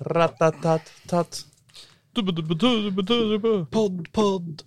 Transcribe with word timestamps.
Ratatatat. 0.00 1.44
Pod, 3.70 4.06
pod. 4.12 4.62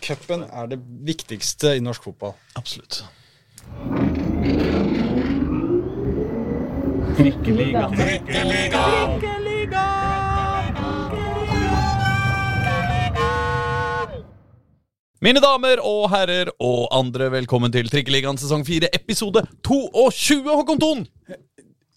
Cupen 0.00 0.42
er 0.44 0.66
det 0.66 0.78
viktigste 1.06 1.76
i 1.76 1.80
norsk 1.80 2.02
fotball. 2.04 2.34
Absolutt. 2.56 3.04
Mine 15.24 15.40
damer 15.40 15.80
og 15.80 16.10
herrer 16.12 16.50
og 16.60 16.88
andre, 16.92 17.30
velkommen 17.32 17.72
til 17.72 17.88
Trikkeligaen 17.88 18.36
sesong 18.36 18.66
4, 18.66 18.90
episode 18.98 19.40
22, 19.64 20.42
Håkon 20.44 20.82
Thon! 20.82 21.06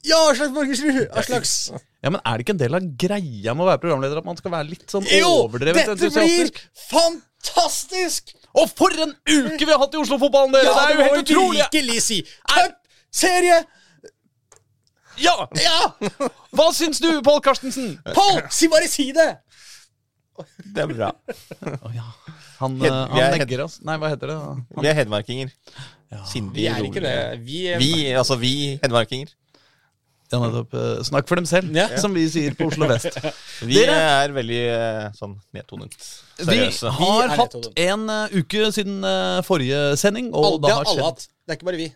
Ja, 0.07 0.21
Aslak 0.31 0.53
Borgersrud! 0.55 1.01
Aslaks. 1.11 1.55
Ja, 2.03 2.11
men 2.13 2.21
Er 2.21 2.37
det 2.37 2.45
ikke 2.45 2.53
en 2.53 2.59
del 2.61 2.75
av 2.77 2.89
greia 3.01 3.53
med 3.57 3.63
å 3.65 3.69
være 3.71 3.81
programleder 3.81 4.19
at 4.21 4.25
man 4.27 4.37
skal 4.37 4.53
være 4.53 4.69
litt 4.69 4.85
sånn 4.93 5.07
Jo, 5.09 5.31
overdrevet 5.47 5.87
dette 5.89 6.11
blir 6.13 6.51
fantastisk! 6.91 8.35
Og 8.57 8.69
for 8.77 8.93
en 9.03 9.15
uke 9.25 9.65
vi 9.65 9.71
har 9.71 9.81
hatt 9.81 9.93
i 9.97 9.99
Oslo-fotballen, 10.01 10.53
dere! 10.53 10.69
Ja, 10.69 10.75
det 10.77 10.85
er 10.85 10.93
jo 10.93 11.07
helt 11.07 11.23
utrolig! 11.25 11.63
virkelig 11.65 11.97
si. 12.05 12.19
Cup, 12.53 12.77
serie. 13.13 13.59
Ja! 15.21 15.33
Ja! 15.57 15.77
Hva 16.53 16.69
syns 16.77 17.01
du, 17.01 17.09
Pål 17.25 17.41
Karstensen? 17.45 17.95
Pål, 18.13 18.43
si 18.53 18.69
bare 18.71 18.89
si 18.91 19.09
det! 19.17 19.29
Det 20.73 20.83
er 20.83 20.89
bra. 20.91 21.11
Å 21.65 21.89
ja. 21.95 22.05
Han, 22.59 22.75
Hed- 22.81 22.91
eh, 22.91 23.13
vi 23.13 23.21
er 23.21 23.31
han 23.33 23.41
hed- 23.49 23.63
oss. 23.63 23.79
Nei, 23.85 23.95
hva 24.01 24.11
heter 24.13 24.29
det? 24.29 24.37
Han, 24.37 24.61
Vi 24.77 24.89
er 24.89 24.97
hedmarkinger. 24.99 25.53
Sindige, 26.29 26.61
Vi 26.61 26.67
er 26.71 26.85
ikke 26.87 27.01
det. 27.03 27.15
Vi 27.45 27.61
er 27.73 27.81
Vi, 27.81 27.91
altså 28.17 28.37
vi 28.39 28.51
hedmarkinger. 28.83 29.33
Ja, 30.31 30.39
nettopp. 30.43 30.73
eh, 30.73 31.03
Snakk 31.07 31.27
for 31.29 31.39
dem 31.39 31.45
selv, 31.49 31.69
Ja. 31.75 31.87
som 32.01 32.13
vi 32.13 32.25
sier 32.29 32.55
på 32.57 32.67
Oslo 32.71 32.87
vest. 32.89 33.15
Vi 33.67 33.77
Dere- 33.79 33.99
er 34.25 34.33
veldig 34.35 34.59
eh, 34.73 35.05
sånn 35.17 35.37
nedtonet. 35.55 35.95
Vi 36.43 36.57
har 36.99 37.33
hatt 37.39 37.55
en 37.87 38.09
eh, 38.09 38.35
uke 38.41 38.67
siden 38.75 38.99
eh, 39.07 39.39
forrige 39.47 39.79
sending, 39.97 40.29
og 40.35 40.59
det 40.61 40.73
har 40.73 40.83
har 40.83 40.91
alle 40.93 41.07
hatt. 41.09 41.27
Det 41.47 41.55
er 41.55 41.59
ikke 41.61 41.69
bare 41.71 41.81
vi. 41.81 41.87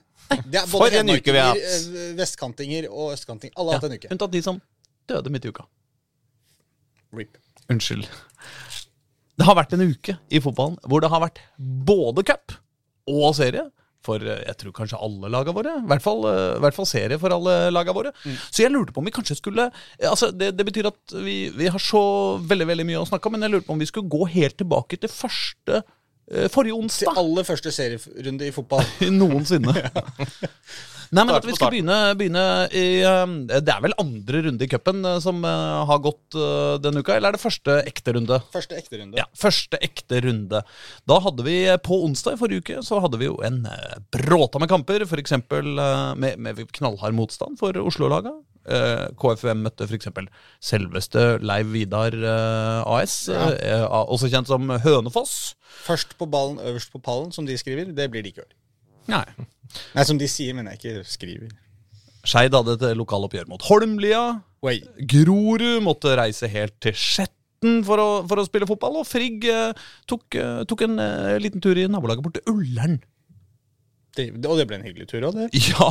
Det 0.48 0.62
er 0.62 0.68
For 0.72 0.88
en 0.96 1.10
uke 1.12 1.34
vi 1.36 1.42
har 1.44 1.60
eh, 1.60 2.14
vestkantinger 2.16 2.88
og 2.90 3.12
østkantinger. 3.18 3.54
Alle 3.60 3.74
har 3.76 3.82
hatt 3.82 3.90
en 3.92 3.98
uke. 4.00 4.12
Unntatt 4.16 4.32
de 4.32 4.42
som 4.46 4.62
døde 5.12 5.30
midt 5.34 5.46
i 5.46 5.52
uka. 5.52 5.66
Rip. 7.14 7.36
Unnskyld. 7.72 8.08
Det 9.38 9.48
har 9.48 9.56
vært 9.58 9.74
en 9.76 9.84
uke 9.90 10.16
i 10.32 10.40
fotballen 10.44 10.78
hvor 10.88 11.02
det 11.04 11.10
har 11.12 11.22
vært 11.24 11.40
både 11.60 12.24
cup 12.28 12.54
og 13.12 13.34
serie. 13.36 13.68
For 14.06 14.24
eh, 14.24 14.42
jeg 14.48 14.58
tror 14.62 14.76
kanskje 14.76 15.00
alle 15.02 15.30
laga 15.32 15.54
våre. 15.56 15.78
I 15.82 15.90
hvert 15.92 16.04
fall, 16.06 16.26
eh, 16.30 16.60
hvert 16.64 16.78
fall 16.78 16.90
serie 16.90 17.20
for 17.22 17.34
alle 17.36 17.56
laga 17.74 17.94
våre. 17.96 18.14
Så 18.50 18.64
jeg 18.64 18.74
lurte 18.74 18.96
på 18.96 19.04
om 19.04 19.10
vi 19.10 19.14
kanskje 19.16 19.38
skulle 19.40 19.68
eh, 19.70 20.10
Altså 20.10 20.32
Det, 20.34 20.52
det 20.58 20.66
betyr 20.68 20.90
at 20.90 21.16
vi, 21.26 21.38
vi 21.56 21.70
har 21.72 21.82
så 21.82 22.04
veldig 22.42 22.70
veldig 22.74 22.88
mye 22.90 23.02
å 23.02 23.10
snakke 23.10 23.30
om, 23.30 23.38
men 23.38 23.46
jeg 23.46 23.56
lurte 23.56 23.70
på 23.70 23.76
om 23.78 23.82
vi 23.82 23.90
skulle 23.90 24.12
gå 24.12 24.30
helt 24.34 24.58
tilbake 24.62 25.02
til 25.02 25.12
første 25.14 25.84
forrige 26.32 26.50
forrige 26.54 26.88
Til 27.02 27.18
aller 27.20 27.44
første 27.44 27.72
serierunde 27.76 28.46
i 28.48 28.54
fotball. 28.56 28.86
noensinne. 29.20 29.74
Nei, 31.12 31.26
men 31.28 31.36
at 31.36 31.44
vi 31.44 31.52
skal 31.58 31.74
begynne, 31.74 31.96
begynne 32.16 32.44
i 32.72 32.84
eh, 33.04 33.32
Det 33.50 33.74
er 33.74 33.82
vel 33.84 33.96
andre 34.00 34.42
runde 34.46 34.64
i 34.64 34.70
cupen 34.72 35.02
eh, 35.04 35.18
som 35.24 35.42
eh, 35.44 35.74
har 35.90 36.00
gått 36.06 36.38
eh, 36.40 36.78
denne 36.80 37.04
uka, 37.04 37.18
eller 37.18 37.34
er 37.34 37.36
det 37.36 37.44
første 37.44 37.76
ekte 37.90 38.14
runde? 38.16 38.38
Første 38.54 38.78
ekte 38.80 39.00
runde. 39.02 39.20
Ja, 39.20 39.26
første 39.36 39.80
ekte 39.84 40.22
runde. 40.24 40.62
Da 41.12 41.18
hadde 41.26 41.44
vi 41.48 41.58
på 41.84 42.00
onsdag 42.08 42.38
i 42.38 42.40
forrige 42.40 42.64
uke 42.64 42.80
så 42.88 43.02
hadde 43.04 43.20
vi 43.20 43.28
jo 43.28 43.36
en 43.44 43.60
bråta 44.16 44.62
med 44.64 44.72
kamper, 44.72 45.04
f.eks. 45.04 45.36
Med, 45.52 46.40
med 46.40 46.64
knallhard 46.80 47.18
motstand 47.18 47.60
for 47.60 47.76
Oslo-laga. 47.84 48.32
KFUM 49.20 49.64
møtte 49.66 49.88
f.eks. 49.90 50.08
selveste 50.64 51.24
Leiv 51.44 51.72
Vidar 51.76 52.16
AS, 52.88 53.26
Ja. 53.32 53.88
også 54.06 54.30
kjent 54.32 54.48
som 54.52 54.70
Hønefoss. 54.86 55.58
Først 55.84 56.16
på 56.20 56.28
ballen, 56.30 56.62
øverst 56.72 56.92
på 56.94 57.02
pallen, 57.04 57.32
som 57.36 57.48
de 57.50 57.58
skriver. 57.60 57.92
Det 57.98 58.08
blir 58.14 58.24
det 58.24 58.32
ikke 58.36 58.46
i 58.46 58.48
år. 58.48 58.54
Nei. 59.12 59.26
Nei, 59.96 60.06
som 60.08 60.18
de 60.22 60.28
sier, 60.32 60.56
men 60.58 60.68
jeg 60.72 60.80
ikke 60.82 61.04
skriver. 61.08 61.52
Skeid 62.28 62.54
hadde 62.54 62.76
et 62.78 62.98
lokaloppgjør 63.00 63.48
mot 63.50 63.64
Holmlia. 63.66 64.24
Oi. 64.62 64.76
Grorud 65.10 65.80
måtte 65.86 66.12
reise 66.20 66.50
helt 66.54 66.76
til 66.86 66.94
Skjetten 66.94 67.80
for 67.88 67.98
å, 68.02 68.10
for 68.30 68.42
å 68.42 68.46
spille 68.46 68.68
fotball. 68.70 69.00
Og 69.02 69.08
Frigg 69.10 69.48
eh, 69.50 69.72
tok, 70.10 70.38
eh, 70.38 70.60
tok 70.70 70.84
en 70.86 71.00
eh, 71.02 71.40
liten 71.42 71.62
tur 71.64 71.78
i 71.82 71.88
nabolaget 71.90 72.22
bort 72.28 72.38
til 72.38 72.54
Ullern. 72.54 73.00
Det, 74.12 74.26
og 74.44 74.58
det 74.60 74.66
ble 74.68 74.76
en 74.76 74.84
hyggelig 74.84 75.06
tur 75.08 75.24
òg, 75.24 75.38
det. 75.40 75.46
Ja, 75.72 75.86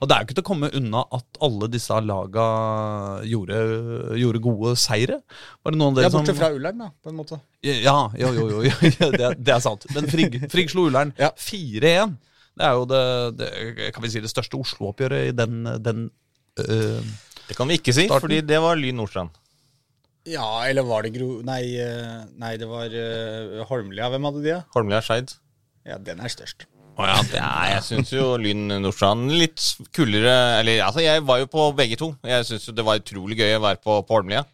og 0.00 0.08
det 0.08 0.14
er 0.16 0.22
jo 0.22 0.26
ikke 0.30 0.36
til 0.38 0.44
å 0.44 0.48
komme 0.48 0.70
unna 0.78 1.02
at 1.12 1.38
alle 1.44 1.68
disse 1.68 1.98
laga 2.00 2.46
gjorde, 3.28 3.58
gjorde 4.16 4.40
gode 4.46 4.72
seire. 4.80 5.18
Var 5.62 5.74
det 5.74 5.80
noen 5.82 5.92
av 5.92 6.00
Ja, 6.00 6.06
dere 6.08 6.14
som 6.14 6.22
Bortsett 6.24 6.40
fra 6.40 6.48
Ullern, 6.56 6.80
da, 6.80 6.88
på 7.04 7.12
en 7.12 7.18
måte. 7.20 7.38
Ja, 7.68 7.98
jo, 8.16 8.30
jo, 8.38 8.46
jo, 8.54 8.62
jo 8.64 9.10
det, 9.12 9.20
er- 9.20 9.36
det 9.36 9.52
er 9.58 9.60
sant. 9.64 9.84
Men 9.94 10.08
Frigg, 10.08 10.38
Frigg 10.50 10.72
slo 10.72 10.86
Ullern 10.88 11.12
Ja. 11.20 11.28
4-1. 11.36 12.16
Det 12.58 12.66
er 12.66 12.74
jo 12.74 12.86
det, 12.90 13.02
det, 13.38 13.90
kan 13.94 14.02
vi 14.02 14.10
si, 14.10 14.22
det 14.22 14.30
største 14.32 14.58
Oslo-oppgjøret 14.58 15.30
i 15.30 15.34
den, 15.36 15.60
den 15.78 16.08
øh, 16.64 17.04
Det 17.46 17.56
kan 17.56 17.70
vi 17.70 17.78
ikke 17.78 17.94
si, 17.94 18.08
Starten. 18.08 18.24
fordi 18.24 18.40
det 18.42 18.58
var 18.62 18.80
Lyn 18.80 18.98
Nordstrand. 18.98 19.36
Ja, 20.28 20.48
eller 20.68 20.84
var 20.88 21.06
det 21.06 21.14
Gro... 21.14 21.38
Nei, 21.46 21.62
eh, 21.80 22.24
nei 22.40 22.56
det 22.60 22.66
var 22.68 22.92
uh, 22.92 23.62
Holmlia. 23.70 24.10
Hvem 24.12 24.26
hadde 24.28 24.42
de, 24.42 24.50
da? 24.56 24.64
Holmlia 24.74 25.00
Skeid. 25.04 25.32
Ja, 25.88 25.96
den 26.02 26.20
er 26.20 26.32
størst. 26.32 26.66
ja, 26.98 27.16
det 27.30 27.38
Ja, 27.38 27.52
jeg 27.76 27.84
syns 27.86 28.12
jo 28.12 28.34
Lyn 28.42 28.66
Nordstrand 28.82 29.30
litt 29.30 29.62
kulere 29.94 30.58
Eller 30.58 30.82
altså, 30.84 31.00
jeg 31.00 31.22
var 31.24 31.38
jo 31.40 31.48
på 31.48 31.70
begge 31.78 31.96
to. 31.96 32.10
Jeg 32.26 32.44
syns 32.44 32.66
jo 32.68 32.74
det 32.76 32.84
var 32.84 33.00
utrolig 33.00 33.38
gøy 33.38 33.56
å 33.56 33.64
være 33.64 33.80
på, 33.80 34.00
på 34.02 34.18
Holmlia. 34.18 34.44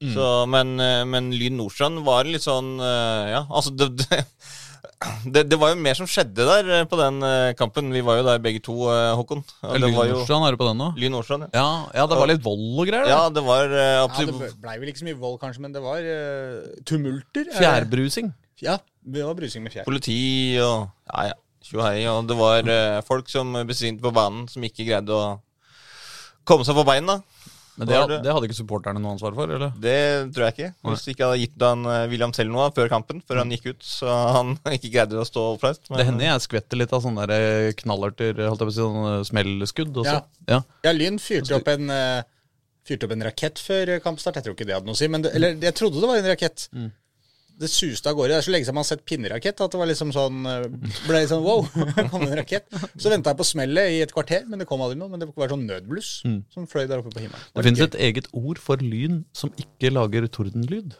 Så, 0.00 0.26
men, 0.48 0.78
eh, 0.80 1.02
men 1.08 1.32
Lyn 1.34 1.58
Nordstrand 1.58 2.04
var 2.06 2.28
litt 2.28 2.44
sånn 2.46 2.78
Ja, 2.80 3.42
altså 3.48 3.74
det, 3.76 3.90
det, 4.04 4.22
det, 5.24 5.46
det 5.48 5.56
var 5.56 5.70
jo 5.72 5.78
mer 5.80 5.96
som 5.96 6.08
skjedde 6.08 6.44
der 6.44 6.66
eh, 6.74 6.86
på 6.88 6.98
den 7.00 7.22
eh, 7.24 7.52
kampen. 7.56 7.88
Vi 7.94 8.02
var 8.04 8.18
jo 8.18 8.24
der 8.26 8.42
begge 8.44 8.60
to, 8.64 8.74
eh, 8.92 9.12
Håkon. 9.16 9.40
Det 9.62 9.80
Lyn 9.80 9.94
Nordstrand 9.96 10.44
er 10.44 10.52
du 10.52 10.60
på 10.60 10.66
den 10.68 10.80
nå? 10.82 10.90
Lyn 11.00 11.14
Nordstrand, 11.16 11.46
ja. 11.48 11.62
Ja, 11.62 11.70
ja, 12.02 12.04
det 12.10 12.18
var 12.20 12.28
litt 12.28 12.42
vold 12.44 12.82
og 12.82 12.90
greier. 12.90 13.08
da. 13.08 13.14
Ja, 13.14 13.22
det 13.32 13.44
var 13.46 13.72
eh, 13.72 13.94
Ja, 13.96 14.04
det 14.12 14.50
blei 14.60 14.76
vel 14.82 14.92
ikke 14.92 15.00
så 15.00 15.08
mye 15.08 15.20
vold, 15.22 15.38
kanskje, 15.40 15.64
men 15.64 15.72
det 15.72 15.80
var 15.84 16.04
uh, 16.04 16.82
tumulter. 16.84 17.48
er? 17.48 17.56
Fjærbrusing. 17.56 18.28
Ja, 18.60 18.76
det 19.00 19.24
var 19.24 19.38
brusing 19.38 19.64
med 19.64 19.72
fjær. 19.72 19.86
politi 19.88 20.20
og 20.60 20.90
ja, 21.08 21.30
ja, 21.30 21.38
tjohei. 21.64 22.04
Og 22.12 22.28
det 22.28 22.36
var 22.36 22.68
uh, 22.68 23.00
folk 23.06 23.32
som 23.32 23.56
besvimte 23.68 24.04
på 24.04 24.12
banen, 24.12 24.44
som 24.52 24.68
ikke 24.68 24.84
greide 24.84 25.16
å 25.16 25.38
komme 26.44 26.68
seg 26.68 26.76
på 26.76 26.84
beina. 26.84 27.22
Men 27.78 27.86
det, 27.88 27.96
det- 28.10 28.22
det 28.24 28.32
hadde 28.34 28.48
ikke 28.48 28.56
supporterne 28.58 29.00
noe 29.00 29.12
ansvar 29.14 29.34
for? 29.34 29.50
eller? 29.54 29.70
Det 29.80 30.32
tror 30.34 30.48
jeg 30.48 30.54
ikke. 30.56 30.70
Hvis 30.90 31.06
ikke 31.12 31.24
hadde 31.28 31.38
gitt 31.44 31.62
han 31.64 31.84
eh, 31.86 32.06
William 32.10 32.32
selv 32.36 32.50
noe 32.52 32.70
før 32.76 32.88
kampen, 32.92 33.22
før 33.26 33.38
han 33.44 33.50
gikk 33.54 33.70
ut, 33.74 33.82
så 33.86 34.10
han 34.34 34.56
ikke 34.76 34.90
greide 34.92 35.16
å 35.20 35.24
stå 35.28 35.46
oppreist. 35.54 35.86
men- 35.90 35.98
Det 36.02 36.06
hender 36.10 36.26
jeg 36.32 36.44
skvetter 36.48 36.76
litt 36.82 36.92
av 36.92 37.02
sånne 37.06 37.26
der 37.30 37.72
knallerter, 37.78 38.34
holdt 38.48 38.60
jeg 38.60 38.68
på 38.68 38.74
å 38.74 38.76
si, 38.76 38.82
sånne 38.84 39.14
smellskudd 39.30 39.94
også. 40.04 40.18
Ja. 40.18 40.20
Ja. 40.56 40.60
Ja, 40.84 40.92
Lyn 40.92 41.18
fyrte 41.22 41.56
opp 41.60 41.68
en 41.68 41.88
eh, 41.90 42.22
Fyrte 42.90 43.04
opp 43.06 43.12
en 43.12 43.22
rakett 43.22 43.58
før 43.60 43.90
kampstart. 44.02 44.38
Jeg 44.40 44.42
tror 44.46 44.54
ikke 44.56 44.66
det 44.66 44.72
hadde 44.74 44.88
noe 44.88 44.96
å 44.96 44.98
si. 44.98 45.06
Men 45.06 45.22
det, 45.22 45.30
eller 45.36 45.52
jeg 45.62 45.74
trodde 45.76 46.00
det 46.00 46.08
var 46.08 46.16
en 46.16 46.24
rakett. 46.32 46.62
Det 47.60 47.68
suste 47.68 48.08
av 48.08 48.16
gårde. 48.16 48.32
Det 48.32 48.38
er 48.40 48.46
så 48.46 48.52
lenge 48.54 48.64
siden 48.64 48.76
man 48.78 48.86
har 48.86 48.88
sett 48.88 49.02
pinnerakett 49.04 49.60
at 49.60 49.74
det 49.74 49.80
var 49.80 49.88
liksom 49.90 50.14
sånn 50.16 50.38
eh, 50.48 50.62
Ble 51.04 51.20
sånn 51.28 51.42
wow, 51.44 51.66
kom 52.12 52.24
en 52.24 52.38
rakett. 52.38 52.64
Så 52.96 53.12
venta 53.12 53.34
jeg 53.34 53.40
på 53.42 53.46
smellet 53.50 53.92
i 53.98 54.00
et 54.06 54.14
kvarter, 54.16 54.46
men 54.48 54.62
det 54.62 54.68
kom 54.70 54.80
aldri 54.84 54.96
noe. 55.00 55.10
Men 55.12 55.20
det 55.20 55.28
var 55.34 55.52
sånn 55.52 55.66
nødbluss 55.68 56.14
som 56.24 56.68
fløy 56.70 56.86
der 56.86 57.02
oppe 57.02 57.12
på 57.12 57.26
himmelen. 57.26 57.44
Det 57.52 57.66
finnes 57.68 57.84
et 57.84 57.98
eget 58.08 58.30
ord 58.32 58.60
for 58.62 58.80
lyn 58.80 59.22
som 59.36 59.52
ikke 59.60 59.92
lager 59.92 60.24
tordenlyd. 60.32 60.96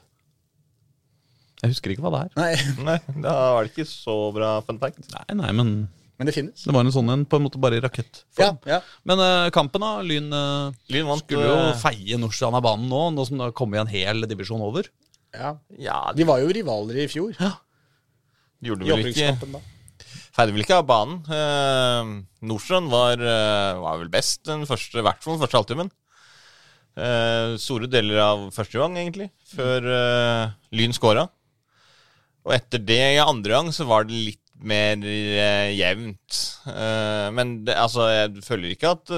Jeg 1.60 1.74
husker 1.74 1.92
ikke 1.92 2.04
hva 2.04 2.12
det 2.14 2.20
er. 2.26 2.36
Nei, 2.40 2.52
Nei, 2.88 2.98
da 3.24 3.32
var 3.56 3.64
det 3.64 3.72
ikke 3.74 3.88
så 3.88 4.18
bra 4.36 4.58
fun 4.66 4.80
fact. 4.82 5.02
Nei, 5.16 5.40
nei, 5.40 5.56
men 5.56 5.72
men 6.20 6.28
det 6.28 6.34
finnes. 6.36 6.66
det 6.68 6.72
var 6.76 6.84
en 6.84 6.92
sånn 6.92 7.08
en 7.08 7.22
på 7.24 7.38
en 7.38 7.46
måte 7.46 7.56
bare 7.56 7.78
i 7.78 7.80
Ja, 7.80 7.86
rakettform. 7.86 8.58
ja. 8.68 8.82
Men 9.08 9.22
uh, 9.24 9.46
kampen, 9.56 9.80
da. 9.80 10.02
Lyn 10.04 10.26
uh, 10.28 10.74
Lyn 10.92 11.06
vant 11.08 11.24
skulle 11.24 11.46
jo 11.48 11.70
feie 11.80 12.18
Nordstrand 12.20 12.58
av 12.58 12.66
banen 12.66 12.90
nå, 12.92 13.06
nå 13.16 13.24
som 13.24 13.40
det 13.40 13.46
har 13.46 13.54
kommet 13.56 13.80
en 13.80 13.88
hel 13.88 14.28
divisjon 14.28 14.60
over. 14.60 14.90
Ja. 15.34 15.52
Ja, 15.78 15.98
De 16.16 16.26
var 16.28 16.40
jo 16.42 16.48
rivaler 16.54 17.02
i 17.04 17.08
fjor. 17.10 17.34
de 17.38 18.70
gjorde 18.70 18.88
vel 18.88 19.10
ikke 19.12 19.34
da. 19.52 19.60
Feide 20.36 20.54
vel 20.54 20.62
ikke 20.62 20.78
av 20.78 20.86
banen. 20.88 21.16
Eh, 21.26 22.10
Nordstrand 22.46 22.90
var, 22.92 23.18
eh, 23.18 23.78
var 23.82 23.98
vel 23.98 24.10
best 24.12 24.44
den 24.46 24.62
første, 24.68 25.00
i 25.00 25.04
hvert 25.04 25.22
fall 25.24 25.36
den 25.36 25.42
første 25.42 25.58
halvtimen. 25.58 25.90
Eh, 27.00 27.56
store 27.62 27.88
deler 27.90 28.20
av 28.22 28.46
første 28.54 28.78
gang, 28.78 28.96
egentlig, 28.98 29.30
før 29.54 29.86
eh, 29.90 30.52
Lyn 30.76 30.94
scora. 30.96 31.26
Og 32.46 32.54
etter 32.56 32.80
det, 32.82 33.00
i 33.16 33.20
andre 33.22 33.52
gang, 33.58 33.72
så 33.74 33.84
var 33.88 34.06
det 34.08 34.16
litt 34.16 34.42
mer 34.60 35.02
eh, 35.04 35.70
jevnt. 35.76 36.40
Eh, 36.70 37.28
men 37.36 37.60
det, 37.66 37.76
altså, 37.80 38.06
jeg 38.12 38.44
føler 38.46 38.74
ikke 38.76 38.96
at 38.96 39.14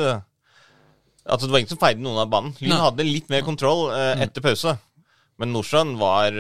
Altså, 1.23 1.47
det 1.47 1.53
var 1.55 1.61
ingen 1.61 1.71
som 1.71 1.79
feide 1.79 2.03
noen 2.03 2.19
av 2.19 2.31
banen. 2.33 2.51
Lyn 2.59 2.73
hadde 2.83 3.05
litt 3.07 3.29
mer 3.31 3.45
kontroll 3.47 3.93
eh, 3.95 4.25
etter 4.25 4.43
pause. 4.43 4.73
Men 5.43 5.51
Nordstrand 5.57 5.97
var, 5.99 6.37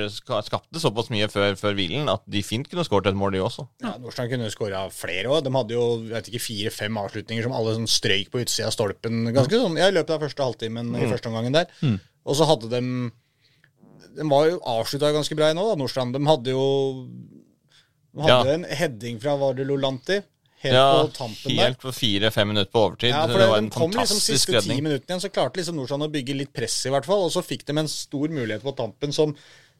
skapte 0.46 0.78
såpass 0.78 1.08
mye 1.10 1.26
før, 1.32 1.56
før 1.58 1.74
hvilen 1.74 2.06
at 2.12 2.22
de 2.30 2.42
fint 2.46 2.68
kunne 2.70 2.84
skåret 2.86 3.08
et 3.10 3.16
mål, 3.18 3.34
de 3.34 3.40
også. 3.42 3.64
Ja, 3.82 3.96
Nordstrand 3.98 4.30
kunne 4.30 4.50
skåra 4.54 4.84
flere 4.94 5.32
òg. 5.32 5.40
De 5.42 5.50
hadde 5.56 5.74
jo 5.74 5.86
jeg 6.12 6.28
ikke, 6.30 6.42
fire-fem 6.44 7.00
avslutninger 7.02 7.48
som 7.48 7.56
alle 7.58 7.74
sånn 7.80 7.90
strøyk 7.90 8.30
på 8.30 8.44
utsida 8.44 8.68
av 8.70 8.76
stolpen. 8.76 9.24
Ganske 9.34 9.58
sånn, 9.58 9.74
ja, 9.80 9.88
I 9.90 9.96
løpet 9.96 10.14
av 10.14 10.22
første 10.22 10.46
halvtimen 10.46 10.94
i 11.00 11.08
første 11.10 11.32
omgangen 11.32 11.58
der. 11.58 11.66
Og 12.22 12.38
så 12.38 12.46
hadde 12.46 12.70
de 12.70 12.82
De 14.12 14.26
var 14.28 14.46
jo 14.50 14.58
avslutta 14.68 15.08
ganske 15.16 15.34
bra 15.34 15.50
nå, 15.56 15.64
da, 15.72 15.74
Nordstrand. 15.80 16.14
De 16.14 16.20
hadde 16.28 16.52
jo 16.54 16.64
De 18.12 18.22
hadde 18.22 18.46
Ja. 18.52 18.54
en 18.60 18.64
heading 18.68 19.18
fra 19.18 19.34
var 19.40 19.54
det 19.56 19.66
Lolanti, 19.66 20.20
helt 20.62 20.74
Ja, 20.78 20.86
på 21.02 21.10
tampen 21.16 21.48
der. 21.56 21.64
helt 21.64 21.80
på 21.82 21.92
fire-fem 21.96 22.48
minutter 22.52 22.70
på 22.72 22.84
overtid. 22.86 23.10
Ja, 23.10 23.24
for 23.26 23.34
det 23.34 23.40
det, 23.46 23.48
var 23.50 23.60
de 23.60 23.64
en 23.66 23.70
kom 23.74 23.90
liksom 23.90 23.98
fantastisk 24.06 24.32
siste 24.34 24.52
ti 24.52 24.58
redning. 24.60 24.84
minuttene 24.86 25.14
igjen, 25.16 25.24
så 25.26 25.32
klarte 25.34 25.60
liksom 25.60 25.76
Norsan 25.80 26.06
å 26.06 26.10
bygge 26.12 26.38
litt 26.38 26.52
press, 26.54 26.78
i 26.86 26.94
hvert 26.94 27.08
fall. 27.08 27.26
Og 27.26 27.34
så 27.34 27.42
fikk 27.42 27.66
de 27.66 27.76
en 27.82 27.90
stor 27.90 28.28
mulighet 28.32 28.62
på 28.62 28.74
tampen 28.78 29.12
som, 29.12 29.34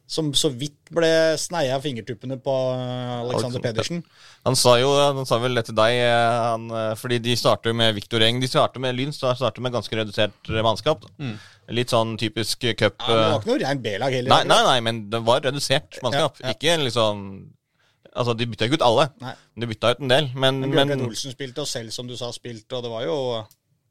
som 0.05 0.33
så 0.35 0.49
vidt 0.51 0.91
ble 0.91 1.09
sneia 1.39 1.77
av 1.77 1.81
fingertuppene 1.85 2.35
på 2.43 2.55
eh, 2.75 3.13
Alexander 3.23 3.63
Pedersen. 3.63 4.03
Han 4.43 4.55
sa 4.59 4.75
jo 4.81 4.91
han 4.99 5.25
sa 5.25 5.39
vel 5.39 5.55
det 5.55 5.63
til 5.69 5.77
deg, 5.79 5.95
eh, 6.03 6.35
han, 6.51 6.67
eh, 6.69 6.91
fordi 6.99 7.21
de 7.23 7.35
starter 7.39 7.73
med 7.73 7.95
Victor 7.95 8.21
Eng. 8.27 8.41
De 8.43 8.47
starter 8.51 8.83
med 8.83 8.95
Lyn 8.99 9.15
starter 9.15 9.61
med 9.63 9.71
ganske 9.73 9.95
redusert 9.95 10.51
mannskap. 10.67 11.07
da. 11.07 11.33
Litt 11.71 11.93
sånn 11.95 12.17
typisk 12.19 12.59
cup 12.75 12.99
Mm. 12.99 13.07
Ja, 13.07 13.15
men 13.15 13.23
det 13.23 13.31
var 13.31 13.39
ikke 13.39 13.51
noe 13.53 13.61
rein 13.63 13.81
B-lag 13.81 14.11
heller. 14.11 14.29
Nei, 14.35 14.43
nei, 14.51 14.63
nei, 14.67 14.79
men 14.81 15.09
det 15.09 15.21
var 15.23 15.39
redusert 15.47 16.01
mannskap. 16.03 16.41
Ja, 16.43 16.49
ja. 16.49 16.53
Ikke 16.57 16.75
liksom 16.83 17.21
Altså, 18.15 18.33
de 18.37 18.45
bytta 18.45 18.65
ikke 18.69 18.77
ut 18.79 18.85
alle. 18.85 19.07
Nei. 19.21 19.33
Men 19.55 19.61
De 19.65 19.67
bytta 19.73 19.91
ut 19.95 19.99
en 20.05 20.11
del. 20.13 20.29
Men, 20.35 20.59
Men 20.61 20.87
men, 20.87 21.01
Olsen 21.07 21.33
spilte, 21.33 21.61
og 21.65 21.67
selv 21.67 21.89
som 21.95 22.07
du 22.07 22.15
sa, 22.17 22.29
spilte, 22.35 22.75
og 22.77 22.83
det 22.85 22.91
var 22.93 23.03
jo 23.07 23.17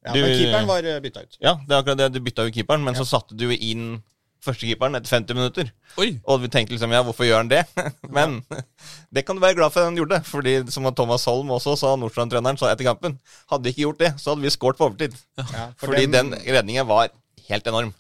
Ja, 0.05 0.13
Du- 0.13 0.21
men 0.23 0.33
keeperen 0.39 0.67
var 0.67 0.85
eh, 0.85 1.01
bytta 1.01 1.23
ut. 1.23 1.37
Ja, 1.41 1.55
det 1.67 1.71
er 1.75 1.83
akkurat 1.83 1.99
det. 1.99 2.13
Du 2.13 2.21
bytta 2.21 2.45
jo 2.49 2.51
keeperen, 2.51 2.83
men 2.85 2.95
så 2.99 3.05
satte 3.07 3.37
du 3.39 3.45
jo 3.49 3.55
inn 3.55 4.03
førstekeeperen 4.43 4.97
etter 4.99 5.07
50 5.15 5.35
minutter. 5.39 5.69
Oi! 6.03 6.19
Og 6.27 6.41
vi 6.43 6.49
tenkte 6.51 6.75
liksom 6.75 6.91
ja, 6.91 7.03
hvorfor 7.07 7.23
gjør 7.29 7.37
han 7.45 7.49
det? 7.53 7.61
Men 8.11 8.41
det 9.15 9.23
kan 9.25 9.37
du 9.39 9.41
være 9.45 9.55
glad 9.55 9.71
for 9.71 9.81
at 9.85 9.87
han 9.93 9.97
gjorde. 10.01 10.19
Fordi 10.27 10.57
som 10.75 10.89
Thomas 10.99 11.25
Holm 11.31 11.53
også 11.55 11.77
sa, 11.79 11.93
Nordstrand-treneren, 11.95 12.59
sa 12.59 12.73
etter 12.73 12.89
kampen 12.89 13.19
Hadde 13.53 13.63
vi 13.69 13.71
ikke 13.71 13.85
gjort 13.87 13.99
det, 14.03 14.11
så 14.19 14.33
hadde 14.35 14.43
vi 14.43 14.51
skåret 14.51 14.81
på 14.81 14.89
overtid. 14.91 15.15
Ja, 15.39 15.69
for 15.79 15.93
Fordi 15.93 16.07
den, 16.11 16.33
den 16.35 16.43
redningen 16.57 16.89
var 16.91 17.09
helt 17.49 17.67
enorm. 17.71 17.95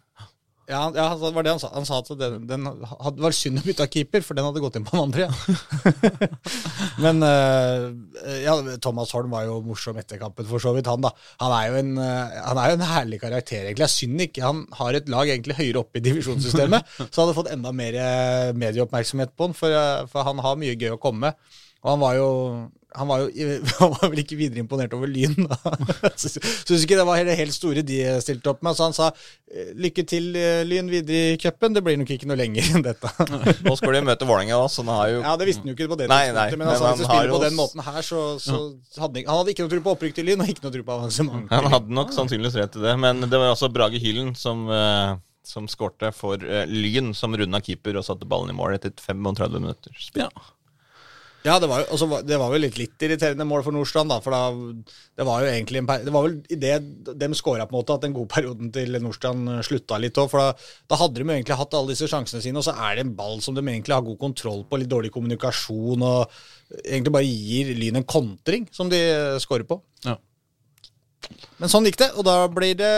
Ja, 0.70 0.82
ja, 0.94 1.06
det 1.18 1.30
var 1.34 1.42
det 1.42 1.52
han 1.56 1.60
sa. 1.60 1.72
Han 1.74 1.86
sa 1.86 1.98
at 1.98 2.10
den, 2.20 2.44
den 2.46 2.66
hadde, 2.70 3.22
var 3.24 3.34
synd 3.34 3.58
å 3.58 3.64
bytte 3.66 3.86
keeper, 3.90 4.22
for 4.22 4.38
den 4.38 4.46
hadde 4.46 4.62
gått 4.62 4.76
inn 4.78 4.84
på 4.86 4.94
den 4.94 5.02
andre. 5.08 5.26
Ja. 5.26 6.28
Men 7.04 7.18
eh, 7.26 7.88
ja, 8.44 8.54
Thomas 8.82 9.10
Holm 9.16 9.34
var 9.34 9.48
jo 9.48 9.58
morsom 9.66 9.98
etter 9.98 10.20
kampen, 10.22 10.46
for 10.48 10.62
så 10.62 10.74
vidt, 10.76 10.90
han 10.90 11.02
da. 11.02 11.10
Han 11.42 11.56
er 11.56 11.66
jo 11.66 11.80
en, 11.80 11.90
eh, 11.98 12.36
han 12.46 12.62
er 12.62 12.70
jo 12.70 12.78
en 12.78 12.86
herlig 12.92 13.18
karakter, 13.24 13.66
egentlig. 13.66 13.88
Er 13.88 13.94
synd 13.96 14.26
ikke 14.28 14.46
han 14.46 14.62
har 14.78 15.00
et 15.00 15.10
lag 15.12 15.34
egentlig 15.34 15.58
høyere 15.58 15.82
oppe 15.82 15.98
i 15.98 16.04
divisjonssystemet, 16.06 16.94
så 17.08 17.24
hadde 17.24 17.36
fått 17.40 17.50
enda 17.52 17.74
mer 17.74 17.98
medieoppmerksomhet 18.54 19.34
på 19.34 19.50
han, 19.50 19.58
for, 19.58 19.74
eh, 19.74 20.06
for 20.12 20.30
han 20.30 20.46
har 20.46 20.62
mye 20.62 20.78
gøy 20.78 20.94
å 20.94 21.02
komme 21.02 21.32
med. 21.32 21.60
Og 21.82 21.94
han 21.94 22.00
var 22.02 22.16
jo 22.18 22.30
han 22.92 23.08
var 23.08 23.22
jo 23.22 23.28
han 23.80 23.92
var 23.94 24.10
vel 24.12 24.20
ikke 24.22 24.36
videre 24.36 24.60
imponert 24.62 24.92
over 24.96 25.08
Lyn. 25.08 25.46
da. 25.48 25.56
Syns 26.20 26.84
ikke 26.84 26.98
det 26.98 27.06
var 27.08 27.22
det 27.24 27.38
helt 27.38 27.54
store 27.54 27.84
de 27.86 27.98
stilte 28.22 28.52
opp 28.52 28.62
med. 28.64 28.76
Så 28.76 28.84
han 28.88 28.96
sa 28.96 29.08
eh, 29.12 29.72
lykke 29.80 30.04
til, 30.08 30.28
eh, 30.36 30.60
Lyn, 30.68 30.90
videre 30.92 31.32
i 31.32 31.40
cupen. 31.40 31.72
Det 31.76 31.82
blir 31.84 31.98
nok 32.00 32.12
ikke 32.12 32.28
noe 32.28 32.38
lenger 32.38 32.68
enn 32.76 32.84
dette. 32.84 33.12
Nå 33.66 33.76
skal 33.80 33.96
de 33.96 34.04
møte 34.10 34.28
Vålerenga 34.28 34.60
da. 34.60 34.68
så 34.68 34.84
han 34.84 34.92
har 34.94 35.10
jo 35.14 35.24
Ja, 35.24 35.34
Det 35.40 35.48
visste 35.48 35.64
han 35.64 35.72
jo 35.72 35.76
ikke 35.78 35.90
på 35.94 36.00
det 36.02 36.10
Nei, 36.12 36.22
nei, 36.36 36.46
men, 36.52 36.68
altså, 36.68 36.84
men 36.84 37.00
hvis 37.00 37.02
du 37.02 37.08
spiller 37.08 37.34
på 37.34 37.42
den 37.46 37.58
måten 37.58 37.84
her, 37.88 38.00
så, 38.06 38.22
så 38.42 38.62
hadde 39.00 39.24
han, 39.24 39.32
hadde 39.32 39.56
ikke 39.56 39.66
noe 39.66 39.74
tro 39.74 39.82
på 39.88 39.96
opprykk 39.96 40.16
til 40.20 40.30
Lyn, 40.30 40.44
og 40.44 40.52
ikke 40.52 40.66
noe 40.66 40.76
tro 40.76 40.86
på 40.86 40.96
avansement. 41.00 41.50
Han 41.52 41.72
hadde 41.72 42.00
nok 42.00 42.14
sannsynligvis 42.14 42.60
rett 42.60 42.80
i 42.80 42.86
det, 42.86 42.96
men 43.00 43.24
det 43.24 43.38
var 43.38 43.54
også 43.54 43.72
Brage 43.72 44.00
Hyllen 44.02 44.34
som, 44.38 44.66
uh 44.68 45.20
som 45.42 45.66
skårte 45.66 46.12
for 46.14 46.38
uh, 46.38 46.62
Lyn, 46.70 47.08
som 47.18 47.34
runda 47.34 47.58
keeper 47.66 47.96
og 47.98 48.04
satte 48.06 48.28
ballen 48.30 48.52
i 48.52 48.54
mål 48.54 48.76
etter 48.76 48.92
35 48.94 49.56
minutter. 49.58 49.96
spill. 49.98 50.28
Ja. 50.28 50.44
Ja, 51.42 51.56
det 51.58 51.66
var 51.66 51.82
jo, 51.82 51.86
også, 51.96 52.06
det 52.22 52.36
var 52.38 52.52
jo 52.54 52.60
litt, 52.62 52.76
litt 52.78 53.02
irriterende 53.02 53.46
mål 53.48 53.64
for 53.66 53.74
Nordstrand, 53.74 54.12
da. 54.12 54.20
For 54.22 54.34
da, 54.34 54.94
det 55.18 55.26
var 55.26 55.42
jo 55.42 55.50
egentlig 55.50 55.80
en 55.80 55.88
Det 55.90 56.14
var 56.14 56.26
vel 56.28 56.36
i 56.54 56.58
det 56.62 56.74
de 57.18 57.28
skåra, 57.34 57.66
på 57.66 57.74
en 57.74 57.80
måte, 57.80 57.96
at 57.96 58.04
den 58.06 58.14
gode 58.14 58.30
perioden 58.30 58.70
til 58.74 58.94
Nordstrand 59.02 59.50
slutta 59.66 59.98
litt 59.98 60.20
òg. 60.22 60.30
For 60.30 60.38
da, 60.38 60.68
da 60.92 60.98
hadde 61.00 61.18
de 61.18 61.26
jo 61.26 61.34
egentlig 61.34 61.58
hatt 61.58 61.74
alle 61.78 61.94
disse 61.94 62.10
sjansene 62.10 62.44
sine, 62.44 62.62
og 62.62 62.66
så 62.66 62.76
er 62.76 62.98
det 62.98 63.06
en 63.06 63.14
ball 63.18 63.42
som 63.42 63.56
de 63.58 63.64
egentlig 63.64 63.96
har 63.96 64.06
god 64.06 64.20
kontroll 64.22 64.62
på, 64.68 64.78
litt 64.78 64.92
dårlig 64.92 65.10
kommunikasjon, 65.14 66.06
og 66.06 66.36
egentlig 66.84 67.16
bare 67.18 67.32
gir 67.32 67.74
Lyn 67.78 67.98
en 68.02 68.06
kontring 68.06 68.68
som 68.70 68.92
de 68.92 69.02
skårer 69.42 69.66
på. 69.66 69.80
Ja. 70.06 70.20
Men 71.58 71.70
sånn 71.70 71.86
gikk 71.90 71.98
det, 72.04 72.12
og 72.18 72.26
da 72.26 72.36
blir 72.50 72.78
det 72.78 72.94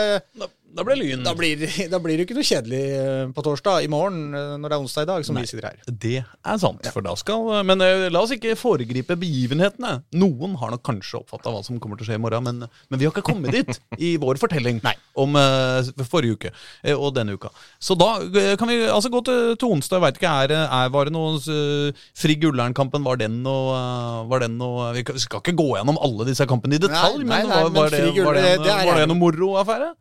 Da, 0.75 0.83
blir 0.83 0.97
Lyn 0.99 1.23
da 1.23 1.31
blir, 1.37 1.61
da 1.93 1.99
blir 2.03 2.19
det 2.19 2.25
ikke 2.25 2.35
noe 2.35 2.45
kjedelig 2.45 2.81
eh, 2.97 3.21
på 3.35 3.43
torsdag 3.45 3.85
i 3.85 3.89
morgen, 3.91 4.35
eh, 4.35 4.55
når 4.59 4.71
det 4.71 4.75
er 4.75 4.83
onsdag 4.83 5.05
i 5.05 5.09
dag, 5.11 5.25
som 5.27 5.37
vi 5.39 5.45
sitter 5.47 5.69
her. 5.69 5.77
Det 5.87 6.17
er 6.19 6.57
sant, 6.59 6.89
for 6.91 7.05
da 7.05 7.13
skal 7.19 7.63
Men 7.67 7.83
eh, 7.83 8.07
la 8.11 8.23
oss 8.25 8.33
ikke 8.35 8.57
foregripe 8.59 9.15
begivenhetene. 9.19 10.01
Noen 10.19 10.57
har 10.59 10.73
nok 10.73 10.83
kanskje 10.85 11.21
oppfatta 11.21 11.53
hva 11.53 11.63
som 11.63 11.79
kommer 11.79 11.99
til 11.99 12.07
å 12.07 12.09
skje 12.09 12.19
i 12.19 12.23
morgen, 12.25 12.43
men, 12.43 12.67
men 12.91 12.99
vi 12.99 13.07
har 13.07 13.15
ikke 13.15 13.23
kommet 13.29 13.55
dit 13.55 13.79
i 14.09 14.15
vår 14.19 14.39
fortelling 14.41 14.81
om 15.15 15.37
uh, 15.39 15.87
forrige 16.09 16.35
uke 16.35 16.51
uh, 16.51 16.95
og 16.97 17.13
denne 17.15 17.37
uka. 17.37 17.53
Så 17.79 17.95
da 17.95 18.17
uh, 18.19 18.51
kan 18.59 18.67
vi 18.67 18.81
altså 18.83 19.11
gå 19.13 19.23
til, 19.29 19.55
til 19.55 19.77
onsdag. 19.77 20.01
Jeg 20.01 20.03
veit 20.03 20.19
ikke, 20.19 20.33
er, 20.43 20.55
er, 20.65 20.91
var 20.91 21.07
det 21.07 21.15
noe 21.15 21.39
uh, 21.39 22.03
Frigg 22.19 22.43
Ullern-kampen, 22.49 23.05
var 23.07 23.21
den 23.21 23.39
noe 23.45 23.79
Var 24.27 24.43
den 24.43 24.57
noe 24.59 24.89
Vi 24.97 25.05
skal 25.23 25.39
ikke 25.39 25.55
gå 25.55 25.69
gjennom 25.77 25.99
alle 26.03 26.27
disse 26.27 26.47
kampene 26.49 26.75
i 26.75 26.83
detalj, 26.83 27.23
Nei, 27.23 27.39
nei, 27.39 27.41
men, 27.45 27.49
nei, 27.53 27.63
var, 27.63 27.71
men 27.71 27.79
var, 27.79 27.95
det, 27.95 28.27
var, 28.27 28.37
det, 28.37 28.45
en, 28.57 28.63
det 28.65 28.75
er 28.75 28.87
var 28.89 28.99
det 28.99 29.09
noe 29.13 29.21
moro-affære? 29.21 29.91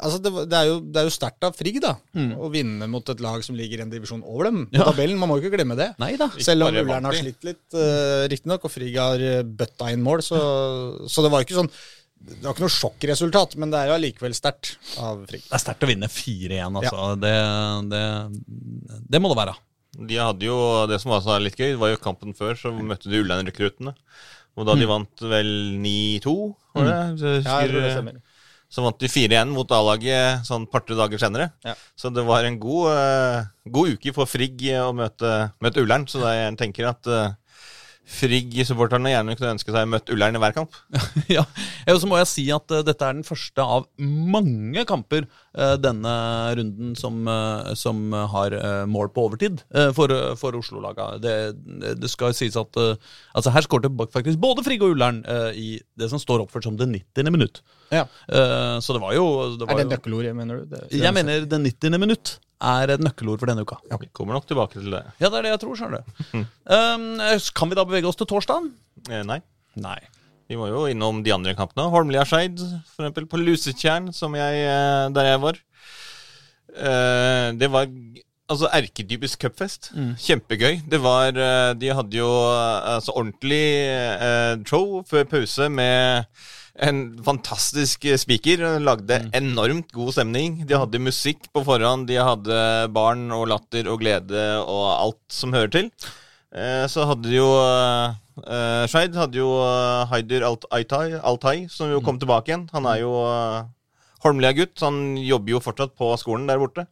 Altså, 0.00 0.18
det, 0.24 0.30
det 0.48 0.56
er 0.58 0.68
jo, 0.70 0.76
det 0.80 1.00
er 1.02 1.08
jo 1.08 1.12
sterkt 1.12 1.44
av 1.44 1.56
Frigg, 1.58 1.76
da. 1.84 1.90
Mm. 2.16 2.30
Å 2.40 2.48
vinne 2.52 2.86
mot 2.88 3.10
et 3.12 3.20
lag 3.20 3.42
som 3.44 3.56
ligger 3.58 3.82
en 3.84 3.90
divisjon 3.92 4.22
over 4.24 4.48
dem 4.48 4.62
på 4.70 4.78
Ja. 4.78 4.86
tabellen. 4.88 5.18
Man 5.20 5.28
må 5.28 5.36
jo 5.36 5.44
ikke 5.44 5.58
glemme 5.58 5.76
det. 5.76 5.90
Neida. 6.00 6.30
Selv 6.40 6.64
om 6.68 6.78
Ullern 6.80 7.04
har 7.10 7.18
slitt 7.18 7.44
litt, 7.44 7.64
uh, 7.76 8.24
riktignok, 8.32 8.64
og 8.64 8.72
Frigg 8.72 8.96
har 8.96 9.20
eh, 9.20 9.42
bøtta 9.44 9.90
inn 9.92 10.02
mål, 10.04 10.22
så, 10.24 10.40
så 11.10 11.24
det 11.26 11.32
var 11.34 11.44
ikke 11.44 11.58
sånn 11.58 11.68
Det 12.24 12.38
var 12.40 12.54
ikke 12.54 12.64
noe 12.64 12.72
sjokkresultat, 12.72 13.56
men 13.60 13.68
det 13.74 13.82
er 13.82 13.90
jo 13.90 13.96
allikevel 13.98 14.32
sterkt 14.36 14.78
av 14.96 15.26
Frigg. 15.28 15.44
Det 15.44 15.58
er 15.58 15.64
sterkt 15.66 15.84
å 15.84 15.90
vinne 15.90 16.08
4-1, 16.08 16.80
altså. 16.80 17.06
Det, 17.20 17.34
det, 17.92 18.04
det 19.12 19.20
må 19.20 19.28
det 19.34 19.40
være. 19.42 19.56
De 20.08 20.16
hadde 20.18 20.48
jo, 20.48 20.56
Det 20.90 20.96
som 21.02 21.12
var 21.12 21.20
så 21.22 21.36
litt 21.42 21.58
gøy, 21.60 21.74
var 21.78 21.92
jo 21.92 22.00
kampen 22.02 22.32
før, 22.34 22.56
så 22.58 22.72
møtte 22.72 23.12
de 23.12 23.20
Ullern-rekruttene. 23.20 23.92
Og 24.54 24.68
da 24.68 24.76
de 24.78 24.86
vant 24.88 25.24
vel 25.28 25.48
9-2, 25.82 26.32
var 26.78 26.88
det? 26.88 26.96
Så 27.20 27.26
jeg 27.34 27.42
Ja, 27.44 27.58
jeg 27.60 27.70
tror 27.74 27.84
det 27.84 27.92
stemmer. 27.98 28.18
Så 28.74 28.82
vant 28.82 28.98
de 28.98 29.06
4-1 29.06 29.52
mot 29.54 29.70
A-laget 29.76 30.42
sånn 30.48 30.64
par-tre 30.66 30.96
dager 30.98 31.20
senere. 31.22 31.52
Ja. 31.62 31.76
Så 31.94 32.10
det 32.10 32.24
var 32.26 32.42
en 32.42 32.56
god, 32.58 32.88
uh, 32.90 33.68
god 33.70 33.94
uke 33.94 34.14
for 34.16 34.26
Frigg 34.26 34.64
å 34.80 34.90
møte, 34.96 35.30
møte 35.62 35.84
Ullern. 35.84 36.08
Så 36.10 36.24
jeg 36.26 36.56
tenker 36.58 36.88
at 36.90 37.06
uh, 37.06 37.36
Frigg-supporterne 38.04 39.14
gjerne 39.14 39.36
kunne 39.38 39.54
ønske 39.54 39.72
seg 39.72 39.86
møtt 39.88 40.10
Ullern 40.12 40.36
i 40.36 40.42
hver 40.42 40.56
kamp. 40.56 40.74
ja, 41.36 41.44
og 41.88 42.00
så 42.02 42.10
må 42.10 42.18
jeg 42.20 42.30
si 42.32 42.44
at 42.52 42.74
uh, 42.74 42.82
dette 42.84 43.06
er 43.06 43.16
den 43.16 43.26
første 43.26 43.62
av 43.62 43.86
mange 43.96 44.84
kamper 44.88 45.22
eh, 45.24 45.30
denne 45.78 46.12
runden 46.58 46.94
som, 46.98 47.20
eh, 47.30 47.72
som 47.78 48.12
har 48.32 48.52
eh, 48.58 48.84
mål 48.90 49.08
på 49.14 49.24
overtid 49.28 49.60
eh, 49.74 49.92
for, 49.94 50.10
eh, 50.10 50.34
for 50.40 50.56
Oslo-laga. 50.58 51.12
Det, 51.22 51.34
det- 51.80 51.94
det 52.02 52.10
skal 52.10 52.34
sies 52.34 52.56
at 52.58 52.76
eh, 52.80 52.96
altså 53.34 53.52
her 53.54 53.62
skårte 53.66 53.90
faktisk 54.12 54.40
både 54.42 54.64
Frigg 54.66 54.82
og 54.82 54.96
Ullern 54.96 55.22
eh, 55.24 55.50
i 55.54 55.68
det 55.96 56.08
som 56.10 56.18
står 56.18 56.42
oppført 56.46 56.66
som 56.66 56.76
det 56.80 56.88
90. 56.90 57.30
minutt. 57.30 57.62
Ja. 57.94 58.06
Eh, 58.28 58.78
så 58.82 58.96
det 58.96 59.02
var 59.04 59.14
jo 59.14 59.28
det 59.58 59.68
var 59.68 59.78
Er 59.78 59.84
det 59.84 59.92
nøkkelordet, 59.94 60.34
mener 60.34 60.62
du? 60.64 60.66
Det, 60.74 60.82
Jeg 60.98 61.14
mener 61.14 61.46
det 61.46 61.60
90. 61.68 61.98
minutt 62.02 62.38
er 62.64 62.90
et 62.94 63.00
nøkkelord 63.04 63.38
for 63.42 63.46
denne 63.50 63.62
uka. 63.66 63.76
Vi 64.00 64.08
kommer 64.16 64.34
nok 64.38 64.46
tilbake 64.48 64.78
til 64.80 64.90
det. 64.94 65.04
Ja, 65.20 65.28
det 65.30 65.38
er 65.38 65.42
det 65.46 65.54
jeg 65.54 65.62
tror, 65.66 65.76
skjønner 65.78 66.02
du. 66.02 66.44
Um, 66.74 67.20
kan 67.54 67.68
vi 67.70 67.76
da 67.76 67.84
bevege 67.84 68.08
oss 68.08 68.16
til 68.16 68.26
torsdagen? 68.30 68.70
Eh, 69.10 69.22
nei. 69.28 69.40
Nei. 69.76 69.98
Vi 70.50 70.58
må 70.60 70.68
jo 70.68 70.84
innom 70.90 71.22
de 71.24 71.32
andre 71.32 71.54
kampene. 71.56 71.88
Holmlia-Skeid, 71.92 72.60
for 72.90 73.04
eksempel, 73.06 73.28
på 73.30 73.40
Lusetjern, 73.40 74.10
eh, 74.12 75.06
der 75.14 75.30
jeg 75.30 75.40
var. 75.40 75.60
Eh, 76.74 77.52
det 77.56 77.70
var 77.72 77.88
altså 78.50 78.68
erketypisk 78.76 79.46
cupfest. 79.46 79.92
Kjempegøy. 80.20 80.82
Det 80.90 81.00
var 81.00 81.32
eh, 81.32 81.72
De 81.80 81.94
hadde 81.96 82.18
jo 82.18 82.28
altså 82.28 83.14
ordentlig 83.16 84.66
show 84.68 85.00
før 85.08 85.24
pause 85.24 85.70
med 85.72 86.26
en 86.84 87.00
fantastisk 87.24 88.04
speaker. 88.20 88.66
Lagde 88.84 89.22
enormt 89.32 89.92
god 89.96 90.12
stemning. 90.12 90.66
De 90.68 90.76
hadde 90.76 91.00
musikk 91.00 91.48
på 91.54 91.64
forhånd. 91.64 92.04
De 92.10 92.20
hadde 92.20 92.60
barn 92.92 93.30
og 93.32 93.48
latter 93.48 93.88
og 93.88 94.04
glede 94.04 94.44
og 94.60 94.84
alt 94.92 95.24
som 95.32 95.56
hører 95.56 95.72
til. 95.72 95.90
Eh, 96.54 96.86
så 96.90 97.06
hadde 97.10 97.26
de 97.26 97.38
jo 97.40 97.48
uh, 97.50 98.84
Skeid 98.86 99.16
hadde 99.18 99.40
jo 99.40 99.48
uh, 99.58 100.06
Haider 100.10 100.46
Altai, 100.46 101.16
Altai, 101.18 101.56
som 101.70 101.90
jo 101.90 102.02
kom 102.04 102.20
tilbake 102.22 102.52
igjen. 102.52 102.68
Han 102.74 102.86
er 102.90 103.00
jo 103.02 103.14
uh, 103.26 103.64
Holmlia-gutt. 104.24 104.78
Han 104.86 105.16
jobber 105.20 105.56
jo 105.56 105.62
fortsatt 105.64 105.96
på 105.98 106.12
skolen 106.20 106.46
der 106.50 106.62
borte. 106.62 106.86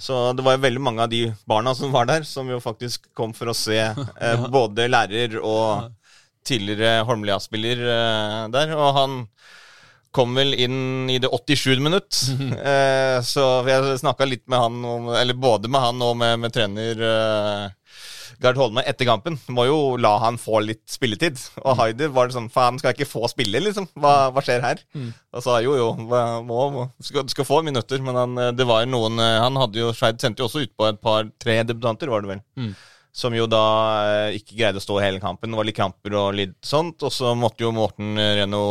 Så 0.00 0.32
det 0.36 0.44
var 0.44 0.56
jo 0.56 0.64
veldig 0.64 0.82
mange 0.82 1.04
av 1.04 1.12
de 1.12 1.26
barna 1.48 1.72
som 1.76 1.92
var 1.94 2.08
der, 2.10 2.24
som 2.28 2.48
jo 2.50 2.60
faktisk 2.60 3.06
kom 3.16 3.32
for 3.36 3.48
å 3.48 3.56
se 3.56 3.78
eh, 3.80 4.48
både 4.52 4.90
lærer 4.90 5.38
og 5.40 5.94
tidligere 6.44 7.04
Holmlia-spiller 7.08 7.84
uh, 7.88 8.40
der. 8.52 8.74
Og 8.76 8.90
han 8.98 9.14
kom 10.14 10.36
vel 10.38 10.52
inn 10.54 11.10
i 11.10 11.18
det 11.18 11.30
87. 11.32 11.80
minutt. 11.82 12.20
Eh, 12.64 13.18
så 13.22 13.44
jeg 13.66 13.98
snakka 14.00 14.26
litt 14.28 14.44
med 14.48 14.58
han 14.58 14.84
om 14.88 15.08
Eller 15.12 15.36
både 15.36 15.68
med 15.68 15.82
han 15.82 16.02
og 16.02 16.14
med, 16.16 16.38
med 16.40 16.54
trener 16.54 17.02
eh, 17.08 17.98
Gard 18.42 18.58
Holme 18.60 18.82
etter 18.88 19.08
kampen 19.08 19.36
må 19.52 19.66
jo 19.68 19.78
la 20.00 20.14
han 20.22 20.38
få 20.40 20.60
litt 20.64 20.82
spilletid. 20.90 21.38
Og 21.64 21.76
Haider 21.80 22.12
var 22.14 22.28
det 22.28 22.36
sånn 22.36 22.50
Faen, 22.52 22.78
skal 22.80 22.92
jeg 22.92 23.00
ikke 23.00 23.12
få 23.12 23.28
spille, 23.32 23.60
liksom? 23.64 23.88
Hva, 24.00 24.30
hva 24.34 24.42
skjer 24.44 24.64
her? 24.64 24.82
Og 25.34 25.44
sa 25.44 25.58
jo, 25.64 25.76
jo, 25.78 25.90
må, 26.00 26.64
må, 26.74 26.88
skal, 27.02 27.28
skal 27.32 27.48
få 27.48 27.60
minutter. 27.66 28.02
Men 28.04 28.18
han, 28.20 28.38
eh, 28.38 28.52
det 28.56 28.66
var 28.68 28.86
noen 28.88 29.18
eh, 29.22 29.38
Han 29.42 29.58
hadde 29.60 29.80
jo 29.80 29.92
Skeid 29.96 30.20
sendte 30.22 30.44
jo 30.44 30.48
også 30.50 30.64
ut 30.64 30.74
på 30.76 30.88
et 30.90 31.00
par-tre 31.04 31.60
debutanter, 31.68 32.10
var 32.12 32.24
det 32.24 32.34
vel. 32.36 32.42
Som 33.14 33.34
jo 33.38 33.46
da 33.46 33.64
eh, 34.10 34.40
ikke 34.40 34.56
greide 34.58 34.80
å 34.80 34.84
stå 34.84 34.98
hele 35.02 35.22
kampen. 35.22 35.52
Det 35.52 35.60
var 35.60 35.68
litt 35.68 35.78
kamper 35.78 36.16
og 36.18 36.34
litt 36.34 36.58
sånt. 36.66 37.02
Og 37.06 37.12
så 37.14 37.34
måtte 37.38 37.62
jo 37.62 37.70
Morten 37.76 38.18
Reno 38.18 38.64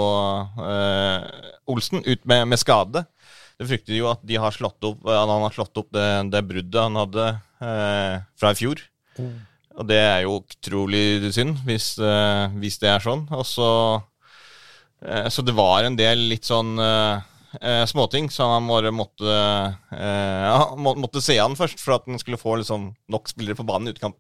eh, 0.60 1.52
Olsen 1.72 2.04
ut 2.04 2.26
med, 2.28 2.50
med 2.52 2.60
skade. 2.60 3.06
Det 3.60 3.70
frykter 3.70 3.96
jo 3.96 4.10
at 4.12 4.24
de 4.26 4.40
har 4.42 4.52
slått 4.52 4.84
opp, 4.88 5.06
han 5.08 5.30
har 5.30 5.54
slått 5.54 5.78
opp 5.80 5.92
det, 5.94 6.08
det 6.34 6.42
bruddet 6.50 6.82
han 6.82 6.98
hadde 7.00 7.28
eh, 7.64 8.16
fra 8.40 8.52
i 8.52 8.58
fjor. 8.60 8.82
Og 9.74 9.88
det 9.90 9.98
er 9.98 10.20
jo 10.26 10.40
utrolig 10.44 11.32
synd, 11.34 11.58
hvis, 11.66 11.96
eh, 11.98 12.48
hvis 12.62 12.78
det 12.82 12.90
er 12.92 13.02
sånn. 13.02 13.24
Og 13.34 13.46
så 13.48 13.70
eh, 15.06 15.30
Så 15.34 15.42
det 15.46 15.56
var 15.58 15.84
en 15.88 15.98
del 15.98 16.28
litt 16.30 16.46
sånn 16.46 16.78
eh, 16.78 17.24
eh, 17.62 17.82
småting 17.90 18.30
som 18.34 18.54
han 18.54 18.70
bare 18.70 18.92
måtte 18.94 19.34
eh, 19.34 20.44
ja, 20.46 20.60
må, 20.78 20.94
måtte 21.02 21.24
se 21.26 21.40
an 21.42 21.58
først, 21.58 21.82
for 21.82 21.98
at 21.98 22.06
han 22.10 22.22
skulle 22.22 22.38
få 22.42 22.60
liksom, 22.62 22.92
nok 23.10 23.34
spillere 23.34 23.58
på 23.58 23.66
banen 23.66 23.90
i 23.90 23.96
utekamp. 23.96 24.18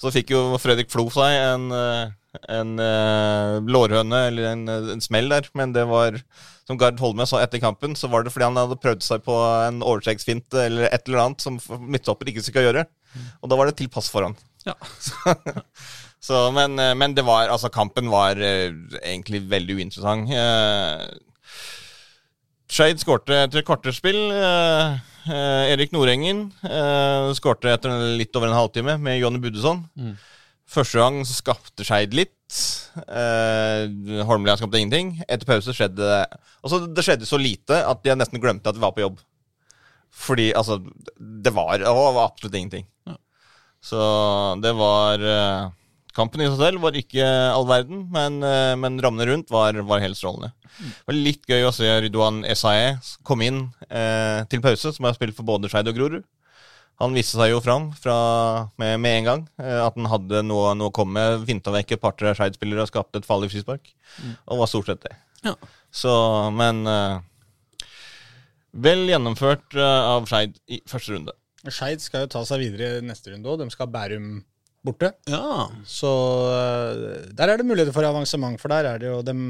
Så 0.00 0.12
fikk 0.14 0.30
jo 0.32 0.56
Fredrik 0.62 0.88
Flo 0.88 1.08
seg 1.12 1.34
en, 1.34 1.66
en, 1.74 2.70
en 2.80 3.66
lårhøne, 3.68 4.22
eller 4.30 4.52
en, 4.54 4.62
en 4.94 5.02
smell 5.04 5.28
der, 5.28 5.50
men 5.58 5.74
det 5.76 5.82
var 5.90 6.16
som 6.70 6.78
Gard 6.78 7.00
Holme 7.02 7.26
sa 7.26 7.40
etter 7.42 7.58
kampen, 7.62 7.96
så 7.98 8.06
var 8.10 8.22
det 8.22 8.30
fordi 8.30 8.46
han 8.46 8.58
hadde 8.60 8.78
prøvd 8.78 9.02
seg 9.02 9.24
på 9.26 9.34
en 9.66 9.82
overtrekksfinte 9.82 10.68
eller 10.68 10.86
et 10.86 11.08
eller 11.08 11.24
annet 11.24 11.42
som 11.42 11.58
midtstopper 11.82 12.30
ikke 12.30 12.44
skal 12.46 12.68
gjøre. 12.68 12.86
Og 13.42 13.50
da 13.50 13.58
var 13.58 13.66
det 13.66 13.74
til 13.80 13.90
pass 13.90 14.10
foran. 14.12 14.38
Ja. 14.68 14.76
Så, 16.20 16.36
men, 16.52 16.76
eh, 16.78 16.94
men 16.94 17.16
det 17.16 17.24
var, 17.24 17.48
altså 17.48 17.70
kampen 17.72 18.10
var 18.12 18.38
eh, 18.44 18.68
egentlig 19.00 19.40
veldig 19.50 19.78
uinteressant. 19.80 20.30
Eh, 20.36 21.06
Skeid 22.70 23.00
skårte 23.02 23.46
etter 23.46 23.62
et 23.62 23.66
kvarterspill. 23.66 24.18
Uh, 24.30 25.00
Erik 25.26 25.90
Nordengen 25.90 26.44
uh, 26.62 27.32
skårte 27.34 27.72
etter 27.74 27.90
litt 28.14 28.36
over 28.38 28.46
en 28.46 28.54
halvtime 28.54 28.94
med 29.02 29.18
Jonny 29.18 29.40
Budesson. 29.42 29.82
Første 30.70 31.02
gang 31.02 31.18
så 31.26 31.34
skapte 31.34 31.82
Skeid 31.88 32.14
litt. 32.14 32.36
Eh, 33.06 34.22
Holmlia 34.26 34.56
skapte 34.58 34.80
ingenting. 34.80 35.12
Etter 35.28 35.46
pause 35.46 35.74
skjedde 35.76 36.06
Altså, 36.60 36.80
det 36.90 37.04
skjedde 37.06 37.28
så 37.28 37.38
lite 37.40 37.78
at 37.86 38.06
jeg 38.06 38.18
nesten 38.18 38.42
glemte 38.42 38.70
at 38.70 38.78
vi 38.78 38.84
var 38.84 38.94
på 38.96 39.04
jobb. 39.04 39.20
Fordi 40.10 40.50
altså 40.58 40.80
Det 41.16 41.52
var, 41.54 41.78
det 41.78 41.92
var 41.94 42.24
absolutt 42.24 42.56
ingenting. 42.58 42.88
Så 43.80 44.00
det 44.60 44.72
var 44.76 45.22
eh, 45.24 45.70
Kampen 46.16 46.42
i 46.42 46.48
seg 46.50 46.58
selv 46.58 46.82
var 46.82 46.96
ikke 46.98 47.24
all 47.54 47.68
verden, 47.70 48.02
men, 48.12 48.40
eh, 48.44 48.74
men 48.76 48.98
rammene 49.00 49.28
rundt 49.30 49.52
var, 49.54 49.78
var 49.86 50.02
helt 50.02 50.18
strålende. 50.18 50.50
Det 50.80 51.06
var 51.06 51.16
litt 51.16 51.46
gøy 51.48 51.64
å 51.68 51.72
se 51.74 51.88
Rydwan 52.02 52.42
Esaye 52.50 52.96
komme 53.26 53.46
inn 53.46 53.60
eh, 53.88 54.42
til 54.50 54.62
pause, 54.64 54.92
som 54.96 55.06
har 55.06 55.14
spilt 55.16 55.36
for 55.38 55.46
både 55.48 55.70
Skeid 55.70 55.88
og 55.90 55.96
Grorud. 55.96 56.26
Han 57.00 57.16
viste 57.16 57.38
seg 57.38 57.54
jo 57.54 57.62
fram 57.64 57.88
fra, 57.96 58.14
med, 58.80 58.98
med 59.00 59.18
en 59.20 59.28
gang 59.28 59.44
eh, 59.62 59.78
at 59.80 59.96
han 59.96 60.08
hadde 60.12 60.42
noe, 60.44 60.74
noe 60.76 60.92
å 60.92 60.94
komme 60.94 61.16
med. 61.16 61.46
Finta 61.48 61.72
vekk 61.72 61.96
et 61.96 62.02
par-tre 62.02 62.34
Skeid-spillere 62.36 62.84
og 62.84 62.90
skapte 62.90 63.22
et 63.22 63.28
farlig 63.28 63.48
frispark. 63.54 63.88
Og 64.46 64.60
var 64.60 64.68
stort 64.68 64.90
sett 64.90 65.06
det. 65.06 65.14
Ja. 65.46 65.54
Så, 65.90 66.12
men 66.52 66.84
uh, 66.84 67.22
Vel 68.84 69.08
gjennomført 69.08 69.74
uh, 69.74 70.14
av 70.14 70.28
Skeid 70.30 70.60
i 70.70 70.82
første 70.88 71.16
runde. 71.16 71.34
Skeid 71.66 72.04
skal 72.04 72.26
jo 72.26 72.32
ta 72.36 72.44
seg 72.46 72.62
videre 72.62 73.00
i 73.00 73.04
neste 73.04 73.32
runde 73.32 73.48
òg. 73.48 73.62
De 73.62 73.72
skal 73.72 73.88
ha 73.88 73.94
Bærum 73.96 74.28
borte. 74.86 75.10
Ja. 75.28 75.66
Så 75.88 76.10
uh, 76.52 77.30
der 77.36 77.54
er 77.54 77.60
det 77.60 77.66
muligheter 77.66 77.96
for 77.96 78.06
avansement, 78.06 78.60
for 78.60 78.72
der 78.72 78.92
er 78.92 79.00
det 79.02 79.08
jo 79.10 79.22
dem, 79.26 79.48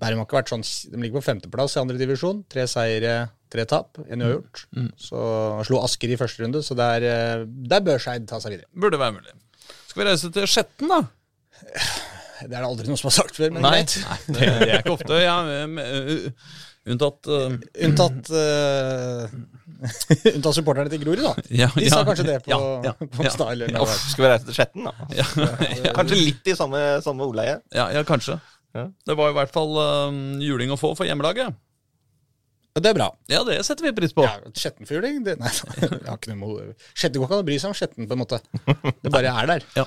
Bærum 0.00 0.22
har 0.22 0.28
ikke 0.28 0.40
vært 0.40 0.52
sånn 0.52 0.64
De 0.92 1.00
ligger 1.00 1.20
på 1.20 1.28
femteplass 1.30 1.76
i 1.78 1.82
andre 1.82 1.98
divisjon. 2.00 2.44
Tre 2.50 2.68
seire, 2.70 3.16
tre 3.54 3.64
tap. 3.70 4.00
En 4.10 4.24
uavgjort. 4.26 4.64
Så 5.00 5.22
slo 5.70 5.80
Asker 5.86 6.12
i 6.14 6.18
første 6.20 6.42
runde, 6.44 6.60
så 6.66 6.76
der, 6.78 7.06
øh, 7.14 7.46
der 7.70 7.84
bør 7.86 8.02
Skeid 8.02 8.26
ta 8.30 8.40
seg 8.42 8.56
videre. 8.56 8.68
Burde 8.74 8.98
være 9.00 9.16
mulig. 9.20 9.34
Skal 9.88 10.02
vi 10.02 10.08
reise 10.10 10.30
til 10.34 10.48
Skjetten, 10.50 10.90
da? 10.90 11.00
Det 12.44 12.50
er 12.50 12.60
det 12.60 12.66
aldri 12.66 12.88
noen 12.90 12.98
som 13.00 13.08
har 13.08 13.14
sagt 13.22 13.36
før, 13.38 13.52
men 13.54 13.62
Nei. 13.64 13.76
greit. 13.78 13.94
Det 14.34 14.40
det 14.42 14.70
er 14.74 14.80
ikke 14.82 14.96
ofte. 14.98 15.18
Ja, 15.22 15.36
med- 15.70 16.32
unntatt 16.84 17.24
uh, 17.32 17.54
Unntatt 17.86 18.26
uh, 18.34 19.22
Unntatt 20.34 20.56
supporterne 20.58 20.90
til 20.92 21.00
Grorud, 21.00 21.22
da. 21.24 21.32
ja, 21.56 21.70
De 21.72 21.86
sa 21.88 22.02
kanskje 22.04 22.26
det 22.28 22.34
på, 22.44 22.50
ja, 22.52 22.58
ja, 22.90 22.92
på 23.16 23.24
ja. 23.24 23.32
Stad 23.32 23.62
Ja, 23.70 23.84
skal 23.88 24.26
vi 24.26 24.28
reise 24.34 24.48
til 24.50 24.58
Skjetten, 24.58 24.90
da? 24.90 25.08
ja, 25.16 25.24
Kanskje 25.96 26.18
litt 26.20 26.50
i 26.52 26.56
samme, 26.58 26.82
samme 27.06 27.24
ordleie. 27.24 27.56
ja, 27.72 27.86
ja, 27.94 28.02
kanskje. 28.04 28.36
Ja. 28.74 28.88
Det 29.06 29.14
var 29.16 29.30
i 29.30 29.36
hvert 29.38 29.52
fall 29.54 29.70
um, 29.78 30.18
juling 30.42 30.72
å 30.74 30.76
få 30.80 30.90
for 30.98 31.06
hjemmelaget. 31.08 31.54
Det 32.74 32.90
er 32.90 32.96
bra. 32.96 33.06
Ja, 33.30 33.44
det 33.46 33.60
setter 33.66 33.86
vi 33.86 33.92
pris 33.94 34.14
på. 34.16 34.24
Ja, 34.26 34.34
Skjetten? 34.58 34.88
Det, 35.22 35.36
nei, 35.38 35.52
jeg 35.78 36.08
har 36.08 36.16
ikke 36.18 36.34
noe 36.34 36.72
Skjetten 36.90 37.20
går 37.20 37.28
ikke 37.28 37.36
an 37.36 37.44
å 37.44 37.46
bry 37.46 37.58
seg 37.62 37.70
om 37.70 37.76
Skjetten, 37.78 38.08
på 38.10 38.16
en 38.16 38.22
måte. 38.24 38.40
Det 39.04 39.12
bare 39.14 39.30
er 39.30 39.50
der. 39.52 39.66
Ja. 39.78 39.84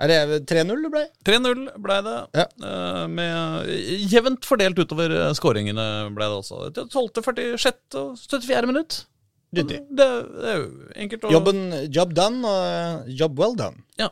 Er 0.00 0.08
det 0.08 0.38
3-0 0.48 0.86
det 0.86 0.90
ble? 0.94 1.02
3-0 1.28 1.66
ble 1.84 1.98
det. 2.06 2.16
Ja. 2.40 2.46
eh, 2.64 3.02
med 3.12 3.68
jevnt 4.08 4.48
fordelt 4.48 4.80
utover 4.80 5.12
eh, 5.18 5.34
skåringene 5.36 5.86
ble 6.16 6.30
det 6.32 6.38
også. 6.40 6.62
Til 6.78 6.88
12., 6.88 7.20
46. 7.28 7.82
og 8.00 8.16
74. 8.16 8.70
minutt. 8.72 9.02
Ryddig. 9.52 9.82
Det, 9.92 10.08
det 10.32 10.48
er 10.48 10.60
jo 10.62 10.68
enkelt 11.04 11.26
å 11.28 11.34
Jobben 11.34 11.62
job 11.92 12.14
done 12.16 12.48
og 12.56 13.10
job 13.20 13.36
well 13.36 13.56
done. 13.58 13.84
Ja. 14.00 14.08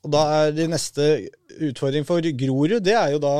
Og 0.00 0.12
da 0.14 0.22
er 0.38 0.56
det 0.56 0.70
neste 0.72 1.10
utfordring 1.68 2.06
for 2.08 2.24
Grorud, 2.40 2.80
det 2.84 2.96
er 2.96 3.12
jo 3.12 3.20
da 3.20 3.36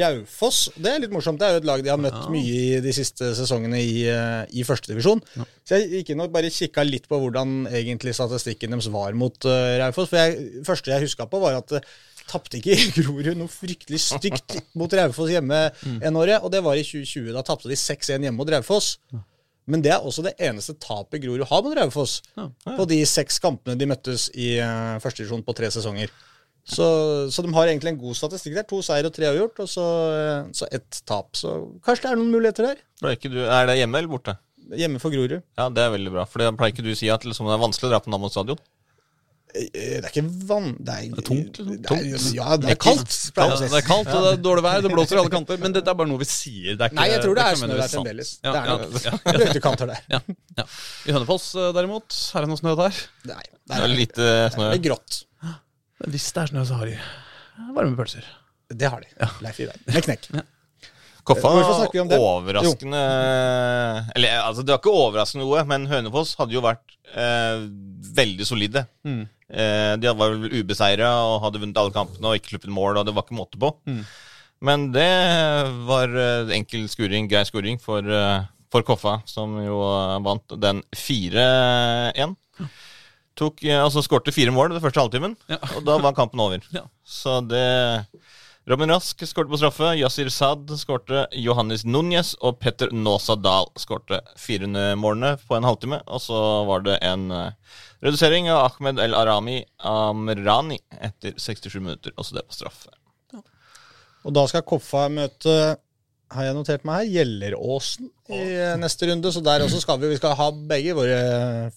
Raufoss. 0.00 0.70
Det 0.76 0.88
er 0.88 1.02
litt 1.02 1.12
morsomt. 1.12 1.40
Det 1.40 1.48
er 1.48 1.56
jo 1.56 1.62
et 1.62 1.68
lag 1.68 1.82
de 1.84 1.90
har 1.92 2.00
møtt 2.00 2.30
mye 2.32 2.52
i 2.52 2.78
de 2.84 2.94
siste 2.96 3.32
sesongene 3.36 3.80
i, 3.82 4.04
uh, 4.08 4.44
i 4.48 4.64
førstedivisjon. 4.64 5.20
Så 5.68 5.78
jeg 5.78 5.90
gikk 5.98 6.14
inn 6.14 6.22
og 6.24 6.32
bare 6.32 6.52
kikka 6.52 6.84
litt 6.86 7.08
på 7.10 7.18
hvordan 7.20 7.66
egentlig 7.68 8.14
statistikken 8.16 8.72
deres 8.72 8.88
var 8.92 9.18
mot 9.18 9.36
uh, 9.48 9.76
Raufoss. 9.82 10.12
For 10.12 10.16
det 10.32 10.64
første 10.68 10.94
jeg 10.94 11.06
huska 11.06 11.28
på, 11.28 11.42
var 11.42 11.58
at 11.60 11.76
uh, 11.76 11.92
tapte 12.30 12.60
ikke 12.60 12.78
Grorud 13.00 13.34
noe 13.36 13.52
fryktelig 13.52 14.00
stygt 14.06 14.56
mot 14.78 14.96
Raufoss 14.96 15.34
hjemme 15.34 15.60
en 15.98 16.18
året, 16.20 16.40
og 16.40 16.52
det 16.54 16.64
var 16.64 16.78
i 16.78 16.86
2020. 16.86 17.34
Da 17.36 17.44
tapte 17.46 17.70
de 17.70 17.78
6-1 17.78 18.16
hjemme 18.24 18.38
mot 18.38 18.50
Raufoss. 18.52 18.96
Men 19.70 19.82
det 19.84 19.92
er 19.94 20.02
også 20.02 20.24
det 20.26 20.34
eneste 20.42 20.74
tapet 20.82 21.22
Grorud 21.22 21.46
har 21.46 21.62
mot 21.62 21.76
Raufoss. 21.78 22.20
På 22.64 22.86
de 22.88 23.02
seks 23.06 23.38
kampene 23.42 23.78
de 23.78 23.88
møttes 23.90 24.28
i 24.34 24.56
uh, 24.58 24.98
førstedivisjon 25.02 25.44
på 25.46 25.54
tre 25.58 25.70
sesonger. 25.74 26.10
Så, 26.62 26.86
så 27.34 27.42
de 27.42 27.50
har 27.56 27.66
egentlig 27.72 27.90
en 27.90 27.98
god 27.98 28.14
statistikk 28.14 28.54
der. 28.54 28.66
To 28.70 28.78
seier 28.86 29.08
og 29.08 29.14
tre 29.16 29.26
avgjort, 29.32 29.58
og 29.64 29.68
så, 29.70 29.86
eh, 30.14 30.50
så 30.54 30.68
ett 30.70 31.00
tap. 31.10 31.32
Så 31.36 31.56
kanskje 31.82 32.06
det 32.06 32.12
er 32.12 32.20
noen 32.20 32.30
muligheter 32.36 32.68
der. 32.70 32.84
Ikke 33.16 33.32
du, 33.32 33.40
er 33.42 33.66
det 33.66 33.80
hjemme 33.80 33.98
eller 33.98 34.12
borte? 34.12 34.36
Hjemme 34.78 35.00
for 35.02 35.10
Grorud. 35.12 35.40
Ja, 35.58 35.66
det 35.74 35.82
er 35.82 35.90
veldig 35.96 36.12
bra. 36.14 36.22
For 36.30 36.38
det 36.44 36.52
pleier 36.60 36.72
ikke 36.72 36.84
du 36.86 36.92
å 36.94 37.00
si 37.00 37.10
at 37.10 37.26
liksom, 37.26 37.48
det 37.50 37.56
er 37.58 37.64
vanskelig 37.66 37.90
å 37.90 37.92
dra 37.96 37.98
på 38.04 38.12
Nammo 38.14 38.30
stadion? 38.30 38.60
Eh, 39.52 39.66
Det 39.74 39.98
er 39.98 40.06
ikke 40.08 40.22
vann... 40.48 40.68
Det 40.78 40.94
er, 40.94 41.08
er 41.18 41.26
tungt, 41.26 41.58
liksom. 41.58 41.82
Det 41.82 41.96
er, 41.98 42.28
ja, 42.38 42.54
det 42.62 42.70
er 42.72 42.78
kaldt. 42.80 43.10
Ja, 43.36 43.48
si. 43.58 43.66
det 43.68 43.80
er 43.82 43.88
kaldt, 43.88 44.12
og 44.14 44.22
det 44.24 44.30
er 44.36 44.38
dårlig 44.46 44.64
vær, 44.64 44.78
det 44.86 44.92
blåser 44.94 45.18
i 45.18 45.20
alle 45.24 45.34
kanter. 45.34 45.58
Men 45.60 45.74
dette 45.74 45.92
er 45.92 45.98
bare 45.98 46.08
noe 46.12 46.22
vi 46.22 46.28
sier. 46.30 46.78
Det 46.78 46.86
er 46.86 46.94
ikke, 46.94 47.00
Nei, 47.02 47.08
jeg 47.10 47.24
tror 47.26 47.36
det 47.40 47.48
er 47.48 47.58
snø 47.60 47.68
der 47.74 47.90
fremdeles. 47.96 48.30
Ja, 48.38 48.54
Det 48.54 48.62
er 48.62 48.70
ja, 48.70 48.78
nok 48.78 49.10
ja, 49.10 49.18
brøytekanter 49.26 49.92
der. 49.92 50.06
ja, 50.14 50.22
ja. 50.62 50.68
I 51.10 51.18
Hønefoss 51.18 51.50
eh, 51.58 51.68
derimot, 51.76 52.22
er 52.38 52.46
det 52.46 52.52
noe 52.54 52.62
snø 52.62 52.76
der? 52.80 53.02
Nei, 53.34 53.42
Det 53.50 53.76
er 53.82 53.84
er 53.90 53.94
lite 53.98 54.30
snø. 54.54 54.70
det 54.70 54.78
er 54.78 54.84
grått. 54.88 55.20
Hvis 56.10 56.30
det 56.34 56.42
er 56.42 56.52
snø, 56.52 56.64
så 56.66 56.80
har 56.80 56.90
de 56.90 56.96
varme 57.76 57.96
pølser. 57.98 58.26
Det 58.72 58.88
har 58.88 59.04
de. 59.04 59.28
Leif 59.44 59.60
Ivar. 59.62 59.78
Med 59.86 60.06
knekk. 60.08 60.28
Koffa 61.22 61.52
var 61.54 61.68
snakker 61.76 62.08
vi 62.10 62.16
overraskende 62.18 63.00
Eller 64.16 64.40
altså, 64.40 64.64
det 64.66 64.74
var 64.74 64.80
ikke 64.80 64.94
overraskende 65.04 65.44
noe, 65.46 65.62
men 65.70 65.86
Hønefoss 65.86 66.34
hadde 66.40 66.56
jo 66.56 66.64
vært 66.64 66.96
eh, 67.14 67.62
veldig 68.18 68.48
solide. 68.48 68.84
Mm. 69.06 69.22
Eh, 69.52 69.92
de 70.02 70.10
var 70.10 70.34
vel 70.34 70.58
ubeseira 70.58 71.12
og 71.28 71.44
hadde 71.44 71.62
vunnet 71.62 71.78
alle 71.78 71.94
kampene 71.94 72.32
og 72.32 72.40
ikke 72.40 72.56
sluppet 72.56 72.74
mål, 72.74 72.98
og 72.98 73.06
det 73.06 73.14
var 73.14 73.26
ikke 73.26 73.38
måte 73.38 73.60
på. 73.62 73.70
Mm. 73.86 74.02
Men 74.66 74.88
det 74.94 75.10
var 75.86 76.16
eh, 76.24 76.54
enkel 76.58 76.88
skuring, 76.90 77.30
grei 77.30 77.44
skuring 77.46 77.78
for, 77.82 78.06
eh, 78.06 78.44
for 78.72 78.86
Koffa, 78.86 79.20
som 79.26 79.56
jo 79.62 79.78
eh, 79.86 80.18
vant 80.26 80.56
den 80.62 80.82
4-1. 80.94 82.34
Tok, 83.38 83.62
eh, 83.64 83.78
altså 83.80 84.02
Skårte 84.04 84.32
fire 84.34 84.52
mål 84.52 84.74
den 84.74 84.82
første 84.84 85.00
halvtimen, 85.00 85.36
Ja. 85.48 85.58
og 85.76 85.84
da 85.86 85.98
var 85.98 86.12
kampen 86.16 86.40
over. 86.40 86.60
Ja. 86.76 86.82
Så 87.04 87.40
det 87.48 88.06
Robin 88.70 88.92
Rask 88.94 89.18
skårte 89.26 89.50
på 89.50 89.58
straffe. 89.58 89.88
Yasir 89.98 90.28
Sad 90.30 90.70
skårte. 90.78 91.24
Johannes 91.34 91.82
Núñez 91.84 92.36
og 92.40 92.60
Petter 92.62 92.92
Nåsa 92.94 93.34
Dahl 93.34 93.66
skårte 93.76 94.20
400 94.38 94.94
målene 95.02 95.32
på 95.48 95.56
en 95.56 95.64
halvtime. 95.66 95.98
Og 96.06 96.20
så 96.22 96.38
var 96.68 96.84
det 96.86 96.98
en 97.02 97.24
eh, 97.34 97.50
redusering 98.04 98.46
av 98.52 98.68
Ahmed 98.68 99.00
El 99.02 99.14
Arami 99.18 99.64
Amrani 99.82 100.78
etter 101.00 101.34
67 101.42 101.80
minutter. 101.80 102.14
Også 102.16 102.36
det 102.38 102.46
på 102.46 102.54
straffe. 102.60 102.92
Og 104.22 104.30
da 104.36 104.44
skal 104.46 104.62
Koffa 104.62 105.08
møte 105.10 105.56
har 106.34 106.46
jeg 106.48 106.56
notert 106.56 106.84
meg 106.88 107.02
her, 107.02 107.10
Gjelleråsen 107.18 108.08
i 108.32 108.38
eh, 108.56 108.74
neste 108.80 109.08
runde. 109.10 109.32
Så 109.34 109.42
der 109.44 109.64
også 109.64 109.80
skal 109.82 110.00
vi, 110.02 110.10
vi 110.12 110.18
skal 110.20 110.34
ha 110.38 110.48
begge 110.72 110.94
våre 110.96 111.18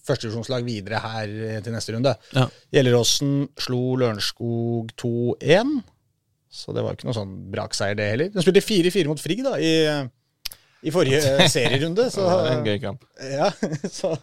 førstevisjonslag 0.08 0.66
videre 0.68 1.02
her 1.04 1.34
eh, 1.50 1.58
til 1.66 1.76
neste 1.76 1.96
runde. 1.96 2.14
Ja. 2.36 2.46
Gjelleråsen 2.76 3.34
slo 3.62 3.82
Lørenskog 4.02 4.94
2-1. 5.02 5.76
Så 6.56 6.76
det 6.76 6.86
var 6.86 6.96
ikke 6.96 7.10
noe 7.10 7.18
sånn 7.18 7.34
brakseier, 7.52 7.98
det 8.00 8.12
heller. 8.14 8.30
De 8.32 8.44
spilte 8.46 8.64
4-4 8.64 9.12
mot 9.12 9.20
Frigg 9.20 9.42
da, 9.44 9.58
i, 9.60 9.74
i 10.88 10.94
forrige 10.96 11.20
eh, 11.36 11.50
serierunde. 11.58 12.08
Så, 12.14 12.24
Det 12.24 12.38
var 12.40 12.52
en 12.54 12.70
gøy 12.72 12.80
kamp. 12.84 13.04
ja, 13.34 13.50
så, 14.00 14.14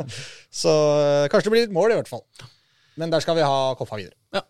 så 0.48 0.72
kanskje 1.32 1.50
det 1.50 1.54
blir 1.56 1.66
litt 1.66 1.76
mål, 1.76 1.92
i 1.92 2.00
hvert 2.00 2.12
fall. 2.12 2.24
Men 3.00 3.12
der 3.12 3.24
skal 3.24 3.36
vi 3.38 3.44
ha 3.44 3.72
Koffa 3.76 4.00
videre. 4.00 4.16
Ja, 4.36 4.42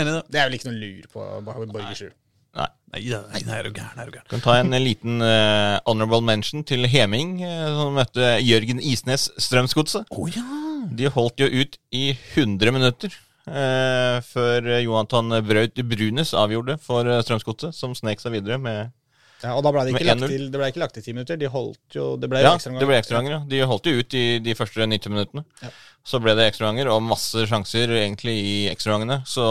enig. 0.00 0.18
Det 0.28 0.40
er 0.40 0.48
vel 0.48 0.58
ikke 0.58 0.70
noe 0.72 0.80
lur 0.80 1.12
på 1.12 1.28
Borgersrud. 1.44 2.16
Nei. 2.58 2.68
Nei, 2.88 3.02
nei, 3.04 3.42
nei, 3.44 3.56
er 3.60 3.66
du 3.68 3.74
gæren, 3.76 3.98
er 4.00 4.08
du 4.08 4.14
gæren. 4.16 4.26
Kan 4.32 4.42
ta 4.42 4.54
en 4.62 4.72
liten 4.80 5.20
uh, 5.20 5.76
honorable 5.86 6.24
mention 6.24 6.64
til 6.66 6.88
Heming, 6.88 7.36
eh, 7.44 7.66
som 7.76 7.92
møtte 7.98 8.30
Jørgen 8.40 8.80
Isnes 8.80 9.28
Strømsgodset. 9.36 10.08
Å 10.08 10.28
ja! 10.32 10.44
De 10.96 11.10
holdt 11.12 11.42
jo 11.42 11.48
ut 11.52 11.76
i 11.92 12.06
100 12.14 12.72
minutter 12.72 13.12
uh, 13.12 14.18
før 14.24 14.70
Johantan 14.80 15.34
Braut 15.44 15.82
Brunes 15.90 16.32
avgjorde 16.32 16.78
for 16.80 17.08
eh, 17.08 17.20
Strømsgodset, 17.26 17.76
som 17.76 17.92
snek 17.98 18.24
seg 18.24 18.38
videre 18.38 18.56
med 18.62 18.88
Ja, 19.42 19.52
og 19.52 19.62
da 19.66 19.74
ble 19.74 19.84
det 19.86 19.92
ikke, 19.94 20.08
lagt 20.08 20.24
til, 20.24 20.48
det 20.48 20.62
ble 20.62 20.70
ikke 20.72 20.82
lagt 20.82 20.96
til 20.98 21.04
ti 21.04 21.14
minutter. 21.14 21.38
De 21.38 21.52
holdt 21.52 21.98
jo 22.00 22.08
Det 22.18 22.30
ble 22.32 22.40
Ja, 22.42 22.54
ekstraomganger. 22.56 22.80
det 22.80 22.90
ble 22.90 23.02
ekstraomganger. 23.02 23.36
Ja. 23.36 23.42
De 23.52 23.60
holdt 23.70 23.90
jo 23.92 24.00
ut 24.00 24.16
i 24.18 24.24
de 24.42 24.56
første 24.58 24.88
90 24.88 25.14
minuttene. 25.14 25.44
Ja. 25.62 25.70
Så 26.08 26.22
ble 26.24 26.34
det 26.40 26.48
ekstraomganger, 26.48 26.88
og 26.94 27.04
masse 27.04 27.44
sjanser 27.50 27.92
egentlig 28.00 28.34
i 28.40 28.56
ekstraomgangene. 28.72 29.20
Så 29.28 29.44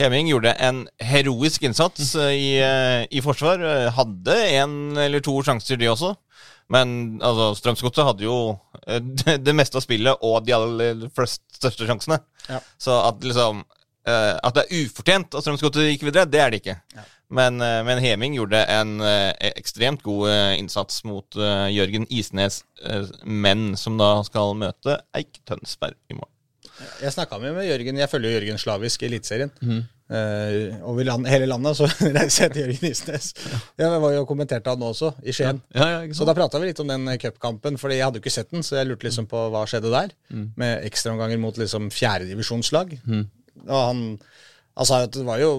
Heming 0.00 0.28
gjorde 0.28 0.52
en 0.58 0.84
heroisk 1.02 1.62
innsats 1.62 2.14
eh, 2.18 2.32
i, 2.34 2.50
eh, 2.62 3.04
i 3.10 3.22
forsvar. 3.22 3.62
Eh, 3.62 3.92
Hadde 3.94 4.36
en 4.58 4.98
eller 4.98 5.22
to 5.22 5.36
sjanser, 5.46 5.78
de 5.78 5.90
også. 5.92 6.14
Men 6.72 7.20
altså, 7.22 7.52
Strømsgodset 7.60 8.06
hadde 8.08 8.24
jo 8.24 8.36
det, 8.88 9.36
det 9.44 9.54
meste 9.54 9.76
av 9.78 9.84
spillet 9.84 10.22
og 10.24 10.46
de 10.46 10.54
aller 10.56 11.02
flest 11.14 11.44
største 11.58 11.86
sjansene. 11.86 12.18
Ja. 12.48 12.60
Så 12.80 12.96
at 13.04 13.24
liksom 13.24 13.64
At 14.04 14.56
det 14.56 14.64
er 14.64 14.84
ufortjent 14.84 15.32
at 15.32 15.44
Strømsgodset 15.44 15.86
gikk 15.88 16.02
videre, 16.08 16.28
det 16.28 16.40
er 16.40 16.50
det 16.52 16.58
ikke. 16.60 16.74
Ja. 16.96 17.04
Men, 17.32 17.56
men 17.56 18.00
Heming 18.04 18.34
gjorde 18.36 18.60
en 18.68 18.98
ekstremt 19.48 20.04
god 20.04 20.28
innsats 20.58 21.00
mot 21.08 21.38
Jørgen 21.72 22.04
Isnes 22.12 22.60
menn, 23.24 23.72
som 23.80 23.96
da 24.00 24.18
skal 24.28 24.52
møte 24.60 24.98
Eik 25.16 25.40
Tønsberg 25.48 25.96
i 26.12 26.18
morgen. 26.18 26.33
Jeg 27.02 27.12
snakka 27.14 27.38
med, 27.38 27.54
med 27.54 27.68
Jørgen. 27.68 27.98
Jeg 28.02 28.10
følger 28.10 28.34
Jørgen 28.34 28.58
slavisk 28.58 29.02
i 29.04 29.06
Eliteserien. 29.06 29.52
Eh, 30.04 30.74
over 30.84 31.06
land, 31.06 31.24
hele 31.30 31.46
landet 31.48 31.78
så 31.78 31.86
reiser 32.16 32.44
jeg 32.48 32.52
til 32.52 32.62
Jørgen 32.64 32.88
Isnes. 32.90 33.28
Jeg 33.80 34.00
var 34.02 34.12
jo 34.16 34.24
kommenterte 34.28 34.72
han 34.72 34.82
nå 34.82 34.90
også, 34.92 35.12
i 35.24 35.32
Skien. 35.32 35.62
Ja, 35.74 35.86
ja, 35.94 36.00
Så 36.16 36.26
da 36.28 36.34
prata 36.36 36.60
vi 36.60 36.68
litt 36.72 36.82
om 36.82 36.90
den 36.90 37.08
cupkampen, 37.22 37.78
for 37.80 37.94
jeg 37.94 38.04
hadde 38.04 38.20
jo 38.20 38.24
ikke 38.24 38.34
sett 38.34 38.50
den, 38.52 38.66
så 38.66 38.80
jeg 38.80 38.90
lurte 38.90 39.06
liksom 39.08 39.28
på 39.30 39.46
hva 39.54 39.62
skjedde 39.70 39.94
der. 39.94 40.12
Med 40.60 40.84
ekstraomganger 40.90 41.40
mot 41.40 41.60
liksom 41.60 41.88
fjerdedivisjonslag. 41.94 42.98
Og 43.64 43.78
han, 43.78 44.04
han 44.74 44.88
sa 44.90 45.00
jo 45.04 45.08
at 45.08 45.16
det 45.16 45.24
var 45.30 45.40
jo 45.40 45.50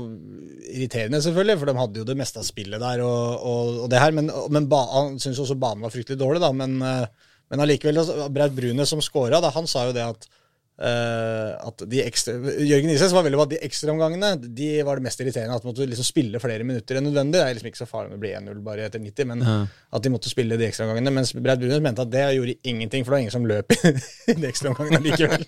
irriterende, 0.67 1.24
selvfølgelig, 1.24 1.60
for 1.62 1.72
de 1.72 1.77
hadde 1.79 2.01
jo 2.03 2.07
det 2.12 2.19
meste 2.19 2.41
av 2.43 2.48
spillet 2.48 2.84
der. 2.84 3.01
og, 3.07 3.39
og, 3.39 3.84
og 3.86 3.91
det 3.93 4.03
her, 4.03 4.12
Men, 4.19 4.29
men 4.51 4.67
ba, 4.69 4.84
han 4.93 5.15
syntes 5.19 5.39
også 5.45 5.55
banen 5.57 5.88
var 5.88 5.95
fryktelig 5.95 6.19
dårlig, 6.19 6.43
da. 6.43 6.51
Men, 6.51 6.75
eh, 6.84 7.05
men 7.50 7.63
allikevel, 7.65 8.03
altså, 8.03 8.27
Braut 8.36 8.55
Brune 8.57 8.86
som 8.86 9.01
scora, 9.01 9.41
han 9.55 9.67
sa 9.72 9.88
jo 9.89 9.95
det 9.95 10.03
at 10.05 10.27
eh, 10.27 10.41
at 10.75 11.84
de 11.88 12.01
ekstra, 12.03 12.34
Jørgen 12.60 12.89
Isnes 12.91 13.13
var 13.15 13.24
veldig 13.24 13.38
på 13.39 13.44
at 13.46 13.51
de 13.53 13.60
ekstraomgangene 13.63 14.32
de 14.44 14.70
var 14.84 15.00
det 15.00 15.05
mest 15.05 15.22
irriterende. 15.24 15.55
At 15.55 15.63
de 15.63 15.70
måtte 15.70 15.88
liksom 15.88 16.08
spille 16.08 16.41
flere 16.44 16.67
minutter 16.67 17.00
enn 17.00 17.08
nødvendig. 17.08 17.38
Det 17.39 17.44
er 17.46 17.55
liksom 17.55 17.70
ikke 17.72 17.79
så 17.79 17.88
farlig 17.88 18.12
om 18.12 18.17
det 18.17 18.24
blir 18.25 18.36
1-0 18.41 18.63
bare 18.65 18.88
etter 18.89 19.03
90, 19.03 19.29
men 19.32 19.46
at 19.46 20.03
de 20.03 20.12
måtte 20.12 20.32
spille 20.32 20.58
de 20.60 20.67
ekstraomgangene. 20.67 21.13
Mens 21.15 21.32
Braut 21.38 21.62
Brunes 21.62 21.84
mente 21.86 22.03
at 22.03 22.12
det 22.12 22.25
gjorde 22.36 22.58
ingenting, 22.67 23.05
for 23.05 23.13
det 23.13 23.17
var 23.17 23.24
ingen 23.24 23.38
som 23.38 23.48
løp 23.48 23.72
i 23.77 24.36
de 24.41 24.50
ekstraomgangene 24.51 25.03
likevel. 25.05 25.48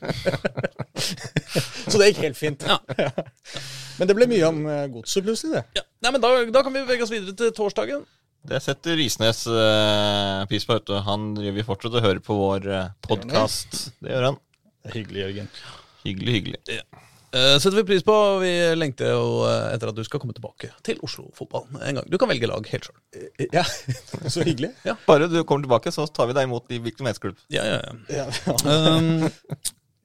så 1.91 1.99
det 1.99 2.11
gikk 2.11 2.23
helt 2.29 2.39
fint. 2.39 2.63
Ja. 2.67 2.79
Men 3.97 4.09
det 4.09 4.15
ble 4.17 4.29
mye 4.29 4.47
om 4.47 4.63
uh, 4.67 4.85
godset 4.93 5.25
plutselig, 5.25 5.57
det. 5.57 5.81
Ja. 5.81 5.85
Nei, 6.05 6.13
men 6.13 6.21
da, 6.21 6.29
da 6.53 6.61
kan 6.61 6.75
vi 6.75 6.83
bevege 6.85 7.07
oss 7.07 7.11
videre 7.13 7.33
til 7.33 7.53
torsdagen. 7.57 8.03
Det 8.47 8.59
setter 8.63 8.99
Isnes 9.01 9.41
eh, 9.49 10.43
pris 10.47 10.63
på. 10.67 10.75
vet 10.77 10.85
du. 10.87 10.93
Han 11.03 11.31
driver 11.35 11.65
fortsatt 11.67 11.97
og 11.97 12.05
hører 12.05 12.21
på 12.23 12.37
vår 12.37 12.67
uh, 12.69 12.83
podkast. 13.03 13.79
Det 13.97 14.13
gjør 14.13 14.29
han. 14.29 14.37
Hyggelig, 14.93 15.21
Jørgen. 15.25 15.47
Hyggelig, 16.05 16.33
hyggelig. 16.37 16.81
Eh, 17.35 17.57
setter 17.59 17.75
vi 17.81 17.83
pris 17.89 18.03
på. 18.07 18.13
Vi 18.41 18.51
lengter 18.79 19.09
jo 19.11 19.23
eh, 19.47 19.73
etter 19.75 19.91
at 19.91 19.97
du 19.97 20.03
skal 20.07 20.21
komme 20.23 20.33
tilbake 20.37 20.69
til 20.87 21.01
Oslo-fotball 21.03 21.65
en 21.83 21.99
gang. 21.99 22.05
Du 22.09 22.15
kan 22.21 22.29
velge 22.31 22.47
lag 22.49 22.69
helt 22.71 22.87
sjøl. 22.87 23.47
Ja, 23.53 23.65
så 24.33 24.45
hyggelig. 24.47 24.71
Bare 25.07 25.27
du 25.31 25.41
kommer 25.43 25.67
tilbake, 25.67 25.91
så 25.93 26.07
tar 26.07 26.29
vi 26.31 26.37
deg 26.37 26.47
imot 26.47 26.71
i 26.71 26.79
hvilken 26.85 27.03
verdensklubb. 27.09 27.41
Ja, 27.53 27.65
ja, 27.67 27.81
ja. 27.83 28.23
Ja. 28.23 28.55
Um, 28.63 29.27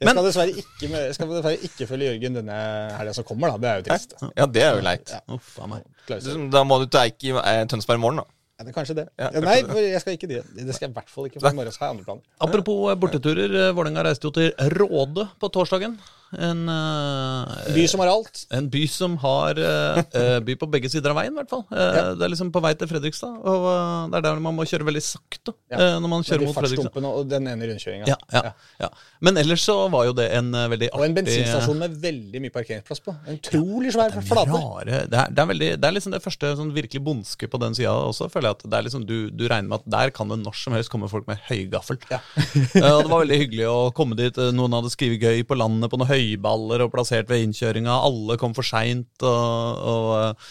Jeg 0.02 0.10
skal 0.16 0.24
dessverre 0.26 0.50
ikke, 0.58 0.88
med- 0.90 1.04
jeg 1.06 1.14
skal 1.14 1.28
dessverre 1.30 1.58
ikke 1.68 1.86
følge 1.86 2.06
Jørgen 2.08 2.34
denne 2.40 2.54
helga 2.98 3.12
som 3.14 3.22
kommer, 3.28 3.52
da. 3.52 3.60
Det 3.62 3.68
er 3.70 3.76
jo 3.78 3.84
trist. 3.86 4.14
Ja, 4.34 4.46
det 4.50 4.62
er 4.66 4.72
jo 4.74 4.80
leit. 4.82 5.12
uff 5.30 5.52
a 5.62 5.68
meg. 5.70 5.84
Klaus. 6.08 6.26
Da 6.50 6.62
må 6.66 6.80
du 6.82 6.88
til 6.90 7.04
Eik 7.04 7.22
i 7.28 7.30
eh, 7.38 7.60
Tønsberg 7.70 8.00
i 8.00 8.02
morgen, 8.02 8.18
da. 8.24 8.26
Ja, 8.58 8.64
det 8.66 8.70
er 8.72 8.76
kanskje 8.76 8.94
det. 8.98 9.04
Ja, 9.18 9.30
Ja, 9.34 9.40
nei, 9.40 9.56
jeg 9.90 10.00
skal 10.02 10.16
ikke 10.18 10.28
det. 10.30 10.42
Det 10.54 10.74
skal 10.76 10.86
jeg 10.88 10.92
i 10.92 10.96
hvert 10.98 11.08
fall 11.10 11.26
ikke, 11.28 11.40
for 11.40 11.50
i 11.50 11.56
morgen 11.56 11.72
skal 11.74 11.86
jeg 11.88 11.94
andre 11.96 12.04
planer. 12.04 12.22
Apropos 12.46 12.90
eh, 12.92 12.98
borteturer. 13.00 13.54
eh, 13.68 13.72
Vålerenga 13.74 14.04
reiste 14.06 14.28
jo 14.28 14.34
til 14.36 14.52
Råde 14.76 15.24
på 15.40 15.48
torsdagen. 15.56 15.96
En, 16.32 16.68
uh, 16.68 17.72
By 17.74 17.84
som 17.90 18.00
har 18.00 18.08
alt. 18.08 18.46
en 18.56 18.68
by 18.72 18.82
som 18.88 19.16
har 19.20 19.58
eh, 19.60 20.38
by 20.44 20.54
på 20.56 20.68
begge 20.72 20.88
sider 20.92 21.12
av 21.12 21.18
veien, 21.18 21.32
i 21.34 21.40
hvert 21.40 21.50
fall. 21.50 21.64
Ja. 21.68 22.12
Det 22.16 22.24
er 22.24 22.32
liksom 22.32 22.52
på 22.54 22.62
vei 22.64 22.72
til 22.78 22.88
Fredrikstad, 22.88 23.34
og 23.48 23.66
det 24.12 24.20
er 24.20 24.24
der 24.24 24.40
man 24.44 24.56
må 24.56 24.64
kjøre 24.68 24.86
veldig 24.88 25.02
sakte 25.04 25.52
Ja. 25.72 25.98
når 26.00 26.12
man 26.12 26.24
kjører 26.24 26.46
mot 26.48 26.56
Fredrikstad. 26.56 27.08
og 27.08 27.28
den 27.28 27.48
ene 27.52 27.68
rundkjøringa. 27.68 28.08
Ja, 28.08 28.16
ja, 28.32 28.52
ja. 28.80 28.90
Men 29.20 29.40
ellers 29.42 29.64
så 29.66 29.76
var 29.92 30.06
jo 30.08 30.14
det 30.16 30.30
en 30.32 30.50
veldig 30.52 30.88
artig 30.92 31.00
Og 31.00 31.06
en 31.06 31.16
bensinstasjon 31.18 31.82
med 31.84 31.96
veldig 32.02 32.42
mye 32.44 32.54
parkeringsplass 32.54 33.04
på. 33.04 33.16
En 33.26 33.40
utrolig 33.40 33.92
svær 33.94 34.16
flate. 34.22 34.62
Det 34.86 35.18
er, 35.18 35.28
det 35.32 35.42
er, 35.44 35.50
veldig, 35.52 35.70
det 35.80 35.88
er 35.88 35.96
liksom 35.96 36.16
det 36.16 36.22
første 36.24 36.54
sånn 36.58 36.72
virkelig 36.74 37.02
bondske 37.04 37.48
på 37.48 37.60
den 37.60 37.76
sida 37.76 37.92
også, 37.92 38.30
føler 38.32 38.50
jeg. 38.50 38.60
at 38.62 38.70
det 38.70 38.78
er 38.78 38.88
liksom 38.88 39.06
du, 39.08 39.16
du 39.30 39.46
regner 39.48 39.68
med 39.68 39.80
at 39.82 39.90
der 39.96 40.14
kan 40.16 40.32
det 40.32 40.40
når 40.42 40.56
som 40.58 40.76
helst 40.76 40.92
komme 40.92 41.10
folk 41.12 41.28
med 41.28 41.40
høygaffel. 41.48 42.00
Ja. 42.12 42.22
Og 42.88 43.04
det 43.04 43.12
var 43.12 43.22
veldig 43.24 43.40
hyggelig 43.44 43.68
å 43.68 43.78
komme 43.96 44.16
dit. 44.18 44.38
Noen 44.56 44.80
hadde 44.80 44.92
skrevet 44.92 45.22
gøy 45.22 45.44
på 45.48 45.58
landet 45.58 45.92
på 45.92 46.00
noe 46.00 46.02
noen 46.02 46.12
høyballer 46.22 46.86
og 46.86 46.92
plassert 46.94 47.28
ved 47.30 47.42
innkjøringa. 47.46 47.98
Alle 48.06 48.38
kom 48.40 48.54
for 48.54 48.62
seint, 48.66 49.10
og, 49.26 49.82
og, 49.92 50.48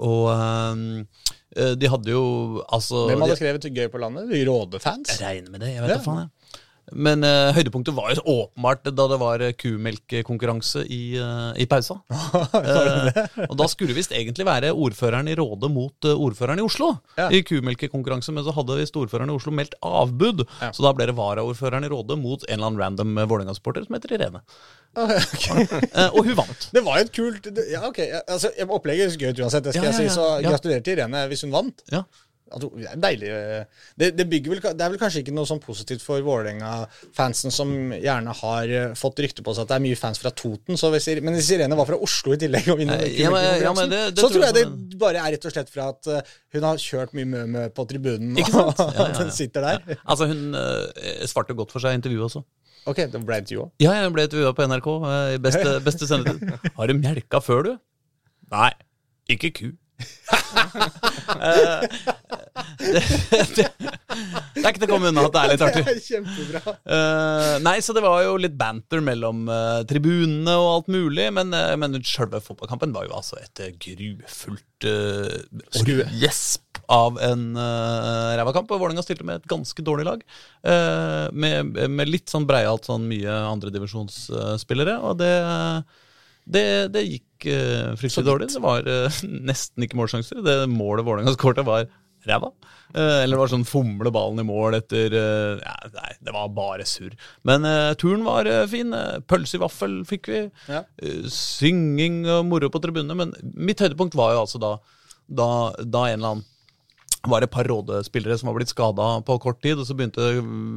og 0.00 0.26
eh, 0.32 1.74
de 1.76 1.88
hadde 1.92 2.12
jo 2.12 2.24
altså 2.72 3.06
Hvem 3.10 3.24
hadde 3.26 3.36
skrevet 3.40 3.70
'gøy 3.70 3.88
på 3.92 4.00
landet'? 4.02 4.34
Rådefans? 4.48 5.16
jeg 5.20 5.20
regner 5.26 5.50
med 5.50 5.60
det. 5.60 5.74
jeg 5.74 5.82
vet 5.82 5.90
Ja. 5.96 5.98
faen 6.04 6.22
jeg. 6.24 6.28
Men 6.92 7.24
uh, 7.26 7.50
høydepunktet 7.54 7.94
var 7.96 8.12
jo 8.14 8.22
åpenbart 8.24 8.88
da 8.96 9.06
det 9.10 9.18
var 9.20 9.44
eh, 9.44 9.52
kumelkkonkurranse 9.58 10.82
i, 10.90 11.02
uh, 11.20 11.50
i 11.60 11.66
pausa. 11.70 12.00
uh, 12.10 13.20
og 13.46 13.54
da 13.60 13.68
skulle 13.70 13.96
visst 13.96 14.14
egentlig 14.16 14.46
være 14.48 14.72
ordføreren 14.72 15.30
i 15.30 15.36
Råde 15.38 15.70
mot 15.72 16.08
ordføreren 16.10 16.62
i 16.62 16.66
Oslo 16.66 16.92
Ja. 17.18 17.28
i 17.30 17.42
kumelkekonkurranse, 17.46 18.34
men 18.34 18.46
så 18.46 18.54
hadde 18.56 18.78
visst 18.80 18.98
ordføreren 18.98 19.30
i 19.30 19.36
Oslo 19.36 19.54
meldt 19.54 19.76
avbud. 19.86 20.44
Ja. 20.60 20.72
Så 20.74 20.84
da 20.86 20.92
ble 20.96 21.08
det 21.10 21.16
varaordføreren 21.18 21.86
i 21.86 21.92
Råde 21.92 22.18
mot 22.20 22.44
en 22.46 22.56
eller 22.56 22.70
annen 22.70 22.82
random 22.82 23.20
Vålerenga-supporter 23.20 23.86
som 23.86 23.98
heter 23.98 24.18
Irene. 24.18 24.44
Okay. 24.90 25.68
Og 26.10 26.24
hun 26.26 26.34
vant. 26.34 26.64
Det 26.74 26.80
var 26.82 26.96
jo 26.98 27.04
et 27.06 27.12
kult 27.14 27.44
Ja, 27.70 27.84
ok. 27.86 28.00
Altså, 28.26 28.50
opplegget 28.66 29.12
er 29.14 29.20
gøy 29.22 29.44
uansett, 29.44 29.62
det 29.62 29.76
skal 29.76 29.86
Ja, 29.86 29.92
jeg 29.94 30.10
si. 30.10 30.16
Så 30.16 30.24
gratulerer 30.42 30.82
til 30.82 30.98
Irene 30.98 31.22
hvis 31.30 31.44
hun 31.46 31.54
vant. 31.54 31.84
Ja. 31.94 32.02
At 32.50 32.60
Det 32.64 32.86
er 32.90 32.96
deilig. 33.02 33.28
eh, 33.30 33.64
Det, 33.96 34.08
det, 34.18 34.26
vel, 34.30 34.60
det 34.60 34.82
er 34.84 34.90
vel 34.90 34.98
kanskje 34.98 35.22
ikke 35.22 35.34
noe 35.36 35.46
sånn 35.46 35.60
positivt 35.62 36.02
for 36.02 36.20
Vålerenga-fansen, 36.26 37.52
som 37.54 37.70
gjerne 37.94 38.34
har 38.40 38.68
eh, 38.68 38.94
fått 38.98 39.22
rykte 39.22 39.44
på 39.46 39.54
seg 39.54 39.64
at 39.66 39.72
det 39.72 39.76
er 39.78 39.84
mye 39.86 39.98
fans 40.00 40.18
fra 40.22 40.30
Toten. 40.34 40.76
Så 40.80 40.90
hvis, 40.94 41.08
men 41.22 41.34
hvis 41.38 41.50
Irene 41.56 41.76
var 41.78 41.86
fra 41.90 41.98
Oslo 42.02 42.34
i 42.34 42.40
tillegg 42.42 42.66
vinner 42.76 43.00
Eh, 43.06 43.18
ja, 43.20 43.30
men- 43.30 43.62
ja, 43.62 43.72
men 43.76 43.90
det- 43.90 44.18
så 44.18 44.28
tror 44.30 44.44
jeg 44.46 44.54
jeg 44.54 44.66
det 44.70 44.98
bare 44.98 45.18
er 45.22 45.32
rett 45.36 45.44
og 45.46 45.52
slett 45.52 45.70
fra 45.70 45.88
at 45.94 46.06
hun 46.52 46.62
har 46.62 46.76
kjørt 46.76 47.12
mye 47.14 47.24
mø-mø 47.26 47.68
på 47.74 47.86
tribunen, 47.88 48.36
og 48.40 48.74
at 48.80 48.96
ja. 48.98 49.12
hun 49.22 49.30
sitter 49.30 49.60
der. 49.60 49.98
Altså, 50.06 50.26
hun 50.26 50.54
svarte 51.26 51.54
godt 51.56 51.70
for 51.72 51.80
seg 51.80 51.94
i 51.94 52.00
intervjuet 52.00 52.26
også. 52.30 52.42
Ok, 52.88 52.96
det 53.12 53.20
ble 53.28 53.36
intervjua? 53.42 53.66
Ja, 53.78 53.92
jeg 54.00 54.12
ble 54.14 54.22
intervjua 54.26 54.54
på 54.56 54.64
NRK 54.66 54.86
beste, 55.44 55.74
beste 55.86 56.06
sendetid. 56.08 56.70
Har 56.76 56.86
du 56.88 56.94
melka 56.96 57.40
før, 57.44 57.62
du? 57.68 57.72
Nei, 58.50 58.70
ikke 59.30 59.50
ku. 59.54 59.66
Eh, 61.30 61.82
det, 62.80 63.00
det, 63.56 63.64
det 63.70 64.62
er 64.62 64.72
ikke 64.72 64.80
til 64.82 64.88
å 64.88 64.90
komme 64.90 65.10
unna 65.10 65.24
at 65.28 65.34
det 65.34 65.42
er 65.42 65.52
litt 65.52 65.64
artig. 65.64 65.82
Det 65.88 65.94
er 65.94 66.00
kjempebra. 66.04 66.74
Uh, 66.84 67.54
nei, 67.64 67.76
så 67.84 67.94
det 67.96 68.02
var 68.04 68.22
jo 68.24 68.34
litt 68.40 68.56
banter 68.58 69.02
mellom 69.04 69.44
uh, 69.50 69.80
tribunene 69.88 70.56
og 70.58 70.68
alt 70.72 70.90
mulig, 70.92 71.28
men, 71.36 71.54
uh, 71.54 71.74
men 71.80 72.00
selve 72.06 72.42
fotballkampen 72.44 72.94
var 72.96 73.06
jo 73.06 73.16
altså 73.20 73.38
et 73.40 73.62
grufullt 73.86 74.88
uh, 74.90 76.10
gjesp 76.20 76.82
av 76.90 77.18
en 77.22 77.44
uh, 77.56 78.36
ræva 78.38 78.52
kamp. 78.56 78.70
Vålerenga 78.70 79.04
stilte 79.06 79.26
med 79.26 79.40
et 79.40 79.50
ganske 79.50 79.84
dårlig 79.86 80.06
lag, 80.08 80.22
eh, 80.66 81.26
med, 81.32 81.76
med 81.90 82.10
litt 82.10 82.30
sånn 82.32 82.48
breialt 82.48 82.88
sånn 82.88 83.06
mye 83.10 83.34
andredivisjonsspillere, 83.50 84.98
og 85.06 85.20
det 85.22 85.34
det, 86.44 86.66
det 86.94 87.06
gikk 87.06 87.48
uh, 87.50 87.96
fryktelig 87.98 88.26
dårlig. 88.26 88.50
Det 88.52 88.62
var 88.64 88.86
uh, 88.86 89.22
nesten 89.50 89.86
ikke 89.86 89.98
målsjanser. 90.00 90.42
Det 90.44 90.56
målet 90.72 91.06
Vålerenga 91.06 91.34
skåret, 91.36 91.64
var 91.66 91.88
ræva. 92.28 92.50
Uh, 92.90 93.22
eller 93.22 93.36
det 93.36 93.40
var 93.40 93.52
sånn 93.52 93.68
fomle 93.68 94.12
ballen 94.12 94.42
i 94.42 94.46
mål 94.48 94.76
etter 94.80 95.14
ja, 95.14 95.74
Nei, 95.94 96.12
det 96.20 96.34
var 96.34 96.50
bare 96.56 96.86
surr. 96.88 97.14
Men 97.48 97.66
turen 98.00 98.26
var 98.26 98.50
fin. 98.70 98.94
Pølse 99.30 99.58
i 99.58 99.62
vaffel 99.62 100.00
fikk 100.08 100.32
vi. 100.32 100.44
Ja. 100.70 100.84
Synging 101.32 102.24
og 102.28 102.48
moro 102.50 102.72
på 102.72 102.82
tribunene. 102.82 103.18
Men 103.18 103.36
mitt 103.54 103.82
høydepunkt 103.82 104.18
var 104.18 104.34
jo 104.34 104.46
altså 104.46 104.62
da, 104.62 104.74
da, 105.26 105.50
da 105.84 106.06
en 106.08 106.18
eller 106.18 106.34
annen 106.34 106.49
var 107.28 107.44
et 107.44 107.52
par 107.52 107.68
rådespillere 107.68 108.38
som 108.40 108.48
var 108.48 108.56
blitt 108.56 108.72
skada 108.72 109.08
på 109.26 109.36
kort 109.42 109.60
tid, 109.62 109.78
og 109.80 109.86
så 109.88 109.96
begynte 109.96 110.32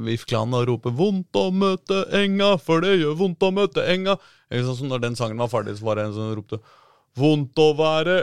VIF-klanen 0.08 0.58
å 0.60 0.66
rope 0.68 0.92
'vondt 0.92 1.40
å 1.40 1.50
møte 1.56 2.04
enga', 2.20 2.58
for 2.60 2.84
det 2.84 2.98
gjør 3.00 3.16
vondt 3.20 3.46
å 3.48 3.52
møte 3.56 3.86
enga. 3.88 4.18
Ikke 4.52 4.66
sant, 4.68 4.80
så 4.82 4.90
når 4.90 5.06
den 5.06 5.16
sangen 5.20 5.40
var 5.40 5.52
ferdig, 5.52 5.78
så 5.80 5.88
var 5.88 5.96
det 5.96 6.08
en 6.10 6.16
som 6.18 6.34
ropte 6.36 6.60
'vondt 7.16 7.56
å 7.64 7.70
være 7.80 8.18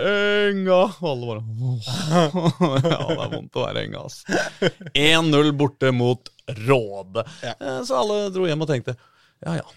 enga'. 0.51 0.83
Og 1.01 1.09
alle 1.13 1.27
bare 1.31 1.43
Ja, 2.91 3.01
det 3.09 3.25
er 3.25 3.33
vondt 3.37 3.57
å 3.57 3.65
være 3.65 3.87
enga, 3.87 4.05
ass. 4.05 4.25
1-0 4.95 5.53
borte 5.57 5.93
mot 5.95 6.29
Råde. 6.51 7.25
Ja. 7.47 7.55
Eh, 7.61 7.83
Så 7.87 7.95
alle 7.95 8.25
dro 8.35 8.49
hjem 8.49 8.67
og 8.67 8.69
tenkte 8.69 8.97
ja 9.41 9.55
ja. 9.61 9.69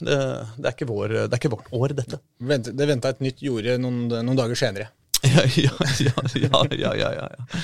Det, 0.00 0.16
det, 0.56 0.70
er 0.70 0.88
vår, 0.88 1.12
det 1.28 1.34
er 1.34 1.36
ikke 1.36 1.50
vårt 1.52 1.66
år, 1.76 1.92
dette. 1.92 2.20
Det 2.40 2.86
venta 2.88 3.10
et 3.12 3.20
nytt 3.20 3.42
jorde 3.44 3.74
noen, 3.76 4.06
noen 4.08 4.38
dager 4.38 4.56
senere. 4.56 4.86
Ja, 5.22 6.62
ja, 6.70 6.92
ja, 6.96 7.10
ja. 7.12 7.60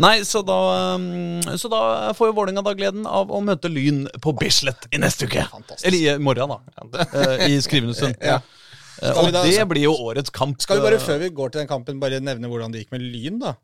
Nei, 0.00 0.20
så 0.28 0.42
da, 0.46 0.56
um, 0.94 1.40
så 1.58 1.70
da 1.72 1.80
får 2.16 2.28
jo 2.30 2.34
Vålerenga 2.36 2.62
da 2.66 2.74
gleden 2.76 3.06
av 3.08 3.32
å 3.32 3.40
møte 3.44 3.70
Lyn 3.72 4.02
på 4.20 4.34
Bislett 4.38 4.84
i 4.92 5.00
neste 5.00 5.24
uke. 5.30 5.46
Fantastisk. 5.50 5.86
Eller 5.88 6.16
i 6.16 6.22
morgen, 6.22 6.52
da. 6.52 7.06
Eh, 7.08 7.46
I 7.54 7.58
skrivende 7.64 7.96
stund. 7.96 8.20
Ja. 8.20 8.40
Eh, 9.00 9.16
Og 9.16 9.32
det 9.32 9.64
blir 9.70 9.86
jo 9.88 9.94
årets 10.10 10.30
kamp. 10.34 10.60
Skal 10.60 10.76
vi 10.80 10.84
bare, 10.90 11.00
Eh, 11.00 11.06
før 11.06 11.18
vi 11.24 11.30
går 11.40 11.52
til 11.54 11.62
den 11.62 11.70
kampen, 11.72 12.00
bare 12.02 12.20
nevne 12.20 12.50
hvordan 12.52 12.72
det 12.74 12.84
gikk 12.84 12.92
med 12.98 13.06
Lyn, 13.08 13.38
da? 13.40 13.54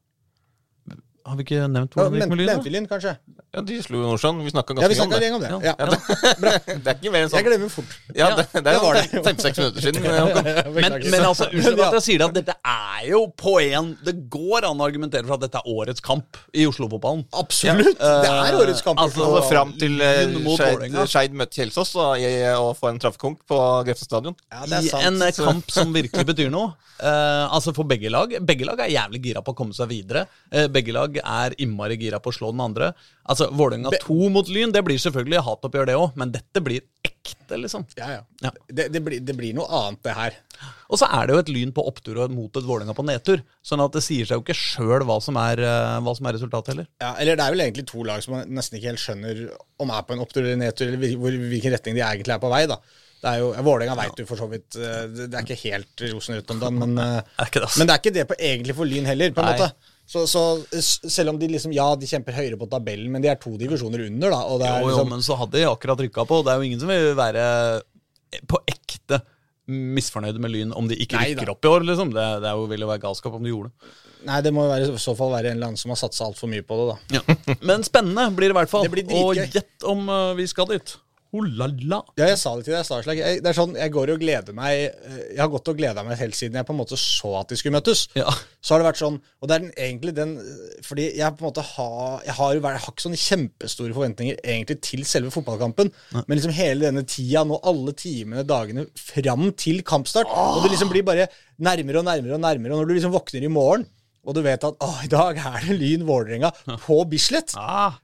Har 1.26 1.36
vi 1.38 1.44
ikke 1.46 1.66
nevnt 1.68 1.94
hvordan 1.96 2.14
det 2.14 2.20
gikk 2.22 2.30
med 2.32 2.40
Lyn? 2.40 2.48
Nevnte 2.50 2.72
Lyn, 2.72 2.88
kanskje? 2.90 3.12
Ja, 3.56 3.62
de 3.66 3.76
slo 3.84 4.00
jo 4.00 4.08
Nordsjøen. 4.10 4.40
Vi 4.46 4.52
snakka 4.52 4.76
Ja, 4.78 4.88
vi 4.90 4.98
ganske 4.98 5.12
mye 5.12 5.20
lenge 5.22 5.36
om 5.36 5.44
om 5.44 5.60
det. 5.60 5.68
Ja. 5.68 5.74
Ja. 5.78 5.86
det. 6.44 6.78
Det 6.84 6.92
er 6.92 6.98
ikke 6.98 7.12
mer 7.14 7.26
enn 7.26 7.30
sånn. 7.32 7.38
Jeg 7.40 7.48
glemmer 7.48 7.72
fort. 7.72 7.96
Ja, 8.16 8.30
det, 8.36 8.46
det 8.54 8.64
det 8.66 8.74
var 8.82 8.98
det. 8.98 9.22
fem-seks 9.26 9.60
minutter 9.62 9.86
siden. 9.86 10.06
Men, 10.76 10.96
men 11.10 11.24
altså, 11.24 11.46
unnskyld 11.50 11.80
at 11.86 11.94
jeg 11.96 12.04
sier 12.04 12.20
det, 12.20 12.26
at 12.26 12.36
dette 12.36 12.54
er 12.68 13.06
jo 13.08 13.20
på 13.38 13.54
en 13.62 13.88
Det 14.04 14.12
går 14.32 14.66
an 14.68 14.80
å 14.82 14.86
argumentere 14.86 15.24
for 15.26 15.36
at 15.38 15.44
dette 15.46 15.60
er 15.60 15.70
årets 15.72 16.04
kamp 16.04 16.38
i 16.52 16.66
Oslo-fotballen. 16.68 17.24
Absolutt! 17.38 18.00
Det 18.00 18.32
er 18.32 18.58
årets 18.58 18.82
kamp. 18.84 19.00
altså, 19.00 19.28
Og 19.38 19.46
fram 19.48 19.72
til 19.80 20.00
eh, 20.04 21.06
Skeid 21.08 21.36
møtte 21.36 21.62
Kjelsås 21.62 21.94
og, 21.96 22.26
og 22.60 22.72
få 22.78 22.90
en 22.92 23.00
traffekonk 23.02 23.42
på 23.48 23.60
Grefstad 23.88 24.06
stadion. 24.06 24.36
ja, 24.52 24.80
I 24.80 24.92
en 25.06 25.22
eh, 25.22 25.32
kamp 25.36 25.70
som 25.72 25.92
virkelig 25.94 26.26
betyr 26.32 26.52
noe. 26.52 26.74
Eh, 26.96 27.44
altså 27.52 27.74
for 27.76 27.88
begge 27.88 28.10
lag. 28.12 28.32
Begge 28.46 28.68
lag 28.68 28.80
er 28.84 28.92
jævlig 28.94 29.22
gira 29.28 29.42
på 29.44 29.52
å 29.52 29.58
komme 29.58 29.76
seg 29.76 29.90
videre. 29.90 30.26
Eh, 30.50 30.68
begge 30.72 30.94
lag 30.96 31.15
er 31.22 31.54
innmari 31.62 31.98
gira 32.00 32.20
på 32.22 32.32
å 32.32 32.36
slå 32.36 32.52
den 32.54 32.62
andre. 32.64 32.92
Altså 33.26 33.48
Vålerenga 33.54 33.92
2 34.02 34.30
mot 34.34 34.48
Lyn, 34.50 34.74
det 34.74 34.82
blir 34.86 35.00
selvfølgelig 35.02 35.44
hatoppgjør, 35.46 35.88
det 35.90 35.96
òg, 35.98 36.16
men 36.20 36.32
dette 36.34 36.62
blir 36.64 36.84
ekte, 37.06 37.58
liksom. 37.58 37.86
Ja, 37.98 38.10
ja. 38.18 38.24
Ja. 38.44 38.52
Det, 38.68 38.88
det, 38.94 39.02
blir, 39.02 39.22
det 39.24 39.36
blir 39.38 39.56
noe 39.56 39.66
annet, 39.80 40.02
det 40.06 40.16
her. 40.16 40.36
Og 40.90 41.00
så 41.00 41.08
er 41.10 41.26
det 41.26 41.34
jo 41.34 41.40
et 41.42 41.52
Lyn 41.52 41.72
på 41.74 41.84
opptur 41.88 42.20
og 42.22 42.34
mot 42.34 42.60
et 42.60 42.66
Vålerenga 42.66 42.94
på 42.96 43.06
nedtur. 43.06 43.42
Sånn 43.66 43.82
at 43.84 43.96
det 43.96 44.04
sier 44.06 44.28
seg 44.28 44.38
jo 44.38 44.44
ikke 44.44 44.58
sjøl 44.58 45.06
hva, 45.08 45.18
som 45.24 45.38
er, 45.40 45.62
eh, 45.62 45.96
hva 46.06 46.14
som 46.18 46.28
er 46.28 46.38
resultatet 46.38 46.74
heller. 46.74 46.90
Ja, 47.02 47.14
eller 47.22 47.38
det 47.38 47.46
er 47.46 47.56
vel 47.56 47.64
egentlig 47.66 47.88
to 47.90 48.04
lag 48.06 48.22
som 48.24 48.36
man 48.36 48.54
nesten 48.58 48.78
ikke 48.78 48.92
helt 48.92 49.02
skjønner 49.02 49.42
om 49.82 49.90
er 49.92 50.06
på 50.06 50.16
en 50.16 50.22
opptur 50.24 50.44
eller 50.44 50.60
nedtur, 50.60 50.92
eller 50.92 51.48
hvilken 51.50 51.74
retning 51.74 51.98
de 51.98 52.06
egentlig 52.06 52.36
er 52.36 52.42
på 52.42 52.52
vei. 52.52 52.62
da. 52.70 52.80
Det 53.16 53.32
er 53.32 53.42
jo, 53.42 53.50
Vålerenga 53.64 53.96
veit 53.98 54.18
du 54.18 54.26
for 54.28 54.38
så 54.38 54.46
vidt 54.50 54.76
eh, 54.76 55.04
Det 55.08 55.32
er 55.32 55.44
ikke 55.46 55.56
helt 55.64 56.02
rosenrødt 56.12 56.52
om 56.52 56.62
dagen, 56.62 56.80
men, 56.82 56.98
eh, 57.00 57.36
det, 57.40 57.62
altså? 57.62 57.80
men 57.80 57.88
det 57.88 57.94
er 57.94 58.02
ikke 58.02 58.14
det 58.14 58.26
på, 58.30 58.36
egentlig 58.50 58.76
for 58.76 58.90
Lyn 58.90 59.08
heller, 59.08 59.32
på 59.34 59.42
en 59.42 59.48
Nei. 59.50 59.58
måte. 59.58 59.92
Så, 60.06 60.22
så 60.30 60.42
selv 61.10 61.32
om 61.32 61.38
de 61.40 61.48
liksom, 61.50 61.72
ja, 61.74 61.88
de 61.98 62.06
kjemper 62.06 62.36
høyere 62.36 62.58
på 62.60 62.68
tabellen, 62.70 63.10
men 63.10 63.24
de 63.24 63.30
er 63.32 63.38
to 63.42 63.56
divisjoner 63.58 64.04
under, 64.06 64.30
da. 64.30 64.42
Og 64.46 64.60
det 64.62 64.68
er 64.70 64.78
Jo, 64.78 64.86
jo, 64.86 64.92
liksom, 64.92 65.14
men 65.16 65.24
så 65.26 65.38
hadde 65.40 65.58
de 65.58 65.66
akkurat 65.66 66.02
rykka 66.04 66.26
på. 66.30 66.42
Det 66.46 66.52
er 66.52 66.60
jo 66.60 66.68
ingen 66.68 66.82
som 66.82 66.92
vil 66.92 67.16
være 67.18 67.46
på 68.46 68.60
ekte 68.70 69.20
misfornøyde 69.66 70.38
med 70.42 70.52
Lyn 70.54 70.74
om 70.78 70.86
de 70.86 70.94
ikke 71.02 71.18
Nei 71.18 71.32
da. 71.32 71.40
rykker 71.40 71.50
opp 71.56 71.66
i 71.66 71.70
år, 71.72 71.86
liksom. 71.88 72.12
Det, 72.14 72.26
det 72.44 72.50
er 72.50 72.58
jo, 72.58 72.68
vil 72.70 72.84
jo 72.86 72.90
være 72.92 73.02
galskap 73.02 73.34
om 73.34 73.42
de 73.42 73.50
gjorde 73.50 73.72
det. 73.72 73.94
Nei, 74.26 74.38
det 74.42 74.52
må 74.54 74.66
være, 74.66 74.86
i 74.94 75.02
så 75.02 75.14
fall 75.18 75.32
være 75.34 75.50
en 75.50 75.58
eller 75.58 75.72
annen 75.72 75.80
som 75.80 75.92
har 75.92 75.98
satsa 76.00 76.26
altfor 76.26 76.50
mye 76.50 76.64
på 76.66 76.78
det, 76.78 76.86
da. 76.92 77.18
Ja. 77.18 77.56
Men 77.68 77.84
spennende 77.86 78.28
blir 78.34 78.50
det 78.50 78.56
i 78.56 78.58
hvert 78.60 78.70
fall. 78.70 78.86
Og 78.86 79.38
gjett 79.38 79.86
om 79.86 80.06
uh, 80.10 80.32
vi 80.38 80.46
skal 80.50 80.70
dit. 80.70 80.94
Holala. 81.36 82.00
Ja, 82.18 82.28
jeg 82.30 82.38
sa 82.40 82.54
det 82.56 82.66
til 82.66 82.74
deg, 82.74 82.86
Starslag. 82.88 83.20
Jeg, 83.20 83.40
det 83.44 83.50
er 83.50 83.56
sånn, 83.56 83.74
jeg 83.78 83.92
går 83.94 84.12
og 84.14 84.22
gleder 84.22 84.56
meg 84.56 84.86
eh, 84.88 85.18
Jeg 85.34 85.40
har 85.42 85.50
gått 85.52 85.70
og 85.72 85.78
gleda 85.78 86.04
meg 86.06 86.18
helt 86.20 86.38
siden 86.38 86.58
jeg 86.58 86.68
på 86.68 86.74
en 86.74 86.80
måte 86.80 86.98
så 87.00 87.32
at 87.40 87.52
de 87.52 87.58
skulle 87.60 87.76
møtes. 87.76 88.06
Ja. 88.18 88.32
Så 88.60 88.74
har 88.74 88.82
det 88.82 88.88
vært 88.88 89.00
sånn, 89.00 89.18
og 89.40 89.50
det 89.50 89.56
er 89.56 89.64
den, 89.64 89.74
egentlig 89.86 90.14
den 90.16 90.34
Fordi 90.86 91.08
jeg 91.18 91.36
på 91.36 91.44
en 91.44 91.48
måte 91.48 91.64
har 91.74 92.24
Jeg 92.26 92.36
har 92.38 92.54
jo 92.56 92.62
vært, 92.64 92.78
jeg 92.78 92.84
har 92.86 92.94
ikke 92.94 93.06
sånne 93.06 93.22
kjempestore 93.22 93.96
forventninger 93.96 94.40
egentlig 94.42 94.78
til 94.86 95.04
selve 95.08 95.32
fotballkampen, 95.34 95.92
men 96.16 96.34
liksom 96.34 96.54
hele 96.56 96.88
denne 96.88 97.04
tida 97.08 97.44
nå, 97.46 97.58
alle 97.66 97.92
timene, 97.98 98.46
dagene 98.46 98.86
fram 98.98 99.50
til 99.58 99.82
kampstart, 99.86 100.30
og 100.30 100.64
det 100.64 100.72
liksom 100.72 100.90
blir 100.90 101.04
bare 101.06 101.28
nærmere 101.62 102.00
og 102.00 102.08
nærmere 102.08 102.36
og 102.36 102.42
nærmere, 102.42 102.74
og 102.74 102.82
når 102.82 102.90
du 102.90 102.96
liksom 102.96 103.14
våkner 103.14 103.46
i 103.46 103.52
morgen 103.52 103.86
og 104.26 104.34
du 104.34 104.42
vet 104.42 104.64
at 104.66 104.82
å, 104.82 104.88
i 105.06 105.10
dag 105.10 105.38
er 105.38 105.68
det 105.68 105.76
Lyn 105.78 106.02
Vålerenga 106.06 106.50
på 106.82 106.98
Bislett. 107.10 107.54
Ah, 107.60 107.94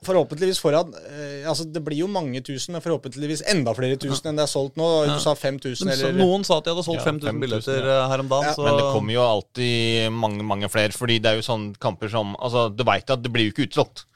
Forhåpentligvis 0.00 0.58
foran 0.62 0.94
eh, 0.96 1.42
altså 1.44 1.66
Det 1.68 1.82
blir 1.84 1.98
jo 2.00 2.06
mange 2.08 2.40
tusen, 2.40 2.72
men 2.72 2.80
forhåpentligvis 2.80 3.42
enda 3.52 3.74
flere 3.76 3.98
tusen 4.00 4.30
enn 4.30 4.38
det 4.40 4.46
er 4.46 4.52
solgt 4.52 4.78
nå. 4.80 4.86
Du 5.10 5.18
sa 5.20 5.34
5000, 5.36 5.90
eller 5.92 6.14
noen 6.16 6.46
sa 6.46 6.56
at 6.56 6.68
de 6.68 6.72
hadde 6.72 6.84
solgt 6.86 7.02
Ja, 7.02 7.08
5000 7.10 7.26
5000, 7.28 7.42
billetter 7.44 7.80
ja. 7.84 7.96
eh, 7.98 8.04
her 8.14 8.22
om 8.24 8.30
dagen. 8.30 8.48
Ja, 8.48 8.54
så 8.56 8.64
Men 8.64 8.78
det 8.80 8.86
kommer 8.94 9.16
jo 9.18 9.26
alltid 9.26 10.14
mange 10.16 10.46
mange 10.46 10.70
flere, 10.72 10.96
fordi 10.96 11.18
det 11.20 11.34
er 11.34 11.40
jo 11.42 11.44
sånne 11.44 11.76
kamper 11.80 12.12
som 12.12 12.32
Altså, 12.40 12.68
Du 12.72 12.86
veit 12.88 13.12
at 13.12 13.20
det 13.20 13.32
blir 13.34 13.50
jo 13.50 13.54
ikke 13.54 13.68
utsolgt. 13.68 14.06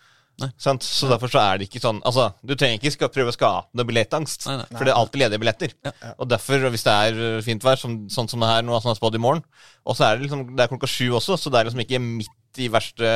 Så 0.58 1.06
derfor 1.06 1.30
så 1.30 1.38
er 1.38 1.60
det 1.60 1.68
ikke 1.68 1.78
sånn 1.78 2.00
Altså, 2.02 2.24
Du 2.42 2.56
trenger 2.58 2.80
ikke 2.80 2.90
skal 2.96 3.10
prøve 3.14 3.30
å 3.30 3.36
skape 3.36 3.84
billettangst, 3.86 4.48
Nei, 4.48 4.56
nei. 4.64 4.66
for 4.72 4.82
det 4.82 4.90
er 4.90 4.98
alltid 4.98 5.20
ledige 5.22 5.42
billetter. 5.44 5.74
Og 6.18 6.26
derfor, 6.28 6.64
hvis 6.74 6.86
det 6.86 6.94
er 6.94 7.20
uh, 7.38 7.42
fint 7.44 7.62
vær, 7.62 7.78
som, 7.78 8.00
sånn 8.10 8.30
som 8.32 8.42
det 8.42 8.50
her 8.50 8.64
nå, 8.66 8.74
som 8.82 8.90
er 8.90 8.98
spådd 8.98 9.20
i 9.20 9.22
morgen, 9.22 9.44
og 9.84 9.94
så 9.94 10.08
er 10.08 10.16
det 10.16 10.26
liksom 10.26 10.48
Det 10.56 10.64
er 10.64 10.72
klokka 10.72 10.90
sju 10.90 11.12
også, 11.20 11.38
så 11.38 11.52
det 11.52 11.60
er 11.60 11.68
liksom 11.68 11.84
ikke 11.84 12.02
midt 12.02 12.64
i 12.64 12.70
verste 12.72 13.12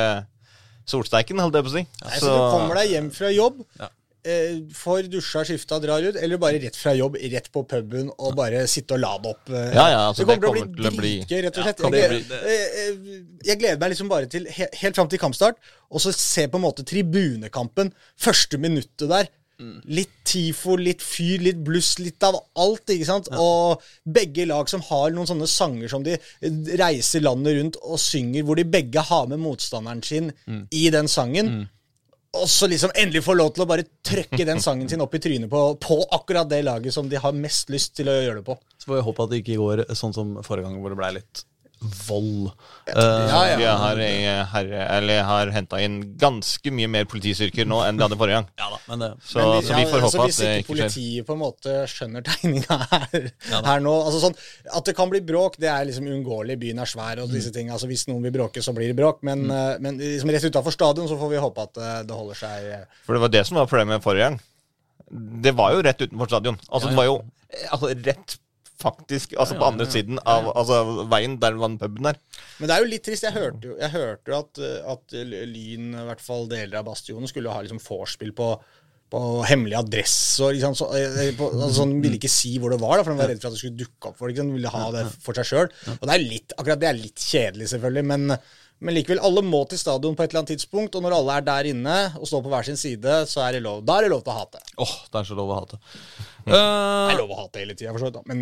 solsteiken, 0.89 1.39
holdt 1.43 1.55
jeg 1.59 1.65
på 1.69 1.71
å 1.71 1.77
si. 1.77 1.85
Nei, 2.03 2.19
så 2.19 2.33
du 2.35 2.41
kommer 2.57 2.81
deg 2.81 2.91
hjem 2.97 3.09
fra 3.15 3.29
jobb, 3.31 3.63
Ja. 3.79 3.89
eh, 4.25 4.59
får 4.75 5.07
dusja, 5.13 5.45
skifta, 5.47 5.77
drar 5.81 6.03
ut, 6.09 6.17
eller 6.19 6.37
bare 6.41 6.59
rett 6.59 6.75
fra 6.75 6.91
jobb, 6.97 7.15
rett 7.31 7.47
på 7.55 7.63
puben 7.69 8.09
og 8.17 8.35
bare 8.35 8.65
sitte 8.67 8.97
og 8.97 8.99
lade 9.05 9.31
opp. 9.31 9.49
eh. 9.49 9.69
Ja, 9.73 9.85
ja, 9.93 9.99
altså, 10.09 10.25
det 10.27 10.39
kommer, 10.41 10.41
det 10.41 10.47
kommer 10.47 10.65
til 10.65 10.75
til 10.75 10.91
å 10.91 10.99
bli 10.99 11.13
dritgøy, 11.23 11.41
rett 11.45 11.57
og 11.57 11.63
slett. 11.69 11.79
Ja, 11.79 11.89
jeg, 11.89 12.09
gleder, 12.09 12.43
eh, 12.43 12.67
eh, 12.83 13.19
jeg 13.51 13.59
gleder 13.63 13.79
meg 13.85 13.93
liksom 13.95 14.09
bare 14.11 14.25
til 14.35 14.45
he 14.49 14.67
helt 14.83 14.95
fram 14.99 15.07
til 15.09 15.19
kampstart, 15.23 15.55
og 15.89 16.01
så 16.03 16.11
se 16.13 16.47
på 16.47 16.59
en 16.59 16.65
måte 16.67 16.83
tribunekampen, 16.85 17.93
første 18.19 18.57
minuttet 18.59 19.07
der. 19.09 19.29
Litt 19.91 20.11
TIFO, 20.29 20.77
litt 20.79 21.01
fyr, 21.03 21.41
litt 21.43 21.57
bluss, 21.65 21.97
litt 21.99 22.23
av 22.23 22.37
alt, 22.59 22.93
ikke 22.93 23.07
sant? 23.07 23.27
Og 23.35 23.81
begge 24.07 24.45
lag 24.47 24.69
som 24.71 24.83
har 24.87 25.11
noen 25.11 25.27
sånne 25.27 25.49
sanger 25.51 25.91
som 25.91 26.05
de 26.05 26.15
reiser 26.79 27.25
landet 27.25 27.57
rundt 27.57 27.81
og 27.81 27.99
synger, 27.99 28.45
hvor 28.47 28.59
de 28.59 28.67
begge 28.69 29.03
har 29.09 29.27
med 29.31 29.41
motstanderen 29.43 30.03
sin 30.05 30.31
i 30.71 30.85
den 30.93 31.11
sangen. 31.11 31.51
Og 32.37 32.45
så 32.45 32.67
liksom 32.69 32.91
endelig 32.93 33.23
få 33.25 33.33
lov 33.33 33.55
til 33.55 33.65
å 33.65 33.69
bare 33.69 33.87
trøkke 34.05 34.45
den 34.45 34.61
sangen 34.61 34.89
sin 34.89 35.01
opp 35.01 35.15
i 35.17 35.21
trynet 35.23 35.49
på, 35.49 35.61
på 35.81 35.95
akkurat 36.13 36.49
det 36.49 36.61
laget 36.61 36.93
som 36.93 37.09
de 37.09 37.17
har 37.17 37.33
mest 37.33 37.71
lyst 37.73 37.95
til 37.97 38.11
å 38.11 38.19
gjøre 38.19 38.39
det 38.39 38.45
på. 38.45 38.55
Så 38.77 38.91
får 38.91 38.99
vi 38.99 39.05
håpe 39.07 39.25
at 39.25 39.31
det 39.33 39.39
ikke 39.41 39.57
går 39.57 39.81
sånn 39.97 40.13
som 40.13 40.35
forrige 40.45 40.69
gang, 40.69 40.77
hvor 40.79 40.93
det 40.93 40.99
ble 41.01 41.15
litt 41.17 41.43
vold. 41.81 42.51
Uh, 42.89 43.27
Ja, 43.29 43.41
ja. 43.47 43.55
Vi 43.59 43.65
har, 43.65 43.99
eh, 44.03 44.45
herre- 44.53 45.23
har 45.23 45.51
henta 45.55 45.79
inn 45.81 46.15
ganske 46.19 46.71
mye 46.75 46.87
mer 46.91 47.05
politistyrker 47.05 47.65
nå 47.69 47.79
enn 47.87 47.97
vi 47.97 48.03
hadde 48.03 48.17
forrige 48.19 48.39
gang. 48.39 48.47
ja 48.59 48.69
da, 48.73 48.79
men 48.89 48.99
det 48.99 49.09
Så, 49.23 49.39
Men 49.39 49.63
så 49.63 49.75
vi 49.77 49.85
får 49.85 49.99
ja, 49.99 50.05
håpe 50.05 50.05
altså, 50.05 50.23
at 50.23 50.27
det 50.27 50.49
ikke 50.49 50.59
ikke 50.59 50.75
skjer. 50.75 50.89
politiet 50.89 51.25
på 51.29 51.33
en 51.33 51.39
måte 51.39 51.75
skjønner 51.87 52.21
tegninga 52.27 52.77
her, 52.91 53.31
her 53.69 53.79
nå 53.85 53.93
altså 54.05 54.19
sånn, 54.25 54.35
At 54.75 54.85
det 54.85 54.95
kan 54.97 55.09
bli 55.09 55.21
bråk, 55.21 55.55
det 55.57 55.69
er 55.69 55.85
liksom 55.85 56.05
uunngåelig. 56.09 56.59
Byen 56.59 56.79
er 56.79 56.85
svær 56.85 57.21
og 57.23 57.29
Mm. 57.29 57.33
disse 57.33 57.51
ting. 57.53 57.69
Altså, 57.69 57.87
hvis 57.87 58.07
noen 58.07 58.21
vil 58.23 58.31
bråke, 58.31 58.61
så 58.61 58.73
blir 58.75 58.87
det 58.91 58.97
bråk. 58.97 59.23
Men, 59.23 59.49
eh, 59.51 59.77
men 59.79 59.97
liksom 59.97 60.29
rett 60.29 60.43
utafor 60.43 60.71
stadion 60.71 61.07
så 61.07 61.17
får 61.17 61.29
vi 61.29 61.37
håpe 61.37 61.61
at 61.61 61.77
eh, 61.77 62.03
det 62.03 62.15
holder 62.15 62.35
seg 62.35 62.71
eh. 62.73 62.85
For 63.05 63.13
det 63.13 63.21
var 63.21 63.29
det 63.29 63.45
som 63.47 63.55
var 63.57 63.67
problemet 63.67 64.01
forrige 64.03 64.27
gang. 64.29 64.39
Det 65.41 65.55
var 65.55 65.71
jo 65.73 65.81
rett 65.81 66.01
utenfor 66.01 66.27
stadion. 66.27 66.59
Altså, 66.69 66.89
Ja, 66.89 66.91
ja. 66.91 66.95
det 66.95 66.97
var 66.97 67.05
jo 67.05 67.15
eh, 67.49 67.67
altså, 67.71 67.87
rett 68.05 68.37
faktisk 68.79 69.35
altså, 69.35 69.57
på 69.59 69.67
andre 69.67 69.87
siden 69.91 70.19
av 70.23 70.49
altså, 70.53 71.05
veien 71.11 71.37
der 71.41 71.57
var 71.59 71.71
den 71.71 71.79
puben 71.81 72.09
der. 72.09 72.19
Men 72.59 72.69
det 72.69 72.75
er 72.75 72.83
jo 72.83 72.91
litt 72.93 73.05
trist. 73.07 73.25
Jeg 73.27 73.35
hørte 73.35 73.71
jo, 73.71 73.77
jeg 73.79 73.93
hørte 73.95 74.31
jo 74.31 74.37
at, 74.39 74.61
eh, 74.63 74.91
at 74.93 75.17
Lyn, 75.29 75.89
i 75.93 76.05
hvert 76.09 76.23
fall 76.23 76.47
deler 76.51 76.81
av 76.81 76.87
Bastionen, 76.87 77.29
skulle 77.29 77.51
ha 77.53 77.63
liksom 77.65 77.81
vorspiel 77.83 78.31
på, 78.37 78.53
på 79.11 79.23
hemmelig 79.49 79.79
adresse. 79.81 80.39
Og 80.45 80.55
liksom, 80.55 80.77
så, 80.79 80.89
eh, 80.99 81.33
på, 81.37 81.51
altså, 81.51 81.73
sånn, 81.81 81.97
ville 82.03 82.19
ikke 82.21 82.31
si 82.31 82.55
hvor 82.61 82.73
det 82.75 82.79
var, 82.81 82.97
da, 82.97 83.03
for 83.03 83.15
han 83.15 83.21
var 83.21 83.33
redd 83.33 83.43
for 83.43 83.51
at 83.51 83.57
det 83.57 83.63
skulle 83.63 83.83
dukke 83.83 84.13
opp 84.13 84.21
for 84.21 84.31
liksom, 84.31 84.55
ville 84.55 84.73
ha 84.73 84.87
det 84.95 85.05
for 85.19 85.39
seg 85.39 85.51
sjøl. 85.51 85.75
Og 85.99 86.07
det 86.07 86.15
er 86.15 86.25
litt, 86.25 86.57
akkurat 86.57 86.81
det 86.81 86.91
er 86.91 86.99
litt 87.03 87.29
kjedelig, 87.29 87.71
selvfølgelig. 87.73 88.09
Men, 88.15 88.39
men 88.79 88.95
likevel, 88.95 89.19
alle 89.27 89.41
må 89.43 89.59
til 89.67 89.79
stadion 89.81 90.15
på 90.15 90.23
et 90.23 90.31
eller 90.31 90.41
annet 90.43 90.53
tidspunkt. 90.55 90.95
Og 90.95 91.03
når 91.03 91.15
alle 91.17 91.37
er 91.39 91.45
der 91.49 91.69
inne 91.73 91.95
og 92.19 92.27
står 92.29 92.43
på 92.45 92.51
hver 92.53 92.67
sin 92.69 92.77
side, 92.79 93.17
så 93.27 93.41
er 93.47 93.57
det 93.57 93.63
lov. 93.65 93.81
Da 93.87 93.97
er 93.99 94.07
det 94.07 94.11
lov 94.13 94.21
til 94.23 94.31
å 94.31 94.37
hate. 94.39 94.61
Åh, 94.79 94.93
det 95.11 95.19
er 95.21 95.27
så 95.27 95.35
lov 95.39 95.51
å 95.51 95.57
hate. 95.61 95.79
Det 96.45 96.53
Eh, 96.55 97.09
er 97.13 97.19
lov 97.19 97.33
å 97.35 97.41
hate 97.41 97.59
hele 97.63 97.75
tida, 97.75 97.91
for 97.91 97.99
så 98.05 98.07
vidt. 98.11 98.21
Men 98.29 98.39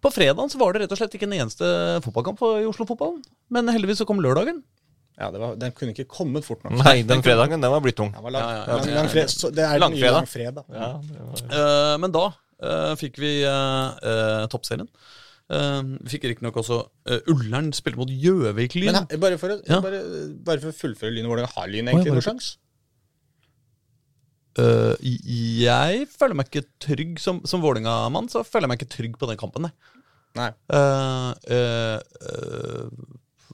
på 0.00 0.12
fredagen 0.14 0.48
så 0.52 0.60
var 0.60 0.72
det 0.76 0.82
rett 0.84 0.92
og 0.94 1.00
slett 1.00 1.16
ikke 1.16 1.26
en 1.28 1.38
eneste 1.38 1.70
fotballkamp 2.04 2.40
i 2.60 2.68
Oslo-fotballen. 2.68 3.22
Men 3.52 3.68
heldigvis 3.72 4.00
så 4.02 4.06
kom 4.08 4.20
lørdagen. 4.22 4.60
Ja, 5.20 5.28
det 5.34 5.40
var, 5.42 5.56
Den 5.60 5.72
kunne 5.76 5.92
ikke 5.92 6.06
kommet 6.08 6.46
fort 6.46 6.62
nok. 6.64 6.78
Nei, 6.80 7.02
den 7.04 7.20
fredagen, 7.24 7.60
den 7.60 7.72
var 7.72 7.82
blitt 7.84 7.96
tung. 7.98 8.12
Den 8.14 8.24
var 8.24 8.32
lang, 8.32 8.44
Ja, 8.46 8.52
ja, 8.56 8.60
ja. 8.64 9.00
lang, 9.02 9.10
lang 9.12 9.28
så 9.28 9.50
det 9.52 9.64
er 9.66 9.82
Langfredag. 9.82 10.16
langfredag. 10.22 10.64
Ja, 10.72 10.92
var... 11.00 11.42
Eh, 11.58 11.96
men 12.00 12.14
da 12.14 12.22
uh, 12.30 12.94
fikk 13.00 13.18
vi 13.20 13.32
uh, 13.44 14.46
toppserien. 14.52 14.88
Eh, 15.50 15.82
vi 16.04 16.12
fikk 16.12 16.28
riktignok 16.30 16.58
også 16.62 16.76
uh, 17.10 17.20
Ullern 17.32 17.72
spilte 17.74 17.98
mot 17.98 18.10
Gjøvik-Lyn. 18.12 19.00
Bare, 19.18 19.38
for 19.40 19.56
å, 19.56 19.60
Ja. 19.66 19.80
bare, 19.82 20.00
bare 20.46 20.62
for 20.62 20.70
å 20.70 20.76
fullføre 20.78 21.10
Lyn 21.16 21.26
hvordan 21.26 21.48
har 21.56 21.66
Lyn 21.72 21.90
egentlig 21.90 22.12
noen 22.14 22.22
sjanse? 22.28 22.52
Uh, 24.58 24.94
jeg 25.00 26.06
føler 26.10 26.36
meg 26.36 26.50
ikke 26.50 26.66
trygg 26.82 27.18
som, 27.22 27.40
som 27.48 27.62
Vålerenga-mann. 27.64 28.28
Så 28.30 28.42
føler 28.46 28.66
jeg 28.66 28.72
meg 28.74 28.82
ikke 28.82 28.94
trygg 28.96 29.18
på 29.20 29.28
den 29.30 29.40
kampen. 29.40 29.66
Nei. 29.66 29.72
Nei. 30.38 30.50
Eh, 30.70 31.98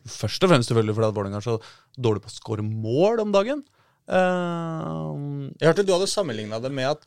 først 0.07 0.45
og 0.45 0.51
fremst 0.53 0.69
selvfølgelig 0.69 0.97
fordi 0.99 1.09
at 1.09 1.17
Vålerenga 1.17 1.39
er 1.41 1.47
så 1.47 1.55
dårlig 1.97 2.21
på 2.27 2.29
å 2.33 2.35
skåre 2.37 2.65
mål 2.67 3.23
om 3.25 3.33
dagen. 3.33 3.63
Eh, 4.09 5.13
Jeg 5.61 5.71
hørte 5.71 5.87
du 5.89 5.95
hadde 5.95 6.11
sammenligna 6.13 6.61
det 6.61 6.73
med 6.77 6.91
at 6.93 7.07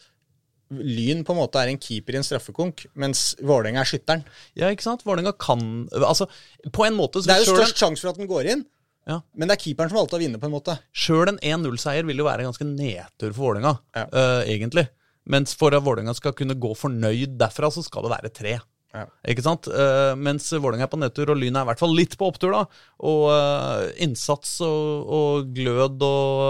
Lyn 0.70 1.24
på 1.26 1.34
en 1.34 1.40
måte 1.42 1.58
er 1.62 1.72
en 1.72 1.80
keeper 1.82 2.14
i 2.14 2.20
en 2.20 2.26
straffekonk, 2.28 2.84
mens 2.96 3.36
Vålerenga 3.42 3.82
er 3.82 3.90
skytteren. 3.90 4.24
ja, 4.56 4.68
ikke 4.70 4.86
sant? 4.86 5.02
Vålerenga 5.04 5.34
kan 5.38 5.88
Altså, 5.92 6.28
på 6.72 6.86
en 6.86 6.94
måte 6.98 7.24
så 7.24 7.26
Det 7.32 7.38
er 7.40 7.46
jo 7.46 7.56
størst 7.58 7.78
sjanse 7.82 8.02
for 8.06 8.10
at 8.12 8.18
den 8.22 8.28
går 8.30 8.46
inn, 8.54 8.66
Ja. 9.08 9.22
men 9.34 9.48
det 9.48 9.58
er 9.58 9.64
keeperen 9.64 9.90
som 9.90 9.98
valgte 9.98 10.18
å 10.18 10.22
vinne, 10.22 10.38
på 10.38 10.46
en 10.46 10.54
måte. 10.54 10.78
Sjøl 10.94 11.28
en 11.30 11.40
1-0-seier 11.42 12.06
vil 12.06 12.18
jo 12.22 12.26
være 12.26 12.46
ganske 12.46 12.66
nedtur 12.68 13.34
for 13.34 13.54
Vålerenga, 13.56 13.80
Ja. 13.96 14.06
uh, 14.14 14.44
egentlig. 14.46 14.88
Mens 15.26 15.54
for 15.56 15.74
at 15.74 15.82
Vålerenga 15.84 16.14
skal 16.16 16.34
kunne 16.34 16.54
gå 16.60 16.76
fornøyd 16.78 17.38
derfra, 17.38 17.72
så 17.74 17.84
skal 17.84 18.04
det 18.04 18.12
være 18.12 18.30
tre. 18.34 18.60
Ja. 18.96 19.04
Ikke 19.30 19.44
sant? 19.46 19.68
Uh, 19.70 20.16
mens 20.18 20.48
Vålerenga 20.50 20.88
er 20.88 20.92
på 20.92 21.00
nedtur, 21.00 21.30
og 21.30 21.38
Lyn 21.38 21.60
er 21.60 21.66
i 21.66 21.70
hvert 21.70 21.82
fall 21.82 21.94
litt 21.94 22.16
på 22.18 22.30
opptur, 22.32 22.56
da. 22.56 22.64
Og 23.06 23.28
uh, 23.30 23.86
innsats 24.02 24.56
og, 24.66 25.14
og 25.20 25.52
glød 25.54 26.02
og, 26.06 26.42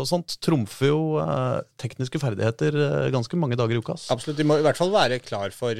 og 0.00 0.08
sånt 0.08 0.38
trumfer 0.44 0.88
jo 0.88 1.02
uh, 1.20 1.60
tekniske 1.82 2.22
ferdigheter 2.22 2.78
ganske 3.12 3.38
mange 3.40 3.60
dager 3.60 3.76
i 3.76 3.84
uka. 3.84 3.98
Absolutt. 4.14 4.40
De 4.40 4.48
må 4.48 4.58
i 4.60 4.64
hvert 4.64 4.80
fall 4.80 4.94
være 4.94 5.20
klar 5.24 5.52
for 5.56 5.76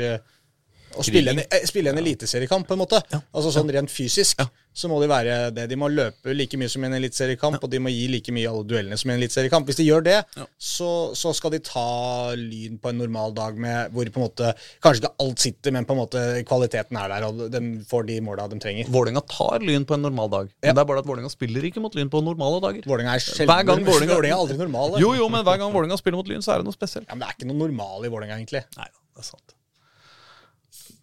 å 0.96 1.04
spille 1.06 1.32
en, 1.34 1.42
eh, 1.42 1.64
spille 1.68 1.92
en 1.92 2.00
eliteseriekamp, 2.00 2.66
på 2.68 2.76
en 2.76 2.82
måte. 2.82 3.00
Altså 3.32 3.52
sånn 3.54 3.70
rent 3.72 3.90
fysisk. 3.92 4.42
Så 4.72 4.88
må 4.88 5.02
de 5.02 5.08
være 5.10 5.50
det. 5.52 5.66
De 5.68 5.76
må 5.76 5.90
løpe 5.92 6.32
like 6.32 6.56
mye 6.56 6.70
som 6.72 6.84
i 6.84 6.88
en 6.88 6.96
eliteseriekamp, 6.96 7.60
og 7.60 7.68
de 7.68 7.78
må 7.82 7.90
gi 7.92 8.06
like 8.08 8.32
mye 8.32 8.46
i 8.46 8.48
alle 8.48 8.64
duellene 8.64 8.96
som 8.96 9.10
i 9.10 9.12
en 9.12 9.20
eliteseriekamp. 9.20 9.66
Hvis 9.68 9.76
de 9.82 9.84
gjør 9.84 10.04
det, 10.06 10.16
så, 10.56 11.12
så 11.18 11.34
skal 11.36 11.52
de 11.52 11.60
ta 11.66 12.32
Lyn 12.38 12.78
på 12.80 12.88
en 12.88 13.02
normal 13.02 13.34
dag 13.36 13.58
med 13.60 13.92
hvor 13.92 14.08
på 14.08 14.20
en 14.20 14.24
måte 14.24 14.54
Kanskje 14.82 15.02
ikke 15.02 15.12
alt 15.20 15.42
sitter, 15.44 15.74
men 15.76 15.84
på 15.84 15.92
en 15.92 16.00
måte 16.00 16.22
kvaliteten 16.48 16.96
er 16.96 17.12
der, 17.12 17.26
og 17.28 17.42
de 17.52 17.60
får 17.88 18.08
de 18.08 18.18
måla 18.24 18.48
de 18.48 18.60
trenger. 18.62 18.88
Vålerenga 18.92 19.20
tar 19.28 19.60
Lyn 19.60 19.84
på 19.84 19.98
en 19.98 20.06
normal 20.08 20.32
dag. 20.32 20.50
Men 20.64 20.72
det 20.72 20.84
er 20.86 20.88
bare 20.88 21.04
at 21.04 21.10
Vålerenga 21.10 21.32
spiller 21.32 21.68
ikke 21.68 21.84
mot 21.84 21.92
Lyn 21.98 22.08
på 22.12 22.24
normale 22.24 22.64
dager. 22.64 22.88
Vålinga 22.88 23.18
er 23.18 23.26
sjelden 23.26 23.52
Hver 23.52 23.68
gang 23.68 23.84
Vålinga... 23.84 24.16
Vålinga 24.22 24.38
er 24.38 24.46
aldri 24.46 24.56
normale. 24.56 25.04
Jo, 25.04 25.12
jo, 25.20 25.28
men 25.28 25.44
hver 25.44 25.60
gang 25.60 25.76
Vålerenga 25.76 26.00
spiller 26.00 26.22
mot 26.22 26.32
Lyn, 26.32 26.40
så 26.40 26.56
er 26.56 26.64
det 26.64 26.70
noe 26.70 26.80
spesielt. 26.80 27.10
Ja, 27.10 27.14
men 27.14 27.26
det 27.26 27.28
er 27.28 27.38
ikke 27.38 27.52
noe 27.52 27.60
normal 27.66 28.08
i 28.08 28.12
Vålerenga, 28.12 28.40
egentlig. 28.40 28.64
Nei 28.80 28.88
det 29.12 29.24
er 29.24 29.28
sant. 29.28 29.54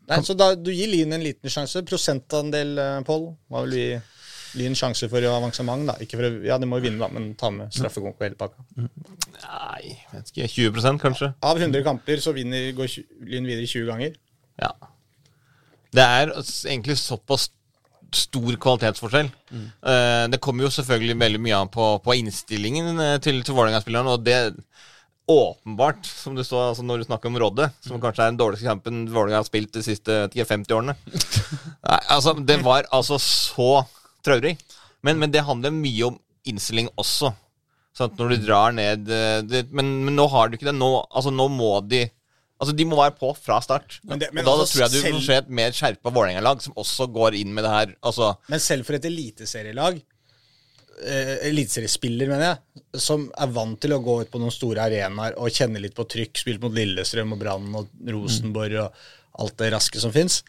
Nei, 0.10 0.22
så 0.26 0.36
da, 0.38 0.54
du 0.58 0.72
gir 0.74 0.90
Lyn 0.90 1.14
en 1.18 1.26
liten 1.26 1.52
sjanse. 1.54 1.84
Prosentandel, 1.88 2.74
eh, 2.82 2.96
Pål? 3.08 3.28
Hva 3.50 3.66
vil 3.66 3.76
du 3.76 3.80
gi 3.80 4.00
Lyn 4.60 4.78
sjanse 4.78 5.10
for 5.12 5.26
avansement? 5.30 5.86
da? 5.92 5.98
Ikke 6.02 6.18
for 6.18 6.26
å, 6.26 6.32
ja, 6.48 6.58
de 6.58 6.70
må 6.70 6.80
jo 6.80 6.88
vinne, 6.88 7.02
da, 7.02 7.12
men 7.14 7.36
ta 7.40 7.52
med 7.54 7.70
straffekonk 7.76 8.18
og 8.18 8.26
hele 8.26 8.40
pakka. 8.40 8.66
Nei, 8.80 9.94
vet 10.16 10.34
ikke. 10.34 10.50
20% 10.56 11.04
kanskje? 11.04 11.32
Av 11.46 11.62
100 11.62 11.86
kamper 11.86 12.24
så 12.24 12.34
vinner, 12.36 12.72
går 12.78 12.90
Lyn 13.30 13.50
videre 13.50 13.70
20 13.70 13.86
ganger. 13.92 14.18
Ja. 14.60 14.74
Det 15.94 16.06
er 16.06 16.34
egentlig 16.40 16.98
såpass 17.02 17.50
stor 18.16 18.56
kvalitetsforskjell. 18.62 19.30
Eh, 19.54 20.26
det 20.34 20.42
kommer 20.42 20.66
jo 20.66 20.74
selvfølgelig 20.74 21.20
veldig 21.20 21.42
mye 21.46 21.60
an 21.62 21.70
på, 21.70 21.92
på 22.02 22.16
innstillingen 22.18 22.98
eh, 22.98 23.18
til, 23.22 23.44
til 23.46 23.58
Vålerenga-spillerne, 23.58 24.16
og 24.16 24.26
det 24.26 24.40
åpenbart, 25.30 26.06
som 26.10 26.34
du 26.36 26.42
så 26.44 26.60
altså 26.72 26.84
når 26.86 27.02
du 27.04 27.08
snakker 27.08 27.30
om 27.30 27.38
Rodde, 27.42 27.68
som 27.86 28.02
kanskje 28.02 28.26
er 28.26 28.32
den 28.34 28.40
dårligste 28.42 28.66
kampen 28.70 29.04
Vålerenga 29.14 29.40
har 29.44 29.48
spilt 29.48 29.72
de 29.78 29.84
siste 29.86 30.16
10-50 30.34 30.74
årene. 30.78 30.96
Nei, 31.86 32.00
altså, 32.16 32.34
det 32.46 32.60
var 32.66 32.88
altså 32.96 33.20
så 33.22 33.70
traurig. 34.26 34.56
Men, 35.06 35.20
men 35.22 35.32
det 35.32 35.46
handler 35.48 35.72
mye 35.76 36.10
om 36.10 36.18
innstilling 36.50 36.90
også. 37.00 37.32
Så 37.96 38.08
når 38.18 38.34
du 38.36 38.46
drar 38.48 38.74
ned 38.76 39.10
eh, 39.12 39.42
det, 39.48 39.66
men, 39.76 39.90
men 40.08 40.16
nå 40.18 40.26
har 40.32 40.50
du 40.50 40.58
ikke 40.58 40.70
det. 40.72 40.76
Nå, 40.78 40.90
altså, 41.10 41.32
nå 41.36 41.50
må 41.52 41.76
de 41.90 42.08
Altså, 42.60 42.74
De 42.76 42.84
må 42.84 42.98
være 43.00 43.14
på 43.16 43.30
fra 43.40 43.62
start. 43.64 44.02
Men 44.04 44.20
det- 44.20 44.34
men 44.36 44.44
og 44.44 44.50
da, 44.50 44.54
altså, 44.66 44.74
tror 44.74 44.82
jeg 44.84 44.92
du 44.92 44.98
selv- 45.00 45.14
vil 45.16 45.22
se 45.24 45.36
et 45.40 45.52
mer 45.62 45.72
skjerpa 45.72 46.12
Vålerenga-lag 46.12 46.60
som 46.60 46.74
også 46.76 47.06
går 47.16 47.38
inn 47.40 47.54
med 47.56 47.64
det 47.64 47.70
her. 47.72 47.94
Altså, 48.04 48.34
Men 48.52 48.60
selv 48.60 48.84
for 48.84 48.98
et 48.98 49.06
eliteserielag, 49.08 50.02
eh, 51.06 51.36
eliteseriespiller, 51.50 52.30
mener 52.32 52.48
jeg, 52.50 52.84
som 53.00 53.28
er 53.32 53.56
vant 53.56 53.80
til 53.82 53.96
å 53.96 54.02
gå 54.04 54.20
ut 54.24 54.32
på 54.32 54.42
noen 54.42 54.54
store 54.54 54.86
arenaer 54.90 55.38
og 55.40 55.54
kjenne 55.54 55.82
litt 55.82 55.96
på 55.98 56.08
trykk, 56.10 56.44
spilt 56.44 56.64
mot 56.64 56.76
Lillestrøm 56.76 57.36
og 57.36 57.42
Brann 57.42 57.76
og 57.80 57.92
Rosenborg 58.10 58.80
og 58.86 59.04
alt 59.40 59.60
det 59.62 59.74
raske 59.76 60.02
som 60.02 60.14
fins 60.14 60.42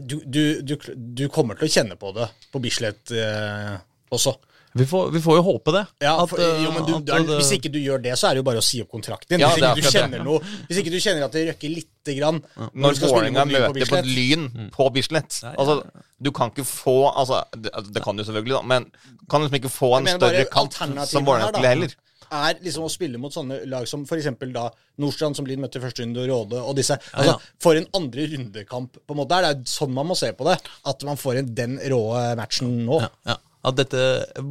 du, 0.00 0.20
du, 0.24 0.60
du, 0.62 0.76
du 0.94 1.24
kommer 1.32 1.58
til 1.58 1.68
å 1.68 1.72
kjenne 1.72 1.96
på 1.98 2.12
det 2.16 2.28
på 2.52 2.60
Bislett 2.62 3.12
eh, 3.14 3.74
også. 4.14 4.34
Vi 4.72 4.86
får, 4.86 5.10
vi 5.10 5.20
får 5.20 5.38
jo 5.38 5.44
håpe 5.46 5.72
det. 5.74 5.84
Ja, 6.04 6.14
At, 6.22 6.30
for, 6.30 6.40
jo, 6.40 6.72
men 6.74 6.84
du, 6.86 6.92
at 6.98 7.06
du 7.06 7.12
er, 7.14 7.40
Hvis 7.40 7.52
ikke 7.56 7.70
du 7.72 7.78
gjør 7.80 8.02
det, 8.04 8.14
så 8.20 8.28
er 8.28 8.36
det 8.36 8.42
jo 8.42 8.48
bare 8.48 8.62
å 8.62 8.64
si 8.64 8.82
opp 8.84 8.90
kontrakten 8.92 9.34
din. 9.34 9.44
Ja, 9.44 9.52
hvis, 9.54 9.64
ikke 9.64 9.80
du 9.80 9.96
kjenner 9.98 10.26
noe, 10.26 10.42
hvis 10.68 10.82
ikke 10.82 10.92
du 10.92 10.98
kjenner 11.02 11.28
at 11.28 11.36
det 11.36 11.44
røkker 11.50 11.72
lite 11.72 12.16
grann 12.18 12.42
når, 12.42 12.72
når 12.72 12.96
du 12.96 13.00
skal 13.00 13.12
spille 13.14 13.32
Vålerenga 13.38 13.46
mot 13.68 13.78
Lyn 13.78 13.86
på 13.86 13.92
på 13.92 14.00
et 14.00 14.10
Lyn 14.18 14.72
på 14.74 14.90
Bislett 14.94 15.38
ja, 15.44 15.54
Altså, 15.54 15.78
Du 16.18 16.32
kan 16.36 16.52
ikke 16.52 16.66
få 16.68 16.98
altså, 17.10 17.40
det, 17.56 17.72
det 17.94 18.04
kan 18.04 18.18
du 18.18 18.24
selvfølgelig, 18.24 18.58
da, 18.58 18.62
men 18.74 18.90
kan 19.28 19.44
liksom 19.44 19.58
ikke 19.60 19.72
få 19.72 19.94
en 19.98 20.12
større 20.14 20.44
kamp 20.52 20.76
som 20.76 21.24
Vålerenga 21.24 21.50
skulle 21.54 21.72
heller. 21.74 21.96
Er 22.28 22.58
liksom 22.60 22.84
å 22.84 22.90
spille 22.92 23.16
mot 23.20 23.32
sånne 23.32 23.62
lag 23.72 23.86
som 23.88 24.02
f.eks. 24.04 24.28
da 24.52 24.66
Nordstrand, 25.00 25.38
som 25.38 25.46
Lyn 25.48 25.62
møtte 25.62 25.80
i 25.80 25.84
første 25.84 26.04
runde, 26.04 26.20
og 26.26 26.28
Råde 26.28 26.60
og 26.60 26.76
disse. 26.76 26.98
Altså, 27.16 27.38
ja. 27.38 27.52
For 27.62 27.78
en 27.78 27.88
andre 27.96 28.26
rundekamp, 28.34 28.98
på 29.00 29.16
en 29.16 29.20
måte. 29.22 29.38
Er 29.38 29.46
det 29.46 29.52
er 29.54 29.70
sånn 29.72 29.94
man 29.96 30.10
må 30.10 30.16
se 30.18 30.28
på 30.36 30.44
det. 30.44 30.58
At 30.92 31.04
man 31.08 31.16
får 31.20 31.40
en, 31.40 31.52
den 31.56 31.78
rå 31.88 32.02
matchen 32.36 32.74
nå. 32.84 33.00
Ja. 33.24 33.38
At 33.66 33.74
dette, 33.74 34.02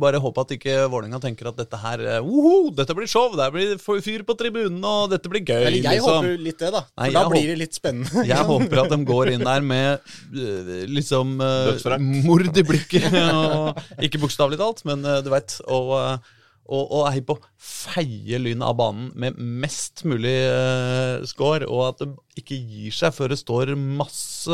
Bare 0.02 0.20
håpe 0.20 0.44
at 0.44 0.50
ikke 0.58 0.74
Vålerenga 0.92 1.20
tenker 1.24 1.48
at 1.52 1.60
dette 1.60 1.80
her 1.80 2.02
eh, 2.04 2.18
Woho, 2.26 2.74
dette 2.76 2.96
blir 2.98 3.08
show, 3.08 3.32
det 3.40 3.48
blir 3.56 3.78
fyr 3.80 4.26
på 4.28 4.36
tribunen, 4.40 4.82
og 4.84 5.14
dette 5.14 5.32
blir 5.32 5.46
gøy. 5.46 5.62
Eller 5.62 5.80
jeg 5.80 6.02
liksom. 6.02 6.18
håper 6.28 6.44
litt 6.44 6.60
det, 6.60 6.72
da. 6.76 6.84
For 6.84 7.06
Nei, 7.06 7.12
da 7.16 7.24
blir 7.32 7.52
det 7.54 7.58
litt 7.62 7.78
spennende. 7.78 8.26
Jeg 8.28 8.48
håper 8.52 8.84
at 8.84 8.92
de 8.92 9.00
går 9.08 9.34
inn 9.36 9.46
der 9.48 9.64
med 9.64 10.12
eh, 10.36 10.84
liksom 10.92 11.38
uh, 11.40 11.96
mord 12.28 12.52
i 12.52 12.66
blikket. 12.68 13.08
Og, 13.38 13.80
ikke 14.04 14.22
bokstavelig 14.22 14.60
talt, 14.60 14.84
men 14.88 15.06
eh, 15.08 15.22
du 15.24 15.32
veit. 15.32 15.56
Og, 15.72 15.94
eh, 16.02 16.34
og, 16.68 16.84
og 16.84 17.04
er 17.08 17.16
hypp 17.16 17.30
på 17.30 17.38
å 17.38 17.46
feie 17.64 18.42
lynet 18.44 18.66
av 18.68 18.76
banen 18.76 19.12
med 19.16 19.38
mest 19.40 20.04
mulig 20.04 20.36
uh, 20.52 21.24
score, 21.28 21.64
og 21.64 21.94
at 21.94 22.04
de 22.04 22.12
ikke 22.42 22.58
gir 22.60 22.94
seg 22.96 23.14
før 23.16 23.34
det 23.34 23.38
står 23.42 23.72
masse 23.78 24.48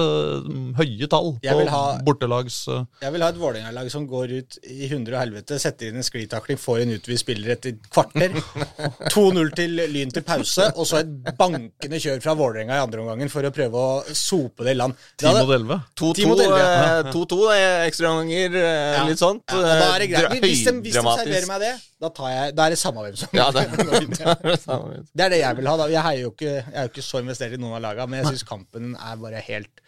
mm, 0.46 0.74
høye 0.80 1.08
tall 1.12 1.34
på 1.44 1.58
ha- 1.70 1.98
bortelags 2.06 2.62
eh, 2.72 2.84
Jeg 3.04 3.14
vil 3.16 3.26
ha 3.26 3.30
et 3.34 3.40
Vålerenga-lag 3.42 3.90
som 3.94 4.08
går 4.10 4.34
ut 4.40 4.58
i 4.70 4.88
hundre 4.92 5.18
og 5.18 5.22
helvete, 5.24 5.60
setter 5.62 5.90
inn 5.92 6.00
en 6.02 6.08
sklitakling, 6.08 6.58
får 6.62 6.84
en 6.86 6.94
utvist 6.98 7.26
spiller 7.26 7.54
etter 7.56 7.78
kvarter. 7.94 8.34
2-0 9.14 9.54
til 9.58 9.78
Lyn 9.94 10.12
til 10.16 10.26
pause, 10.28 10.70
og 10.80 10.88
så 10.90 11.02
et 11.04 11.14
bankende 11.40 12.00
kjør 12.02 12.22
fra 12.24 12.36
Vålerenga 12.40 12.78
i 12.80 12.84
andre 12.84 13.04
omgangen 13.04 13.32
for 13.32 13.46
å 13.48 13.52
prøve 13.56 13.84
å 13.84 14.16
sope 14.18 14.66
det 14.68 14.76
i 14.76 14.80
land. 14.80 14.98
10 15.22 15.34
mot 15.40 15.54
11. 15.60 15.80
2-2 16.00 16.28
mot 16.32 16.44
elleve, 16.44 16.68
eh, 17.04 17.12
2-2, 17.14 17.40
det 17.52 17.62
er 17.64 17.88
ekstraomganger, 17.90 18.60
Ja. 18.64 19.04
litt 19.08 19.22
sånt. 19.22 19.44
Ja, 19.52 19.62
da 19.62 19.90
er 19.96 20.00
det 20.06 20.10
greit. 20.12 20.32
Eh, 20.34 20.44
Hvis 20.44 20.64
de, 20.66 20.74
hvis 20.84 20.94
de 20.98 21.02
serverer 21.04 21.48
meg 21.50 21.60
det, 21.64 21.74
da, 22.04 22.10
tar 22.12 22.30
jeg, 22.34 22.56
da 22.58 22.66
er 22.68 22.74
det 22.76 22.80
samme 22.82 23.04
hvem 23.06 23.16
som 23.16 23.30
Ja, 23.38 23.46
det, 23.56 23.64
det 23.78 24.20
er 24.26 24.36
det 24.44 24.60
samme. 24.64 25.04
Det 25.14 25.24
er 25.28 25.30
det 25.34 25.40
jeg 25.44 25.58
vil 25.60 25.70
ha. 25.72 25.76
da. 25.80 25.88
Jeg, 25.94 26.04
heier 26.08 26.22
jo 26.26 26.32
ikke, 26.34 26.52
jeg 26.58 26.74
er 26.74 26.88
jo 26.88 26.92
ikke 26.92 27.06
så 27.06 27.22
investert 27.24 27.56
i 27.56 27.62
noen 27.62 27.73
av 27.78 27.84
lagene, 27.84 28.10
men 28.12 28.22
jeg 28.22 28.34
syns 28.34 28.48
kampen 28.50 28.94
er 28.96 29.22
bare 29.22 29.42
helt 29.46 29.84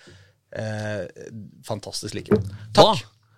eh, 0.55 1.03
fantastisk 1.67 2.17
likevel. 2.17 2.43
Da 2.75 2.93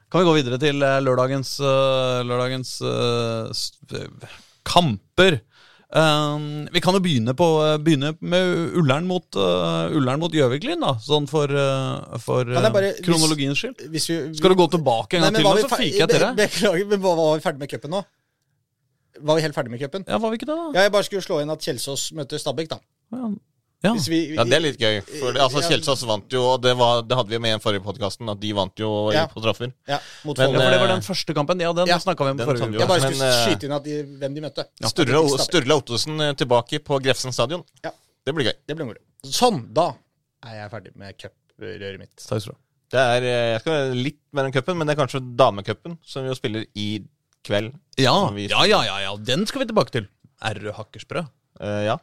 kan 0.08 0.24
vi 0.24 0.28
gå 0.30 0.38
videre 0.38 0.60
til 0.62 0.84
eh, 0.84 1.02
lørdagens, 1.04 1.58
eh, 1.60 2.22
lørdagens 2.24 2.78
uh, 2.88 4.32
kamper. 4.68 5.42
Um, 5.88 6.68
vi 6.72 6.82
kan 6.84 6.96
jo 6.96 7.00
begynne, 7.00 7.32
på, 7.38 7.46
begynne 7.80 8.10
med 8.20 8.76
Ullern 8.76 9.06
mot 9.08 9.38
uh, 9.40 9.88
Ullern 9.96 10.20
mot 10.20 10.34
Gjøvik-Lyn, 10.36 10.84
da. 10.84 10.98
Sånn 11.00 11.30
for, 11.32 11.48
uh, 11.48 12.18
for 12.20 12.48
uh, 12.52 12.60
bare- 12.76 12.96
kronologiens 13.06 13.60
skyld. 13.60 13.86
Hvis 13.94 14.10
vi, 14.12 14.18
Skal 14.36 14.52
du 14.52 14.60
gå 14.60 14.68
tilbake 14.76 15.20
en 15.20 15.28
gang 15.28 15.40
til, 15.40 15.48
nå, 15.48 15.54
så 15.64 15.72
fiker 15.72 16.02
jeg 16.04 16.12
til 16.12 16.24
deg? 16.26 16.40
Beklager, 16.44 16.90
men 16.92 17.04
var 17.04 17.22
vi 17.22 17.46
ferdig 17.46 17.64
med 17.64 17.72
cupen 17.72 17.96
nå? 17.96 18.04
Var 19.28 19.40
vi 19.40 19.46
helt 19.48 19.56
ferdig 19.56 19.74
med 19.74 19.84
cupen? 19.84 20.08
Ja, 20.08 20.20
var 20.24 20.34
vi 20.34 20.40
ikke 20.42 20.50
det, 20.50 20.58
da? 20.60 20.68
Ja, 20.76 20.88
jeg 20.90 20.96
bare 20.98 21.08
skulle 21.08 21.24
slå 21.26 21.40
inn 21.44 21.56
at 21.56 21.64
Kjelsås 21.64 22.10
møter 22.20 22.44
Stabæk, 22.44 22.74
da. 22.76 22.82
Ja. 23.16 23.32
Ja. 23.86 23.92
Hvis 23.94 24.08
vi, 24.10 24.20
Ja, 24.34 24.44
det 24.48 24.56
er 24.58 24.64
litt 24.64 24.80
gøy. 24.82 24.96
For 25.06 25.36
det, 25.36 25.42
altså. 25.44 25.62
Kjelsås 25.68 26.02
vant 26.10 26.34
jo, 26.34 26.42
og 26.56 26.62
det, 26.64 26.74
var, 26.80 27.04
det 27.06 27.18
hadde 27.20 27.30
vi 27.30 27.40
med 27.44 27.52
i 27.52 27.56
den 27.56 27.62
forrige 27.62 27.84
podkasten, 27.86 28.30
at 28.34 28.40
de 28.42 28.54
vant 28.58 28.82
jo 28.82 28.90
Ja. 29.14 29.28
på 29.30 29.44
straffer. 29.44 29.70
Ja, 29.88 30.00
mot 30.26 30.38
Men, 30.38 30.50
Ja, 30.50 30.58
for 30.58 30.72
det 30.74 30.80
var 30.82 30.90
eh, 30.90 30.94
den 30.96 31.06
første 31.06 31.36
kampen. 31.38 31.62
Ja, 31.62 31.74
den 31.78 31.92
ja, 31.92 32.00
snakka 32.02 32.26
vi 32.26 32.34
om 32.34 32.42
forrige 32.42 32.70
uke. 32.72 32.80
Jeg 32.82 32.90
bare 32.90 33.04
skulle 33.06 33.22
men, 33.22 33.38
skyte 33.46 33.70
inn 33.70 33.76
at 33.78 33.86
de, 33.86 33.98
hvem 34.24 34.38
de 34.38 34.46
møtte. 34.48 34.66
Sturla. 34.94 35.24
Sturla 35.46 35.78
Ottosen 35.78 36.26
eh, 36.26 36.34
tilbake 36.42 36.82
på 36.82 37.00
Grefsen 37.06 37.36
stadion. 37.36 37.62
Ja. 37.86 37.94
Det 38.26 38.34
blir 38.36 38.50
gøy. 38.50 38.56
Det 38.66 38.78
ble 38.80 38.90
gøy. 38.90 39.04
Sånn, 39.30 39.62
da 39.76 39.92
er 40.48 40.64
jeg 40.64 40.72
ferdig 40.74 40.96
med 40.98 41.20
cuprøret 41.22 42.02
mitt. 42.02 42.16
Takk 42.18 42.42
skal 42.42 42.54
du 42.54 42.58
ha. 42.58 42.62
Det 42.88 43.04
er 43.04 43.26
eh, 43.28 43.46
jeg 43.52 43.62
skal 43.62 43.74
være 43.76 43.96
litt 44.00 44.20
mellom 44.38 44.54
cupen, 44.56 44.78
men 44.80 44.88
det 44.88 44.96
er 44.96 45.02
kanskje 45.02 45.22
damecupen, 45.40 45.98
som 46.08 46.24
vi 46.24 46.32
jo 46.32 46.38
spiller 46.40 46.66
i 46.74 46.90
kveld. 47.48 47.74
Ja, 48.00 48.16
ja, 48.34 48.66
ja, 48.66 48.82
ja, 48.88 49.00
ja. 49.06 49.16
Den 49.22 49.46
skal 49.48 49.64
vi 49.64 49.70
tilbake 49.70 49.94
til. 49.94 50.08
Errød 50.48 50.74
hakkesprø. 50.78 51.24
Uh, 51.60 51.82
ja. 51.86 51.98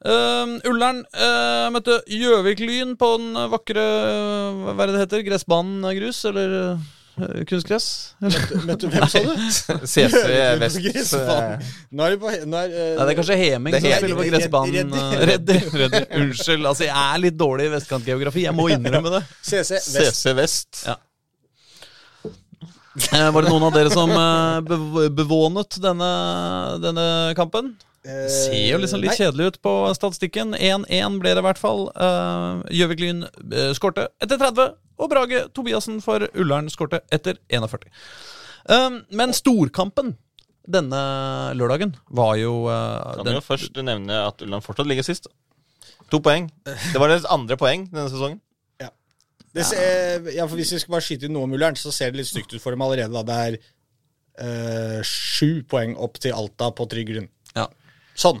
Uh, 0.00 0.54
Ullern 0.64 1.02
uh, 1.12 1.66
møtte 1.74 1.98
Gjøvik-Lyn 2.08 2.94
på 2.96 3.08
den 3.20 3.34
vakre 3.52 3.82
uh, 3.84 4.70
Hva 4.72 4.86
er 4.86 4.88
det 4.88 4.94
det 4.94 5.02
heter? 5.02 5.24
Gressbanen 5.26 5.84
grus? 5.98 6.22
Eller 6.30 6.54
uh, 7.20 7.42
kunstgress? 7.50 7.88
Møtte, 8.24 8.60
Møtte 8.64 8.88
hvem, 8.94 9.04
sa 9.12 9.20
du? 9.26 9.34
CC 9.92 10.22
Vest. 10.62 11.12
eh, 11.18 11.66
Nå 11.92 12.06
er 12.06 12.14
det 12.14 12.20
på 12.22 12.32
Nå 12.48 12.62
er, 12.62 12.72
eh, 12.72 12.94
Nei, 12.96 13.04
det 13.04 13.12
er 13.12 13.18
kanskje 13.18 13.36
Heming 13.42 13.76
som 13.76 13.84
spiller 13.98 14.16
på 14.16 14.24
Redd- 14.24 14.32
gressbanen. 14.38 14.96
Redd- 15.32 15.52
Reddy. 15.82 16.00
Unnskyld. 16.22 16.64
Altså, 16.72 16.86
jeg 16.88 16.96
er 16.96 17.20
litt 17.26 17.36
dårlig 17.36 17.68
i 17.68 17.74
vestkantgeografi. 17.74 18.46
Jeg 18.48 18.56
må 18.56 18.70
innrømme 18.72 19.12
det. 19.18 19.22
CC 19.44 19.76
Vest. 19.76 19.92
CC 20.00 20.32
Vest. 20.40 20.80
Ja. 20.88 20.96
Eh, 23.10 23.28
var 23.36 23.44
det 23.44 23.52
noen 23.52 23.68
av 23.68 23.76
dere 23.76 23.92
som 23.92 24.10
uh, 24.16 24.58
bev 24.66 25.12
bevånet 25.20 25.76
denne, 25.84 26.08
denne 26.82 27.04
kampen? 27.38 27.74
Eh, 28.06 28.26
Ser 28.32 28.62
jo 28.70 28.78
liksom 28.80 29.02
litt 29.02 29.12
nei. 29.12 29.18
kjedelig 29.18 29.46
ut 29.50 29.58
på 29.64 29.74
statistikken. 29.96 30.54
1-1 30.56 31.18
ble 31.20 31.34
det 31.36 31.42
i 31.42 31.46
hvert 31.46 31.60
fall. 31.60 31.86
Uh, 31.92 32.64
Gjøvik-Lyn 32.72 33.26
uh, 33.26 33.70
skårte 33.76 34.08
etter 34.22 34.40
30, 34.40 34.74
og 35.00 35.12
Brage 35.12 35.44
Tobiassen 35.56 36.00
for 36.04 36.24
Ullern 36.32 36.70
skårte 36.72 37.02
etter 37.12 37.40
41. 37.52 37.88
Um, 38.70 39.00
men 39.16 39.36
storkampen 39.36 40.14
denne 40.70 41.00
lørdagen 41.56 41.94
var 42.14 42.36
jo 42.38 42.68
uh, 42.68 43.16
Kan 43.18 43.26
den, 43.26 43.38
jo 43.40 43.44
først 43.44 43.80
nevne 43.82 44.20
at 44.28 44.44
Ullern 44.44 44.64
fortsatt 44.64 44.88
ligger 44.88 45.04
sist. 45.04 45.28
To 46.10 46.22
poeng. 46.24 46.48
Det 46.64 47.00
var 47.00 47.12
deres 47.12 47.28
andre 47.28 47.56
poeng 47.60 47.88
denne 47.92 48.08
sesongen. 48.12 48.40
Det 49.50 49.66
ser, 49.66 50.28
ja, 50.30 50.46
for 50.46 50.54
Hvis 50.58 50.72
vi 50.72 50.78
skal 50.78 50.94
bare 50.94 51.04
skyte 51.04 51.26
inn 51.26 51.34
noe 51.34 51.48
om 51.48 51.54
Ullern, 51.56 51.78
så 51.78 51.90
ser 51.94 52.12
det 52.12 52.20
litt 52.20 52.30
stygt 52.30 52.52
ut 52.54 52.62
for 52.62 52.74
dem 52.74 52.84
allerede. 52.86 53.10
da 53.10 53.22
Det 53.26 53.38
er 53.46 53.56
eh, 54.46 55.00
sju 55.06 55.64
poeng 55.66 55.96
opp 55.98 56.20
til 56.22 56.36
Alta 56.36 56.70
på 56.70 56.86
trygg 56.90 57.10
grunn. 57.10 57.28
Ja. 58.20 58.28
Sånn. 58.28 58.40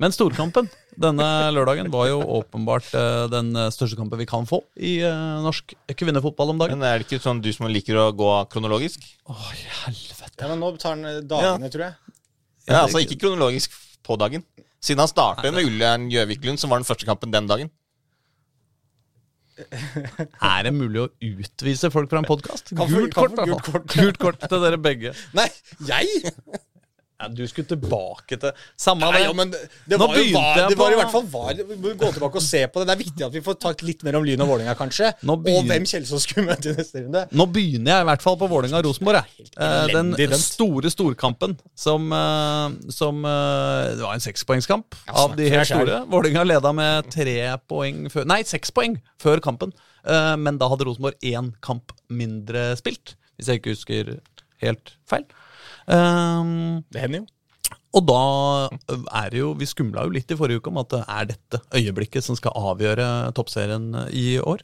Men 0.00 0.12
storkampen 0.12 0.66
denne 1.00 1.24
lørdagen 1.56 1.88
var 1.92 2.08
jo 2.08 2.18
åpenbart 2.38 2.88
uh, 2.96 3.24
den 3.32 3.52
største 3.72 3.96
kampen 3.96 4.20
vi 4.20 4.26
kan 4.28 4.48
få 4.48 4.62
i 4.76 4.98
uh, 5.04 5.40
norsk 5.44 5.72
kvinnefotball 5.96 6.52
om 6.52 6.60
dagen. 6.60 6.80
Men 6.80 6.88
er 6.88 7.00
det 7.00 7.08
ikke 7.08 7.22
sånn 7.24 7.40
du 7.44 7.48
som 7.52 7.68
liker 7.68 8.00
å 8.00 8.10
gå 8.16 8.30
kronologisk? 8.52 9.04
Å, 9.28 9.36
helvete. 9.86 10.36
Ja, 10.40 10.50
men 10.52 10.60
Nå 10.60 10.74
tar 10.80 10.96
han 10.96 11.04
dagene, 11.06 11.24
dagene, 11.28 11.72
tror 11.72 11.86
jeg. 11.86 12.16
Ja, 12.66 12.82
altså 12.82 13.00
ikke 13.04 13.20
kronologisk 13.24 13.76
på 14.04 14.18
dagen. 14.20 14.44
Siden 14.84 15.02
han 15.02 15.10
startet 15.10 15.54
med 15.54 15.66
Ullern 15.66 16.08
Gjøvik-Lund, 16.12 16.60
som 16.60 16.72
var 16.72 16.82
den 16.82 16.88
første 16.88 17.08
kampen 17.08 17.32
den 17.32 17.48
dagen. 17.48 17.72
Er 20.44 20.66
det 20.66 20.72
mulig 20.76 21.00
å 21.00 21.08
utvise 21.24 21.90
folk 21.92 22.10
fra 22.12 22.20
en 22.20 22.28
podkast? 22.28 22.74
Gult 22.76 23.16
gult 23.16 23.16
kort. 23.16 23.92
Gult 23.94 24.20
kort 24.20 24.44
til 24.44 24.62
dere 24.62 24.80
begge. 24.80 25.14
Nei, 25.36 25.48
jeg? 25.88 26.32
Ja, 27.16 27.28
du 27.32 27.42
skulle 27.48 27.64
tilbake 27.70 28.36
til 28.36 28.50
Samme 28.76 29.06
Nei, 29.08 29.22
det. 29.22 29.24
ja, 29.24 29.32
men 29.32 29.52
det, 29.54 29.60
det, 29.88 29.96
Nå 29.96 30.04
var 30.04 30.18
begynte 30.18 30.40
var, 30.42 30.58
jeg 30.60 30.72
det 30.72 30.76
var 30.76 30.92
i 30.92 30.98
hvert 30.98 31.12
fall 31.14 31.28
var. 31.32 31.60
Vi 31.70 31.76
må 31.80 31.92
gå 31.96 32.10
tilbake 32.12 32.40
og 32.42 32.44
se 32.44 32.60
på 32.68 32.82
det. 32.82 32.86
Det 32.90 32.92
er 32.92 33.00
viktig 33.00 33.24
at 33.24 33.36
vi 33.38 33.42
får 33.46 33.56
tatt 33.62 33.84
litt 33.88 34.04
mer 34.04 34.18
om 34.18 34.26
Lyn 34.26 34.42
og 34.44 34.50
Vålerenga, 34.50 34.74
kanskje. 34.76 35.08
Begynner... 35.22 35.62
Og 35.62 35.70
hvem 35.70 35.86
Kjelsås 35.88 36.26
skulle 36.28 36.44
møte 36.50 36.74
i 36.74 36.76
neste 36.76 37.00
runde. 37.06 37.22
Nå 37.40 37.46
begynner 37.54 37.94
jeg 37.94 38.04
i 38.04 38.08
hvert 38.10 38.26
fall 38.26 38.36
på 38.42 38.50
Vålerenga-Rosenborg. 38.52 39.32
Eh, 39.56 39.94
Den 39.94 40.36
store 40.42 40.92
storkampen 40.92 41.56
som, 41.72 42.12
eh, 42.12 42.76
som 42.92 43.24
eh, 43.24 43.96
Det 43.96 44.04
var 44.04 44.18
en 44.18 44.26
sekspoengskamp 44.26 45.00
av 45.16 45.38
de 45.40 45.48
helt 45.54 45.70
store. 45.72 46.02
Vålerenga 46.12 46.44
leda 46.52 46.74
med 46.76 47.08
tre 47.16 47.38
poeng 47.70 48.06
før 48.12 48.28
Nei, 48.28 48.42
seks 48.44 48.74
poeng 48.76 49.00
før 49.22 49.40
kampen. 49.44 49.72
Eh, 50.04 50.34
Men 50.36 50.60
da 50.60 50.68
hadde 50.68 50.84
Rosenborg 50.90 51.16
én 51.24 51.54
kamp 51.64 51.96
mindre 52.12 52.74
spilt, 52.76 53.16
hvis 53.40 53.48
jeg 53.48 53.64
ikke 53.64 53.72
husker 53.72 54.14
helt 54.60 54.96
feil. 55.08 55.24
Um, 55.86 56.82
Det 56.90 57.02
hender 57.02 57.22
jo. 57.22 57.26
Og 57.96 58.04
da 58.04 58.22
er 59.22 59.30
det 59.32 59.38
jo 59.38 59.52
Vi 59.56 59.68
skumla 59.70 60.04
jo 60.04 60.12
litt 60.12 60.30
i 60.30 60.36
forrige 60.38 60.60
uke 60.60 60.72
om 60.72 60.80
at 60.82 60.90
det 60.92 61.02
er 61.06 61.28
dette 61.30 61.60
øyeblikket 61.78 62.26
som 62.26 62.36
skal 62.38 62.56
avgjøre 62.72 63.32
toppserien 63.36 63.88
i 64.12 64.36
år. 64.42 64.60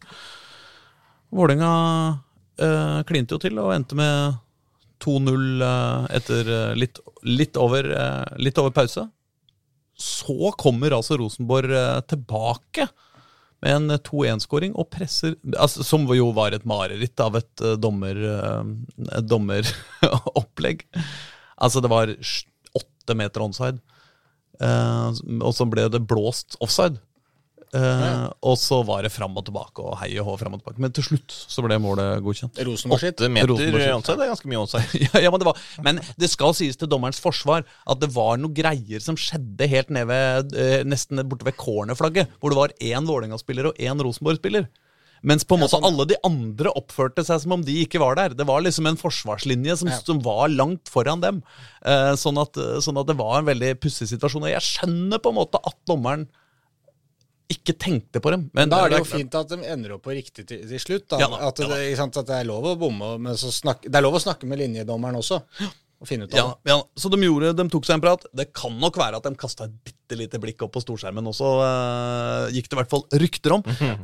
Vålerenga 1.33 1.73
eh, 2.61 2.99
klinte 3.09 3.33
jo 3.33 3.41
til 3.41 3.57
og 3.63 3.73
endte 3.73 3.97
med 3.97 4.37
2-0 5.03 5.65
eh, 5.65 6.11
etter 6.19 6.51
eh, 6.53 6.75
litt, 6.77 7.01
litt, 7.25 7.57
over, 7.57 7.89
eh, 7.89 8.37
litt 8.43 8.61
over 8.61 8.75
pause. 8.77 9.07
Så 9.97 10.53
kommer 10.61 10.99
altså 10.99 11.17
Rosenborg 11.21 11.73
eh, 11.73 12.03
tilbake 12.13 12.91
med 13.63 13.77
en 13.79 13.97
2-1-skåring 14.03 14.75
og 14.79 14.89
presser 14.91 15.37
altså, 15.55 15.85
Som 15.87 16.09
jo 16.11 16.31
var 16.35 16.55
et 16.55 16.67
mareritt 16.69 17.21
av 17.23 17.39
et 17.39 17.65
dommer, 17.81 18.19
eh, 18.19 19.21
dommeropplegg. 19.23 20.85
altså, 21.57 21.83
det 21.83 21.93
var 21.93 22.15
åtte 22.79 23.17
meter 23.19 23.45
onside, 23.45 23.81
eh, 24.61 25.23
og 25.39 25.53
så 25.55 25.67
ble 25.69 25.89
det 25.93 26.05
blåst 26.09 26.59
offside. 26.65 27.01
Eh, 27.73 28.25
og 28.45 28.59
så 28.61 28.83
var 28.85 29.01
det 29.07 29.09
fram 29.15 29.33
og 29.41 29.47
tilbake 29.47 29.81
og 29.81 29.95
hei 30.03 30.11
og 30.21 30.27
hå 30.29 30.35
fram 30.43 30.57
og 30.59 30.61
tilbake. 30.61 30.83
Men 30.85 30.93
til 30.93 31.07
slutt 31.07 31.33
så 31.33 31.65
ble 31.65 31.79
målet 31.81 32.21
godkjent. 32.25 32.61
Rosenborg 32.69 33.01
sitt. 33.01 33.23
Meter 33.33 33.55
onside, 33.55 34.19
det 34.21 34.27
er 34.27 34.33
ganske 34.35 34.51
mye 34.53 34.61
onside. 34.61 35.01
ja, 35.07 35.23
ja, 35.25 35.33
men, 35.33 35.41
det 35.41 35.49
var, 35.49 35.63
men 35.87 36.03
det 36.21 36.29
skal 36.33 36.53
sies 36.59 36.77
til 36.77 36.91
dommerens 36.93 37.23
forsvar 37.23 37.65
at 37.65 38.03
det 38.03 38.11
var 38.13 38.37
noen 38.41 38.53
greier 38.57 39.01
som 39.05 39.17
skjedde 39.17 39.71
helt 39.73 39.93
ned 39.95 40.11
ved, 40.11 40.53
eh, 40.53 40.83
nesten 40.85 41.23
borte 41.25 41.49
ved 41.49 41.57
cornerflagget, 41.61 42.37
hvor 42.43 42.53
det 42.53 42.61
var 42.61 42.77
én 42.77 43.09
Vålerenga-spiller 43.09 43.71
og 43.73 43.81
én 43.81 44.05
Rosenborg-spiller. 44.05 44.69
Mens 45.23 45.47
på 45.47 45.55
en 45.55 45.63
måte 45.63 45.77
sånn. 45.77 45.87
alle 45.87 46.05
de 46.11 46.19
andre 46.27 46.73
oppførte 46.77 47.23
seg 47.25 47.45
som 47.45 47.55
om 47.55 47.63
de 47.65 47.77
ikke 47.85 48.01
var 48.03 48.19
der. 48.19 48.35
Det 48.35 48.45
var 48.45 48.65
liksom 48.67 48.89
en 48.91 48.99
forsvarslinje 48.99 49.79
som, 49.79 49.91
som 50.03 50.21
var 50.21 50.51
langt 50.51 50.91
foran 50.91 51.23
dem. 51.23 51.41
Eh, 51.87 52.13
sånn, 52.19 52.41
at, 52.43 52.59
sånn 52.83 52.99
at 53.01 53.09
det 53.09 53.17
var 53.21 53.39
en 53.39 53.49
veldig 53.49 53.77
pussig 53.81 54.11
situasjon. 54.11 54.49
Og 54.49 54.53
jeg 54.53 54.67
skjønner 54.67 55.23
på 55.23 55.33
en 55.33 55.39
måte 55.39 55.63
at 55.63 55.79
dommeren 55.89 56.27
ikke 57.53 57.77
tenkte 57.79 58.23
på 58.23 58.33
dem. 58.35 58.49
Men 58.57 58.73
Da 58.73 58.83
er 58.87 58.95
det 58.95 59.03
jo 59.03 59.11
fint 59.13 59.37
at 59.39 59.53
de 59.53 59.61
ender 59.75 59.97
opp 59.97 60.07
på 60.07 60.17
riktig 60.17 60.47
til, 60.49 60.65
til 60.69 60.83
slutt. 60.83 61.07
Da. 61.13 61.23
Ja 61.23 61.31
da, 61.33 61.45
at, 61.51 61.63
det, 61.63 61.79
ja 61.91 62.01
sant, 62.01 62.19
at 62.21 62.29
det 62.29 62.41
er 62.41 62.49
lov 62.49 62.73
å 62.73 62.77
bomme, 62.81 63.15
men 63.23 63.39
så 63.39 63.53
snakk, 63.55 63.87
det 63.89 63.99
er 63.99 64.05
lov 64.05 64.19
å 64.19 64.25
snakke 64.25 64.49
med 64.51 64.63
linjedommeren 64.63 65.21
også. 65.21 65.43
Og 66.03 66.09
finne 66.11 66.27
ut 66.27 66.33
av 66.35 66.39
Ja, 66.41 66.47
ja, 66.67 66.77
så 66.99 67.09
de 67.13 67.21
gjorde, 67.23 67.53
de 67.55 67.65
tok 67.71 67.87
seg 67.87 68.01
en 68.01 68.03
prat. 68.03 68.25
Det 68.35 68.49
kan 68.57 68.75
nok 68.83 68.97
være 68.99 69.21
at 69.21 69.27
de 69.29 69.39
kasta 69.39 69.69
et 69.69 69.75
bitte 69.87 70.19
lite 70.19 70.41
blikk 70.43 70.65
opp 70.67 70.73
på 70.75 70.83
storskjermen 70.83 71.29
også. 71.31 71.51
uh, 71.63 72.49
gikk 72.53 72.67
det 72.67 72.75
i 72.75 72.81
hvert 72.81 72.91
fall 72.91 73.05
rykter 73.23 73.55
om 73.55 73.63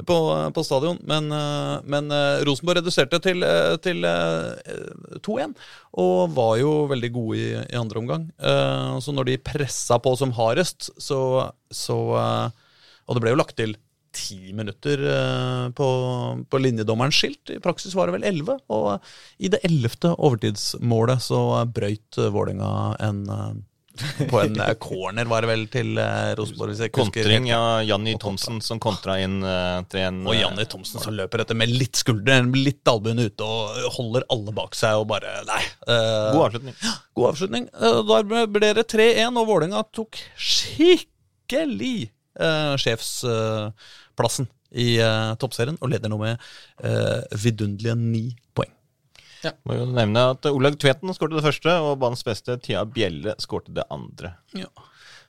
på, 0.09 0.19
på 0.55 0.65
stadion. 0.65 1.01
Men, 1.11 1.27
uh, 1.35 1.83
men 1.91 2.15
uh, 2.15 2.39
Rosenborg 2.47 2.79
reduserte 2.79 3.19
til, 3.25 3.43
til 3.83 4.07
eh, 4.07 5.19
2-1, 5.27 5.57
og 5.99 6.39
var 6.39 6.55
jo 6.63 6.73
veldig 6.93 7.11
gode 7.19 7.41
i, 7.41 7.51
i 7.67 7.79
andre 7.81 8.01
omgang. 8.01 8.31
Så 9.03 9.13
når 9.15 9.33
de 9.33 9.37
pressa 9.43 9.99
på 10.03 10.13
som 10.19 10.31
hardest, 10.37 10.93
så, 11.03 11.21
så 11.75 11.99
Og 13.09 13.17
det 13.17 13.25
ble 13.25 13.33
jo 13.33 13.41
lagt 13.41 13.57
til 13.59 13.77
ti 14.15 14.53
minutter 14.57 15.01
eh, 15.05 15.71
på, 15.77 15.89
på 16.51 16.61
linjedommerens 16.63 17.17
skilt. 17.19 17.53
I 17.53 17.63
praksis 17.63 17.97
var 17.97 18.09
det 18.09 18.19
vel 18.19 18.29
elleve. 18.31 18.59
Og 18.73 18.97
i 19.39 19.51
det 19.53 19.63
ellevte 19.69 20.15
overtidsmålet 20.17 21.25
så 21.25 21.41
brøyt 21.69 22.21
eh, 22.21 22.31
Vålerenga 22.33 22.71
en 23.05 23.25
eh, 23.35 23.51
På 24.31 24.41
en 24.41 24.61
eh, 24.63 24.75
corner, 24.81 25.27
var 25.27 25.43
det 25.43 25.51
vel, 25.51 25.65
til 25.73 25.99
eh, 25.99 26.33
Rosenborg, 26.39 26.79
Kontring 26.95 27.49
av 27.55 27.83
Janni 27.87 28.15
Thomsen 28.21 28.61
som 28.65 28.81
kontra 28.83 29.19
inn 29.21 29.41
uh, 29.43 29.83
3-1. 29.91 30.21
Og 30.29 30.37
Janni 30.39 30.69
Thomsen 30.71 31.03
som 31.03 31.17
løper 31.19 31.43
etter 31.43 31.59
med 31.59 31.73
litt 31.73 31.99
skulder, 31.99 32.47
litt 32.55 32.87
albuen 32.89 33.19
ute 33.19 33.45
og 33.47 33.89
holder 33.99 34.29
alle 34.35 34.55
bak 34.55 34.79
seg 34.79 35.03
og 35.03 35.09
bare 35.13 35.41
Nei. 35.49 35.63
Uh, 35.83 36.31
God 36.37 36.45
avslutning. 36.49 36.79
God 37.19 37.33
avslutning. 37.33 37.67
Uh, 37.75 38.05
Da 38.07 38.23
ble 38.47 38.71
det 38.79 38.87
3-1, 38.95 39.35
og 39.35 39.51
Vålerenga 39.51 39.83
tok 39.91 40.23
skikkelig 40.39 42.13
eh, 42.39 42.75
sjefsplassen 42.81 44.49
i 44.71 44.97
eh, 45.01 45.35
toppserien 45.41 45.79
og 45.81 45.93
leder 45.93 46.13
nå 46.13 46.19
med 46.21 46.37
eh, 46.85 47.39
vidunderlige 47.45 47.97
ni 47.99 48.25
poeng. 48.57 48.73
Ja. 49.45 49.53
Må 49.69 49.77
jo 49.79 49.87
nevne 49.95 50.25
at 50.33 50.49
Olaug 50.51 50.79
Tveten 50.83 51.15
skårte 51.15 51.39
det 51.39 51.47
første, 51.47 51.75
og 51.85 52.01
banens 52.03 52.25
beste 52.27 52.59
Thea 52.63 52.83
Bjelle 52.91 53.37
skårte 53.43 53.75
det 53.77 53.87
andre. 53.95 54.35
Ja. 54.59 54.71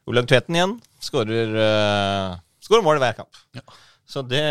Olaug 0.09 0.29
Tveten 0.29 0.57
igjen 0.57 0.79
skårer 1.03 1.53
uh, 1.53 2.39
skårer 2.65 2.85
mål 2.85 2.97
i 2.97 3.03
hver 3.03 3.19
kamp. 3.19 3.37
Ja. 3.57 3.63
Så 4.09 4.23
det 4.25 4.43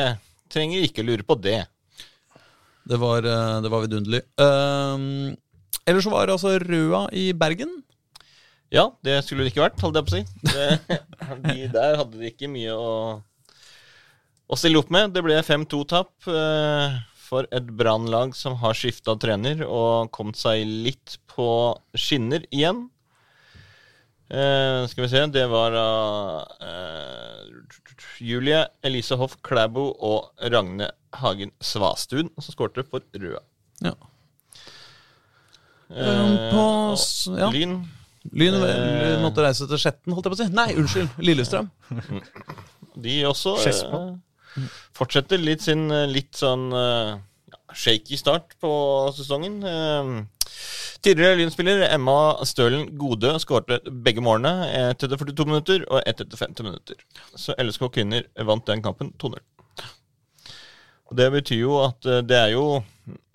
trenger 0.53 0.87
ikke 0.87 1.05
lure 1.07 1.27
på 1.27 1.37
det. 1.43 1.61
Det 2.89 2.97
var, 2.97 3.27
eh, 3.27 3.59
det 3.61 3.69
var 3.73 3.83
vidunderlig. 3.85 4.23
Uh, 4.41 5.35
ellers 5.85 6.07
så 6.07 6.13
var 6.15 6.27
det 6.27 6.39
altså 6.39 6.55
Røa 6.63 7.03
i 7.13 7.33
Bergen. 7.37 7.75
Ja, 8.75 8.91
det 9.05 9.23
skulle 9.25 9.47
det 9.47 9.55
ikke 9.55 9.65
vært, 9.65 9.81
holdt 9.81 9.97
jeg 9.97 10.07
på 10.07 10.13
å 10.13 10.19
si. 10.19 10.25
Det, 10.45 10.99
de 11.47 11.69
der 11.73 11.97
hadde 12.03 12.21
de 12.21 12.29
ikke 12.29 12.51
mye 12.53 12.75
å, 12.77 12.91
å 14.45 14.59
stille 14.61 14.83
opp 14.83 14.93
med. 14.93 15.15
Det 15.15 15.23
ble 15.25 15.39
5-2-tap 15.45 16.29
eh, 16.29 16.99
for 17.29 17.49
et 17.55 17.73
Brann-lag 17.81 18.37
som 18.37 18.59
har 18.61 18.77
skifta 18.77 19.17
trener 19.21 19.65
og 19.65 20.13
kommet 20.13 20.41
seg 20.41 20.69
litt 20.69 21.17
på 21.33 21.49
skinner 21.97 22.45
igjen. 22.53 22.87
Eh, 24.29 24.85
skal 24.93 25.07
vi 25.07 25.11
se, 25.15 25.25
det 25.33 25.47
var 25.49 25.73
uh, 25.73 27.49
Julie 28.21 28.61
Elise 28.85 29.17
Hoff 29.17 29.39
Klæbo 29.41 29.89
og 30.05 30.49
Ragne 30.53 30.91
Hagen 31.17 31.55
Svastuen, 31.65 32.29
som 32.37 32.53
skårte 32.53 32.85
for 32.85 33.01
Røa. 33.17 33.41
Ja. 33.81 33.97
Eh, 35.89 36.35
på 36.53 36.67
ja. 37.39 37.49
Lyn 37.49 37.79
Lyn 38.33 38.55
Eh. 38.63 39.21
måtte 39.23 39.43
reise 39.45 39.67
til 39.71 39.79
Skjetten, 39.81 40.13
holdt 40.13 40.27
jeg 40.27 40.33
på 40.35 40.39
å 40.39 40.43
si. 40.43 40.53
Nei, 40.55 40.69
unnskyld. 40.75 41.09
Lillestrøm. 41.25 41.71
De 42.99 43.15
også 43.29 43.55
eh, 43.63 44.17
fortsetter 44.97 45.39
litt 45.39 45.63
sin 45.63 45.87
eh, 45.95 46.07
litt 46.11 46.35
sånn 46.39 46.67
eh, 46.75 47.13
shaky 47.75 48.19
start 48.19 48.57
på 48.63 48.71
sesongen. 49.17 49.61
Eh, 49.63 50.11
tidligere 51.05 51.39
Lyn-spiller 51.39 51.85
Emma 51.93 52.17
Stølen 52.49 52.89
Godø 52.99 53.37
skårte 53.39 53.79
begge 53.87 54.25
målene. 54.25 54.67
Ett 54.91 55.05
etter 55.07 55.17
42 55.21 55.47
minutter 55.47 55.87
og 55.89 56.03
ett 56.03 56.21
etter 56.25 56.41
50 56.41 56.67
minutter. 56.67 56.99
Så 57.39 57.55
LSK 57.63 57.87
kvinner 57.95 58.27
vant 58.49 58.67
den 58.67 58.83
kampen 58.83 59.13
2-0. 59.23 59.39
Og 61.09 61.17
Det 61.17 61.31
betyr 61.33 61.63
jo 61.63 61.79
at 61.87 62.05
eh, 62.05 62.21
det 62.27 62.37
er 62.37 62.55
jo 62.57 62.67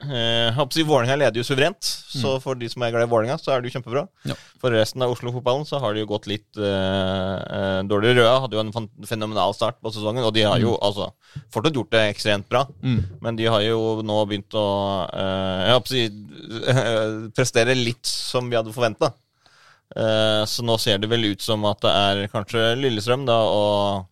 eh, 0.04 0.60
Vålerenga 0.84 1.16
leder 1.20 1.40
jo 1.40 1.46
suverent, 1.48 1.84
så 1.84 2.36
for 2.44 2.60
de 2.60 2.70
som 2.72 2.84
er 2.86 2.94
glad 2.94 3.08
i 3.08 3.12
Vålerenga, 3.12 3.38
så 3.42 3.54
er 3.54 3.62
det 3.62 3.70
jo 3.70 3.78
kjempebra. 3.78 4.04
Ja. 4.30 4.36
For 4.62 4.74
resten 4.76 5.04
av 5.06 5.14
Oslo-fotballen 5.14 5.66
så 5.68 5.80
har 5.84 5.94
det 5.94 6.04
jo 6.04 6.10
gått 6.12 6.30
litt 6.32 6.60
eh, 6.60 7.34
eh, 7.58 7.80
dårlig. 7.90 8.16
Røa 8.20 8.36
hadde 8.44 8.58
jo 8.58 8.64
en 8.64 8.90
fenomenal 9.10 9.56
start 9.58 9.80
på 9.84 9.94
sesongen, 9.96 10.26
og 10.28 10.34
de 10.36 10.46
har 10.48 10.62
jo 10.62 10.76
altså 10.78 11.10
fortsatt 11.54 11.80
gjort 11.80 11.92
det 11.96 12.06
ekstremt 12.12 12.50
bra. 12.52 12.66
Men 13.24 13.40
de 13.40 13.50
har 13.50 13.66
jo 13.66 14.00
nå 14.06 14.22
begynt 14.30 14.56
å 14.60 14.68
eh, 15.10 15.60
jeg 15.68 15.78
håper 15.78 15.92
å 15.92 15.98
si 15.98 17.34
prestere 17.38 17.78
litt 17.78 18.08
som 18.10 18.50
vi 18.50 18.60
hadde 18.60 18.74
forventa. 18.76 19.14
så 20.50 20.64
nå 20.66 20.74
ser 20.82 20.98
det 20.98 21.08
vel 21.12 21.26
ut 21.36 21.42
som 21.44 21.66
at 21.70 21.84
det 21.84 21.92
er 21.94 22.30
kanskje 22.32 22.72
Lillestrøm 22.80 23.28
da 23.28 23.36
og 23.46 24.08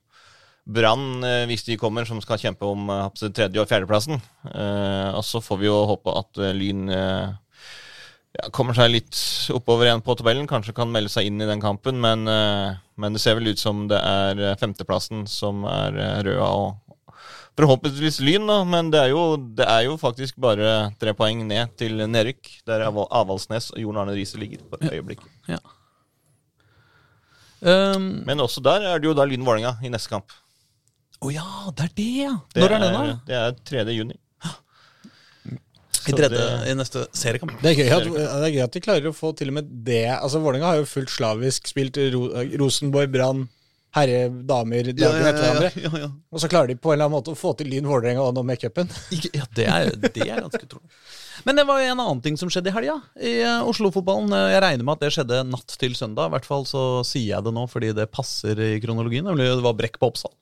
Brann, 0.65 1.23
eh, 1.25 1.45
hvis 1.49 1.63
de 1.65 1.77
kommer, 1.81 2.05
som 2.05 2.21
skal 2.21 2.37
kjempe 2.37 2.67
om 2.69 2.89
eh, 2.89 3.07
tredje- 3.33 3.61
og 3.61 3.69
fjerdeplassen. 3.69 4.21
Eh, 4.45 5.09
og 5.15 5.23
så 5.25 5.41
får 5.41 5.57
vi 5.61 5.65
jo 5.69 5.79
håpe 5.89 6.13
at 6.19 6.41
Lyn 6.53 6.85
ja, 6.91 8.45
kommer 8.53 8.77
seg 8.77 8.93
litt 8.93 9.17
oppover 9.51 9.89
igjen 9.89 10.03
på 10.05 10.15
tabellen. 10.19 10.47
Kanskje 10.47 10.75
kan 10.77 10.91
melde 10.93 11.09
seg 11.11 11.27
inn 11.27 11.41
i 11.41 11.49
den 11.49 11.63
kampen, 11.63 11.97
men, 11.99 12.23
men 12.23 13.17
det 13.17 13.19
ser 13.23 13.35
vel 13.39 13.51
ut 13.51 13.59
som 13.59 13.87
det 13.91 13.99
er 13.99 14.55
femteplassen 14.61 15.25
som 15.27 15.65
er 15.67 15.97
røda 16.23 16.47
og 16.47 16.77
forhåpentligvis 17.59 18.21
Lyn, 18.23 18.45
da. 18.47 18.61
Men 18.63 18.93
det 18.93 19.01
er, 19.01 19.09
jo, 19.11 19.35
det 19.57 19.67
er 19.67 19.83
jo 19.89 19.97
faktisk 19.99 20.37
bare 20.39 20.93
tre 21.01 21.11
poeng 21.17 21.43
ned 21.49 21.73
til 21.81 21.99
nedrykk, 22.05 22.47
der 22.69 22.85
Aval- 22.87 23.09
Avaldsnes 23.11 23.73
og 23.73 23.81
Jorn 23.83 23.99
Arne 24.05 24.15
Riise 24.15 24.39
ligger 24.39 24.63
for 24.69 24.79
øyeblikket. 24.87 25.27
Ja. 25.51 25.59
Um, 27.61 28.23
Men 28.25 28.39
også 28.41 28.63
der 28.63 28.87
er 28.93 29.01
det 29.01 29.11
jo 29.11 29.17
da 29.17 29.27
Lyn-Vålerenga 29.27 29.75
i 29.85 29.91
neste 29.91 30.09
kamp. 30.09 30.31
Å 31.21 31.29
ja, 31.33 31.45
det 31.77 31.85
er 31.85 31.91
det, 31.99 32.09
ja! 32.23 32.31
Det 32.55 32.63
Når 32.63 32.73
er 32.75 32.81
det, 32.81 32.91
da? 32.95 33.01
Det 33.27 33.39
er 33.39 33.57
3. 33.85 33.93
juni. 33.93 34.17
I, 36.01 36.11
tredje, 36.17 36.29
det- 36.33 36.71
I 36.71 36.73
neste 36.73 37.03
seriekamp. 37.13 37.51
Det 37.61 37.75
er, 37.75 37.75
gøy 37.83 37.91
at, 37.93 38.05
det 38.09 38.47
er 38.47 38.53
gøy 38.55 38.63
at 38.63 38.73
de 38.73 38.81
klarer 38.81 39.09
å 39.11 39.13
få 39.13 39.35
til 39.37 39.51
og 39.51 39.59
med 39.59 39.67
det. 39.85 40.07
Altså 40.15 40.39
Vålerenga 40.41 40.71
har 40.71 40.79
jo 40.79 40.87
fullt 40.89 41.11
slavisk 41.13 41.69
spilt 41.69 41.99
Ro 42.15 42.23
Rosenborg, 42.57 43.11
Brann, 43.13 43.43
herre, 43.93 44.23
damer, 44.49 44.89
damer 44.97 45.27
ja, 45.29 45.43
ja, 45.61 45.69
ja, 45.83 45.91
ja. 46.07 46.09
Og 46.31 46.41
så 46.41 46.49
klarer 46.49 46.71
de 46.71 46.77
på 46.81 46.89
en 46.89 46.95
eller 46.97 47.05
annen 47.05 47.19
måte 47.19 47.35
å 47.35 47.37
få 47.37 47.53
til 47.59 47.69
Lyn 47.69 47.85
Vålerenga 47.85 48.23
og 48.25 48.33
nå 48.33 48.41
med 48.49 48.57
cupen. 48.63 48.89
Ja 49.37 49.45
det, 49.53 49.67
er, 49.69 49.93
det 50.07 50.25
er 50.25 50.41
ganske 50.47 50.65
utrolig. 50.65 50.89
Men 51.45 51.57
det 51.61 51.67
var 51.69 51.83
jo 51.83 51.91
en 51.93 52.01
annen 52.01 52.21
ting 52.25 52.35
som 52.37 52.49
skjedde 52.53 52.69
i 52.69 52.75
helga 52.79 52.97
i 53.21 53.35
eh, 53.45 53.61
Oslo-fotballen. 53.69 54.33
Eh, 54.37 54.49
Jeg 54.55 54.61
regner 54.65 54.85
med 54.89 54.97
at 54.97 55.05
det 55.05 55.13
skjedde 55.19 55.43
natt 55.53 55.77
til 55.81 55.93
søndag. 55.97 56.29
I 56.31 56.33
hvert 56.39 56.49
fall 56.49 56.65
så 56.69 56.83
sier 57.05 57.35
jeg 57.35 57.45
det 57.45 57.53
nå 57.53 57.67
fordi 57.69 57.93
det 57.97 58.09
passer 58.13 58.57
i 58.57 58.73
kronologien. 58.81 59.25
Nemlig 59.29 59.51
det 59.53 59.65
var 59.69 59.77
brekk 59.77 60.01
på 60.01 60.09
Oppsal. 60.09 60.33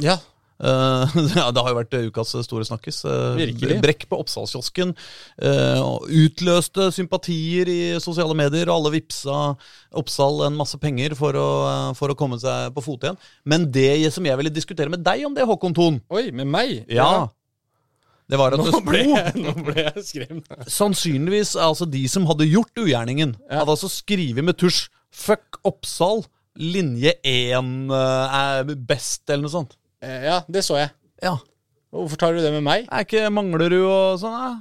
Ja. 0.00 0.20
Uh, 0.62 1.10
ja, 1.34 1.48
det 1.50 1.58
har 1.58 1.72
jo 1.72 1.78
vært 1.80 1.96
ukas 2.06 2.32
store 2.46 2.64
snakkis. 2.66 3.02
Uh, 3.02 3.40
Brekk 3.82 4.06
på 4.10 4.18
Oppsalskiosken. 4.22 4.94
uh, 5.42 5.98
utløste 6.06 6.90
sympatier 6.94 7.70
i 7.72 7.80
sosiale 8.02 8.36
medier, 8.38 8.70
og 8.70 8.78
alle 8.78 8.94
vippsa 8.98 9.56
Oppsal 9.98 10.44
en 10.46 10.58
masse 10.58 10.78
penger 10.80 11.16
for 11.18 11.36
å, 11.36 11.48
eh, 11.68 11.88
for 11.98 12.12
å 12.12 12.16
komme 12.16 12.38
seg 12.40 12.70
på 12.76 12.84
fote 12.84 13.08
igjen. 13.08 13.18
Men 13.44 13.66
det 13.74 14.12
som 14.14 14.24
jeg 14.24 14.38
ville 14.38 14.54
diskutere 14.54 14.92
med 14.92 15.02
deg 15.04 15.26
om 15.26 15.34
det, 15.36 15.44
Håkon 15.48 15.74
Thon 15.76 15.98
Oi, 16.14 16.30
med 16.32 16.48
meg? 16.48 16.86
Ja. 16.88 17.28
Det 18.30 18.38
var 18.40 18.54
at 18.54 18.62
det 18.62 18.72
Nå 18.72 18.80
ble, 18.86 19.02
jeg, 19.10 19.34
nå 19.44 19.52
ble 19.66 19.84
jeg 19.90 20.06
skremt. 20.08 20.48
Sannsynligvis 20.70 21.56
altså 21.60 21.88
de 21.90 22.06
som 22.08 22.24
hadde 22.30 22.48
gjort 22.48 22.80
ugjerningen, 22.80 23.34
hadde 23.50 23.74
altså 23.74 23.90
skrevet 23.92 24.46
med 24.46 24.56
tusj 24.62 24.86
'fuck 25.12 25.60
Oppsal', 25.68 26.24
linje 26.56 27.12
1 27.26 27.92
er 27.92 28.76
best, 28.88 29.26
eller 29.28 29.44
noe 29.44 29.56
sånt. 29.58 29.76
Eh, 30.02 30.24
Ja, 30.26 30.40
det 30.50 30.64
så 30.66 30.76
jeg. 30.80 30.90
Ja. 31.22 31.36
Hvorfor 31.92 32.16
tar 32.18 32.32
du 32.34 32.40
det 32.42 32.52
med 32.52 32.62
meg? 32.64 32.86
Er 32.90 33.04
ikke 33.04 33.28
Manglerud 33.30 33.82
og 33.84 34.20
sånn, 34.22 34.32
da? 34.32 34.52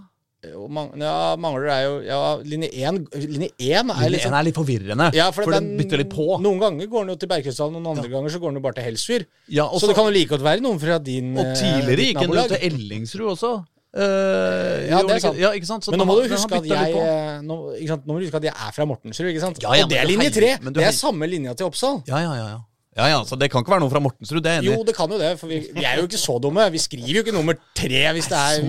Jo, 0.41 0.65
man, 0.73 0.87
ja, 0.97 1.35
Mangler 1.37 1.67
er 1.69 1.81
jo 1.85 1.97
Ja, 2.01 2.19
linje 2.41 2.71
1 2.73 2.95
Linje 3.29 3.51
1 3.61 3.91
er 3.93 4.09
liksom 4.09 4.33
er 4.33 4.43
litt 4.47 4.55
forvirrende, 4.57 5.11
ja, 5.13 5.27
for, 5.29 5.43
for 5.45 5.53
den 5.53 5.67
er- 5.75 5.77
bytter 5.83 6.01
litt 6.01 6.09
på. 6.09 6.25
Noen 6.41 6.57
ganger 6.59 6.87
går 6.89 7.05
den 7.05 7.13
jo 7.13 7.15
til 7.21 7.29
Bergkrystallen, 7.29 7.75
og 7.77 7.83
noen 7.85 7.99
andre 7.99 8.09
ganger 8.09 8.33
så 8.33 8.39
går 8.41 8.49
den 8.49 8.57
jo 8.57 8.63
bare 8.65 8.73
til 8.79 8.87
Helsfyr. 8.89 9.25
Ja, 9.53 9.67
også, 9.69 9.83
så 9.85 9.87
det 9.91 9.95
kan 9.99 10.09
jo 10.09 10.15
like 10.17 10.29
godt 10.33 10.41
være 10.47 10.63
noen 10.65 10.79
fra 10.81 10.97
din 10.97 11.37
Og 11.37 11.45
eh, 11.45 11.53
tidligere 11.61 12.07
gikk 12.09 12.19
den 12.25 12.33
jo 12.39 12.47
til 12.55 12.65
Ellingsrud 12.71 13.29
også. 13.35 13.53
Uh, 13.91 14.87
Ja, 14.89 15.01
det 15.03 15.15
er 15.17 15.19
sant. 15.19 15.37
Ja, 15.37 15.49
ikke 15.51 15.67
sant? 15.67 15.83
Så 15.85 15.91
Men 15.91 15.99
nå 16.01 16.05
må 16.07 16.15
du 16.23 16.29
huske 16.33 16.57
at 16.57 16.65
jeg 16.65 16.93
eh, 16.95 17.41
nå, 17.43 17.55
nå 17.77 17.97
må 18.07 18.17
du 18.19 18.25
huske 18.25 18.39
at 18.41 18.45
jeg 18.49 18.53
er 18.55 18.71
fra 18.73 18.85
Mortensrud, 18.87 19.27
ikke 19.29 19.41
sant? 19.43 19.61
Ja, 19.61 19.73
ja, 19.77 19.83
og 19.85 19.89
det 19.91 19.99
er 19.99 20.07
linje 20.09 20.29
heier- 20.31 20.59
3. 20.63 20.73
Det 20.73 20.83
er 20.89 20.91
samme 20.95 21.27
linja 21.29 21.53
til 21.53 21.67
Oppsal. 21.69 22.01
Ja, 22.07 22.17
ja, 22.23 22.33
ja, 22.39 22.47
ja. 22.55 22.59
Ja, 22.97 23.05
ja, 23.07 23.19
så 23.23 23.37
det 23.39 23.47
kan 23.51 23.63
ikke 23.63 23.71
være 23.71 23.79
noe 23.85 23.91
fra 23.93 24.01
Mortensrud, 24.03 24.41
det 24.43 24.51
er 24.51 24.57
enig 24.59 24.67
Jo, 24.73 24.81
det 24.83 24.93
kan 24.97 25.07
jo 25.13 25.17
det, 25.21 25.29
for 25.39 25.47
vi, 25.47 25.61
vi 25.71 25.85
er 25.87 26.01
jo 26.01 26.07
ikke 26.09 26.19
så 26.19 26.33
dumme. 26.43 26.65
Vi 26.73 26.79
skriver 26.83 27.13
jo 27.15 27.21
ikke 27.23 27.31
nummer 27.31 27.55
tre 27.77 28.01
hvis 28.17 28.27
det 28.27 28.39
er 28.41 28.65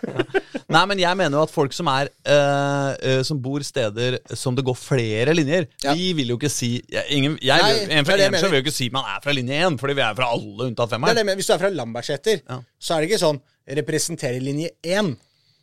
Nei, 0.76 0.82
men 0.90 0.98
jeg 0.98 1.18
mener 1.18 1.38
jo 1.38 1.42
at 1.46 1.52
folk 1.54 1.74
som 1.74 1.86
er 1.90 2.08
eh, 2.26 2.88
eh, 3.10 3.20
Som 3.26 3.38
bor 3.42 3.62
steder 3.66 4.16
som 4.38 4.54
det 4.58 4.64
går 4.66 4.74
flere 4.78 5.34
linjer 5.36 5.66
Ja. 5.84 5.94
De 5.98 6.08
vil 6.18 6.30
jo 6.32 6.38
ikke 6.38 6.50
si 6.50 6.70
jeg, 6.90 7.04
ingen, 7.14 7.36
jeg, 7.42 7.58
Nei, 7.62 7.72
vil- 7.84 7.92
En 7.98 8.06
fra 8.08 8.16
mener. 8.18 8.46
vil 8.50 8.58
jo 8.60 8.64
ikke 8.66 8.74
si 8.74 8.88
man 8.94 9.06
er 9.16 9.20
fra 9.24 9.34
linje 9.36 9.60
én, 9.66 9.78
fordi 9.82 9.94
vi 9.98 10.04
er 10.06 10.14
fra 10.18 10.30
alle 10.34 10.68
unntatt 10.70 10.90
Det 10.90 10.94
er 10.94 10.96
femmeren. 10.98 11.20
det 11.26 11.36
Hvis 11.42 11.50
du 11.50 11.54
er 11.56 11.62
fra 11.62 11.70
Lambertseter, 11.74 12.42
Ja. 12.48 12.60
så 12.78 12.94
er 12.96 13.00
det 13.02 13.10
ikke 13.10 13.22
sånn 13.22 13.40
representerer 13.66 14.38
linje 14.42 14.70
én. 14.86 15.16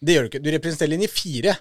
Det 0.04 0.16
gjør 0.18 0.26
du 0.26 0.30
ikke. 0.34 0.43
Du 0.43 0.49
representerer 0.51 0.91
linje 0.91 1.08
fire. 1.08 1.54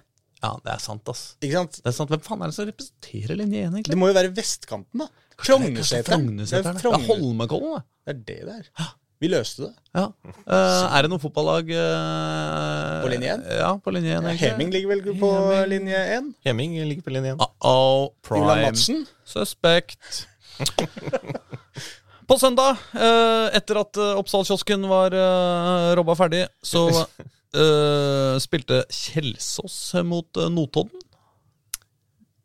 Ja, 0.43 0.57
det 0.65 0.73
er 0.75 0.81
sant, 0.83 1.07
ass. 1.07 1.37
Ikke 1.39 1.55
sant? 1.61 1.77
Det 1.79 1.87
er 1.87 1.95
sant. 1.95 2.11
Hvem 2.11 2.23
faen 2.27 2.43
er 2.43 2.51
det 2.51 2.57
som 2.57 2.67
representerer 2.67 3.39
linje 3.39 3.61
én, 3.63 3.71
egentlig? 3.77 3.93
Det 3.95 3.99
må 4.01 4.09
jo 4.11 4.17
være 4.17 4.33
vestkanten, 4.35 5.05
da. 5.05 5.07
Frognerseteren. 5.43 6.27
Det 6.39 6.59
er 6.59 7.07
Holmenkollen, 7.07 7.79
da. 7.79 7.85
Det 8.07 8.15
er 8.15 8.21
det 8.27 8.41
det 8.49 8.59
er. 8.59 8.91
Vi 9.23 9.29
løste 9.31 9.69
det. 9.69 9.73
Ja. 9.95 10.09
Uh, 10.51 10.97
er 10.97 11.05
det 11.05 11.11
noe 11.13 11.23
fotballag 11.23 11.69
uh, 11.71 13.05
På 13.05 13.11
linje 13.13 13.37
1? 13.37 13.45
Ja, 13.61 13.69
på 13.79 13.93
linje 13.95 14.17
1, 14.17 14.25
egentlig. 14.33 14.49
Heming 14.49 14.73
ligger 14.75 14.91
vel 14.91 15.03
på 15.21 15.31
Heming. 15.31 15.69
linje 15.71 16.01
1? 16.17 16.31
Hemming 16.49 16.75
ligger 16.81 17.07
på 17.07 17.15
linje 17.15 17.37
1. 17.37 17.45
Uh-oh, 17.47 18.09
prime 18.27 18.57
Madsen? 18.65 19.05
suspect. 19.23 20.27
På 22.27 22.39
søndag, 22.39 22.79
eh, 22.95 23.47
etter 23.59 23.81
at 23.81 23.99
Oppsalkiosken 24.17 24.87
var 24.89 25.13
uh, 25.13 25.93
robba 25.99 26.15
ferdig, 26.17 26.45
så 26.65 26.87
eh, 27.63 28.39
spilte 28.41 28.85
Kjelsås 28.89 29.79
mot 30.07 30.41
Notodden. 30.55 31.03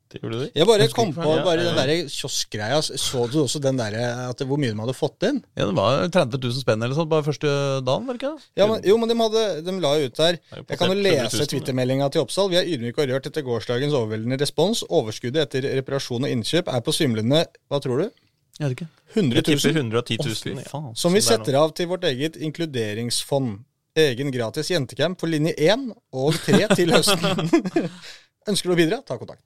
Det 0.08 0.22
gjorde 0.22 0.38
de. 0.40 0.48
Jeg 0.56 0.68
bare 0.70 0.88
kom 0.96 1.10
på 1.12 1.32
bare 1.44 1.60
ja, 1.60 1.68
den 1.68 1.78
der 1.78 2.12
kioskgreia. 2.12 2.78
Så 2.82 3.26
du 3.32 3.42
også 3.42 3.60
den 3.64 3.80
der, 3.80 3.98
at 4.30 4.44
hvor 4.48 4.60
mye 4.62 4.72
de 4.72 4.80
hadde 4.80 4.96
fått 4.96 5.26
inn? 5.28 5.42
Ja, 5.58 5.66
Det 5.68 5.76
var 5.76 6.06
30 6.16 6.40
000 6.46 6.62
spenn 6.62 6.86
eller 6.86 6.96
sånt 6.96 7.12
bare 7.12 7.26
første 7.26 7.52
dagen, 7.84 8.08
var 8.08 8.16
det 8.16 8.22
ikke 8.22 8.32
det? 8.38 8.48
Ja, 8.62 8.70
men, 8.72 8.86
jo, 8.88 8.96
men 9.02 9.12
de, 9.12 9.18
hadde, 9.20 9.44
de 9.68 9.76
la 9.84 9.92
ut 10.00 10.22
der. 10.22 10.40
er 10.40 10.64
Jeg 10.64 10.80
kan 10.80 10.94
jo 10.94 11.00
lese 11.10 11.50
twittermeldinga 11.52 12.08
til 12.14 12.24
Oppsal. 12.24 12.52
Vi 12.54 12.62
er 12.62 12.72
ydmyke 12.72 13.04
og 13.04 13.12
rørt 13.12 13.28
etter 13.28 13.44
gårsdagens 13.48 13.98
overveldende 14.00 14.40
respons. 14.40 14.86
Overskuddet 14.88 15.44
etter 15.44 15.68
reparasjon 15.82 16.24
og 16.24 16.38
innkjøp 16.38 16.72
er 16.72 16.86
på 16.86 16.96
svimlende 16.96 17.44
Hva 17.68 17.82
tror 17.84 18.06
du? 18.06 18.24
Jeg 18.58 18.64
vet 18.64 18.78
ikke. 18.78 18.88
100 19.14 19.38
Jeg 19.38 19.60
000. 19.60 19.76
110 19.84 20.18
000. 20.24 20.62
Oh, 20.62 20.70
faen. 20.72 20.96
Som 20.98 21.14
vi 21.14 21.22
er 21.22 21.28
setter 21.28 21.60
av 21.60 21.76
til 21.78 21.90
vårt 21.92 22.08
eget 22.10 22.40
inkluderingsfond. 22.40 23.60
Egen 23.98 24.32
gratis 24.34 24.70
jentecamp 24.70 25.20
for 25.20 25.30
linje 25.32 25.56
1 25.58 25.90
og 26.14 26.36
3 26.46 26.68
til 26.78 26.94
høsten. 26.94 27.52
Ønsker 28.50 28.70
du 28.70 28.76
å 28.76 28.80
bidra? 28.80 29.00
Ta 29.06 29.18
kontakt. 29.20 29.44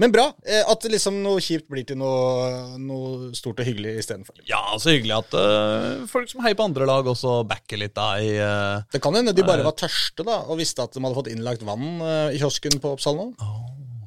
Men 0.00 0.12
bra. 0.14 0.26
eh, 0.48 0.64
At 0.64 0.84
liksom 0.88 1.18
noe 1.24 1.42
kjipt 1.44 1.68
blir 1.70 1.84
til 1.88 1.98
noe, 2.00 2.78
noe 2.80 3.30
stort 3.36 3.60
og 3.60 3.68
hyggelig 3.68 3.98
istedenfor. 4.00 4.40
Ja, 4.48 4.62
så 4.80 4.94
hyggelig 4.94 5.18
at 5.18 5.36
uh, 5.36 6.06
folk 6.10 6.30
som 6.30 6.40
heier 6.44 6.56
på 6.56 6.64
andre 6.64 6.88
lag, 6.88 7.08
også 7.10 7.40
backer 7.48 7.82
litt 7.82 7.96
da 7.98 8.14
i 8.22 8.30
uh, 8.40 8.86
Det 8.92 9.02
kan 9.04 9.16
hende 9.18 9.34
de 9.36 9.44
bare 9.44 9.66
var 9.66 9.76
tørste 9.76 10.24
da 10.26 10.40
og 10.46 10.60
visste 10.60 10.86
at 10.86 10.96
de 10.96 11.04
hadde 11.04 11.18
fått 11.18 11.28
innlagt 11.32 11.66
vann 11.68 12.00
uh, 12.00 12.30
i 12.32 12.40
kiosken 12.40 12.80
på 12.80 12.94
Oppsal 12.96 13.18
nå. 13.18 13.28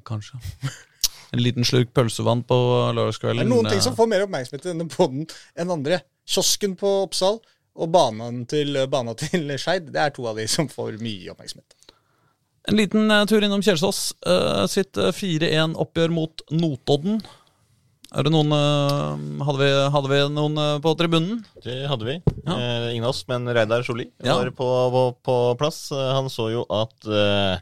Kanskje. 0.08 0.42
En 1.34 1.42
liten 1.42 1.66
slurk 1.66 1.94
pølsevann 1.96 2.44
på 2.46 2.58
lørdagskvelden. 2.94 3.42
Det 3.42 3.48
er 3.48 3.54
noen 3.54 3.70
ting 3.72 3.82
som 3.82 3.96
får 3.98 4.10
mer 4.10 4.26
oppmerksomhet 4.26 4.68
i 4.68 4.72
denne 4.74 4.90
poden 4.92 5.24
enn 5.58 5.78
andre. 5.78 6.02
Kiosken 6.30 6.76
på 6.80 6.90
Oppsal 7.06 7.40
og 7.74 7.90
banen 7.94 8.44
til, 8.50 8.78
bana 8.90 9.16
til 9.18 9.50
Skeid, 9.58 9.94
det 9.94 10.02
er 10.02 10.14
to 10.14 10.28
av 10.30 10.38
de 10.38 10.46
som 10.50 10.70
får 10.70 11.00
mye 11.02 11.34
oppmerksomhet. 11.34 11.74
En 12.72 12.78
liten 12.80 13.12
eh, 13.12 13.26
tur 13.28 13.44
innom 13.44 13.64
Kjelsås. 13.64 14.14
eh, 14.26 14.66
sitt 14.72 14.98
eh, 14.98 15.12
4-1-oppgjør 15.12 16.14
mot 16.16 16.44
Notodden. 16.56 17.18
Er 18.14 18.28
det 18.28 18.32
noen 18.32 18.54
eh, 18.54 19.44
hadde, 19.44 19.60
vi, 19.60 19.70
hadde 19.96 20.12
vi 20.12 20.20
noen 20.36 20.60
eh, 20.62 20.76
på 20.84 20.94
tribunen? 21.00 21.42
Det 21.66 21.80
hadde 21.90 22.08
vi. 22.08 22.16
Ja. 22.46 22.56
Eh, 22.56 22.88
ingen 22.94 23.08
av 23.08 23.12
oss, 23.16 23.24
men 23.28 23.50
Reidar 23.52 23.84
Solli 23.84 24.06
Ja. 24.24 24.38
var 24.40 24.52
på, 24.56 24.70
på, 24.96 25.04
på 25.28 25.38
plass. 25.60 25.88
Eh, 25.92 26.12
Han 26.16 26.30
så 26.32 26.48
jo 26.54 26.64
at 26.72 27.10
eh, 27.10 27.58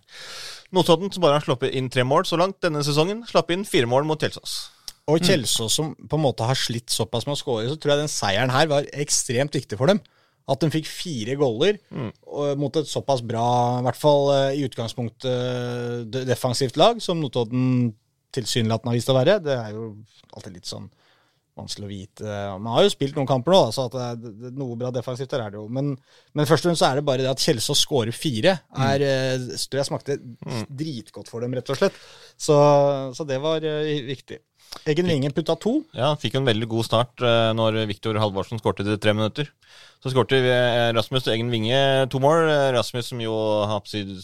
Notodden, 0.75 1.09
som 1.11 1.23
bare 1.25 1.39
har 1.39 1.43
sluppet 1.47 1.73
inn 1.75 1.89
tre 1.91 2.05
mål 2.07 2.27
så 2.29 2.37
langt 2.39 2.61
denne 2.63 2.83
sesongen, 2.85 3.25
slapp 3.27 3.49
inn 3.51 3.65
fire 3.67 3.89
mål 3.89 4.05
mot 4.07 4.21
Kjelsås. 4.21 4.59
Og 5.09 5.17
Kjelsås 5.25 5.73
som 5.79 5.95
på 5.97 6.15
en 6.19 6.23
måte 6.23 6.45
har 6.47 6.55
slitt 6.55 6.93
såpass 6.93 7.25
med 7.27 7.33
å 7.33 7.39
skåre, 7.41 7.65
så 7.71 7.75
tror 7.81 7.95
jeg 7.95 8.03
den 8.05 8.11
seieren 8.13 8.53
her 8.53 8.69
var 8.71 8.85
ekstremt 8.93 9.57
viktig 9.57 9.79
for 9.81 9.89
dem. 9.91 9.99
At 10.49 10.63
de 10.63 10.71
fikk 10.73 10.87
fire 10.89 11.35
goller 11.39 11.77
mm. 11.93 12.09
mot 12.59 12.79
et 12.79 12.89
såpass 12.89 13.21
bra, 13.25 13.45
i 13.79 13.85
hvert 13.85 13.99
fall 13.99 14.31
eh, 14.33 14.57
i 14.59 14.63
utgangspunktet, 14.65 15.27
eh, 15.29 16.23
defensivt 16.27 16.79
lag, 16.81 17.01
som 17.03 17.21
Notodden 17.21 17.91
tilsynelatende 18.33 18.93
har 18.93 18.97
vist 18.97 19.11
å 19.11 19.17
være. 19.17 19.37
Det 19.43 19.53
er 19.53 19.75
jo 19.75 19.93
alltid 20.33 20.57
litt 20.57 20.69
sånn 20.69 20.89
vanskelig 21.59 21.85
å 21.85 21.91
vite. 21.91 22.35
Man 22.63 22.71
har 22.73 22.85
jo 22.85 22.93
spilt 22.93 23.17
noen 23.17 23.29
kamper 23.29 23.53
nå, 23.53 23.61
så 23.75 23.85
at 23.89 23.95
det 23.95 24.05
er, 24.47 24.53
noe 24.57 24.77
bra 24.79 24.89
defensivt 24.95 25.33
der 25.33 25.45
er 25.45 25.53
det 25.53 25.59
jo. 25.59 25.65
Men, 25.71 25.93
men 26.33 26.47
først 26.49 26.65
og 26.65 26.71
fremst 26.71 26.83
så 26.83 26.89
er 26.89 26.99
det 26.99 27.07
bare 27.09 27.25
det 27.25 27.31
at 27.31 27.43
Kjelsås 27.43 27.83
skårer 27.83 28.15
fire. 28.15 28.55
Er, 28.71 29.03
mm. 29.03 29.49
jeg 29.77 29.87
smakte 29.87 30.17
dritgodt 30.69 31.31
for 31.31 31.43
dem, 31.43 31.53
rett 31.59 31.73
og 31.73 31.79
slett. 31.79 31.99
Så, 32.39 32.55
så 33.17 33.27
det 33.27 33.41
var 33.43 33.67
viktig. 34.07 34.39
Eggen 34.89 35.09
Vinge 35.09 35.29
putta 35.35 35.55
to. 35.59 35.81
Ja, 35.93 36.11
han 36.11 36.19
fikk 36.21 36.39
en 36.39 36.47
veldig 36.47 36.67
god 36.71 36.87
start 36.87 37.21
eh, 37.21 37.51
når 37.57 37.83
Viktor 37.89 38.17
Halvorsen 38.21 38.61
skårte 38.61 38.85
til 38.87 38.97
tre 39.01 39.13
minutter. 39.13 39.51
Så 40.01 40.09
skårte 40.09 40.39
Rasmus 40.41 40.95
Rasmus 40.97 41.27
Egen 41.29 41.51
Vinge 41.53 41.77
to 42.09 42.17
mål. 42.23 42.47
Eh, 42.49 42.71
Rasmus 42.73 43.11
som 43.11 43.21
jo 43.21 43.35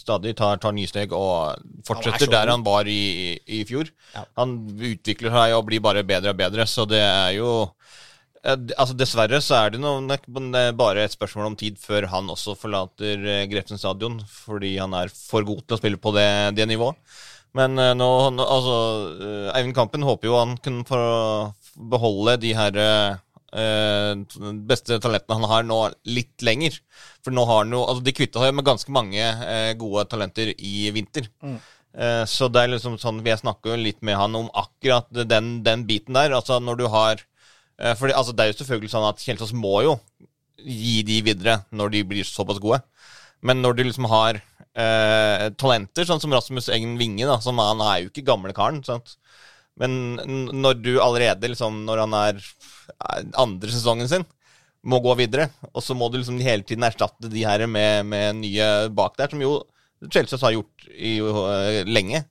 stadig 0.00 0.34
tar, 0.38 0.58
tar 0.58 0.74
nye 0.74 0.90
steg 0.90 1.14
og 1.14 1.62
fortsetter 1.86 2.26
han 2.26 2.34
der 2.34 2.50
han 2.50 2.64
var 2.66 2.90
i, 2.90 3.38
i, 3.46 3.62
fjor. 3.68 3.86
Ja. 4.16 4.24
Han 4.40 4.58
utvikler 4.74 5.30
seg 5.36 5.54
og 5.54 5.68
blir 5.70 5.84
bare 5.84 6.02
bedre 6.02 6.34
og 6.34 6.40
bedre, 6.40 6.66
så 6.66 6.88
det 6.88 7.04
er 7.04 7.36
jo 7.36 7.52
eh, 8.42 8.58
Altså 8.74 8.98
Dessverre 8.98 9.38
så 9.44 9.60
er 9.60 9.76
det, 9.76 9.82
noe, 9.84 10.02
det 10.02 10.64
er 10.64 10.74
bare 10.74 11.06
et 11.06 11.14
spørsmål 11.14 11.52
om 11.52 11.58
tid 11.60 11.78
før 11.78 12.08
han 12.10 12.34
også 12.34 12.58
forlater 12.58 13.22
eh, 13.22 13.46
Grefsen 13.52 13.78
stadion, 13.78 14.18
fordi 14.26 14.74
han 14.80 14.98
er 14.98 15.14
for 15.14 15.46
god 15.46 15.62
til 15.62 15.78
å 15.78 15.82
spille 15.84 16.02
på 16.02 16.16
det, 16.18 16.30
det 16.58 16.66
nivået. 16.66 16.98
Men 17.56 17.78
eh, 17.80 17.94
nå, 17.96 18.08
altså, 18.44 18.76
eh, 19.24 19.48
Eivind 19.56 19.76
Kampen 19.76 20.04
håper 20.06 20.28
jo 20.28 20.36
han 20.38 20.58
kunne 20.62 20.84
få 20.88 21.00
beholde 21.90 22.36
de 22.42 22.52
her 22.58 22.76
eh, 22.82 24.12
beste 24.68 24.98
talentene 25.00 25.38
han 25.38 25.50
har 25.52 25.66
nå, 25.66 25.78
litt 26.10 26.44
lenger. 26.44 26.76
For 27.24 27.34
nå 27.34 27.46
har 27.48 27.64
han 27.64 27.72
jo 27.72 27.84
Altså, 27.86 28.04
de 28.04 28.14
kvitta 28.16 28.44
seg 28.44 28.54
med 28.54 28.68
ganske 28.68 28.92
mange 28.94 29.24
eh, 29.24 29.72
gode 29.80 30.04
talenter 30.12 30.52
i 30.52 30.90
vinter. 30.94 31.30
Eh, 31.96 32.24
så 32.28 32.50
det 32.52 32.60
er 32.62 32.72
liksom 32.74 32.98
sånn 33.00 33.22
Jeg 33.24 33.40
snakker 33.40 33.72
jo 33.72 33.80
litt 33.80 34.02
med 34.04 34.18
han 34.20 34.36
om 34.36 34.50
akkurat 34.52 35.08
den, 35.10 35.62
den 35.64 35.86
biten 35.88 36.18
der. 36.18 36.36
Altså 36.36 36.60
når 36.60 36.82
du 36.82 36.86
har 36.92 37.24
For 37.96 38.10
altså, 38.10 38.32
det 38.34 38.42
er 38.42 38.48
jo 38.50 38.58
selvfølgelig 38.58 38.90
sånn 38.90 39.04
at 39.06 39.20
Kjelsås 39.22 39.52
må 39.54 39.76
jo 39.86 39.92
gi 40.58 41.02
de 41.06 41.20
videre 41.22 41.60
når 41.70 41.92
de 41.94 42.00
blir 42.10 42.26
såpass 42.26 42.58
gode. 42.58 42.80
Men 43.46 43.62
når 43.62 43.76
du 43.78 43.84
liksom 43.86 44.08
har 44.10 44.38
eh, 44.38 45.48
talenter, 45.60 46.06
sånn 46.08 46.22
som 46.22 46.34
Rasmus 46.34 46.70
Engen 46.74 46.96
Winge, 47.00 47.26
da, 47.28 47.38
som 47.42 47.60
han 47.62 47.82
er 47.84 48.02
jo 48.02 48.12
ikke 48.12 48.26
gamle 48.26 48.54
karen. 48.56 48.80
Sant? 48.86 49.16
Men 49.78 50.18
når 50.58 50.80
du 50.82 50.92
allerede, 51.02 51.52
liksom, 51.52 51.84
når 51.86 52.04
han 52.06 52.18
er 52.18 52.40
eh, 52.42 53.22
andre 53.38 53.72
sesongen 53.74 54.10
sin, 54.10 54.26
må 54.88 55.00
gå 55.02 55.14
videre, 55.18 55.48
og 55.72 55.82
så 55.84 55.94
må 55.98 56.08
du 56.10 56.20
liksom 56.20 56.38
hele 56.42 56.64
tiden 56.66 56.86
erstatte 56.86 57.30
de 57.30 57.42
her 57.46 57.66
med, 57.70 58.06
med 58.08 58.38
nye 58.42 58.68
bak 58.94 59.18
der, 59.18 59.30
som 59.30 59.42
jo 59.42 59.58
Chelsea 60.06 60.38
har 60.40 60.54
gjort 60.54 60.86
i, 60.94 61.16
uh, 61.18 61.82
lenge. 61.88 62.22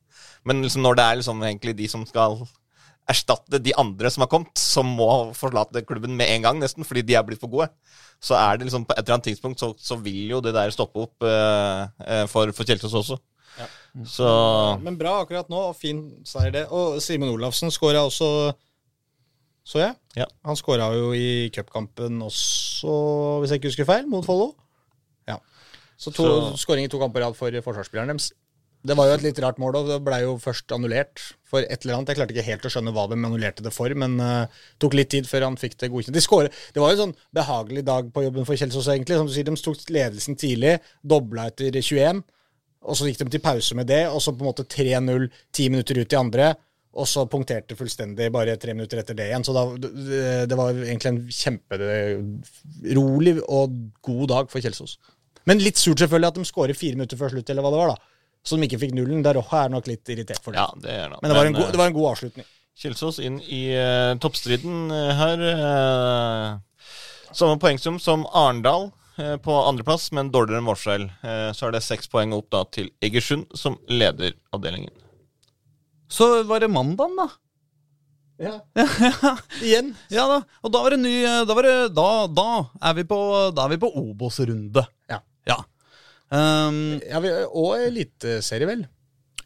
Men 0.48 0.64
liksom 0.64 0.86
når 0.86 0.98
det 0.98 1.06
er 1.06 1.20
liksom 1.20 1.44
egentlig 1.44 1.76
de 1.76 1.90
som 1.92 2.06
skal 2.08 2.40
erstatte 3.08 3.60
de 3.64 3.72
andre 3.80 4.10
som 4.12 4.24
har 4.26 4.30
kommet, 4.32 4.52
som 4.60 4.90
må 4.98 5.08
forlate 5.38 5.82
klubben 5.88 6.16
med 6.18 6.28
en 6.34 6.44
gang, 6.44 6.60
nesten, 6.60 6.84
fordi 6.88 7.06
de 7.08 7.16
er 7.16 7.24
blitt 7.28 7.40
for 7.40 7.52
gode, 7.52 7.70
så 8.20 8.36
er 8.36 8.58
det 8.58 8.68
liksom 8.68 8.84
på 8.88 8.96
et 8.98 9.04
eller 9.04 9.16
annet 9.18 9.30
tidspunkt 9.30 9.62
så, 9.62 9.72
så 9.80 9.96
vil 10.02 10.34
jo 10.34 10.42
det 10.44 10.54
der 10.58 10.74
stoppe 10.74 11.06
opp 11.06 11.24
eh, 11.24 11.84
eh, 12.04 12.26
for, 12.32 12.52
for 12.58 12.68
Kjelsås 12.68 12.96
også. 13.04 13.20
Så 14.06 14.28
Men 14.84 14.98
bra 15.00 15.16
akkurat 15.24 15.48
nå, 15.50 15.62
og 15.72 15.78
fin 15.80 16.02
seier 16.28 16.52
det. 16.54 16.66
Og 16.70 17.00
Simen 17.02 17.32
Olafsen 17.34 17.72
skåra 17.74 18.04
også, 18.06 18.28
så 19.66 19.82
jeg. 19.82 19.96
Ja. 20.20 20.28
Han 20.46 20.60
skåra 20.60 20.92
jo 20.94 21.14
i 21.18 21.50
cupkampen 21.56 22.20
også, 22.22 22.92
hvis 23.42 23.54
jeg 23.56 23.62
ikke 23.62 23.72
husker 23.72 23.90
feil, 23.90 24.06
mot 24.12 24.26
Follo. 24.28 24.52
Ja. 25.28 25.40
Så 25.98 26.14
to 26.14 26.28
Så- 26.28 26.58
skåring 26.66 26.86
i 26.86 26.92
to 26.92 27.00
kamper 27.02 27.24
i 27.24 27.26
rad 27.26 27.36
for 27.40 27.50
forsvarsspilleren 27.66 28.14
deres. 28.14 28.32
Det 28.88 28.96
var 28.96 29.10
jo 29.10 29.16
et 29.18 29.26
litt 29.26 29.40
rart 29.44 29.60
mål, 29.62 29.76
og 29.82 29.90
det 29.92 29.98
blei 30.06 30.22
jo 30.24 30.38
først 30.40 30.72
annullert 30.76 31.22
for 31.48 31.64
et 31.64 31.84
eller 31.84 31.98
annet. 31.98 32.12
Jeg 32.12 32.20
klarte 32.20 32.36
ikke 32.36 32.46
helt 32.48 32.68
å 32.68 32.72
skjønne 32.72 32.94
hva 32.96 33.04
de 33.12 33.18
annullerte 33.18 33.66
det 33.66 33.74
for, 33.76 33.92
men 34.00 34.16
uh, 34.24 34.48
tok 34.82 34.96
litt 34.98 35.12
tid 35.14 35.28
før 35.30 35.48
han 35.48 35.60
fikk 35.60 35.76
det 35.82 35.92
godkjent. 35.94 36.16
De 36.16 36.22
det 36.76 36.84
var 36.84 36.90
jo 36.92 36.96
en 36.96 37.04
sånn 37.04 37.18
behagelig 37.36 37.84
dag 37.88 38.04
på 38.14 38.24
jobben 38.28 38.48
for 38.48 38.60
Kjelsås, 38.60 38.90
egentlig. 38.94 39.20
Som 39.20 39.28
du 39.30 39.34
sier, 39.36 39.48
de 39.48 39.56
tok 39.68 39.92
ledelsen 39.94 40.40
tidlig, 40.40 40.78
dobla 41.04 41.50
etter 41.52 41.76
21. 41.76 42.24
Og 42.88 42.96
så 42.96 43.10
gikk 43.10 43.20
de 43.24 43.30
til 43.36 43.44
pause 43.44 43.76
med 43.76 43.86
det, 43.90 44.04
og 44.08 44.20
så 44.24 44.32
på 44.32 44.42
en 44.46 44.52
måte 44.52 44.68
3-0 44.70 45.28
ti 45.56 45.68
minutter 45.74 45.96
ut 46.00 46.14
i 46.14 46.20
andre. 46.20 46.54
Og 46.98 47.06
så 47.10 47.28
punkterte 47.30 47.78
fullstendig 47.78 48.32
bare 48.34 48.56
tre 48.58 48.74
minutter 48.74 48.98
etter 49.02 49.16
det 49.18 49.28
igjen. 49.30 49.46
Så 49.46 49.54
da, 49.54 49.64
det, 49.78 50.50
det 50.50 50.58
var 50.58 50.72
egentlig 50.74 51.12
en 51.12 51.24
kjemperolig 51.40 53.36
og 53.44 53.76
god 54.08 54.26
dag 54.34 54.46
for 54.52 54.64
Kjelsås. 54.64 54.98
Men 55.48 55.62
litt 55.64 55.80
surt 55.80 56.02
selvfølgelig 56.02 56.32
at 56.32 56.40
de 56.40 56.46
skårer 56.48 56.76
fire 56.78 56.98
minutter 56.98 57.20
før 57.20 57.30
slutt, 57.36 57.50
eller 57.52 57.64
hva 57.66 57.74
det 57.74 57.82
var. 57.84 57.90
da. 57.94 57.98
Så 58.48 58.56
de 58.56 58.68
ikke 58.68 58.80
fikk 58.80 58.94
nullen. 58.96 59.24
Der 59.26 59.36
Roja 59.36 59.66
er 59.66 59.74
nok 59.74 59.90
litt 59.90 60.08
irritert 60.14 60.40
for 60.44 60.56
det. 60.56 60.62
ja, 60.62 60.68
det 60.84 60.94
er 60.94 61.10
det. 61.12 61.20
Men 61.22 61.32
det 61.34 61.40
var, 61.40 61.50
en 61.50 61.56
eh, 61.56 61.60
god, 61.60 61.74
det 61.74 61.82
var 61.82 61.92
en 61.92 61.98
god 61.98 62.12
avslutning. 62.14 62.48
Kjelsås 62.78 63.18
inn 63.26 63.42
i 63.42 63.64
uh, 63.74 64.14
toppstriden 64.22 64.94
eh, 64.94 65.18
her. 65.18 65.44
Uh, 65.58 67.34
samme 67.36 67.58
poengsum 67.60 67.98
som 68.00 68.24
Arendal 68.32 68.92
på 69.18 69.54
andreplass, 69.66 70.12
men 70.14 70.28
dårligere 70.30 70.62
enn 70.62 70.66
Målskjell. 70.68 71.08
Eh, 71.26 71.48
så 71.58 71.68
er 71.68 71.72
det 71.74 71.80
seks 71.82 72.06
poeng 72.12 72.36
opp 72.38 72.52
da 72.54 72.60
til 72.70 72.92
Egersund, 73.02 73.48
som 73.58 73.80
leder 73.90 74.36
avdelingen. 74.54 74.94
Så 76.06 76.44
var 76.48 76.62
det 76.62 76.70
mandagen, 76.70 77.18
da. 77.18 77.28
Ja. 78.38 78.60
Igjen. 79.66 79.96
Ja 80.14 80.28
da, 80.30 80.36
og 80.62 80.70
da 80.70 80.84
var 80.84 80.94
det 80.94 81.00
ny 81.02 81.14
Da, 81.26 81.56
var 81.58 81.66
det, 81.66 81.72
da, 81.98 82.10
da 82.30 82.50
er 82.86 82.94
vi 83.00 83.08
på, 83.10 83.18
da 83.58 83.64
er 83.66 83.72
vi 83.74 83.80
på 83.82 83.90
Obos-runde. 83.90 84.84
Ja. 85.10 85.18
Um, 86.34 87.00
Ja, 87.08 87.20
vi, 87.24 87.32
og 87.48 87.74
eliteserie, 87.80 88.68
vel. 88.68 88.86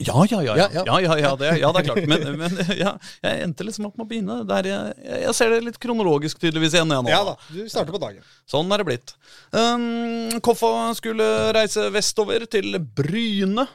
ja, 0.02 0.16
ja, 0.32 0.40
ja. 0.42 0.56
Ja, 0.58 0.70
Ja, 0.74 1.00
ja. 1.02 1.18
ja, 1.22 1.32
det, 1.38 1.50
ja 1.62 1.72
det 1.76 1.82
er 1.82 1.88
klart. 1.92 2.08
Men, 2.10 2.24
men 2.40 2.56
ja, 2.80 2.96
jeg 3.22 3.44
endte 3.46 3.68
liksom 3.68 3.86
opp 3.90 4.00
med 4.00 4.08
å 4.08 4.10
begynne 4.10 4.38
der 4.50 4.70
jeg, 4.72 4.96
jeg 5.28 5.36
ser 5.38 5.54
det 5.54 5.60
litt 5.68 5.78
kronologisk 5.84 6.42
tydeligvis 6.42 6.74
igjen. 6.78 6.96
Jeg 6.96 7.06
nå, 7.06 7.12
Ja 7.14 7.22
da, 7.28 7.36
du 7.54 7.62
starter 7.70 7.94
på 7.94 8.02
dagen. 8.02 8.26
Sånn 8.50 8.72
er 8.74 8.82
det 8.82 8.88
blitt. 8.90 9.14
Um, 9.54 10.40
Koffa 10.42 10.90
skulle 10.98 11.28
reise 11.54 11.86
vestover 11.94 12.48
til 12.50 12.80
Bryne. 12.82 13.68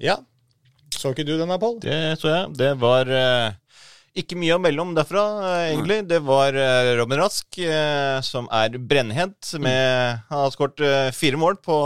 Ja. 0.00 0.16
Så 0.96 1.12
ikke 1.12 1.26
du 1.28 1.36
den 1.36 1.50
her, 1.52 1.60
Pål? 1.60 1.80
Det 1.84 2.00
så 2.22 2.30
jeg. 2.32 2.52
Det 2.56 2.72
var 2.80 3.10
eh, 3.12 3.56
ikke 4.16 4.38
mye 4.40 4.56
å 4.56 4.60
melde 4.62 4.80
om 4.80 4.94
derfra, 4.96 5.24
eh, 5.44 5.62
egentlig. 5.74 5.98
Det 6.08 6.22
var 6.24 6.56
eh, 6.56 6.92
Robin 6.96 7.20
Rask, 7.20 7.58
som 8.24 8.48
er 8.54 8.78
brennhet. 8.80 9.36
Med, 9.60 10.22
han 10.30 10.44
har 10.46 10.54
skåret 10.54 10.80
fire 11.16 11.40
mål 11.40 11.58
på 11.64 11.76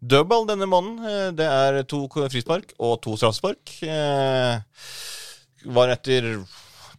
dødball 0.00 0.46
denne 0.48 0.66
måneden. 0.70 1.04
Eh, 1.04 1.30
det 1.36 1.46
er 1.46 1.82
to 1.90 2.04
frispark 2.08 2.74
og 2.78 2.98
to 3.04 3.16
straffespark. 3.20 3.76
Eh, 3.84 4.60
var 5.76 5.92
etter 5.92 6.28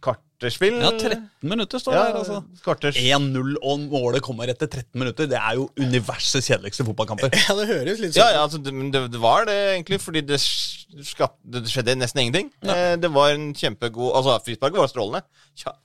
kvarterspill. 0.02 0.78
Ja, 0.82 0.90
13 0.98 1.24
minutter 1.50 1.78
står 1.82 1.94
det 1.94 1.98
Ja, 2.00 2.06
her, 2.08 2.18
altså. 2.20 2.38
kvarters 2.64 2.96
1-0, 2.98 3.56
og 3.62 3.84
målet 3.90 4.22
kommer 4.22 4.50
etter 4.50 4.66
13 4.70 4.98
minutter. 5.02 5.26
Det 5.30 5.38
er 5.38 5.58
jo 5.58 5.68
universets 5.78 6.48
kjedeligste 6.50 6.86
fotballkamper. 6.86 7.30
Ja, 7.42 7.56
det 7.58 7.68
høres 7.70 8.02
litt 8.02 8.16
Ja, 8.16 8.26
sånn 8.28 8.34
ja 8.36 8.42
altså, 8.46 8.62
det, 8.62 9.04
det, 9.12 9.20
var 9.22 9.46
det 9.50 9.58
egentlig, 9.76 10.00
fordi 10.02 10.22
det, 10.26 10.38
skap, 10.42 11.38
det 11.42 11.64
skjedde 11.70 11.98
nesten 11.98 12.24
ingenting. 12.24 12.50
Ja. 12.66 12.96
det 12.96 13.10
var 13.14 13.34
en 13.34 13.50
kjempegod 13.54 14.14
Altså, 14.18 14.38
frisparket 14.46 14.82
var 14.82 14.90
strålende. 14.90 15.24
Kja- 15.58 15.78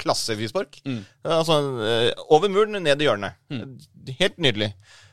klassefrispark. 0.00 0.80
Mm. 0.88 1.02
Altså, 1.24 1.60
eh, 1.84 2.10
over 2.32 2.48
muren, 2.52 2.80
ned 2.84 3.00
i 3.00 3.08
hjørnet. 3.08 3.36
Helt 4.20 4.38
nydelig. 4.40 4.70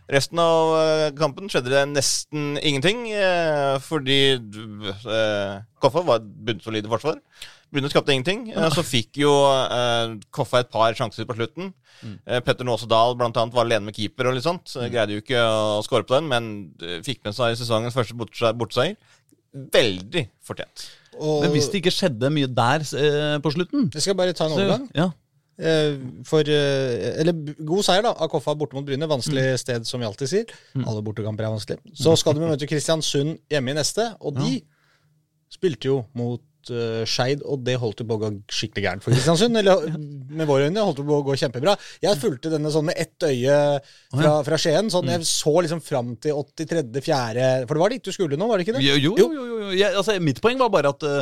Resten 0.07 0.39
av 0.39 0.69
eh, 0.79 1.09
kampen 1.17 1.49
skjedde 1.51 1.73
det 1.73 1.81
nesten 1.91 2.55
ingenting, 2.61 3.09
eh, 3.11 3.75
fordi 3.83 4.19
eh, 4.37 5.57
Koffa 5.83 6.03
var 6.07 6.21
et 6.21 6.29
bunnsolid 6.47 6.87
forsvar. 6.87 7.19
Bryne 7.67 7.89
skapte 7.91 8.13
ingenting. 8.15 8.45
Så 8.71 8.79
fikk 8.87 9.19
jo 9.19 9.31
Koffa 10.31 10.61
et 10.63 10.69
par 10.71 10.95
sjanser 10.95 11.27
på 11.27 11.35
slutten. 11.35 11.73
Eh, 12.23 12.39
Petter 12.39 12.63
Nåse 12.63 12.87
Dahl 12.87 13.17
blant 13.19 13.35
annet 13.35 13.57
var 13.57 13.67
alene 13.67 13.89
med 13.89 13.97
keeper 13.99 14.29
og 14.29 14.37
litt 14.37 14.47
sånt. 14.47 14.63
Så 14.71 14.87
greide 14.87 15.17
jo 15.17 15.23
ikke 15.25 15.43
å 15.43 15.81
score 15.83 16.07
på 16.07 16.15
den, 16.15 16.31
men 16.31 16.47
fikk 17.03 17.25
med 17.27 17.35
seg 17.35 17.59
sesongens 17.59 17.97
første 17.97 18.15
borteseier. 18.15 18.95
Veldig 19.75 20.23
fortjent. 20.47 20.87
Og 21.19 21.41
Men 21.43 21.51
hvis 21.51 21.67
det 21.73 21.81
ikke 21.81 21.95
skjedde 21.97 22.31
mye 22.31 22.47
der 22.47 22.83
på 23.41 23.51
slutten 23.55 23.87
Jeg 23.95 24.03
skal 24.05 24.15
bare 24.19 24.35
ta 24.37 24.45
en 24.45 24.53
så, 24.53 24.59
overgang. 24.61 24.87
ja. 24.95 25.11
Eh, 25.57 25.95
For 26.29 26.45
eh, 26.45 27.19
Eller 27.21 27.33
god 27.65 27.83
seier, 27.87 28.03
da, 28.05 28.11
av 28.13 28.29
Koffa 28.29 28.53
borte 28.57 28.77
mot 28.77 28.85
Bryne. 28.85 29.07
Vanskelig 29.09 29.45
sted, 29.63 29.87
som 29.89 29.99
vi 30.03 30.05
alltid 30.09 30.29
sier. 30.29 30.51
Alle 30.83 31.01
bortekamper 31.05 31.47
er 31.47 31.55
vanskelig. 31.55 31.79
Så 31.97 32.13
skal 32.21 32.37
de 32.37 32.45
møte 32.45 32.69
Kristiansund 32.69 33.39
hjemme 33.49 33.73
i 33.73 33.77
neste, 33.79 34.11
og 34.21 34.37
de 34.37 34.59
spilte 35.49 35.87
jo 35.89 36.01
mot 36.17 36.41
mot 36.67 36.75
uh, 36.75 37.05
Skeid, 37.07 37.41
og 37.45 37.59
det 37.65 37.77
holdt 37.79 37.99
jo 38.01 38.05
på 38.07 38.15
å 38.17 38.21
gå 38.21 38.29
skikkelig 38.51 38.83
gærent 38.85 39.03
for 39.05 39.15
Kristiansund. 39.15 39.57
Eller 39.59 39.75
med 39.97 40.47
våre 40.49 40.63
øyne 40.67 40.83
holdt 40.83 40.99
det 41.01 41.07
på 41.07 41.17
å 41.17 41.25
gå 41.25 41.33
kjempebra. 41.39 41.73
Jeg 42.03 42.19
fulgte 42.21 42.51
denne 42.53 42.71
sånn 42.73 42.87
med 42.89 42.97
ett 42.99 43.23
øye 43.27 43.57
fra, 44.13 44.31
fra 44.47 44.57
Skien. 44.61 44.91
Sånn, 44.93 45.11
jeg 45.11 45.19
så 45.27 45.53
liksom 45.63 45.81
fram 45.85 46.09
til 46.21 46.33
83.-4. 46.37 47.47
For 47.67 47.73
det 47.73 47.83
var 47.83 47.91
dit 47.95 48.07
du 48.07 48.11
skulle 48.15 48.39
nå, 48.39 48.45
var 48.49 48.55
det 48.59 48.63
ikke 48.67 48.77
det? 48.77 48.85
Jo, 48.85 48.95
jo, 48.99 49.11
jo. 49.19 49.27
jo, 49.33 49.43
jo. 49.51 49.57
Jeg, 49.77 49.89
altså, 49.99 50.11
mitt 50.23 50.39
poeng 50.43 50.57
var 50.61 50.71
bare 50.73 50.89
at 50.93 51.01
uh, 51.07 51.21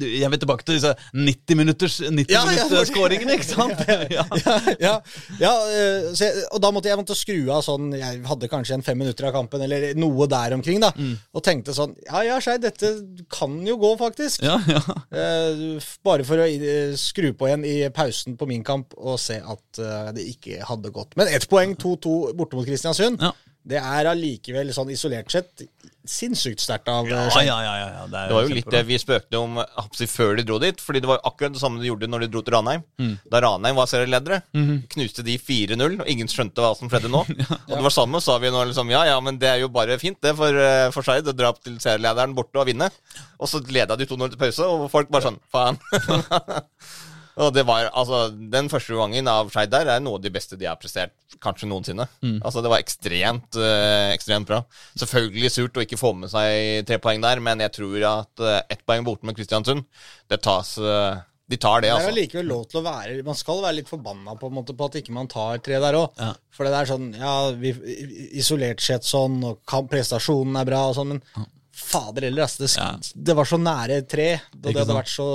jeg 0.00 0.28
vil 0.32 0.42
tilbake 0.42 0.64
til 0.66 0.74
disse 0.78 0.92
90-minutters-skåringene, 1.16 3.32
ikke 3.36 3.48
sant? 3.48 3.78
ja. 4.16 4.24
ja, 4.46 4.56
ja, 4.80 4.94
ja 5.40 5.52
eh, 5.70 6.00
så 6.14 6.22
jeg, 6.26 6.32
og 6.50 6.58
da 6.62 6.68
måtte 6.74 6.88
jeg 6.90 6.98
måtte 7.00 7.18
skru 7.18 7.40
av 7.52 7.60
sånn 7.64 7.86
Jeg 7.96 8.20
hadde 8.26 8.48
kanskje 8.50 8.74
en 8.78 8.84
fem 8.84 8.98
minutter 9.00 9.24
av 9.28 9.32
kampen, 9.34 9.60
eller 9.64 9.80
noe 9.98 10.26
der 10.30 10.54
omkring, 10.56 10.80
da. 10.82 10.90
Og 11.36 11.44
tenkte 11.44 11.72
sånn 11.76 11.92
Ja 12.08 12.18
ja, 12.26 12.36
Skei, 12.42 12.58
dette 12.62 12.86
kan 13.32 13.66
jo 13.66 13.76
gå, 13.80 13.90
faktisk. 14.00 14.42
Ja, 14.50 14.58
ja. 14.66 14.80
Eh, 15.10 15.90
bare 16.06 16.26
for 16.26 16.42
å 16.42 16.46
eh, 16.48 16.92
skru 16.98 17.30
på 17.36 17.48
igjen 17.48 17.66
i 17.68 17.76
pausen 17.94 18.36
på 18.40 18.48
min 18.50 18.64
kamp 18.66 18.94
og 18.98 19.18
se 19.22 19.38
at 19.40 19.80
eh, 19.82 20.10
det 20.16 20.26
ikke 20.34 20.60
hadde 20.68 20.92
gått. 20.94 21.14
Men 21.20 21.30
ett 21.30 21.46
poeng, 21.50 21.76
2-2 21.78 22.34
borte 22.38 22.58
mot 22.58 22.68
Kristiansund, 22.68 23.22
Ja. 23.22 23.32
Det 23.68 23.76
er 23.78 24.08
allikevel 24.08 24.72
sånn 24.72 24.90
isolert 24.90 25.30
sett 25.30 25.66
sinnssykt 26.10 26.62
sterkt 26.64 26.88
av 26.88 27.04
eh, 27.06 27.12
Ja, 27.12 27.42
ja, 27.44 27.56
ja, 27.62 27.72
ja, 27.76 27.88
ja. 27.92 28.04
Det, 28.08 28.16
er 28.18 28.30
Det 28.30 28.34
var 28.34 28.46
jo 28.48 28.54
litt 28.56 28.70
det 28.72 28.80
vi 28.88 28.96
spøkte 28.98 29.36
om 29.38 29.58
si, 29.94 30.06
før 30.08 30.32
de 30.38 30.44
dro 30.48 30.56
dit. 30.58 30.80
Fordi 30.80 31.02
det 31.04 31.10
var 31.10 31.20
akkurat 31.28 31.52
det 31.54 31.60
samme 31.60 31.78
de 31.78 31.90
gjorde 31.90 32.08
når 32.08 32.24
de 32.24 32.28
dro 32.32 32.40
til 32.42 32.56
Ranheim. 32.56 32.82
Mm. 32.98 33.12
Da 33.30 33.42
Ranheim 33.44 33.76
var 33.76 33.86
serieledere, 33.90 34.40
Mhm. 34.56 34.80
knuste 34.96 35.22
de 35.22 35.36
4-0, 35.38 36.00
og 36.00 36.08
ingen 36.08 36.26
skjønte 36.32 36.64
hva 36.64 36.72
som 36.78 36.88
skjedde 36.90 37.12
nå. 37.12 37.20
Og 37.68 37.74
det 37.76 37.82
var 37.84 37.94
samme, 37.94 38.22
sa 38.24 38.38
vi 38.42 38.50
nå 38.50 38.64
liksom 38.72 38.90
ja, 38.90 39.04
ja, 39.12 39.20
men 39.20 39.38
det 39.38 39.52
er 39.52 39.60
jo 39.60 39.68
bare 39.68 39.98
fint 40.00 40.18
det 40.24 40.34
for, 40.40 40.48
eh, 40.56 40.88
for 40.90 41.02
Skeid 41.06 41.28
å 41.28 41.36
dra 41.36 41.52
opp 41.52 41.60
til 41.62 41.76
serielederen 41.78 42.34
borte 42.34 42.58
og 42.58 42.66
vinne. 42.66 42.88
Og 43.38 43.46
så 43.52 43.60
leda 43.68 43.94
de 44.00 44.08
2-0 44.08 44.30
til 44.32 44.40
pause, 44.40 44.66
og 44.66 44.88
folk 44.90 45.12
bare 45.12 45.28
sånn 45.28 45.38
faen. 45.52 45.78
Og 47.40 47.54
det 47.56 47.64
var, 47.68 47.88
altså, 47.96 48.28
Den 48.52 48.68
første 48.72 48.96
gangen 48.98 49.28
av 49.30 49.50
Skeid 49.52 49.72
der 49.72 49.88
er 49.94 50.02
noe 50.02 50.18
av 50.18 50.24
de 50.24 50.32
beste 50.34 50.58
de 50.60 50.68
har 50.68 50.78
prestert 50.80 51.14
kanskje 51.40 51.68
noensinne. 51.70 52.06
Altså, 52.42 52.62
Det 52.64 52.72
var 52.72 52.82
ekstremt 52.82 53.56
øh, 53.56 54.10
ekstremt 54.12 54.48
bra. 54.50 54.62
Selvfølgelig 54.98 55.52
surt 55.54 55.80
å 55.80 55.84
ikke 55.86 56.00
få 56.00 56.12
med 56.18 56.32
seg 56.32 56.84
tre 56.88 57.00
poeng 57.02 57.22
der, 57.24 57.40
men 57.40 57.62
jeg 57.64 57.72
tror 57.78 58.06
at 58.10 58.44
øh, 58.44 58.60
ett 58.68 58.84
poeng 58.86 59.06
borte 59.06 59.26
med 59.28 59.38
Kristiansund, 59.38 59.86
det 60.30 60.40
tas 60.44 60.76
øh, 60.78 61.20
De 61.50 61.56
tar 61.58 61.80
det, 61.82 61.90
Det 61.90 62.04
er 62.06 62.12
jo 62.12 62.18
likevel 62.18 62.46
lov 62.46 62.66
til 62.70 62.78
å 62.78 62.84
være 62.84 63.22
Man 63.26 63.34
skal 63.38 63.62
være 63.64 63.80
litt 63.80 63.88
forbanna 63.90 64.36
på, 64.38 64.50
en 64.50 64.58
måte, 64.60 64.76
på 64.76 64.86
at 64.86 65.00
ikke 65.00 65.14
man 65.16 65.30
tar 65.30 65.58
tre 65.64 65.80
der 65.82 65.98
òg. 65.98 66.12
Ja. 66.20 66.34
For 66.54 66.68
det 66.68 66.76
er 66.76 66.90
sånn 66.92 67.08
Ja, 67.16 67.32
vi, 67.56 67.72
isolert 68.38 68.84
sett 68.84 69.08
sånn, 69.08 69.40
og 69.48 69.64
prestasjonen 69.90 70.60
er 70.60 70.68
bra 70.68 70.84
og 70.90 70.98
sånn, 70.98 71.16
men 71.16 71.48
fader 71.80 72.28
heller, 72.28 72.46
altså. 72.46 72.64
Det, 72.64 72.70
Ja. 72.76 72.92
det 73.30 73.36
var 73.36 73.48
så 73.48 73.58
nære 73.60 74.02
tre. 74.08 74.30
Og 74.34 74.60
Ikke 74.60 74.72
det 74.72 74.84
hadde 74.84 75.00
vært 75.00 75.12
så 75.12 75.28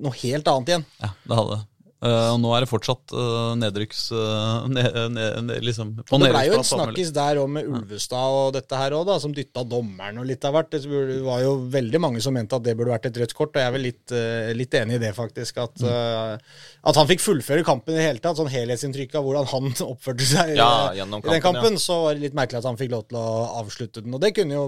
noe 0.00 0.16
helt 0.22 0.48
annet 0.54 0.72
igjen. 0.74 0.86
Ja, 1.02 1.12
det 1.26 1.40
hadde 1.40 1.58
det. 1.58 1.66
Eh, 2.00 2.28
og 2.32 2.38
nå 2.40 2.48
er 2.56 2.64
det 2.64 2.70
fortsatt 2.70 3.12
uh, 3.12 3.52
nedrykks... 3.60 4.06
Uh, 4.14 4.64
ne, 4.72 4.86
ne, 5.12 5.24
ne, 5.44 5.58
liksom, 5.60 5.90
på 6.00 6.16
Og 6.16 6.22
det 6.22 6.30
blei 6.32 6.46
jo 6.48 6.56
en 6.56 6.64
snakkis 6.64 7.10
der 7.12 7.42
òg 7.42 7.50
med 7.52 7.68
Ulvestad 7.68 8.36
og 8.38 8.54
dette 8.56 8.78
her 8.80 8.96
òg, 8.96 9.10
som 9.20 9.34
dytta 9.36 9.66
dommeren 9.68 10.22
og 10.22 10.28
litt 10.30 10.46
av 10.48 10.56
hvert. 10.56 10.72
Det 10.72 10.80
var 11.26 11.44
jo 11.44 11.52
veldig 11.74 12.00
mange 12.00 12.22
som 12.24 12.32
mente 12.36 12.56
at 12.56 12.64
det 12.64 12.72
burde 12.78 12.94
vært 12.94 13.10
et 13.10 13.20
rødt 13.20 13.36
kort, 13.36 13.52
og 13.52 13.60
jeg 13.60 13.68
er 13.68 13.76
vel 13.76 13.84
litt, 13.90 14.16
litt 14.56 14.78
enig 14.80 14.96
i 14.96 15.02
det, 15.04 15.12
faktisk. 15.16 15.60
At, 15.60 15.84
eh, 15.84 16.64
at 16.88 17.02
han 17.02 17.10
fikk 17.10 17.20
fullføre 17.26 17.66
kampen 17.68 17.92
i 17.92 18.00
det 18.00 18.08
hele 18.08 18.24
tatt. 18.24 18.40
Sånn 18.40 18.48
helhetsinntrykk 18.48 19.20
av 19.20 19.28
hvordan 19.28 19.50
han 19.52 19.72
oppførte 19.92 20.24
seg 20.24 20.54
Ja, 20.56 20.70
eh, 20.88 21.02
gjennom 21.02 21.20
i 21.20 21.34
den 21.34 21.44
kampen, 21.44 21.76
ja. 21.76 21.84
så 21.84 22.00
var 22.06 22.16
det 22.16 22.30
litt 22.30 22.38
merkelig 22.38 22.62
at 22.62 22.70
han 22.72 22.80
fikk 22.80 22.96
lov 22.96 23.10
til 23.10 23.20
å 23.20 23.28
avslutte 23.60 24.06
den. 24.06 24.16
Og 24.16 24.24
det 24.24 24.32
kunne 24.40 24.56
jo 24.56 24.64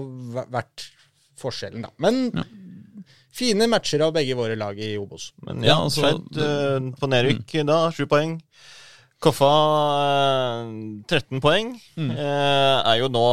vært 0.53 0.91
forskjellen, 1.41 1.85
da. 1.87 1.91
Men 2.03 2.31
fine 3.33 3.67
matcher 3.71 4.03
av 4.05 4.13
begge 4.15 4.35
våre 4.37 4.55
lag 4.59 4.77
i 4.79 4.93
Obos. 5.01 5.31
Men 5.45 5.63
ja, 5.63 5.73
Ja, 5.73 5.81
altså, 5.87 6.01
Skeid 6.05 6.37
eh, 6.43 6.91
på 6.99 7.09
nedrykk 7.09 7.55
da, 7.67 7.79
sju 7.95 8.05
poeng. 8.09 8.37
Koffa 9.23 9.51
eh, 10.03 10.71
13 11.07 11.39
poeng. 11.43 11.73
Eh, 11.97 12.77
er 12.83 12.97
jo 12.99 13.07
nå 13.13 13.25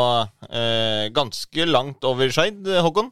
eh, 0.48 1.08
ganske 1.14 1.66
langt 1.68 2.04
over 2.08 2.30
Skeid, 2.32 2.62
eh, 2.68 2.80
Håkon. 2.84 3.10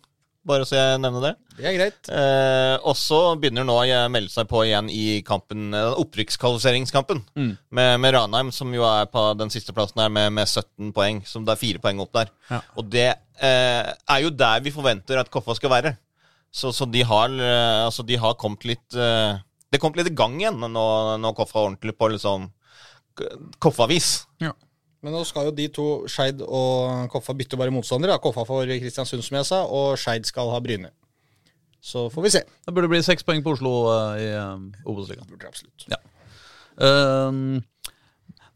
Bare 0.48 0.64
så 0.68 0.78
jeg 0.78 1.00
nevner 1.02 1.24
det. 1.26 1.32
Det 1.58 1.66
er 1.68 1.76
greit. 1.76 2.08
Eh, 2.08 2.74
og 2.80 2.96
så 2.96 3.20
begynner 3.40 3.66
nå 3.68 3.76
å 3.82 4.00
melde 4.12 4.32
seg 4.32 4.48
på 4.48 4.62
igjen 4.64 4.88
i 4.92 5.20
kampen, 5.26 5.74
opprykkskvalifiseringskampen 5.74 7.20
mm. 7.36 7.50
Med, 7.76 7.94
med 8.00 8.14
Ranheim, 8.16 8.52
som 8.54 8.72
jo 8.72 8.86
er 8.88 9.08
på 9.12 9.26
den 9.36 9.52
siste 9.52 9.74
plassen 9.76 10.00
her 10.00 10.12
med, 10.12 10.30
med 10.38 10.48
17 10.48 10.92
poeng. 10.96 11.20
Som 11.28 11.44
det 11.44 11.54
er 11.54 11.60
fire 11.60 11.82
poeng 11.84 12.00
opp 12.04 12.14
der. 12.16 12.32
Ja. 12.48 12.62
Og 12.80 12.88
det 12.92 13.08
eh, 13.12 13.90
er 13.92 14.22
jo 14.24 14.32
der 14.34 14.62
vi 14.64 14.74
forventer 14.74 15.20
at 15.20 15.32
Koffa 15.32 15.56
skal 15.58 15.74
være. 15.74 15.96
Så, 16.50 16.72
så 16.72 16.88
de 16.88 17.04
har 17.04 17.28
eh, 17.28 17.84
altså 17.84 18.06
de 18.08 18.16
har 18.16 18.38
kommet 18.40 18.64
litt 18.64 18.96
eh, 18.96 19.36
Det 19.68 19.80
kom 19.82 19.92
litt 19.92 20.08
i 20.08 20.16
gang 20.16 20.38
igjen 20.40 20.62
nå 20.64 20.86
når 21.20 21.36
Koffa 21.36 21.66
ordentlig 21.66 21.92
på 21.98 22.08
liksom 22.14 22.48
Koffa-vis. 23.58 24.12
Men 25.04 25.14
nå 25.14 25.20
skal 25.28 25.46
jo 25.46 25.52
de 25.54 25.68
to, 25.70 25.86
Skeid 26.10 26.40
og 26.42 27.06
Koffa, 27.12 27.34
bytte 27.38 27.58
bare 27.60 27.70
motstandere. 27.74 28.16
Koffa 28.22 28.42
får 28.48 28.72
Kristiansund, 28.82 29.22
som 29.22 29.36
jeg 29.38 29.46
sa, 29.46 29.60
og 29.64 29.92
Skeid 30.00 30.26
skal 30.26 30.50
ha 30.50 30.58
Bryne. 30.64 30.90
Så 31.78 32.08
får 32.10 32.24
vi 32.24 32.32
se. 32.34 32.40
Det 32.66 32.74
burde 32.74 32.90
bli 32.90 32.98
seks 33.06 33.22
poeng 33.22 33.38
på 33.44 33.52
Oslo 33.54 33.74
uh, 33.86 34.16
i 34.18 34.26
uh, 34.34 34.56
Obos-ligaen. 34.90 35.28
Burde 35.30 35.46
absolutt. 35.46 35.86
Ja. 35.92 36.00
Ehm, 36.82 37.60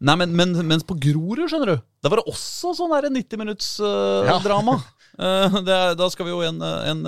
nei, 0.02 0.16
men, 0.18 0.34
men 0.38 0.56
mens 0.66 0.82
på 0.86 0.96
Grorud, 0.98 1.44
skjønner 1.50 1.76
du, 1.76 1.84
der 2.02 2.10
var 2.12 2.20
det 2.20 2.32
også 2.34 2.72
sånn 2.74 2.90
der 2.96 3.06
90 3.14 3.38
minutts 3.40 3.68
eh, 3.82 4.26
Ja. 4.26 4.40
drama. 4.42 4.80
Uh, 5.14 5.60
det 5.66 5.76
er, 5.76 5.94
da 5.98 6.08
skal 6.10 6.26
vi 6.26 6.34
jo 6.34 6.42
en, 6.46 6.58
en 6.58 7.02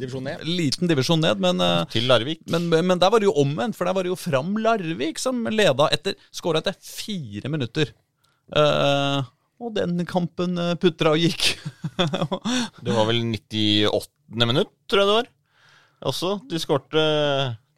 Divisjon 0.00 0.24
ned. 0.24 0.44
liten 0.48 0.88
divisjon 0.88 1.20
ned, 1.20 1.44
men, 1.44 1.60
Til 1.92 2.08
Larvik. 2.08 2.40
men, 2.48 2.70
men 2.72 3.00
der 3.02 3.12
var 3.12 3.20
det 3.20 3.28
jo 3.28 3.36
omvendt, 3.44 3.76
for 3.76 3.84
der 3.84 3.96
var 3.96 4.08
det 4.08 4.14
jo 4.14 4.18
Fram 4.20 4.56
Larvik 4.64 5.20
som 5.20 5.44
leda 5.52 5.90
etter 5.92 6.16
Skåra 6.32 6.64
etter 6.64 6.76
fire 6.80 7.52
minutter. 7.52 7.92
Eh, 8.52 9.30
og 9.64 9.72
den 9.76 10.02
kampen 10.08 10.58
eh, 10.60 10.74
putra 10.80 11.14
og 11.14 11.22
gikk. 11.22 11.54
Det 12.84 12.92
var 12.92 13.08
vel 13.08 13.22
98. 13.30 14.10
minutt, 14.44 14.72
tror 14.90 15.04
jeg 15.04 15.10
det 15.10 15.18
var. 15.20 15.30
Også. 16.04 16.34
De 16.50 16.60
skårte 16.60 17.02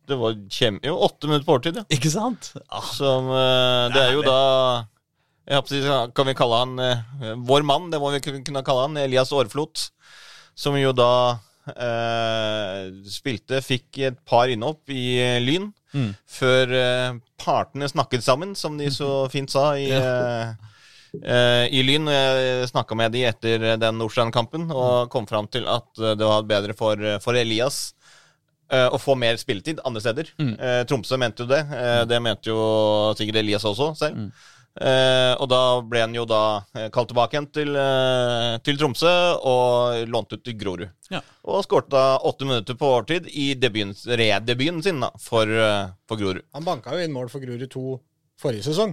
Det 0.08 0.16
var 0.18 0.36
kjem... 0.50 0.80
Jo, 0.82 0.96
åtte 1.06 1.28
minutter 1.28 1.46
på 1.46 1.54
overtid, 1.54 1.78
ja. 1.78 1.84
Ikke 1.94 2.10
sant? 2.10 2.52
Som 2.96 3.28
uh, 3.30 3.86
Det 3.94 4.02
er 4.02 4.16
jo 4.16 4.24
da 4.26 4.40
Kan 6.16 6.26
vi 6.30 6.34
kalle 6.38 6.62
han 6.64 6.80
eh, 6.82 7.34
vår 7.46 7.66
mann? 7.66 7.90
Det 7.92 8.00
må 8.02 8.10
vi 8.14 8.22
kunne 8.24 8.64
kalle 8.66 8.88
han. 8.88 8.98
Elias 8.98 9.30
Aarflot. 9.34 9.90
Som 10.58 10.78
jo 10.80 10.90
da 10.96 11.38
eh, 11.74 12.88
spilte, 13.10 13.60
fikk 13.62 14.00
et 14.08 14.18
par 14.26 14.50
innhopp 14.50 14.90
i 14.90 15.18
eh, 15.22 15.38
Lyn. 15.42 15.70
Mm. 15.94 16.12
Før 16.38 16.72
eh, 16.76 17.18
partene 17.40 17.88
snakket 17.90 18.24
sammen, 18.24 18.54
som 18.58 18.78
de 18.78 18.88
så 18.92 19.26
fint 19.32 19.50
sa 19.52 19.68
i 19.78 19.88
eh, 19.98 20.54
eh, 21.22 21.64
i 21.70 21.84
Lyn. 21.86 22.10
Jeg 22.12 22.70
snakka 22.72 22.98
med 22.98 23.14
de 23.16 23.26
etter 23.30 23.68
den 23.80 24.00
Nordstrand-kampen 24.00 24.68
og 24.74 25.10
kom 25.12 25.28
fram 25.30 25.50
til 25.52 25.68
at 25.70 25.90
det 25.96 26.26
var 26.26 26.48
bedre 26.48 26.76
for, 26.78 27.00
for 27.24 27.38
Elias 27.38 27.88
å 28.66 28.98
få 28.98 29.14
mer 29.14 29.36
spilletid 29.38 29.78
andre 29.86 30.00
steder. 30.02 30.30
Mm. 30.42 30.54
Tromsø 30.90 31.14
mente 31.22 31.44
jo 31.44 31.50
det. 31.52 31.60
Eh, 31.70 32.00
det 32.10 32.18
mente 32.18 32.50
jo 32.50 32.58
sikkert 33.14 33.38
Elias 33.38 33.62
også 33.68 33.92
selv. 33.94 34.32
Eh, 34.76 35.32
og 35.40 35.48
da 35.48 35.60
ble 35.88 36.02
han 36.04 36.12
jo 36.16 36.26
da 36.28 36.40
eh, 36.76 36.90
kalt 36.92 37.08
tilbake 37.08 37.32
igjen 37.38 37.46
til, 37.54 37.70
eh, 37.80 38.58
til 38.66 38.76
Tromsø 38.76 39.12
og 39.48 40.02
lånt 40.12 40.34
ut 40.36 40.42
til 40.44 40.56
Grorud. 40.60 40.90
Ja. 41.12 41.22
Og 41.48 41.62
skåret 41.64 41.88
da 41.94 42.18
åtte 42.28 42.44
minutter 42.44 42.76
på 42.76 42.90
overtid 42.92 43.30
i 43.32 43.54
debuten, 43.56 43.94
redebuten 44.20 44.82
sin 44.84 45.00
da, 45.00 45.08
for, 45.22 45.48
eh, 45.48 45.86
for 46.08 46.20
Grorud. 46.20 46.44
Han 46.58 46.66
banka 46.68 46.92
jo 46.92 47.06
inn 47.06 47.14
mål 47.16 47.30
for 47.32 47.40
Grorud 47.44 47.64
2 47.72 47.84
forrige 48.42 48.66
sesong. 48.68 48.92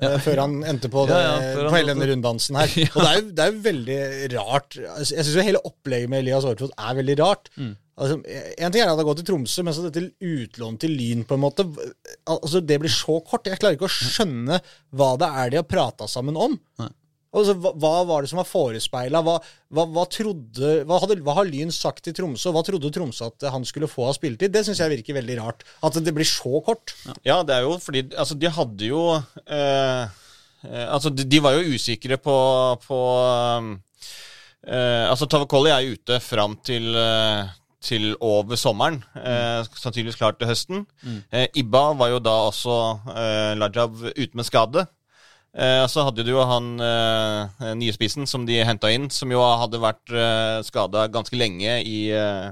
eh, 0.00 0.16
Før 0.24 0.44
han 0.46 0.62
endte 0.64 0.88
på, 0.88 1.04
det, 1.10 1.12
Ja, 1.20 1.34
ja, 1.36 1.52
han 1.58 1.68
på 1.68 1.76
hele 1.76 1.92
denne 1.92 2.08
runddansen 2.14 2.56
her. 2.62 2.72
Og 2.94 3.02
det 3.02 3.10
er, 3.10 3.20
jo, 3.20 3.26
det 3.36 3.44
er 3.44 3.52
jo 3.52 3.60
veldig 3.68 4.00
rart. 4.38 4.80
Jeg 4.80 5.26
syns 5.28 5.44
hele 5.44 5.60
opplegget 5.68 6.08
med 6.08 6.24
Elias 6.24 6.48
Aarflot 6.48 6.72
er 6.78 6.98
veldig 7.02 7.18
rart. 7.20 7.52
Mm. 7.60 7.74
Altså, 7.98 8.20
en 8.22 8.70
ting 8.72 8.82
er 8.82 8.92
at 8.92 8.94
han 9.00 9.08
gått 9.08 9.20
til 9.22 9.28
Tromsø, 9.32 9.64
men 9.66 9.74
så 9.74 9.88
dette 9.88 10.12
utlånet 10.22 10.84
til 10.84 10.94
Lyn, 10.94 11.24
på 11.26 11.34
en 11.34 11.42
måte 11.42 11.66
Altså, 12.30 12.62
Det 12.62 12.78
blir 12.78 12.92
så 12.92 13.18
kort. 13.26 13.48
Jeg 13.50 13.58
klarer 13.58 13.78
ikke 13.78 13.88
å 13.88 13.92
skjønne 13.92 14.60
hva 14.94 15.12
det 15.18 15.28
er 15.42 15.50
de 15.52 15.60
har 15.62 15.66
prata 15.68 16.06
sammen 16.10 16.38
om. 16.38 16.54
Altså, 17.28 17.52
hva, 17.60 17.74
hva 17.76 17.90
var 18.08 18.24
det 18.24 18.30
som 18.30 18.40
var 18.40 18.48
forespeila? 18.48 19.20
Hva, 19.24 19.34
hva, 19.74 19.84
hva, 19.92 20.04
trodde, 20.08 20.70
hva, 20.88 21.00
hadde, 21.02 21.18
hva 21.26 21.34
har 21.36 21.48
Lyn 21.50 21.72
sagt 21.74 22.06
til 22.06 22.14
Tromsø? 22.16 22.52
Hva 22.54 22.62
trodde 22.64 22.92
Tromsø 22.94 23.28
at 23.28 23.48
han 23.52 23.66
skulle 23.68 23.90
få 23.90 24.06
av 24.08 24.16
spilletid? 24.16 24.54
Det 24.54 24.62
syns 24.64 24.80
jeg 24.80 24.94
virker 24.94 25.18
veldig 25.18 25.36
rart. 25.42 25.66
At 25.84 25.98
det 26.00 26.14
blir 26.16 26.28
så 26.28 26.62
kort. 26.64 26.94
Ja, 27.28 27.42
det 27.44 27.58
er 27.58 27.66
jo 27.66 27.76
fordi 27.82 28.06
Altså, 28.14 28.38
de 28.38 28.48
hadde 28.54 28.88
jo 28.88 29.02
eh, 29.18 30.08
eh, 30.64 30.86
Altså, 30.86 31.12
de, 31.12 31.26
de 31.28 31.42
var 31.44 31.58
jo 31.58 31.76
usikre 31.76 32.16
på, 32.22 32.38
på 32.86 33.00
eh, 34.64 35.04
Altså, 35.10 35.28
Tavakoli 35.28 35.74
er 35.74 35.92
ute 35.98 36.22
fram 36.24 36.56
til 36.64 36.96
eh, 36.96 37.57
til 37.84 38.16
over 38.24 38.56
sommeren. 38.58 39.00
Eh, 39.14 39.62
sannsynligvis 39.78 40.18
klart 40.18 40.38
til 40.40 40.48
høsten. 40.50 40.86
Eh, 41.30 41.46
Ibba 41.60 41.92
var 41.98 42.10
jo 42.10 42.18
da 42.18 42.34
også 42.48 42.76
eh, 43.14 43.52
Lajab 43.60 44.00
ute 44.16 44.34
med 44.34 44.46
skade. 44.48 44.86
Eh, 45.58 45.84
så 45.90 46.04
hadde 46.08 46.24
du 46.26 46.32
jo 46.34 46.42
han 46.44 46.74
eh, 46.82 47.68
nye 47.78 47.94
spissen 47.94 48.26
som 48.28 48.44
de 48.46 48.58
henta 48.66 48.90
inn, 48.92 49.08
som 49.10 49.30
jo 49.32 49.40
hadde 49.42 49.80
vært 49.82 50.10
eh, 50.12 50.58
skada 50.66 51.06
ganske 51.08 51.38
lenge 51.38 51.78
i 51.86 52.10
eh, 52.14 52.50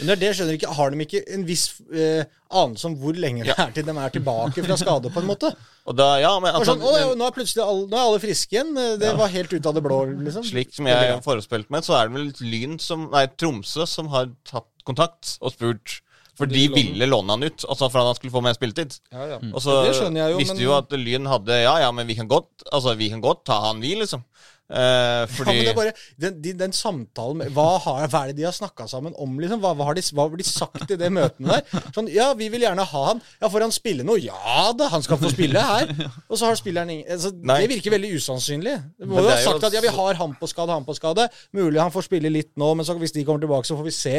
Men 0.00 0.18
det 0.20 0.28
er 0.30 0.36
skjønner 0.38 0.56
ikke, 0.56 0.74
Har 0.76 0.92
de 0.92 1.04
ikke 1.04 1.22
en 1.36 1.46
viss 1.48 1.64
eh, 1.92 2.24
anelse 2.50 2.88
om 2.88 2.96
hvor 3.00 3.16
lenge 3.20 3.46
det 3.46 3.54
er 3.56 3.72
til 3.76 3.86
de 3.86 3.94
er 3.94 4.14
tilbake 4.14 4.64
fra 4.66 4.78
skade, 4.80 5.12
på 5.12 5.22
en 5.22 5.28
måte? 5.28 5.52
Og 5.90 5.96
da, 5.96 6.10
ja, 6.22 6.32
men 6.42 6.54
altså, 6.54 6.74
sånn, 6.76 6.84
å, 6.84 7.14
nå 7.18 7.28
er 7.28 7.40
alle, 7.64 7.86
nå 7.90 7.96
er 7.96 8.04
alle 8.04 8.20
friske 8.22 8.56
igjen. 8.56 8.74
Det 9.00 9.14
var 9.18 9.32
helt 9.32 9.54
ut 9.56 9.70
av 9.70 9.76
det 9.76 9.82
blå, 9.84 10.02
liksom. 10.26 10.44
Slik 10.46 10.74
som 10.76 10.88
jeg 10.90 11.14
har 11.14 11.24
forespilt 11.24 11.72
meg, 11.72 11.86
så 11.86 11.96
er 11.98 12.10
det 12.10 12.18
vel 12.18 12.52
Lyn 12.52 12.78
som 12.82 13.08
Nei, 13.12 13.24
Tromsø 13.40 13.88
som 13.88 14.10
har 14.14 14.30
tatt 14.48 14.68
kontakt 14.86 15.36
og 15.40 15.54
spurt. 15.56 16.00
For 16.40 16.48
de 16.48 16.62
ville 16.72 17.08
låne 17.08 17.34
han 17.34 17.44
ut, 17.44 17.64
altså 17.68 17.90
for 17.90 18.00
at 18.00 18.08
han 18.08 18.16
skulle 18.16 18.32
få 18.32 18.40
mer 18.44 18.54
spilletid. 18.56 18.94
Ja, 19.12 19.26
ja. 19.34 19.38
Og 19.50 19.60
så 19.60 19.74
jo, 19.90 20.38
visste 20.38 20.54
men- 20.54 20.62
jo 20.64 20.72
at 20.78 20.94
Lyn 20.96 21.28
hadde 21.28 21.58
Ja, 21.66 21.74
ja, 21.84 21.90
men 21.92 22.08
vi 22.08 22.16
kan 22.16 22.30
godt 22.30 22.64
Altså, 22.72 22.94
vi 22.96 23.10
kan 23.12 23.20
godt 23.20 23.44
ta 23.44 23.60
han, 23.66 23.82
vi, 23.82 23.94
liksom. 24.00 24.24
Eh, 24.70 25.26
Ja, 25.40 25.46
men 25.50 25.58
det 25.64 25.70
er 25.72 25.76
bare, 25.76 25.92
den, 26.22 26.36
de, 26.44 26.52
den 26.54 26.72
samtalen 26.76 27.40
med, 27.40 27.50
hva, 27.56 27.64
har, 27.82 28.04
hva 28.12 28.20
er 28.22 28.30
det 28.30 28.36
de 28.38 28.46
har 28.46 28.54
snakka 28.54 28.86
sammen 28.90 29.16
om? 29.18 29.32
liksom? 29.42 29.58
Hva, 29.62 29.72
hva, 29.74 29.88
har 29.88 29.98
de, 29.98 30.04
hva 30.14 30.28
har 30.28 30.38
de 30.38 30.46
sagt 30.46 30.94
i 30.94 30.98
det 31.00 31.08
møtene 31.12 31.56
der? 31.58 31.82
Sånn, 31.96 32.10
Ja, 32.14 32.28
vi 32.38 32.46
vil 32.52 32.62
gjerne 32.62 32.84
ha 32.86 33.02
han. 33.08 33.22
Ja, 33.40 33.50
Får 33.50 33.66
han 33.66 33.74
spille 33.74 34.06
noe? 34.06 34.20
Ja 34.22 34.68
da, 34.78 34.88
han 34.92 35.02
skal 35.02 35.18
få 35.18 35.32
spille 35.32 35.58
her. 35.72 35.90
Og 36.28 36.38
så 36.38 36.46
har 36.46 36.58
spilleren 36.60 36.92
ingen 36.94 37.10
altså, 37.10 37.32
Det 37.34 37.68
virker 37.74 37.96
veldig 37.96 38.12
usannsynlig. 38.20 38.76
Du 39.00 39.08
må 39.10 39.24
jo 39.24 39.32
ha 39.32 39.40
sagt 39.42 39.66
at 39.66 39.74
ja, 39.74 39.82
vi 39.84 39.90
har 39.96 40.20
han 40.22 40.36
på 40.38 40.46
skade, 40.50 40.70
han 40.76 40.86
på 40.86 40.94
skade. 40.98 41.26
Mulig 41.56 41.80
han 41.82 41.90
får 41.94 42.06
spille 42.06 42.30
litt 42.30 42.52
nå, 42.60 42.70
men 42.78 42.86
så, 42.86 42.94
hvis 43.00 43.16
de 43.16 43.24
kommer 43.26 43.42
tilbake, 43.42 43.66
så 43.66 43.78
får 43.80 43.90
vi 43.90 43.96
se. 43.96 44.16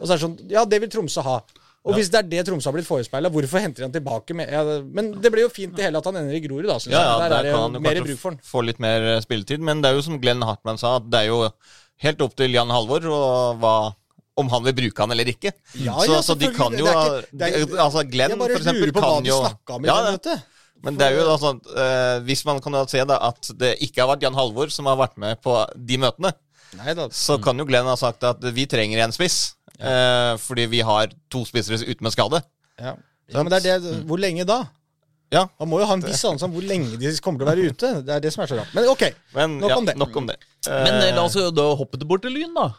Og 0.00 0.04
så 0.04 0.12
er 0.12 0.16
det 0.18 0.22
sånn 0.26 0.38
Ja, 0.52 0.66
det 0.68 0.82
vil 0.84 0.92
Tromsø 0.92 1.24
ha. 1.24 1.40
Og 1.88 1.94
hvis 1.96 2.10
det 2.12 2.18
er 2.18 2.26
det 2.28 2.42
Tromsø 2.44 2.68
har 2.68 2.74
blitt 2.76 2.88
forespeila, 2.88 3.30
hvorfor 3.32 3.62
henter 3.64 3.80
de 3.80 3.86
han 3.88 3.92
tilbake 3.94 4.34
med 4.36 4.50
ja, 4.52 4.60
Men 4.84 5.14
det 5.16 5.30
blir 5.32 5.46
jo 5.46 5.52
fint 5.52 5.72
det 5.78 5.86
hele 5.86 5.96
at 6.02 6.04
han 6.10 6.18
ender 6.20 6.36
i 6.36 6.42
Grorud, 6.44 6.66
da. 6.68 6.76
Synes 6.76 6.92
Ja, 6.92 7.00
ja, 7.00 7.12
jeg. 7.14 7.20
Der 7.22 7.30
der 7.30 7.38
er 7.38 7.42
det 7.46 7.52
jo 7.54 7.80
mer 7.86 8.00
bruk 8.04 8.18
for 8.20 8.34
han. 8.34 8.40
få 8.44 8.64
litt 8.66 8.82
mer 8.84 9.06
eh, 9.14 9.20
spilletid. 9.24 9.64
Men 9.64 9.80
det 9.80 9.88
er 9.88 9.96
jo 9.96 10.02
som 10.04 10.18
Glenn 10.20 10.44
Hartmann 10.44 10.80
sa, 10.82 10.96
at 11.00 11.08
det 11.08 11.22
er 11.22 11.30
jo 11.30 11.40
helt 12.04 12.20
opp 12.26 12.36
til 12.36 12.52
Jan 12.52 12.68
Halvor 12.72 13.08
og 13.08 13.62
hva 13.62 13.74
om 14.40 14.48
han 14.52 14.64
vil 14.64 14.76
bruke 14.76 15.02
han 15.04 15.12
eller 15.12 15.28
ikke. 15.32 15.52
Ja, 15.80 15.96
så, 16.00 16.12
ja, 16.14 16.20
så 16.24 16.36
de 16.38 16.48
kan 16.52 16.72
jo 16.76 16.84
ikke- 16.86 17.48
er- 17.48 17.80
Altså 17.80 18.04
Glenn, 18.08 18.36
for 18.38 18.56
eksempel, 18.56 18.92
kan 18.92 19.24
jo 19.24 19.40
om 19.68 19.84
ja, 19.84 20.16
det 20.16 20.36
Men 20.82 20.96
det 20.96 21.06
er 21.10 21.16
jo 21.18 21.36
sånn 21.36 21.60
eh, 21.76 22.20
Hvis 22.24 22.44
man 22.48 22.60
kan 22.60 22.72
se 22.88 23.04
da 23.04 23.18
at 23.28 23.50
det 23.58 23.78
ikke 23.84 24.00
har 24.00 24.16
vært 24.16 24.22
Jan 24.22 24.34
Halvor 24.34 24.70
som 24.70 24.86
har 24.86 24.96
vært 24.96 25.16
med 25.20 25.40
på 25.42 25.56
de 25.76 25.98
møtene, 25.98 26.32
Neida. 26.78 27.08
så 27.10 27.36
kan 27.42 27.58
jo 27.58 27.64
Glenn 27.66 27.84
ha 27.84 27.96
sagt 27.96 28.22
at 28.24 28.40
vi 28.40 28.64
trenger 28.66 29.02
en 29.04 29.12
spiss. 29.12 29.56
Eh, 29.80 30.34
fordi 30.42 30.66
vi 30.72 30.82
har 30.86 31.12
to 31.32 31.44
spissere 31.48 31.80
ute 31.86 32.04
med 32.04 32.12
skade. 32.14 32.42
Ja. 32.80 32.94
ja, 33.28 33.42
men 33.42 33.50
det 33.52 33.64
er 33.66 33.80
det 33.82 33.96
Hvor 34.08 34.20
lenge 34.20 34.46
da? 34.48 34.62
Ja, 35.30 35.44
Man 35.60 35.68
må 35.70 35.78
jo 35.78 35.86
ha 35.86 35.94
en 35.94 36.02
viss 36.02 36.24
anelse 36.26 36.46
om 36.48 36.54
hvor 36.56 36.64
lenge 36.66 36.96
de 36.98 37.10
kommer 37.22 37.42
til 37.42 37.46
å 37.46 37.50
være 37.52 37.66
ute. 37.70 37.90
Det 38.06 38.14
er 38.16 38.22
det 38.24 38.32
som 38.34 38.42
er 38.42 38.50
så 38.50 38.56
rart. 38.58 38.72
Men 38.74 38.88
ok. 38.90 39.04
men 39.36 39.58
Nok 39.60 39.70
ja, 39.70 39.76
om 39.78 39.86
det. 39.86 39.94
Nok 40.00 40.16
om 40.18 40.26
det. 40.30 40.36
Men 40.66 40.94
eh, 40.96 41.08
Eh, 41.10 41.14
la 41.14 41.22
oss 41.28 41.36
jo 41.38 41.50
da 41.54 41.68
hoppe 41.78 42.00
det 42.00 42.08
bort 42.10 42.24
til 42.26 42.34
Lyn, 42.34 42.50
da. 42.56 42.72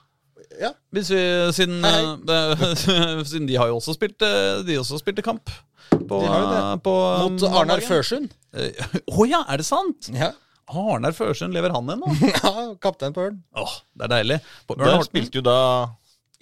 Ja. 0.60 0.74
Hvis 0.92 1.14
vi, 1.14 1.22
siden, 1.56 1.80
Hei, 1.86 2.02
hei. 2.28 3.24
siden 3.32 3.48
de 3.48 3.56
har 3.56 3.72
jo 3.72 3.78
også 3.80 3.96
spilt 3.96 4.22
eh, 4.26 4.60
De 4.68 4.76
også 4.82 5.00
spilte 5.00 5.24
kamp. 5.24 5.48
På, 5.92 6.20
De 6.20 6.28
har 6.28 6.44
jo 6.44 6.50
det. 6.52 6.60
eh, 6.60 6.76
på 6.84 6.96
Mot 7.24 7.46
Arnar. 7.48 7.84
Førsund. 7.88 8.36
Å 8.52 9.16
oh, 9.16 9.24
ja, 9.30 9.46
er 9.48 9.64
det 9.64 9.68
sant? 9.70 10.12
Ja. 10.12 10.34
Arnar 10.72 11.16
Førsund, 11.16 11.56
lever 11.56 11.72
han 11.76 11.88
ennå? 11.96 12.12
ja, 12.36 12.52
kaptein 12.84 13.16
på 13.16 13.30
Ørn. 13.30 13.40
Åh, 13.56 13.80
det 13.96 14.10
er 14.10 14.14
deilig. 14.18 14.42
På 14.68 14.76
Ørn 14.76 15.08
spilte 15.08 15.40
jo 15.40 15.46
da 15.48 15.58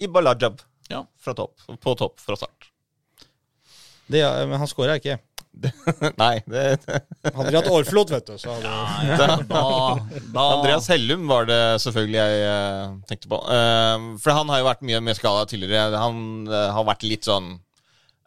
Ibalajab 0.00 0.62
Ja. 0.90 1.04
fra 1.20 1.34
topp, 1.38 1.60
på 1.80 1.94
topp 1.98 2.20
fra 2.20 2.36
start. 2.38 2.70
Det, 4.10 4.22
men 4.24 4.58
han 4.58 4.68
skåra 4.70 4.96
ikke. 4.98 5.20
Nei, 6.22 6.40
det, 6.46 6.62
det 6.86 7.32
Hadde 7.34 7.50
de 7.50 7.58
hatt 7.58 7.68
årflod, 7.70 8.10
vet 8.14 8.28
du, 8.28 8.36
så 8.38 8.54
hadde 8.54 9.16
Da, 9.50 9.64
da 10.30 10.44
Andreas 10.56 10.86
Hellum 10.90 11.26
var 11.30 11.48
det 11.50 11.58
selvfølgelig 11.82 12.18
jeg 12.20 12.44
uh, 12.46 12.94
tenkte 13.10 13.30
på. 13.30 13.40
Uh, 13.50 14.14
for 14.22 14.34
han 14.34 14.50
har 14.50 14.62
jo 14.62 14.68
vært 14.70 14.86
mye 14.86 15.02
med 15.04 15.18
skada 15.18 15.44
tidligere. 15.50 15.98
Han 16.00 16.48
uh, 16.48 16.70
har 16.74 16.86
vært 16.88 17.06
litt 17.06 17.28
sånn 17.28 17.58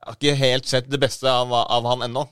har 0.03 0.17
ikke 0.17 0.35
helt 0.35 0.67
sett 0.67 0.89
det 0.91 0.99
beste 0.99 1.31
av, 1.31 1.51
av 1.53 1.85
han 1.87 2.03
ennå. 2.09 2.25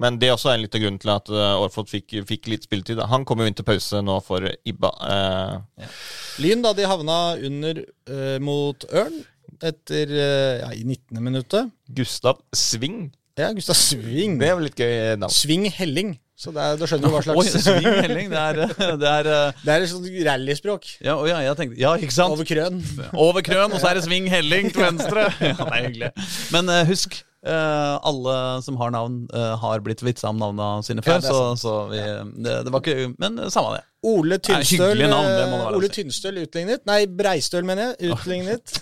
Men 0.00 0.16
det 0.20 0.30
er 0.30 0.36
også 0.36 0.52
en 0.54 0.62
liten 0.62 0.82
grunn 0.84 0.98
til 1.02 1.12
at 1.12 1.28
uh, 1.32 1.82
fikk, 1.88 2.16
fikk 2.28 2.48
litt 2.52 2.64
spilletid. 2.64 3.02
Han 3.10 3.26
kom 3.28 3.42
jo 3.42 3.48
inn 3.50 3.56
til 3.56 3.66
pause 3.68 4.00
nå 4.04 4.16
for 4.24 4.46
Ibba. 4.48 4.92
Eh, 5.12 5.98
Lyn, 6.40 6.64
da 6.64 6.72
de 6.76 6.88
havna 6.88 7.18
under 7.36 7.82
eh, 7.84 8.38
mot 8.40 8.88
Ørn 8.88 9.20
etter 9.60 10.12
eh, 10.16 10.62
ja, 10.62 10.72
i 10.72 10.84
19. 10.86 11.20
minuttet. 11.20 11.70
Gustav 11.92 12.40
Sving. 12.56 13.10
Ja, 13.38 13.52
Gustav 13.56 13.76
Sving. 13.76 14.38
Det 14.40 14.48
er 14.48 14.64
litt 14.64 14.80
gøy 14.80 15.16
navn. 15.20 15.34
Sving 15.34 15.68
Helling. 15.76 16.16
Så 16.40 16.52
det 16.56 16.62
er, 16.64 16.76
da 16.80 16.86
skjønner 16.88 17.10
du 17.10 17.12
hva 17.12 17.20
Oi, 17.36 17.44
slags 17.44 17.66
sving 17.66 17.96
helling. 18.00 18.30
Det 18.32 18.40
er, 18.40 18.60
eh, 18.64 18.92
det 18.96 19.08
er 19.10 19.26
eh, 19.28 19.58
Det 19.66 19.72
er 19.74 19.82
et 19.84 19.90
sånt 19.92 20.06
rallyspråk. 20.30 20.92
ja, 21.04 21.16
ja, 21.28 21.40
jeg 21.44 21.58
tenkte 21.58 21.80
Ja, 21.82 21.90
ikke 22.00 22.16
sant? 22.16 22.32
Over 22.32 22.48
krøn. 22.48 22.80
Over 23.12 23.44
krøn, 23.44 23.74
og 23.74 23.82
så 23.82 23.90
er 23.90 24.00
det 24.00 24.06
sving 24.06 24.30
helling 24.32 24.72
til 24.72 24.86
venstre. 24.86 25.28
Ja, 25.50 25.52
det 25.58 25.66
er 25.68 25.84
hyggelig. 25.84 26.10
Men 26.54 26.72
uh, 26.72 26.80
husk, 26.88 27.18
eh, 27.46 27.94
alle 28.10 28.62
som 28.62 28.76
har 28.80 28.92
navn, 28.94 29.22
eh, 29.34 29.54
har 29.62 29.82
blitt 29.84 30.02
vitsa 30.04 30.28
om 30.32 30.40
navna 30.40 30.70
sine 30.86 31.02
før. 31.02 31.18
er 31.18 31.26
så 31.26 31.56
så 31.60 31.74
vi, 31.90 32.00
det, 32.44 32.56
det 32.66 32.72
var 32.72 32.84
ikke 32.84 33.14
Men 33.18 33.50
samme 33.50 33.76
det. 33.76 33.84
Ole 34.10 34.38
Tynstøl, 34.40 34.96
Nei, 34.96 35.10
navn, 35.12 35.28
eh, 35.28 35.76
Ole. 35.76 35.90
Tynstøl 35.92 36.40
utlignet. 36.44 36.86
Nei, 36.88 37.04
Breistøl, 37.06 37.66
mener 37.68 37.90
jeg. 37.90 38.14
Utlignet. 38.14 38.80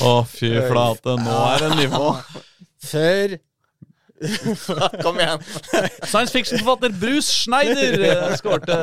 Å, 0.00 0.14
fy 0.24 0.54
flate, 0.70 1.18
nå 1.20 1.38
er 1.50 1.66
det 1.66 1.70
nivå. 1.82 2.14
Før 2.90 3.36
Kom 5.04 5.16
igjen! 5.16 5.40
Science 6.04 6.32
fiction-forfatter 6.34 6.92
Bruce 7.00 7.32
Schneider 7.32 8.02
eh, 8.04 8.34
skårte 8.36 8.76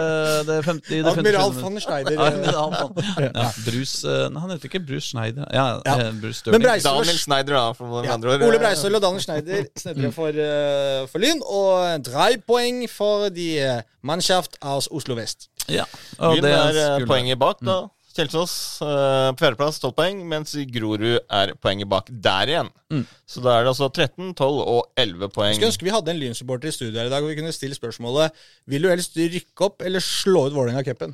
det 0.48 0.56
50 0.66 0.96
i 0.98 1.02
det 1.06 1.12
57. 1.14 1.18
Admiral 1.18 1.52
von 1.62 1.80
Schneider. 1.84 2.14
Ja, 2.18 2.26
Admiral 2.32 2.74
von- 2.80 3.04
ja, 3.28 3.52
Bruce 3.68 4.08
eh, 4.08 4.24
Nei, 4.34 4.42
han 4.42 4.54
heter 4.56 4.70
ikke 4.72 4.82
Bruce 4.88 5.12
Schneider. 5.12 5.46
Ja, 5.54 5.68
Ja. 5.86 5.98
eh, 6.08 6.14
Bruce 6.22 6.42
Breistøl 6.50 6.90
Daniel 6.90 7.20
Schneider, 7.22 7.54
da, 7.54 7.68
for 7.78 8.02
ja, 8.04 8.14
andre 8.18 8.34
ord. 8.34 8.48
Ole 8.50 8.60
Breisøl 8.64 8.96
og 8.98 9.02
Daniel 9.06 9.22
Schneider 9.28 9.70
snedrer 9.78 10.12
for, 10.16 10.34
uh, 10.34 11.04
for 11.12 11.22
Lyn. 11.22 11.44
Og 11.46 12.04
tre 12.10 12.32
poeng 12.48 12.82
for 12.90 13.30
de 13.30 13.48
eh, 13.62 13.82
Mannschaft 14.04 14.58
aus 14.62 14.90
Oslo 14.92 15.16
vest. 15.20 15.50
Ja, 15.70 15.84
og 16.18 16.36
Lyn 16.40 16.44
det 16.48 16.54
er 16.56 16.82
er 16.98 17.06
poenget 17.06 17.38
bak, 17.40 17.62
da. 17.66 17.84
Kjelsås 18.18 18.54
eh, 18.84 19.30
på 19.34 19.44
fjerdeplass, 19.44 19.80
12 19.84 19.94
poeng, 19.98 20.22
mens 20.30 20.56
Grorud 20.74 21.20
er 21.22 21.54
poenget 21.62 21.90
bak 21.92 22.10
der 22.10 22.52
igjen. 22.54 22.72
Så 23.30 23.44
da 23.44 23.58
er 23.58 23.66
det 23.68 23.74
altså 23.74 23.90
13, 23.92 24.32
12 24.34 24.62
og 24.64 24.82
11 24.98 25.30
poeng. 25.36 25.56
Skulle 25.58 25.72
ønske 25.72 25.88
vi 25.88 25.94
hadde 25.94 26.14
en 26.14 26.22
Lyn-supporter 26.22 26.72
i 26.72 26.76
studio 26.76 26.98
her 27.00 27.12
i 27.12 27.14
dag, 27.14 27.24
og 27.24 27.30
vi 27.32 27.38
kunne 27.40 27.54
stille 27.56 27.78
spørsmålet 27.78 28.36
Vil 28.72 28.86
du 28.86 28.90
helst 28.92 29.18
rykke 29.20 29.68
opp 29.68 29.86
eller 29.86 30.04
slå 30.04 30.48
ut 30.48 30.56
Vålerenga-cupen? 30.58 31.14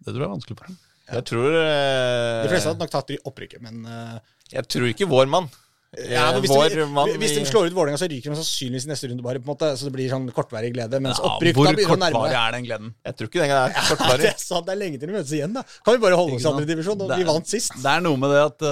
Det 0.00 0.12
tror 0.12 0.22
jeg 0.22 0.28
er 0.28 0.34
vanskelig 0.36 0.58
for 0.60 0.70
ham. 0.70 0.78
Jeg 1.10 1.26
tror 1.26 1.56
eh, 1.58 2.42
De 2.44 2.52
fleste 2.52 2.70
hadde 2.70 2.84
nok 2.84 2.92
tatt 2.92 3.10
opprykket, 3.26 3.62
men 3.64 3.82
eh, 3.88 4.20
Jeg 4.54 4.68
tror 4.70 4.88
ikke 4.92 5.08
vår 5.10 5.28
mann. 5.32 5.50
Ja, 5.90 6.28
men 6.30 6.44
hvis, 6.44 6.52
vår 6.54 6.74
de, 6.76 6.84
mann 6.94 7.08
hvis 7.18 7.32
de 7.34 7.40
slår 7.48 7.66
ut 7.66 7.74
Vålerenga, 7.74 7.98
så 7.98 8.06
ryker 8.06 8.30
de 8.30 8.36
sannsynligvis 8.38 8.84
i 8.86 8.90
neste 8.92 9.08
runde, 9.10 9.24
bare. 9.26 9.40
på 9.42 9.48
en 9.48 9.52
måte 9.56 9.70
Så 9.74 9.88
det 9.88 9.94
blir 9.96 10.06
sånn 10.12 10.28
kortvarig 10.36 10.70
glede. 10.76 11.00
Mens 11.02 11.18
Ja, 11.18 11.32
opprykk 11.32 11.56
hvor 11.58 11.66
kortvarig 11.90 12.36
er 12.38 12.54
den 12.54 12.66
gleden? 12.68 12.92
Jeg 13.08 13.16
tror 13.18 13.30
ikke 13.32 13.40
den 13.42 13.50
er 13.56 13.74
Ja, 13.74 13.84
kortvarig. 13.88 14.22
det 14.28 14.30
er 14.30 14.38
sant, 14.44 14.68
det 14.68 14.76
er 14.76 14.80
lenge 14.84 15.00
til 15.02 15.10
de 15.10 15.16
møtes 15.18 15.32
igjen, 15.34 15.56
da. 15.56 15.64
Kan 15.82 15.96
vi 15.98 16.02
bare 16.06 16.18
holde 16.20 16.38
oss 16.38 16.46
i 16.46 16.50
andre 16.52 16.68
divisjon? 16.70 17.02
og 17.08 17.14
Vi 17.18 17.26
vant 17.26 17.50
sist. 17.50 17.74
Det 17.82 17.90
er 17.96 18.04
noe 18.06 18.20
med 18.22 18.30
det 18.36 18.42
at 18.44 18.66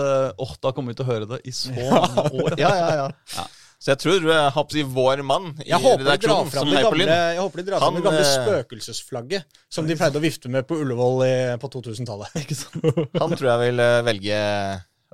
Åh, 0.47 0.53
da 0.63 0.75
kommer 0.77 0.95
vi 0.95 1.01
til 1.01 1.09
å 1.09 1.11
høre 1.11 1.27
det 1.35 1.41
i 1.43 1.55
så 1.59 1.75
mange 1.75 2.45
år. 2.45 2.55
Ja, 2.63 2.71
ja, 2.79 2.91
ja. 3.03 3.47
Så 3.79 3.93
jeg 3.93 4.01
tror 4.03 4.25
jeg 4.27 4.55
å 4.59 4.63
si 4.75 4.83
vår 4.83 5.21
mann 5.27 5.53
i 5.63 5.69
Jeg 5.71 5.79
håper, 5.83 6.03
redaksjonen 6.03 6.49
som 6.51 6.67
heier 6.71 6.83
på 6.83 6.89
gamle, 6.91 7.05
Lyn. 7.05 7.13
jeg 7.15 7.43
håper 7.45 7.61
de 7.61 7.67
drar 7.69 7.83
fram 7.83 7.95
det 7.99 8.03
gamle 8.07 8.23
eh, 8.25 8.33
spøkelsesflagget 8.79 9.61
som 9.71 9.87
de 9.87 9.95
pleide 9.99 10.19
å 10.19 10.23
vifte 10.25 10.51
med 10.51 10.67
på 10.67 10.79
Ullevål 10.83 11.23
i, 11.27 11.35
på 11.63 11.71
2000-tallet. 11.77 12.35
Ikke 12.43 12.57
sant? 12.59 12.83
Han 13.23 13.35
tror 13.39 13.51
jeg 13.53 13.61
vil 13.69 13.83
eh, 13.85 13.99
velge 14.07 14.41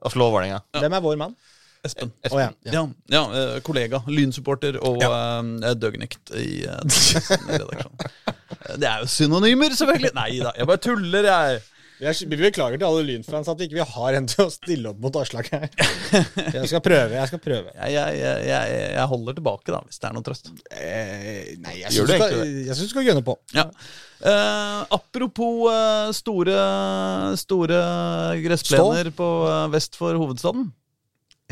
å 0.04 0.12
slå 0.12 0.30
Vålerenga. 0.32 0.62
Hvem 0.80 0.96
er 0.96 1.04
vår 1.04 1.20
mann? 1.20 1.36
Espen. 1.84 2.10
Å 2.30 2.38
ja. 2.40 2.48
ja. 2.64 2.72
Ja, 2.72 2.82
ja 3.12 3.22
eh, 3.40 3.58
kollega. 3.66 4.00
Lynsupporter 4.08 4.78
og 4.80 5.02
eh, 5.04 5.74
døgnekt 5.76 6.32
i 6.40 6.64
uh, 6.64 6.80
redaksjonen. 7.50 8.08
Eh, 8.24 8.74
Det 8.80 8.88
er 8.88 9.04
jo 9.04 9.10
synonymer, 9.12 9.74
selvfølgelig! 9.76 10.14
Nei 10.16 10.30
da, 10.40 10.54
jeg 10.56 10.68
bare 10.70 10.80
tuller, 10.88 11.28
jeg. 11.28 11.62
Vi 11.94 12.08
er- 12.10 12.26
vi 12.26 12.36
beklager 12.40 12.74
til 12.80 12.86
alle 12.88 13.04
Lynfans 13.06 13.46
at 13.52 13.60
vi 13.60 13.68
ikke 13.68 13.84
har 13.86 14.16
en 14.18 14.24
til 14.26 14.42
å 14.42 14.50
stille 14.50 14.90
opp 14.90 14.98
mot 15.04 15.14
Aslak 15.20 15.46
her. 15.54 15.68
Jeg 16.56 16.66
skal 16.72 16.82
prøve. 16.82 17.14
jeg 17.14 17.28
skal 17.30 17.40
prøve. 17.44 17.70
Jeg, 17.76 18.16
jeg, 18.18 18.48
jeg, 18.48 19.04
holder 19.12 19.36
tilbake, 19.38 19.70
da, 19.70 19.78
hvis 19.86 20.00
det 20.02 20.08
er 20.08 20.16
noe 20.16 20.26
trøst. 20.26 20.50
Eh, 20.74 21.54
nei, 21.62 21.76
jeg 21.84 21.94
syns 21.94 22.10
du 22.10 22.82
du, 22.82 22.88
skal- 22.90 23.06
gønne 23.06 23.22
på. 23.24 23.36
Ja. 23.54 23.68
Eh, 24.26 24.80
apropos 24.98 25.70
store, 26.18 26.58
store 27.40 27.80
gressplener 28.42 29.12
på 29.14 29.28
vest 29.74 29.94
for 30.00 30.18
hovedstaden. 30.18 30.72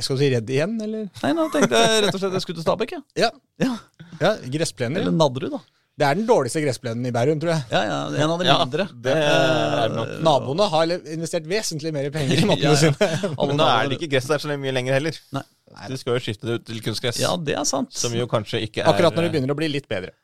Skal 0.01 0.17
du 0.17 0.23
si 0.23 0.31
redd 0.33 0.49
igjen, 0.49 0.79
eller? 0.81 1.09
Nei, 1.21 1.33
nå 1.37 1.45
tenkte 1.53 1.77
jeg 1.79 2.03
rett 2.07 2.15
og 2.17 2.21
slett 2.23 2.33
jeg 2.39 2.45
skulle 2.47 2.59
til 2.63 2.65
Stabekk. 2.65 2.95
Ja. 2.97 3.03
Ja. 3.21 3.29
Ja. 3.61 3.75
ja 4.23 4.31
gressplener. 4.55 5.03
Eller 5.05 5.13
Nadderud, 5.15 5.53
da. 5.59 5.61
Det 6.01 6.07
er 6.09 6.17
den 6.17 6.25
dårligste 6.25 6.63
gressplenen 6.65 7.05
i 7.05 7.11
Bærum, 7.13 7.37
tror 7.43 7.53
jeg. 7.53 7.65
Ja, 7.69 7.83
ja, 7.85 7.97
En 8.25 8.31
av 8.33 8.39
de 8.41 8.47
Ja, 8.49 8.55
mindre. 8.65 8.87
det 9.05 9.13
er 9.13 9.93
nok. 9.93 10.09
Eh, 10.15 10.23
Naboene 10.25 10.69
har 10.73 10.95
investert 11.13 11.45
vesentlig 11.47 11.93
mer 11.93 12.09
penger 12.15 12.41
i 12.41 12.47
mattene 12.49 12.71
Ja, 12.71 12.73
ja. 12.73 12.95
sine. 12.97 13.37
Men 13.51 13.61
nå 13.61 13.67
er 13.69 13.91
det 13.91 13.99
ikke 14.01 14.09
gress 14.15 14.31
der 14.31 14.41
så 14.41 14.57
mye 14.57 14.73
lenger 14.73 14.97
heller. 14.97 15.19
Nei. 15.37 15.45
De 15.93 15.99
skal 16.01 16.17
jo 16.17 16.23
skifte 16.25 16.49
det 16.49 16.57
ut 16.57 16.65
til 16.71 16.81
kunstgress. 16.85 17.21
Ja, 17.21 17.35
det 17.37 17.55
er 17.61 17.69
sant. 17.69 17.93
Som 17.97 18.17
jo 18.17 18.25
kanskje 18.29 18.63
ikke 18.65 18.81
er 18.83 18.89
Akkurat 18.89 19.13
når 19.17 19.29
det 19.29 19.35
begynner 19.37 19.53
å 19.53 19.59
bli 19.61 19.69
litt 19.73 19.87
bedre. 19.93 20.17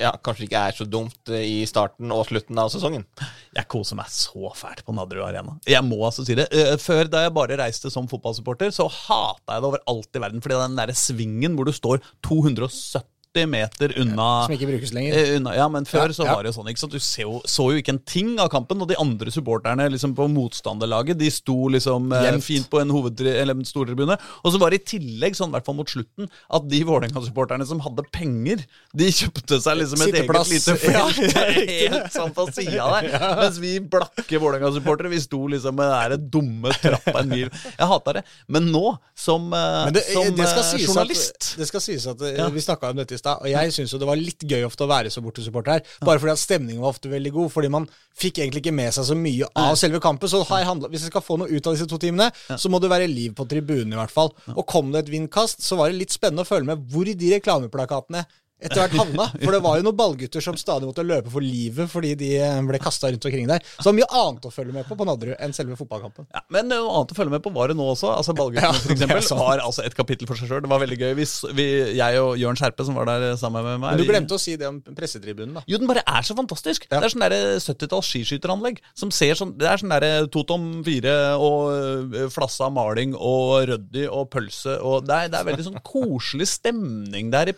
Ja, 0.00 0.14
kanskje 0.24 0.46
ikke 0.46 0.60
er 0.64 0.76
så 0.78 0.86
dumt 0.88 1.28
eh, 1.28 1.44
i 1.44 1.56
starten 1.68 2.08
og 2.14 2.24
slutten 2.30 2.56
av 2.60 2.70
sesongen. 2.72 3.04
Jeg 3.52 3.68
koser 3.68 3.98
meg 3.98 4.08
så 4.12 4.48
fælt 4.56 4.80
på 4.86 4.94
Nadderud 4.96 5.26
Arena. 5.26 5.58
Jeg 5.68 5.84
må 5.84 5.98
altså 6.06 6.24
si 6.24 6.38
det. 6.38 6.48
Eh, 6.56 6.72
Før, 6.80 7.04
da 7.12 7.26
jeg 7.26 7.34
bare 7.36 7.58
reiste 7.60 7.92
som 7.92 8.08
fotballsupporter, 8.08 8.72
så 8.72 8.88
hata 8.88 9.58
jeg 9.58 9.60
det 9.60 9.68
over 9.68 9.84
alt 9.92 10.16
i 10.16 10.22
verden. 10.24 10.40
Fordi 10.44 10.56
den 10.62 10.78
derre 10.80 10.96
svingen 10.96 11.58
hvor 11.58 11.68
du 11.68 11.74
står 11.76 12.00
270 12.24 13.04
meter 13.34 13.92
unna 14.00 14.44
Som 14.46 14.54
ikke 14.56 14.66
brukes 14.66 14.90
lenger. 14.92 15.14
Eh, 15.14 15.36
unna, 15.38 15.54
ja, 15.54 15.68
men 15.70 15.86
før 15.86 16.10
Ja, 16.10 16.14
så 16.16 16.26
ja. 16.26 16.34
var 16.34 16.42
det 16.42 16.50
jo 16.50 16.56
sånn, 16.58 16.70
ikke 16.72 16.82
sant? 16.82 16.94
Du 16.94 16.98
så 16.98 17.40
så 17.46 17.66
jo 17.70 17.78
ikke 17.78 17.94
en 17.94 18.02
ting 18.02 18.32
av 18.42 18.48
kampen, 18.50 18.80
og 18.82 18.88
de 18.90 18.96
andre 18.98 19.30
supporterne 19.30 19.86
liksom 19.92 20.16
på 20.18 20.26
motstanderlaget, 20.32 21.18
de 21.20 21.30
sto 21.30 21.68
liksom 21.70 22.10
eh, 22.16 22.38
fint 22.42 22.66
på 22.70 22.80
en 22.82 22.90
en 22.90 23.64
stortribune. 23.64 24.16
Og 24.42 24.52
så 24.52 24.58
var 24.58 24.70
det 24.70 24.80
i 24.82 24.96
tillegg, 24.96 25.36
sånn 25.38 25.52
i 25.52 25.54
hvert 25.58 25.66
fall 25.68 25.78
mot 25.78 25.88
slutten, 25.90 26.28
at 26.50 26.66
de 26.70 26.82
Vålerenga-supporterne 26.90 27.66
som 27.68 27.82
hadde 27.84 28.04
penger, 28.10 28.64
de 28.96 29.10
kjøpte 29.14 29.60
seg 29.62 29.78
liksom 29.78 30.02
et 30.06 30.18
eget 30.22 30.50
lite 30.50 30.76
Ja, 30.90 31.06
felt. 31.06 31.36
helt 31.70 32.14
sånn 32.14 32.34
på 32.34 32.48
sida 32.50 32.88
der. 32.96 33.10
Mens 33.44 33.60
vi 33.62 33.76
blakke 33.78 34.42
Vålerenga-supportere, 34.42 35.12
vi 35.12 35.22
sto 35.22 35.44
liksom 35.54 35.78
med 35.78 35.92
den 35.92 36.00
der 36.00 36.26
dumme 36.34 36.74
trappa 36.80 37.22
en 37.22 37.30
mil. 37.30 37.46
Jeg 37.50 37.90
hata 37.94 38.16
det. 38.18 38.24
Men 38.50 38.70
nå, 38.74 38.96
som, 39.14 39.52
eh, 39.54 39.84
Men 39.86 39.94
det, 39.94 40.04
som 40.10 40.34
det 40.34 40.48
eh, 40.48 40.86
journalist 40.86 41.52
At, 41.52 41.58
det 41.60 41.68
skal 41.70 41.84
sies 41.84 42.06
at 42.10 42.22
eh, 42.26 42.36
Ja. 42.40 42.48
Vi 42.50 42.62
snakka 42.64 42.90
om 42.90 42.98
dette 42.98 43.14
i 43.14 43.19
stad, 43.20 43.44
og 43.44 43.50
jeg 43.52 43.74
syns 43.76 43.94
jo 43.94 44.00
det 44.00 44.08
var 44.08 44.20
litt 44.20 44.44
gøy 44.48 44.64
ofte 44.66 44.86
å 44.86 44.90
være 44.90 45.12
så 45.12 45.22
bortesupporter 45.24 45.76
her. 45.76 45.94
Bare 46.02 46.22
fordi 46.22 46.34
at 46.34 46.42
stemningen 46.42 46.82
var 46.82 46.94
ofte 46.94 47.12
veldig 47.12 47.32
god. 47.36 47.52
Fordi 47.54 47.70
man 47.72 47.86
fikk 48.20 48.40
egentlig 48.42 48.64
ikke 48.64 48.76
med 48.76 48.94
seg 48.96 49.06
så 49.10 49.16
mye 49.18 49.48
av 49.60 49.76
selve 49.80 50.02
kampen. 50.02 50.30
Så 50.30 50.42
handla, 50.50 50.90
hvis 50.90 51.06
jeg 51.06 51.12
skal 51.12 51.24
få 51.24 51.38
noe 51.40 51.50
ut 51.50 51.66
av 51.66 51.76
disse 51.76 51.88
to 51.90 52.00
timene, 52.00 52.30
så 52.50 52.72
må 52.72 52.80
det 52.82 52.92
være 52.92 53.08
liv 53.10 53.34
på 53.36 53.46
tribunen 53.50 53.94
i 53.94 54.00
hvert 54.00 54.14
fall. 54.14 54.32
Og 54.56 54.66
kom 54.68 54.92
det 54.94 55.04
et 55.04 55.14
vindkast, 55.14 55.64
så 55.64 55.78
var 55.78 55.90
det 55.90 56.00
litt 56.00 56.14
spennende 56.14 56.46
å 56.46 56.50
følge 56.50 56.72
med 56.72 56.86
hvor 56.90 57.08
de 57.08 57.34
reklameplakatene 57.36 58.26
etter 58.60 58.82
hvert 58.84 58.96
havna. 59.00 59.26
For 59.40 59.54
det 59.56 59.60
var 59.64 59.78
jo 59.80 59.86
noen 59.86 59.96
ballgutter 59.98 60.44
som 60.44 60.56
stadig 60.60 60.88
måtte 60.88 61.04
løpe 61.06 61.32
for 61.32 61.44
livet 61.44 61.90
fordi 61.90 62.14
de 62.20 62.30
eh, 62.40 62.60
ble 62.68 62.80
kasta 62.82 63.10
rundt 63.10 63.24
omkring 63.28 63.48
der. 63.50 63.64
Så 63.76 63.86
det 63.86 63.90
var 63.90 63.98
mye 64.00 64.10
annet 64.20 64.48
å 64.48 64.52
følge 64.54 64.74
med 64.76 64.88
på 64.88 64.96
på 65.00 65.06
Nadderud 65.08 65.36
enn 65.40 65.54
selve 65.56 65.76
fotballkampen. 65.78 66.28
Ja, 66.34 66.42
men 66.52 66.68
noe 66.70 66.90
annet 66.98 67.14
å 67.14 67.18
følge 67.18 67.34
med 67.34 67.44
på 67.44 67.52
var 67.54 67.72
det 67.72 67.78
nå 67.78 67.86
også. 67.94 68.10
Altså 68.14 68.34
Ballguttene 68.36 68.68
Ja, 68.68 68.72
for 68.76 68.94
eksempel, 68.96 69.22
er 69.24 69.40
var 69.40 69.62
altså 69.64 69.84
et 69.86 69.96
kapittel 69.96 70.28
for 70.30 70.38
seg 70.40 70.50
sjøl. 70.50 70.62
Det 70.64 70.70
var 70.72 70.82
veldig 70.84 70.98
gøy. 71.00 71.12
Vi, 71.18 71.26
vi, 71.56 71.66
jeg 71.98 72.20
og 72.22 72.34
Jørn 72.40 72.58
Skjerpe, 72.60 72.86
som 72.86 72.98
var 72.98 73.08
der 73.10 73.26
sammen 73.40 73.64
med 73.66 73.80
meg 73.82 73.94
Men 73.94 74.02
du 74.02 74.04
vi- 74.04 74.10
glemte 74.12 74.36
å 74.36 74.42
si 74.42 74.56
det 74.60 74.68
om 74.68 74.80
pressetribunen, 74.84 75.54
da. 75.60 75.64
Jo, 75.70 75.80
den 75.80 75.88
bare 75.90 76.04
er 76.06 76.26
så 76.26 76.36
fantastisk. 76.38 76.86
Ja. 76.90 76.98
Det 77.00 77.08
er 77.08 77.14
sånn 77.14 77.24
der 77.24 77.36
70-talls 77.64 78.10
skiskyteranlegg. 78.12 78.80
Som 78.98 79.12
ser 79.14 79.38
sånn, 79.38 79.54
det 79.58 79.68
er 79.70 79.80
sånn 79.80 79.94
der 79.94 80.26
Totom 80.32 80.68
4 80.86 81.16
og 81.40 82.18
flassa 82.34 82.68
maling 82.72 83.14
og 83.16 83.64
røddy 83.70 84.06
og 84.10 84.28
pølse. 84.32 84.76
Og 84.84 85.06
det, 85.08 85.16
er, 85.16 85.32
det 85.32 85.40
er 85.40 85.48
veldig 85.50 85.66
sånn 85.70 85.80
koselig 85.86 86.48
stemning 86.52 87.30
der 87.32 87.50
i 87.50 87.56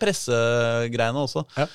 pressegreiene 0.92 1.26
også. 1.26 1.44
Ja. 1.56 1.68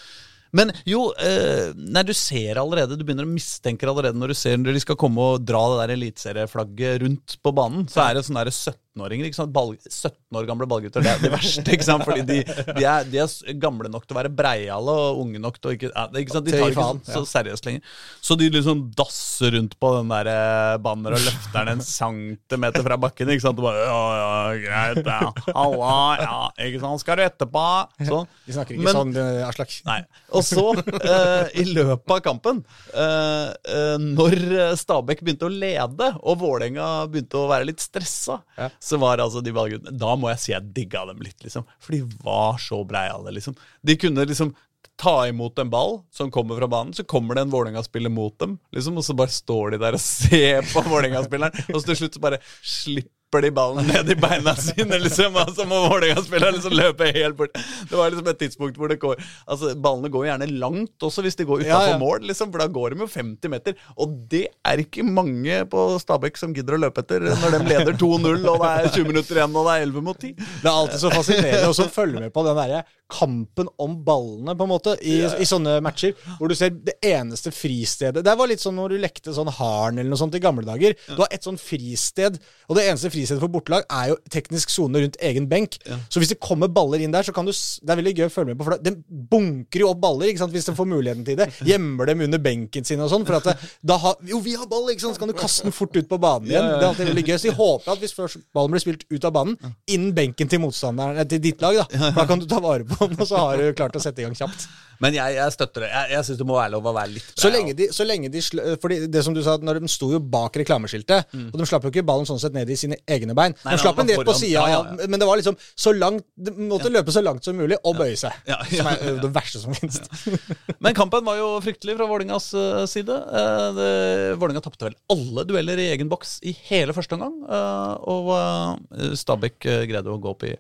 Men 0.56 0.72
jo, 0.88 1.12
eh, 1.20 1.74
nei, 1.76 2.04
du 2.08 2.14
ser 2.16 2.58
allerede, 2.62 2.96
du 2.96 3.04
begynner 3.04 3.28
å 3.28 3.30
mistenke 3.32 3.88
allerede 3.88 4.18
når 4.18 4.32
du 4.32 4.38
ser 4.40 4.58
når 4.58 4.78
de 4.78 4.84
skal 4.86 4.98
komme 5.00 5.20
og 5.20 5.44
dra 5.44 5.60
det 5.74 5.80
der 5.82 5.96
eliteserieflagget 5.98 7.02
rundt 7.04 7.36
på 7.44 7.54
banen, 7.54 7.88
så 7.92 8.06
er 8.06 8.16
det 8.16 8.24
sånn 8.26 8.40
der 8.40 8.52
17-åringer. 8.98 9.26
ikke 9.30 9.38
sant? 9.38 9.56
17 9.88 10.38
år 10.38 10.48
gamle 10.50 10.68
ballgutter. 10.70 11.02
Det 11.06 11.12
er 11.12 11.22
det 11.22 11.32
verste, 11.34 11.64
ikke 11.74 11.86
sant? 11.88 12.04
Fordi 12.08 12.24
de, 12.28 12.40
de, 12.78 12.84
er, 12.86 13.06
de 13.08 13.22
er 13.24 13.58
gamle 13.62 13.90
nok 13.94 14.06
til 14.08 14.16
å 14.16 14.20
være 14.20 14.32
breiale 14.34 14.96
og 15.08 15.22
unge 15.24 15.40
nok 15.44 15.60
til 15.62 15.70
å 15.72 15.76
ikke, 15.78 15.92
ikke 16.22 16.34
sant? 16.36 16.48
De 16.48 16.56
tar 16.56 16.72
ikke 16.74 16.88
så, 17.08 17.14
så 17.20 17.24
seriøst 17.38 17.68
lenger. 17.70 17.82
Så 18.28 18.38
de 18.40 18.50
liksom 18.54 18.86
dasser 18.98 19.54
rundt 19.58 19.78
på 19.82 19.94
den 20.00 20.12
der 20.14 20.30
eh, 20.34 20.78
banner 20.84 21.16
og 21.18 21.24
løfter 21.24 21.58
den 21.68 21.78
en 21.78 21.86
centimeter 21.86 22.86
fra 22.86 22.98
bakken. 23.02 23.30
ikke 23.34 23.46
sant? 23.46 23.60
Og 23.62 23.68
bare, 23.70 23.86
ja, 23.88 24.02
ja, 24.18 24.60
greit, 24.66 25.08
ja, 25.08 25.32
halla, 25.56 25.94
ja, 26.22 26.38
ikke 26.68 26.82
sant, 26.84 27.04
skal 27.04 27.20
du 27.22 27.26
etterpå? 27.28 27.66
Sånn. 28.08 28.28
De 28.48 28.56
snakker 28.56 28.78
ikke 28.78 28.88
Men- 28.88 28.98
sånn, 29.00 29.16
eh, 29.22 29.44
Aslak. 29.48 29.74
Nei. 29.88 30.00
Og 30.38 30.44
så, 30.46 30.66
eh, 30.98 31.52
i 31.62 31.68
løpet 31.70 32.14
av 32.18 32.22
kampen, 32.26 32.64
eh, 32.94 33.50
eh, 33.74 33.96
når 34.04 34.36
eh, 34.58 34.74
Stabæk 34.80 35.22
begynte 35.26 35.48
å 35.48 35.54
lede, 35.54 36.10
og 36.24 36.40
Vålerenga 36.42 36.88
begynte 37.12 37.40
å 37.42 37.48
være 37.52 37.68
litt 37.72 37.84
stressa, 37.84 38.40
Ja. 38.58 38.70
Så 38.88 39.00
var 39.02 39.20
altså 39.20 39.42
de 39.44 39.52
ballguttene 39.56 39.98
Da 40.00 40.14
må 40.20 40.30
jeg 40.32 40.42
si 40.44 40.54
jeg 40.54 40.72
digga 40.76 41.04
dem 41.10 41.20
litt, 41.24 41.38
liksom. 41.44 41.68
For 41.84 41.98
de 41.98 42.22
var 42.24 42.62
så 42.64 42.80
breiale, 42.88 43.34
liksom. 43.36 43.58
De 43.86 43.98
kunne 44.00 44.26
liksom 44.30 44.54
ta 44.98 45.28
imot 45.30 45.60
en 45.60 45.70
ball 45.70 46.00
som 46.14 46.32
kommer 46.34 46.58
fra 46.58 46.70
banen, 46.72 46.94
så 46.94 47.04
kommer 47.06 47.38
det 47.38 47.46
en 47.46 47.52
Vålerenga-spiller 47.54 48.10
mot 48.14 48.34
dem, 48.42 48.58
liksom, 48.74 48.98
og 48.98 49.06
så 49.06 49.14
bare 49.18 49.34
står 49.34 49.76
de 49.76 49.82
der 49.84 49.98
og 49.98 50.02
ser 50.06 50.66
på 50.72 50.82
Vålerenga-spilleren, 50.88 51.68
og 51.70 51.78
så 51.82 51.92
til 51.92 52.00
slutt 52.02 52.18
så 52.18 52.24
bare 52.24 52.42
slipper 52.62 53.17
de 53.44 53.50
ballen 53.52 53.84
ned 53.90 54.08
i 54.14 54.16
beina 54.16 54.54
sine, 54.56 54.98
liksom, 55.04 55.36
og 55.36 55.50
så 55.56 55.66
må 55.68 55.82
Vålerenga-spillerne 55.90 56.56
liksom 56.56 56.76
løpe 56.80 57.10
helt 57.12 57.36
bort. 57.36 57.58
Det 57.90 57.98
var 58.00 58.14
liksom 58.14 58.30
et 58.32 58.40
tidspunkt 58.40 58.80
hvor 58.80 58.88
det 58.88 59.00
går 59.02 59.20
Altså, 59.20 59.74
ballene 59.76 60.12
går 60.14 60.30
gjerne 60.30 60.48
langt 60.62 61.04
også 61.04 61.26
hvis 61.26 61.36
de 61.36 61.48
går 61.48 61.66
utafor 61.66 61.90
Ja, 61.90 61.92
ja. 61.92 61.98
mål, 62.00 62.24
liksom, 62.30 62.54
for 62.54 62.64
da 62.64 62.70
går 62.72 62.96
de 62.96 63.04
jo 63.04 63.10
50 63.12 63.52
meter, 63.52 63.76
og 64.00 64.16
det 64.32 64.46
er 64.64 64.84
ikke 64.84 65.04
mange 65.04 65.60
på 65.68 65.88
Stabæk 66.00 66.40
som 66.40 66.56
gidder 66.56 66.78
å 66.78 66.82
løpe 66.86 67.04
etter 67.04 67.28
når 67.28 67.58
de 67.58 67.64
leder 67.68 68.00
2-0, 68.00 68.48
og 68.48 68.64
det 68.64 68.72
er 68.72 68.92
20 68.96 69.10
minutter 69.12 69.42
igjen, 69.42 69.60
og 69.60 69.68
det 69.68 69.76
er 69.76 69.88
11 69.90 70.08
mot 70.08 70.22
10. 70.24 70.34
Det 70.38 70.72
er 70.72 70.72
alltid 70.74 71.04
så 71.04 71.12
fascinerende 71.12 71.74
å 71.74 71.90
følge 72.00 72.24
med 72.24 72.34
på 72.36 72.46
den 72.48 72.58
derre 72.64 72.86
kampen 73.08 73.70
om 73.80 73.94
ballene, 74.04 74.52
på 74.60 74.66
en 74.66 74.72
måte, 74.72 74.96
i, 75.08 75.22
i 75.24 75.46
sånne 75.48 75.78
matcher. 75.84 76.16
Hvor 76.40 76.52
du 76.52 76.56
ser 76.60 76.74
det 76.76 76.98
eneste 77.08 77.54
fristedet 77.56 78.20
Det 78.26 78.34
var 78.36 78.50
litt 78.52 78.60
sånn 78.60 78.76
når 78.76 78.96
du 78.96 78.98
lekte 79.00 79.32
sånn 79.36 79.52
harn 79.60 79.96
eller 80.02 80.12
noe 80.12 80.20
sånt 80.20 80.36
i 80.36 80.42
gamle 80.44 80.66
dager. 80.68 80.96
Du 81.08 81.22
har 81.22 81.32
et 81.32 81.46
sånn 81.48 81.60
fristed, 81.62 82.36
og 82.68 82.76
det 82.76 82.84
eneste 82.90 83.12
fristedet 83.18 83.42
for 83.44 83.52
bortelag 83.52 83.86
er 83.90 84.12
jo 84.14 84.18
teknisk 84.34 84.72
sone 84.74 85.02
rundt 85.04 85.18
egen 85.28 85.48
benk. 85.50 85.78
Så 86.14 86.22
hvis 86.22 86.32
det 86.34 86.40
kommer 86.44 86.70
baller 86.72 87.02
inn 87.04 87.14
der, 87.14 87.26
så 87.28 87.34
kan 87.36 87.46
du 87.48 87.52
Det 87.52 87.92
er 87.94 88.00
veldig 88.00 88.14
gøy 88.18 88.26
å 88.28 88.34
følge 88.34 88.54
med 88.54 88.60
på, 88.62 88.68
for 88.68 88.78
den 88.84 89.02
bunker 89.08 89.84
jo 89.84 89.90
opp 89.92 90.02
baller 90.04 90.32
ikke 90.32 90.44
sant, 90.44 90.54
hvis 90.56 90.68
de 90.70 90.76
får 90.78 90.90
muligheten 90.90 91.26
til 91.28 91.38
det. 91.40 91.50
Gjemmer 91.68 92.10
dem 92.12 92.24
under 92.28 92.42
benken 92.42 92.86
sin 92.88 93.02
og 93.04 93.12
sånn. 93.12 93.26
For 93.28 93.40
at 93.40 93.50
det, 93.52 93.56
da 93.82 93.98
har 94.02 94.18
Jo, 94.28 94.40
vi 94.44 94.56
har 94.60 94.70
ball, 94.70 94.90
ikke 94.94 95.06
sant, 95.06 95.18
så 95.18 95.24
kan 95.24 95.32
du 95.32 95.38
kaste 95.38 95.68
den 95.68 95.76
fort 95.76 95.96
ut 95.98 96.10
på 96.10 96.20
banen 96.22 96.52
igjen. 96.52 96.68
Det 96.68 96.82
er 96.84 96.90
alltid 96.92 97.12
veldig 97.12 97.26
gøy. 97.28 97.38
Så 97.38 97.50
jeg 97.50 97.58
håper 97.58 97.94
at 97.94 98.04
hvis 98.04 98.16
først 98.18 98.44
ballen 98.56 98.76
blir 98.76 98.84
spilt 98.84 99.06
ut 99.10 99.28
av 99.30 99.34
banen, 99.36 99.58
innen 99.88 100.14
benken 100.18 100.52
til 100.52 100.62
motstanderen, 100.64 101.22
eh, 101.22 101.28
til 101.30 101.42
ditt 101.44 101.62
lag, 101.64 101.82
da, 101.84 102.12
da 102.18 102.28
kan 102.30 102.42
du 102.42 102.48
ta 102.50 102.62
vare 102.64 102.88
på 102.88 103.08
den, 103.08 103.18
og 103.20 103.28
så 103.30 103.42
har 103.42 103.62
du 103.62 103.72
klart 103.78 103.96
å 103.98 104.04
sette 104.04 104.24
i 104.24 104.28
gang 104.28 104.36
kjapt. 104.38 104.68
Men 105.04 105.18
jeg, 105.18 105.36
jeg 105.38 105.54
støtter 105.56 105.86
det. 105.86 105.90
Jeg, 105.92 106.12
jeg 106.16 106.28
syns 106.28 106.40
det 106.42 106.48
må 106.50 106.56
være 106.58 106.72
lov 106.74 106.88
å 106.90 106.94
være 106.96 107.12
litt 107.16 107.34
Så 107.38 107.52
lenge 107.54 107.76
de, 107.78 107.90
så 107.94 108.08
lenge 108.08 108.32
de 108.34 108.42
fordi 108.82 109.00
det 109.12 109.24
som 109.26 109.36
du 109.36 109.42
sa, 109.46 109.58
når 109.62 109.82
de 109.84 109.92
sto 109.92 110.10
jo 110.14 110.20
bak 110.20 110.58
reklameskiltet, 110.62 111.36
og 111.52 111.58
de 111.60 111.68
slapp 111.70 111.86
jo 111.88 111.92
ikke 111.94 112.06
ballen 112.08 112.28
sånn 112.30 112.42
sett 112.42 112.56
ned 112.56 112.70
i 112.72 112.78
sine 112.80 112.98
egne 113.06 113.36
bein. 113.38 113.56
Mm. 113.58 113.64
Nei, 113.68 113.76
de 113.78 113.82
slapp 113.84 114.02
den 114.02 114.12
rett 114.14 114.28
på 114.28 114.38
sida, 114.38 114.64
Ja, 114.64 114.66
ja, 114.74 114.80
ja. 114.98 115.10
men 115.10 115.22
det 115.22 115.28
var 115.30 115.40
liksom 115.40 115.58
så 115.78 115.94
langt 115.96 116.26
De 116.36 116.54
måtte 116.70 116.92
løpe 116.92 117.14
så 117.14 117.22
langt 117.26 117.46
som 117.46 117.58
mulig 117.58 117.78
og 117.84 117.98
bøye 118.00 118.18
seg. 118.20 118.34
Som 118.74 118.90
er 118.92 119.20
det 119.22 119.32
verste 119.36 119.62
som 119.62 119.76
finnes. 119.76 120.00
Men 120.84 120.96
kampen 120.98 121.26
var 121.26 121.38
jo 121.40 121.48
fryktelig 121.64 121.96
fra 121.98 122.08
Vålingas 122.10 122.50
side. 122.92 123.16
Uh, 123.32 124.36
Vålinga 124.40 124.62
tapte 124.64 124.88
vel 124.88 124.98
alle 125.12 125.44
dueller 125.48 125.80
i 125.82 125.90
egen 125.94 126.10
boks 126.12 126.38
i 126.48 126.54
hele 126.70 126.94
første 126.96 127.18
omgang. 127.18 127.36
eh, 127.48 127.94
og 128.08 128.32
eh, 128.36 129.14
Stabæk 129.18 129.66
eh, 129.68 129.86
greide 129.90 130.12
å 130.14 130.20
gå 130.22 130.34
opp 130.34 130.46
i 130.48 130.54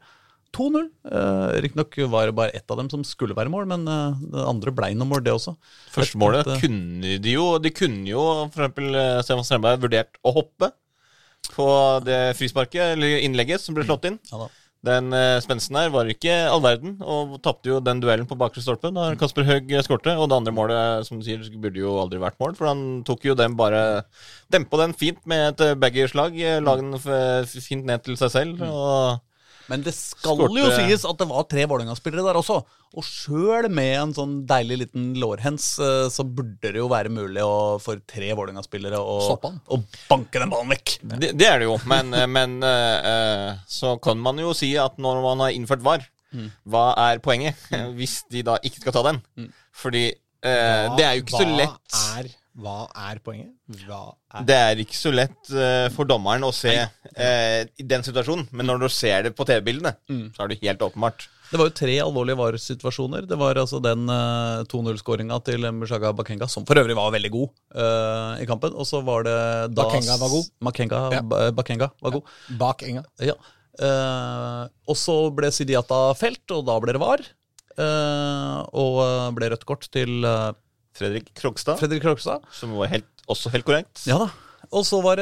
2-0. 0.56 0.88
Uh, 1.08 1.56
Riktignok 1.64 1.98
var 2.12 2.30
det 2.30 2.36
bare 2.38 2.56
ett 2.58 2.72
av 2.72 2.80
dem 2.80 2.89
som 2.91 3.04
skulle 3.08 3.36
være 3.38 3.52
mål, 3.54 3.68
men 3.70 3.88
uh, 3.89 4.18
det 4.34 4.45
andre 4.48 4.74
blei 4.76 4.91
noe 4.98 5.10
mål, 5.10 5.24
det 5.26 5.36
også. 5.36 5.56
Første 5.93 6.22
målet 6.22 6.45
Et, 6.45 6.54
eh, 6.56 6.62
kunne 6.66 7.16
de 7.24 7.34
jo 7.36 7.48
De 7.62 7.72
kunne 7.74 8.06
jo 8.10 8.24
for 8.54 8.66
eksempel 8.66 8.95
eh, 8.98 9.22
Stefan 9.26 9.48
Strandberg 9.48 9.84
vurdert 9.86 10.22
å 10.24 10.34
hoppe 10.38 10.72
på 11.54 11.68
det 12.04 12.22
frisparket, 12.38 12.95
eller 12.95 13.22
innlegget, 13.24 13.62
som 13.64 13.78
ble 13.78 13.86
slått 13.88 14.08
inn. 14.10 14.18
Ja. 14.32 14.48
Den 14.86 15.10
uh, 15.10 15.39
Spensen 15.41 15.78
her 15.80 15.89
var 15.93 16.10
ikke 16.12 16.34
all 16.48 16.62
verden, 16.62 16.98
og 17.02 17.38
tapte 17.45 17.72
jo 17.72 17.80
den 17.84 18.02
duellen 18.04 18.28
på 18.30 18.38
bakre 18.38 18.62
stolpe 18.62 18.91
da 18.93 19.10
Kasper 19.20 19.48
Høeg 19.48 19.72
skårte. 19.86 20.14
Og 20.16 20.30
det 20.30 20.38
andre 20.38 20.54
målet, 20.54 21.08
som 21.08 21.20
du 21.20 21.26
sier, 21.26 21.41
burde 21.58 21.82
jo 21.82 21.98
aldri 22.02 22.22
vært 22.22 22.38
mål, 22.41 22.54
for 22.60 22.70
han 22.70 22.84
tok 23.08 23.26
jo 23.28 23.38
den 23.38 23.58
bare 23.58 24.04
Dempa 24.54 24.80
den 24.84 24.93
fint 24.98 25.24
med 25.28 25.50
et 25.50 25.64
eh, 25.66 25.78
baggerslag, 25.80 26.38
eh, 26.39 26.60
la 26.64 26.78
den 26.80 26.93
fint 27.02 27.88
ned 27.88 28.06
til 28.06 28.20
seg 28.20 28.34
selv. 28.38 28.62
og... 28.68 29.24
Men 29.68 29.84
det 29.84 29.93
skal 29.95 30.38
Skorte. 30.38 30.59
jo 30.61 30.68
sies 30.72 31.03
at 31.07 31.20
det 31.20 31.28
var 31.30 31.47
tre 31.51 31.65
Vålerenga-spillere 31.68 32.24
der 32.24 32.39
også. 32.39 32.61
Og 32.97 33.03
sjøl 33.03 33.68
med 33.74 33.93
en 33.99 34.13
sånn 34.15 34.36
deilig 34.47 34.78
liten 34.86 35.09
lårhens, 35.20 35.74
eh, 35.84 36.05
så 36.13 36.24
burde 36.24 36.72
det 36.72 36.80
jo 36.80 36.88
være 36.91 37.11
mulig 37.11 37.43
å, 37.43 37.76
for 37.84 37.99
tre 38.07 38.32
Vålerenga-spillere 38.32 38.99
å, 39.01 39.18
å 39.36 39.80
banke 40.07 40.39
den 40.39 40.53
ballen 40.53 40.72
vekk. 40.72 40.97
Det, 41.03 41.34
det 41.38 41.49
er 41.49 41.59
det 41.63 41.68
jo, 41.68 41.76
men, 41.89 42.13
eh, 42.15 42.30
men 42.32 42.57
eh, 42.63 43.57
så 43.68 43.97
kan 44.03 44.22
man 44.24 44.39
jo 44.41 44.55
si 44.57 44.72
at 44.80 44.95
når 45.03 45.20
man 45.26 45.43
har 45.47 45.55
innført 45.57 45.84
VAR, 45.86 46.07
hva 46.68 46.88
er 47.07 47.22
poenget? 47.24 47.59
Hvis 47.97 48.22
de 48.32 48.43
da 48.45 48.57
ikke 48.63 48.84
skal 48.84 48.95
ta 48.99 49.03
den. 49.11 49.22
Fordi 49.76 50.05
eh, 50.11 50.86
det 50.97 51.05
er 51.05 51.18
jo 51.18 51.24
ikke 51.26 51.39
så 51.39 51.45
Hva 51.47 51.59
lett 51.59 51.97
Er, 52.20 52.30
hva 52.58 52.88
er 53.10 53.20
poenget? 53.22 53.51
Hva 53.86 54.01
er 54.34 54.45
Det 54.49 54.55
er 54.58 54.80
ikke 54.82 54.97
så 54.97 55.12
lett 55.14 55.49
uh, 55.53 55.88
for 55.93 56.10
dommeren 56.10 56.45
å 56.47 56.51
se 56.55 56.74
uh, 56.74 57.62
i 57.70 57.86
den 57.86 58.05
situasjonen, 58.05 58.47
men 58.51 58.66
når 58.70 58.82
du 58.82 58.88
ser 58.89 59.28
det 59.28 59.34
på 59.38 59.45
TV-bildene, 59.45 59.93
så 60.34 60.45
er 60.45 60.51
det 60.51 60.58
helt 60.64 60.82
åpenbart. 60.88 61.28
Det 61.47 61.60
var 61.62 61.70
jo 61.70 61.76
tre 61.80 61.93
alvorlige 62.03 62.36
VAR-situasjoner. 62.41 63.28
Det 63.30 63.38
var 63.39 63.60
altså 63.62 63.80
den 63.84 64.10
uh, 64.12 64.66
2-0-skåringa 64.68 65.38
til 65.47 65.70
Mushaga 65.78 66.12
Bakenga, 66.18 66.49
som 66.51 66.66
for 66.68 66.82
øvrig 66.82 66.97
var 66.97 67.14
veldig 67.16 67.32
god 67.32 67.53
eh, 67.78 68.41
i 68.43 68.47
kampen. 68.49 68.74
Og 68.76 68.89
så 68.89 68.99
var 69.05 69.24
det 69.28 69.38
da 69.72 69.86
Bakenga 69.86 70.18
var 70.20 70.34
god? 70.34 70.49
Makenga, 70.68 71.03
Ja. 71.16 71.22
Bakenga 71.55 71.91
var 72.03 72.18
god. 72.18 72.34
Bak 72.60 72.84
enga. 72.89 73.05
Ja. 73.24 73.38
Eh, 73.78 74.64
og 74.89 74.97
så 74.99 75.18
ble 75.38 75.53
Sidiata 75.53 76.01
felt, 76.20 76.43
og 76.51 76.66
da 76.68 76.76
ble 76.84 76.97
det 76.97 77.03
var. 77.05 77.24
Eh, 77.78 78.60
og 78.82 78.95
eh, 79.05 79.28
ble 79.38 79.51
rødt 79.53 79.66
kort 79.70 79.86
til 79.93 80.26
eh, 80.26 80.49
Fredrik 80.98 81.32
Krogstad, 81.38 81.80
Fredrik 81.80 82.04
Krogstad. 82.04 82.45
som 82.52 82.74
var 82.78 82.91
helt, 82.91 83.10
også 83.30 83.54
helt 83.54 83.68
korrekt. 83.68 84.04
Ja 84.10 84.20
da. 84.26 84.30
Og 84.76 84.84
så 84.84 84.98
var 85.00 85.22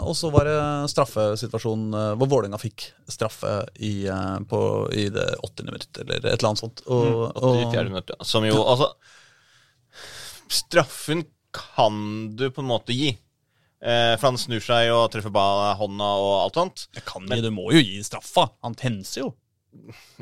og 0.00 0.16
var 0.32 0.48
det 0.48 0.58
straffesituasjonen 0.94 1.92
eh, 1.92 2.12
hvor 2.16 2.30
Vålerenga 2.30 2.60
fikk 2.60 2.86
straffe 3.10 3.50
i, 3.84 4.06
eh, 4.08 4.36
på, 4.48 4.60
i 4.96 5.08
det 5.12 5.26
80. 5.44 5.66
minutt, 5.66 5.88
eller 6.00 6.22
et 6.22 6.28
eller 6.30 6.50
annet 6.52 6.62
sånt. 6.62 6.84
Og, 6.86 7.26
mm, 7.36 7.64
fjerde 7.74 7.90
minutt, 7.90 8.12
ja. 8.14 8.24
Som 8.24 8.46
jo 8.48 8.56
Altså 8.62 8.92
Straffen 10.48 11.26
kan 11.52 12.36
du 12.36 12.46
på 12.50 12.62
en 12.62 12.70
måte 12.70 12.96
gi. 12.96 13.10
Eh, 13.78 14.14
for 14.16 14.30
han 14.30 14.40
snur 14.40 14.62
seg 14.64 14.88
og 14.94 15.10
treffer 15.12 15.76
hånda 15.78 16.08
og 16.22 16.32
alt 16.46 16.56
sånt. 16.58 16.86
Jeg 16.96 17.04
kan 17.08 17.28
gi, 17.28 17.42
du 17.44 17.50
må 17.54 17.68
jo 17.74 17.82
gi 17.82 18.00
straffa. 18.06 18.48
Han 18.64 18.76
tenser 18.78 19.26
jo. 19.26 19.34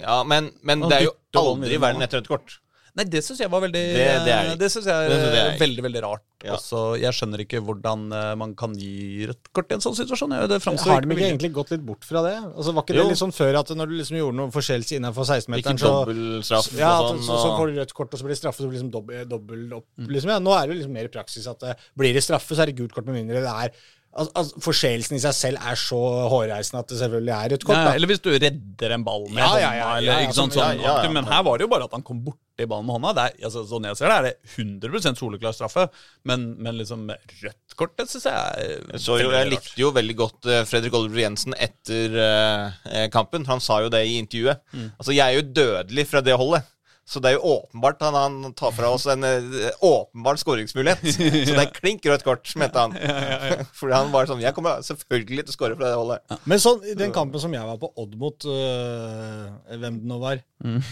Ja, 0.01 0.24
Men, 0.26 0.51
men 0.66 0.82
det 0.88 0.97
er 0.99 1.07
jo 1.07 1.14
aldri 1.38 1.78
verden 1.78 2.03
etter 2.03 2.24
et 2.24 2.28
kort. 2.28 2.59
Nei, 2.97 3.05
det 3.12 3.20
syns 3.20 3.38
jeg 3.42 3.51
var 3.53 3.61
veldig 3.61 3.72
Det- 3.92 4.24
det 4.24 4.32
er- 4.32 4.57
Det 4.57 4.70
synes 4.72 4.86
jeg 4.86 4.94
er, 4.94 5.09
det 5.11 5.38
er- 5.38 5.59
veldig, 5.61 5.82
veldig 5.84 6.03
rart. 6.03 6.22
Ja. 6.44 6.53
Også, 6.57 6.99
jeg 7.01 7.12
skjønner 7.12 7.40
ikke 7.44 7.61
hvordan 7.64 8.12
eh, 8.12 8.34
man 8.36 8.55
kan 8.55 8.72
gi 8.76 9.26
rødt 9.26 9.51
kort 9.53 9.70
i 9.70 9.74
en 9.74 9.80
sånn 9.80 9.97
situasjon. 9.97 10.32
Jeg- 10.32 10.49
Det 10.49 10.62
Har 10.64 11.01
de 11.01 11.09
ikke 11.09 11.16
vilje. 11.16 11.28
egentlig 11.32 11.53
gått 11.53 11.70
litt 11.72 11.84
bort 11.84 12.05
fra 12.05 12.22
det? 12.22 12.36
Altså 12.57 12.72
Var 12.72 12.82
ikke 12.84 12.94
Jo. 12.94 13.03
det 13.03 13.09
litt 13.12 13.18
sånn 13.20 13.32
før 13.36 13.59
at 13.59 13.68
når 13.68 13.86
du 13.88 13.94
liksom 14.01 14.16
gjorde 14.16 14.34
noe 14.36 14.51
forskjellelse 14.51 14.97
innenfor 14.97 15.24
16-meteren, 15.28 15.78
så 15.78 16.78
ja, 16.78 17.01
sånn. 17.03 17.18
så, 17.20 17.34
så 17.36 17.49
får 17.59 17.66
du 17.74 17.80
rødt 17.80 17.92
kort, 17.92 18.12
og 18.14 18.18
så 18.20 18.22
blir 18.24 18.34
det 18.36 18.40
straffe, 18.40 18.61
så 18.62 18.68
blir 18.68 18.78
det 18.78 18.84
liksom 18.84 18.92
dobbel, 18.92 19.28
dobbel 19.28 19.72
opp. 19.76 19.86
Liksom, 19.99 20.28
ja. 20.28 20.38
Nå 20.38 20.53
er 20.57 20.66
det 20.66 20.76
jo 20.76 20.80
liksom 20.82 20.92
mer 20.92 21.05
i 21.05 21.09
praksis 21.09 21.47
at 21.47 21.59
det, 21.61 21.76
blir 21.99 22.12
det 22.14 22.22
straffe, 22.22 22.55
så 22.57 22.62
er 22.62 22.66
det 22.66 22.76
gult 22.76 22.92
kort 22.92 23.05
med 23.07 23.14
mindre 23.16 23.40
det 23.42 23.49
er 23.49 23.70
al- 24.16 24.30
altså, 24.34 24.62
Forseelsen 24.64 25.18
i 25.18 25.20
seg 25.22 25.34
selv 25.36 25.62
er 25.70 25.78
så 25.80 26.00
hårreisende 26.32 26.82
at 26.82 26.90
det 26.90 26.98
selvfølgelig 27.00 27.34
er 27.36 27.52
rødt 27.54 27.66
kort. 27.68 27.78
Ja, 27.78 27.94
eller 27.96 28.10
hvis 28.10 28.22
du 28.24 28.30
redder 28.32 28.94
en 28.96 29.04
ball 29.06 29.26
med 29.28 29.42
Ja, 29.42 29.48
hånda, 29.52 29.62
ja, 29.62 29.72
ja, 29.78 29.88
eller 30.00 30.36
sånn. 30.36 31.14
Men 31.14 31.30
her 31.30 31.46
var 31.46 31.58
det 31.58 31.66
jo 31.66 31.70
bare 31.72 31.88
at 31.88 31.96
han 31.96 32.04
kom 32.06 32.22
borti 32.24 32.68
ballen 32.68 32.88
med 32.88 32.96
hånda. 32.96 33.14
Det 33.16 33.24
er, 33.28 33.38
altså, 33.48 33.64
sånn 33.68 33.88
jeg 33.88 33.98
ser 34.00 34.12
det, 34.12 34.16
er 34.16 34.28
det 34.28 34.54
100 34.56 35.20
soleklar 35.20 35.56
straffe. 35.56 35.88
Men, 36.28 36.46
men 36.62 36.78
liksom 36.80 37.08
rødt 37.10 37.76
kort, 37.76 37.96
det 38.00 38.08
syns 38.10 38.28
jeg 38.30 38.36
er 38.36 39.02
Så 39.02 39.18
jo, 39.20 39.32
jeg 39.34 39.50
likte 39.52 39.80
jo 39.80 39.92
veldig 39.96 40.16
godt 40.16 40.48
eh, 40.48 40.62
Fredrik 40.68 40.96
Oliver 40.96 41.26
Jensen 41.26 41.56
etter 41.58 42.16
uh, 42.16 43.04
kampen. 43.12 43.44
Han 43.50 43.60
sa 43.64 43.82
jo 43.84 43.92
det 43.92 44.04
i 44.08 44.16
intervjuet. 44.22 44.64
Mm. 44.72 44.88
Altså, 44.96 45.12
jeg 45.12 45.26
er 45.26 45.40
jo 45.40 45.50
dødelig 45.60 46.08
fra 46.08 46.24
det 46.24 46.38
holdet. 46.40 46.72
Så 47.07 47.20
det 47.22 47.30
er 47.30 47.36
jo 47.36 47.52
åpenbart 47.54 48.00
at 48.02 48.16
han 48.18 48.40
tar 48.59 48.72
fra 48.74 48.88
oss 48.90 49.04
en 49.12 49.22
eh, 49.22 49.68
åpenbar 49.86 50.40
skåringsmulighet. 50.42 51.04
Så 51.46 51.52
det 51.54 51.61
er 51.62 51.70
klink 51.70 52.02
rødt 52.11 52.24
kort, 52.26 52.50
mente 52.59 52.82
han. 52.82 52.96
Fordi 53.78 53.94
han 53.94 54.11
var 54.11 54.26
sånn 54.26 54.42
Jeg 54.42 54.57
kommer 54.57 54.80
selvfølgelig 54.82 55.44
til 55.46 55.52
å 55.52 55.54
skåre 55.54 55.76
fra 55.78 55.92
det 55.92 56.00
holdet. 56.00 56.34
Men 56.50 56.62
sånn, 56.62 56.82
i 56.90 56.96
den 56.98 57.14
kampen 57.14 57.38
som 57.42 57.54
jeg 57.54 57.62
var 57.68 57.78
på 57.78 57.92
Odd 58.02 58.16
mot 58.18 58.48
øh, 58.50 59.44
hvem 59.78 60.00
det 60.00 60.11
nå 60.11 60.18
var 60.24 60.42
øh, 60.66 60.90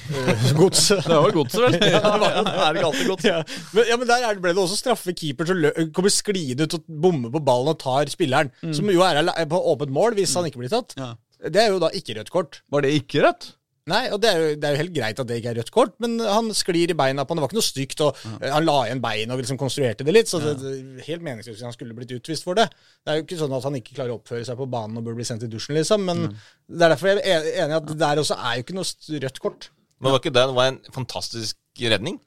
Godset. 0.61 1.03
Det 1.09 1.19
var 1.27 1.35
godset, 1.35 1.61
vel? 1.67 1.77
Ja, 1.83 1.99
det 2.05 2.15
var, 2.23 2.39
det 2.39 2.55
er 2.55 2.79
ikke 2.79 2.87
alltid 2.93 3.11
godt. 3.11 3.27
ja. 3.33 3.41
Men, 3.75 3.91
ja, 3.91 3.99
men 3.99 4.12
der 4.12 4.29
er 4.29 4.39
det- 4.39 4.45
ble 4.47 4.55
det 4.55 4.65
også 4.69 4.79
straffe 4.79 5.17
keeper 5.19 5.51
som 5.51 5.67
kommer 5.99 6.15
skliende 6.15 6.69
ut 6.69 6.79
og 6.79 6.87
bommer 7.09 7.35
på 7.35 7.43
ballen 7.51 7.75
og 7.75 7.81
tar 7.83 8.11
spilleren. 8.12 8.55
Som 8.71 8.91
jo 8.95 9.03
er 9.03 9.35
på 9.51 9.65
åpent 9.75 9.91
mål 9.95 10.15
hvis 10.21 10.39
han 10.39 10.47
ikke 10.47 10.62
blir 10.62 10.71
tatt. 10.73 10.95
Ja. 11.01 11.15
Det 11.45 11.61
er 11.61 11.75
jo 11.75 11.83
da 11.83 11.91
ikke 11.91 12.15
rødt 12.21 12.31
kort. 12.33 12.62
Var 12.73 12.87
det 12.87 12.95
ikke 13.03 13.27
rødt? 13.27 13.51
Nei, 13.91 14.07
og 14.14 14.20
det 14.22 14.28
er, 14.30 14.39
jo, 14.41 14.53
det 14.57 14.64
er 14.64 14.72
jo 14.72 14.80
helt 14.80 14.93
greit 14.97 15.18
at 15.20 15.28
det 15.28 15.37
ikke 15.41 15.51
er 15.51 15.59
rødt 15.61 15.70
kort, 15.74 15.95
men 16.01 16.14
han 16.24 16.47
sklir 16.57 16.95
i 16.95 16.97
beina 16.97 17.26
på 17.26 17.35
han. 17.35 17.41
Det 17.41 17.45
var 17.45 17.51
ikke 17.51 17.59
noe 17.59 17.66
stygt, 17.66 18.01
og 18.07 18.22
ja. 18.24 18.53
han 18.55 18.64
la 18.64 18.76
igjen 18.87 19.03
bein 19.05 19.35
og 19.35 19.43
liksom 19.43 19.59
konstruerte 19.61 20.07
det 20.09 20.14
litt. 20.14 20.30
Så 20.30 20.41
det, 20.41 20.55
det 20.62 21.05
helt 21.05 21.24
meningsløst 21.26 21.66
han 21.66 21.74
skulle 21.76 21.97
blitt 21.99 22.14
utvist 22.16 22.47
for 22.49 22.57
det. 22.57 22.64
Det 23.05 23.12
er 23.12 23.20
jo 23.20 23.26
ikke 23.26 23.41
sånn 23.43 23.53
at 23.59 23.66
han 23.68 23.76
ikke 23.76 23.99
klarer 23.99 24.14
å 24.14 24.20
oppføre 24.22 24.47
seg 24.49 24.57
på 24.57 24.68
banen 24.72 24.97
og 24.97 25.05
burde 25.05 25.20
bli 25.20 25.28
sendt 25.28 25.45
i 25.45 25.51
dusjen, 25.53 25.76
liksom. 25.76 26.09
Men 26.09 26.30
det 26.30 26.80
er 26.80 26.95
derfor 26.95 27.12
jeg 27.12 27.20
er 27.28 27.51
enig 27.66 27.76
i 27.76 27.80
at 27.82 27.91
det 27.91 27.99
der 28.01 28.22
også 28.24 28.41
er 28.41 28.57
jo 28.57 28.64
ikke 28.64 28.78
noe 28.78 29.20
rødt 29.26 29.43
kort 29.45 29.68
Men 30.01 30.14
var 30.14 30.22
ikke 30.22 30.32
det 30.39 30.47
det 30.49 30.57
var 30.62 30.72
en 30.72 30.80
fantastisk 30.97 31.85
redning? 31.85 32.22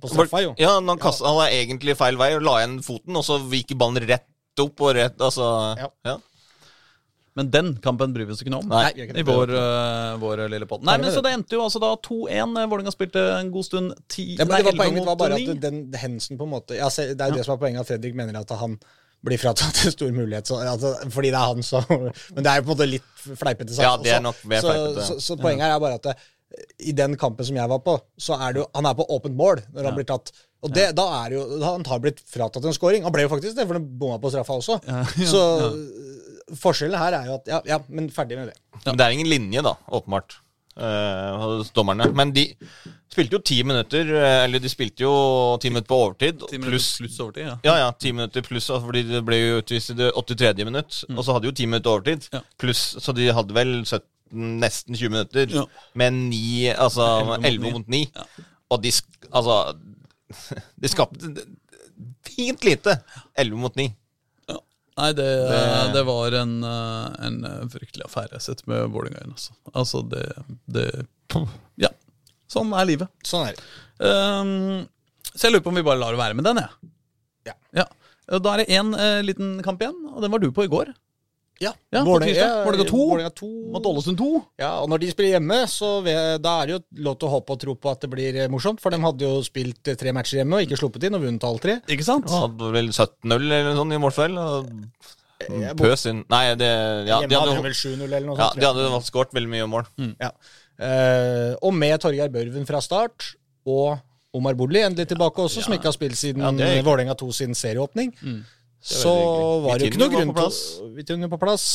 på 0.00 0.08
straffa, 0.08 0.42
jo. 0.44 0.52
Ja, 0.60 0.76
Han, 0.78 0.98
kastet, 1.00 1.26
han 1.26 1.38
var 1.40 1.52
egentlig 1.52 1.96
feil 1.98 2.18
vei 2.20 2.32
og 2.36 2.44
la 2.46 2.58
igjen 2.60 2.76
foten, 2.86 3.18
og 3.18 3.24
så 3.26 3.38
gikk 3.50 3.74
ballen 3.78 4.04
rett 4.06 4.62
opp 4.62 4.84
og 4.84 4.94
rett 4.98 5.20
Altså 5.24 5.48
Ja. 5.80 5.88
ja. 6.06 6.18
Men 7.38 7.48
den 7.52 7.68
kampen 7.80 8.12
bryr 8.12 8.26
vi 8.28 8.34
oss 8.34 8.42
ikke 8.44 8.52
noe 8.52 8.60
om. 8.60 8.72
Nei. 8.72 8.90
I 8.92 9.24
vår, 9.24 9.52
uh, 9.56 10.16
vår 10.20 10.44
lille 10.52 10.66
pott. 10.68 10.82
Nei, 10.84 10.98
men 11.00 11.14
Så 11.14 11.22
det 11.24 11.32
endte 11.32 11.56
jo 11.56 11.62
altså 11.64 11.80
da 11.80 11.94
2-1. 11.96 12.58
Vålerenga 12.68 12.92
spilte 12.92 13.22
en 13.38 13.52
god 13.54 13.68
stund. 13.68 13.94
10, 14.12 14.26
Ja, 14.36 14.44
men 14.44 14.58
det 14.58 14.66
var 14.68 14.76
Poenget 14.82 14.98
mitt 14.98 15.08
var 15.08 15.20
bare 15.20 15.38
at 15.38 15.62
den 15.62 15.78
hensen 15.96 16.40
på 16.40 16.48
en 16.48 16.52
måte 16.52 16.76
ja, 16.76 16.90
se, 16.92 17.12
Det 17.14 17.24
er 17.24 17.32
jo 17.32 17.40
det 17.40 17.46
som 17.46 17.54
er 17.56 17.62
poenget, 17.62 17.84
at 17.84 17.88
Fredrik 17.88 18.18
mener 18.18 18.36
at 18.40 18.52
han 18.60 18.76
blir 19.22 19.38
fratatt 19.38 19.80
en 19.86 19.94
stor 19.94 20.12
mulighet. 20.12 20.50
Så, 20.50 20.58
altså, 20.66 20.92
fordi 21.14 21.32
det 21.32 21.40
er 21.40 21.54
han, 21.54 21.64
som 21.64 21.88
Men 21.88 22.44
det 22.44 22.52
er 22.52 22.60
jo 22.60 22.66
på 22.66 22.72
en 22.72 22.74
måte 22.74 22.90
litt 22.90 23.26
fleipete 23.40 23.76
sagt. 23.76 23.86
Ja, 23.86 23.96
det 24.02 24.14
er 24.18 24.24
nok 24.24 24.44
mer 24.50 24.64
så, 24.64 24.72
fleipete. 24.72 25.08
Så, 25.08 25.18
så 25.22 25.40
poenget 25.40 25.68
her 25.68 25.76
er 25.76 25.82
bare 25.84 26.00
at 26.00 26.08
det, 26.10 26.16
i 26.84 26.92
den 26.92 27.16
kampen 27.16 27.46
som 27.48 27.56
jeg 27.56 27.70
var 27.70 27.80
på, 27.84 27.96
så 28.20 28.36
er 28.36 28.52
det 28.52 28.60
jo 28.60 28.66
Han 28.76 28.84
er 28.84 28.96
på 28.98 29.06
åpent 29.14 29.36
mål 29.38 29.62
når 29.72 29.88
han 29.88 29.94
blir 29.96 30.08
tatt. 30.10 30.34
Og 30.62 30.74
det, 30.74 30.90
da 30.98 31.06
er 31.22 31.36
jo 31.38 31.46
Han 31.62 31.86
har 31.88 32.02
blitt 32.02 32.20
fratatt 32.28 32.66
en 32.68 32.76
scoring. 32.76 33.06
Han 33.06 33.14
ble 33.14 33.24
jo 33.24 33.32
faktisk 33.32 33.56
det, 33.56 33.66
for 33.66 33.78
han 33.78 33.86
bomma 33.98 34.18
på 34.22 34.34
straffa 34.34 34.58
også. 34.60 34.78
Så 35.32 35.42
forskjellen 36.58 36.98
her 36.98 37.12
er 37.20 37.26
jo 37.30 37.34
at 37.40 37.50
Ja, 37.52 37.60
ja, 37.74 37.78
men 37.88 38.08
ferdig 38.12 38.38
med 38.40 38.50
det. 38.52 38.56
Men 38.86 38.96
det 38.98 39.04
er 39.06 39.14
ingen 39.16 39.30
linje, 39.30 39.62
da, 39.62 39.74
åpenbart, 39.94 40.38
eh, 40.76 41.30
hos 41.42 41.70
dommerne. 41.76 42.08
Men 42.16 42.32
de 42.34 42.46
spilte 43.12 43.36
jo 43.36 43.42
ti 43.44 43.58
minutter, 43.62 44.08
eh, 44.16 44.44
eller 44.46 44.62
de 44.62 44.70
spilte 44.72 45.04
jo 45.04 45.12
ti 45.62 45.68
minutter 45.70 45.90
på 45.92 45.98
overtid. 46.06 46.40
10 46.48 46.58
minutter 46.58 46.70
Pluss 46.72 46.88
pluss 46.98 47.18
overtid, 47.20 47.46
ja. 47.46 47.56
ja, 47.68 47.74
ja, 47.84 47.90
ti 47.92 48.12
minutter 48.12 48.42
pluss, 48.46 48.70
altså, 48.70 48.86
fordi 48.88 49.02
det 49.10 49.20
ble 49.28 49.36
jo 49.42 49.60
utvist 49.62 49.92
i 49.92 49.98
det 50.00 50.10
83. 50.16 50.64
minutt. 50.64 51.02
Og 51.16 51.22
så 51.24 51.32
hadde 51.36 51.46
de 51.46 51.52
jo 51.52 51.58
ti 51.60 51.66
minutter 51.68 51.90
overtid, 51.94 52.28
Ja. 52.32 52.40
pluss, 52.58 52.84
så 53.04 53.14
de 53.14 53.28
hadde 53.36 53.54
vel 53.54 53.74
17, 53.84 54.06
nesten 54.62 54.96
20 54.96 55.10
minutter. 55.12 55.46
Ja. 55.60 55.66
Med 55.94 56.12
ni, 56.16 56.68
altså 56.72 57.04
11 57.36 57.46
11 57.52 57.62
mot 57.68 57.72
mot 57.82 57.88
9. 57.88 58.06
Ja. 58.16 58.24
Og 58.72 58.82
de, 58.82 58.92
altså 59.32 59.76
De 60.80 60.88
skapte 60.88 61.28
fint 62.24 62.64
lite. 62.64 62.94
11 63.36 63.58
mot 63.60 63.76
9. 63.76 63.90
Nei, 64.98 65.08
det, 65.16 65.24
Det- 65.48 65.92
det 65.94 66.02
var 66.04 66.34
en, 66.42 66.50
øh, 66.64 67.26
en 67.26 67.36
øh, 67.48 67.60
fryktelig 67.72 68.04
affære 68.04 68.40
sett 68.44 68.60
med 68.68 68.90
Vålerenga-øyne. 68.92 69.32
Altså. 69.32 69.52
altså, 69.74 70.02
det, 70.10 70.26
det 70.68 71.06
Ja. 71.80 71.88
Sånn 72.52 72.72
er 72.76 72.84
livet. 72.84 73.08
Sånn 73.24 73.46
er 73.48 73.56
det. 73.56 73.62
Um, 74.04 74.82
så 75.32 75.46
jeg 75.48 75.54
lurer 75.54 75.64
på 75.64 75.72
om 75.72 75.78
vi 75.80 75.82
bare 75.86 75.96
lar 76.02 76.12
det 76.12 76.20
være 76.20 76.34
med 76.36 76.44
den, 76.44 76.60
jeg. 76.60 76.90
Ja. 77.48 77.54
Ja. 77.80 77.86
Da 78.38 78.52
er 78.52 78.62
det 78.62 78.68
én 78.76 78.92
liten 79.24 79.62
kamp 79.64 79.80
igjen, 79.80 79.96
og 80.12 80.20
den 80.22 80.30
var 80.30 80.38
du 80.42 80.50
på 80.52 80.64
i 80.66 80.70
går. 80.72 80.92
Ja, 81.62 81.70
Ja. 81.94 82.02
Vålerenga 82.04 82.86
2. 82.90 83.02
Vålerenga 83.12 83.32
2. 83.38 83.48
Mot 83.76 83.86
Ålesund 83.92 84.18
2. 84.18 84.28
Ja, 84.60 84.70
og 84.82 84.88
når 84.90 85.02
de 85.04 85.10
spiller 85.14 85.36
hjemme, 85.36 85.60
så 85.70 85.90
ve- 86.04 86.38
da 86.42 86.56
er 86.62 86.66
det 86.66 86.74
jo 86.76 86.80
lov 87.06 87.16
til 87.20 87.28
å 87.28 87.32
håpe 87.36 87.54
og 87.56 87.60
tro 87.62 87.74
på 87.78 87.90
at 87.92 88.00
det 88.04 88.10
blir 88.10 88.36
eh, 88.42 88.48
morsomt. 88.52 88.80
For 88.82 88.90
de 88.90 88.98
hadde 89.04 89.26
jo 89.28 89.40
spilt 89.46 89.88
eh, 89.92 89.94
tre 90.00 90.12
matcher 90.16 90.42
hjemme 90.42 90.58
og 90.58 90.66
ikke 90.66 90.80
sluppet 90.82 91.06
inn, 91.08 91.14
og 91.18 91.22
vunnet 91.24 91.46
alle 91.48 91.62
tre. 91.62 91.78
Ikke 91.88 92.06
sant? 92.06 92.28
Hadde 92.30 92.72
vel 92.74 92.90
17-0 92.90 93.36
eller 93.38 93.70
noe 93.70 93.78
sånt 93.80 93.96
i 93.96 94.02
målfell. 94.02 94.36
Og 94.42 94.72
pøs 95.78 96.06
inn. 96.10 96.24
Nei, 96.30 96.44
det 96.54 96.68
ja, 97.08 97.18
de 97.22 97.34
hadde 97.34 97.38
hadde, 97.56 97.62
vel 97.64 97.74
7-0 97.74 98.04
eller 98.06 98.26
noe 98.28 98.38
ja, 98.38 98.50
de 98.54 98.66
hadde 98.68 99.02
skåret 99.08 99.32
veldig 99.34 99.50
mye 99.50 99.66
mål. 99.70 99.88
Ja. 100.22 100.30
Uh, 100.82 101.52
og 101.62 101.74
med 101.76 102.00
Torgeir 102.02 102.30
Børven 102.32 102.66
fra 102.66 102.80
start, 102.82 103.32
og 103.68 103.98
Omar 104.34 104.54
Bolli 104.56 104.80
endelig 104.80 105.08
tilbake 105.10 105.42
også, 105.44 105.62
som 105.66 105.74
ikke 105.76 105.90
har 105.90 105.94
spilt 105.96 106.16
siden 106.16 106.40
Ja, 106.42 106.50
er. 106.64 106.82
Vålerenga 106.86 107.14
2 107.20 107.28
sin 107.36 107.54
serieåpning. 107.58 108.14
Så 108.82 109.12
var 109.62 109.78
det 109.78 109.86
jo 109.86 109.92
ikke 109.92 110.00
noe 110.02 110.10
grunn 110.12 110.32
på 110.34 110.46
til 110.50 110.92
Vitinho 110.96 111.28
på 111.30 111.38
plass. 111.38 111.66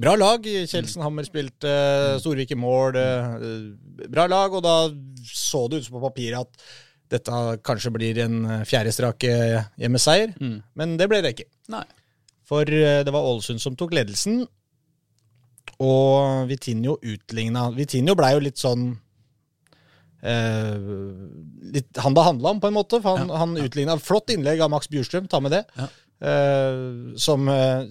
Bra 0.00 0.14
lag. 0.16 0.42
Kjeldsen 0.42 1.02
Hammer 1.04 1.26
spilte, 1.28 1.68
Mm. 1.68 2.20
Storvik 2.22 2.50
i 2.50 2.56
mål. 2.58 2.96
eh, 2.96 4.08
bra 4.08 4.24
lag, 4.26 4.52
og 4.56 4.62
da 4.64 4.88
så 5.28 5.68
det 5.68 5.82
ut 5.82 5.84
som 5.86 5.98
på 6.00 6.02
papiret 6.08 6.40
at 6.40 6.64
dette 7.12 7.30
kanskje 7.62 7.92
blir 7.92 8.18
en 8.24 8.38
eh, 8.46 8.64
fjerde 8.64 8.90
strak 8.96 9.22
eh, 9.28 9.62
hjemmeseier. 9.78 10.32
Mm. 10.40 10.56
Men 10.74 10.96
det 10.96 11.08
ble 11.12 11.20
det 11.22 11.34
ikke. 11.36 11.46
Nei. 11.68 11.84
For 12.48 12.62
eh, 12.64 13.04
det 13.04 13.12
var 13.12 13.28
Ålesund 13.28 13.60
som 13.60 13.76
tok 13.76 13.92
ledelsen, 13.94 14.46
og 15.84 16.48
Vitinho 16.48 16.96
utligna. 17.02 17.68
Vitinho 17.76 18.14
blei 18.16 18.32
jo 18.34 18.42
litt 18.44 18.60
sånn 18.60 18.98
eh, 20.22 20.76
litt 21.74 21.96
Han 22.04 22.14
det 22.14 22.24
handla 22.26 22.54
om, 22.54 22.60
på 22.60 22.68
en 22.70 22.76
måte. 22.76 23.00
For 23.04 23.18
han, 23.20 23.30
han 23.30 23.56
utligna. 23.60 23.96
Flott 24.00 24.30
innlegg 24.34 24.60
av 24.64 24.72
Max 24.72 24.88
Bjurstrøm, 24.92 25.28
ta 25.28 25.40
med 25.44 25.52
det. 25.56 25.64
Ja. 25.78 25.88
Eh, 26.24 27.16
som 27.20 27.42
uh, 27.50 27.84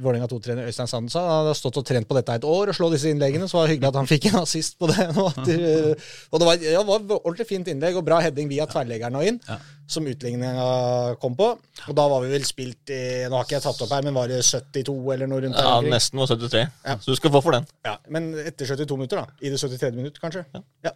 Vålerenga 0.00 0.28
2-trener 0.30 0.68
Øystein 0.70 0.88
Sanden 0.88 1.10
sa, 1.12 1.20
han 1.28 1.48
har 1.50 1.56
stått 1.58 1.76
og 1.82 1.84
trent 1.84 2.06
på 2.08 2.16
dette 2.16 2.36
et 2.38 2.46
år 2.48 2.70
og 2.72 2.76
slå 2.78 2.88
disse 2.92 3.10
innleggene, 3.12 3.44
så 3.50 3.58
var 3.58 3.66
det 3.66 3.74
hyggelig 3.74 3.90
at 3.90 3.98
han 3.98 4.08
fikk 4.08 4.28
en 4.30 4.38
assist 4.40 4.78
på 4.80 4.88
det. 4.88 5.04
og, 5.20 5.26
at, 5.34 5.50
uh, 5.50 6.14
og 6.30 6.40
det 6.40 6.48
var, 6.48 6.64
ja, 6.64 6.84
var 6.88 7.04
ordentlig 7.18 7.48
fint 7.50 7.68
innlegg 7.68 7.98
og 8.00 8.06
bra 8.06 8.22
heading 8.24 8.48
via 8.48 8.64
tverrleggeren 8.70 9.18
og 9.20 9.28
inn, 9.28 9.40
Ja. 9.50 9.58
som 9.90 10.08
utligninga 10.08 10.64
kom 11.20 11.36
på. 11.36 11.50
Og 11.84 11.98
da 11.98 12.08
var 12.14 12.24
vi 12.24 12.32
vel 12.32 12.48
spilt 12.48 12.94
i 12.94 13.02
Nå 13.28 13.36
har 13.36 13.44
ikke 13.44 13.58
jeg 13.58 13.66
tatt 13.66 13.84
opp 13.84 13.92
her, 13.98 14.08
men 14.08 14.16
var 14.16 14.32
det 14.32 14.40
72 14.46 14.96
eller 15.18 15.28
noe 15.28 15.44
rundt 15.44 15.60
der? 15.60 15.68
Ja, 15.68 15.94
nesten 15.98 16.22
var 16.22 16.32
73. 16.32 16.64
Ja. 16.88 16.96
Så 17.04 17.12
du 17.12 17.20
skal 17.20 17.34
få 17.36 17.44
for 17.44 17.58
den. 17.58 17.68
Ja, 17.84 17.98
men 18.08 18.32
etter 18.46 18.70
72 18.72 18.96
minutter, 18.96 19.26
da. 19.26 19.44
I 19.44 19.52
det 19.52 19.60
73. 19.60 19.92
minutt, 19.98 20.20
kanskje. 20.24 20.46
Ja. 20.86 20.94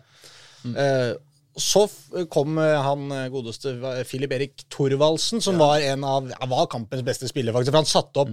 Eh, 0.65 1.13
så 1.59 1.85
kom 2.33 2.59
eh, 2.63 2.75
han 2.83 3.11
eh, 3.13 3.27
godeste 3.33 3.75
Filip 4.09 4.33
Erik 4.37 4.65
Thorvaldsen, 4.73 5.43
som 5.45 5.59
var 5.61 5.83
en 5.85 6.07
av 6.07 6.31
ja, 6.31 6.49
var 6.51 6.69
kampens 6.71 7.05
beste 7.07 7.29
spillere, 7.31 7.55
faktisk. 7.57 7.75
For 7.75 7.81
han 7.81 7.91
satte 7.91 8.25
opp 8.25 8.33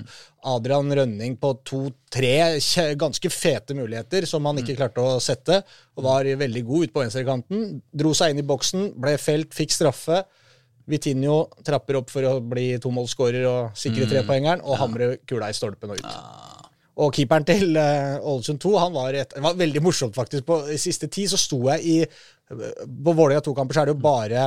Adrian 0.56 0.94
Rønning 1.00 1.38
på 1.42 1.52
to-tre 1.68 2.36
ganske 3.02 3.32
fete 3.34 3.78
muligheter 3.78 4.28
som 4.30 4.46
han 4.50 4.62
ikke 4.62 4.78
klarte 4.80 5.04
å 5.04 5.20
sette, 5.24 5.62
og 5.98 6.08
var 6.08 6.30
veldig 6.46 6.66
god 6.68 6.88
ut 6.88 6.96
på 6.96 7.06
venstrekanten. 7.06 7.80
Dro 7.92 8.16
seg 8.18 8.34
inn 8.34 8.44
i 8.44 8.48
boksen, 8.48 8.92
ble 9.02 9.18
felt, 9.22 9.54
fikk 9.58 9.74
straffe. 9.76 10.24
Vitinho 10.90 11.48
trapper 11.66 11.98
opp 12.02 12.12
for 12.14 12.28
å 12.30 12.36
bli 12.46 12.76
tomålsskårer 12.82 13.48
og 13.50 13.80
sikre 13.80 14.10
trepoengeren, 14.12 14.62
og 14.62 14.78
hamrer 14.84 15.18
kula 15.26 15.50
i 15.50 15.58
stolpen 15.58 15.96
og 15.96 16.04
ut. 16.04 16.55
Og 16.96 17.12
keeperen 17.16 17.44
til 17.48 17.76
uh, 17.76 18.22
Ålesund 18.24 18.62
2 18.64 18.76
han 18.80 18.94
var, 18.96 19.16
et, 19.20 19.34
det 19.36 19.44
var 19.44 19.58
veldig 19.60 19.82
morsomt, 19.84 20.16
faktisk. 20.16 20.46
På 20.48 20.62
siste 20.80 21.10
tid 21.12 21.32
så 21.32 21.40
sto 21.40 21.60
jeg 21.74 21.84
i 21.84 21.98
På 22.48 23.12
Vålerenga 23.12 23.44
to-kamper 23.44 23.76
så 23.76 23.84
er 23.84 23.90
det 23.90 23.96
jo 23.98 24.04
bare 24.06 24.46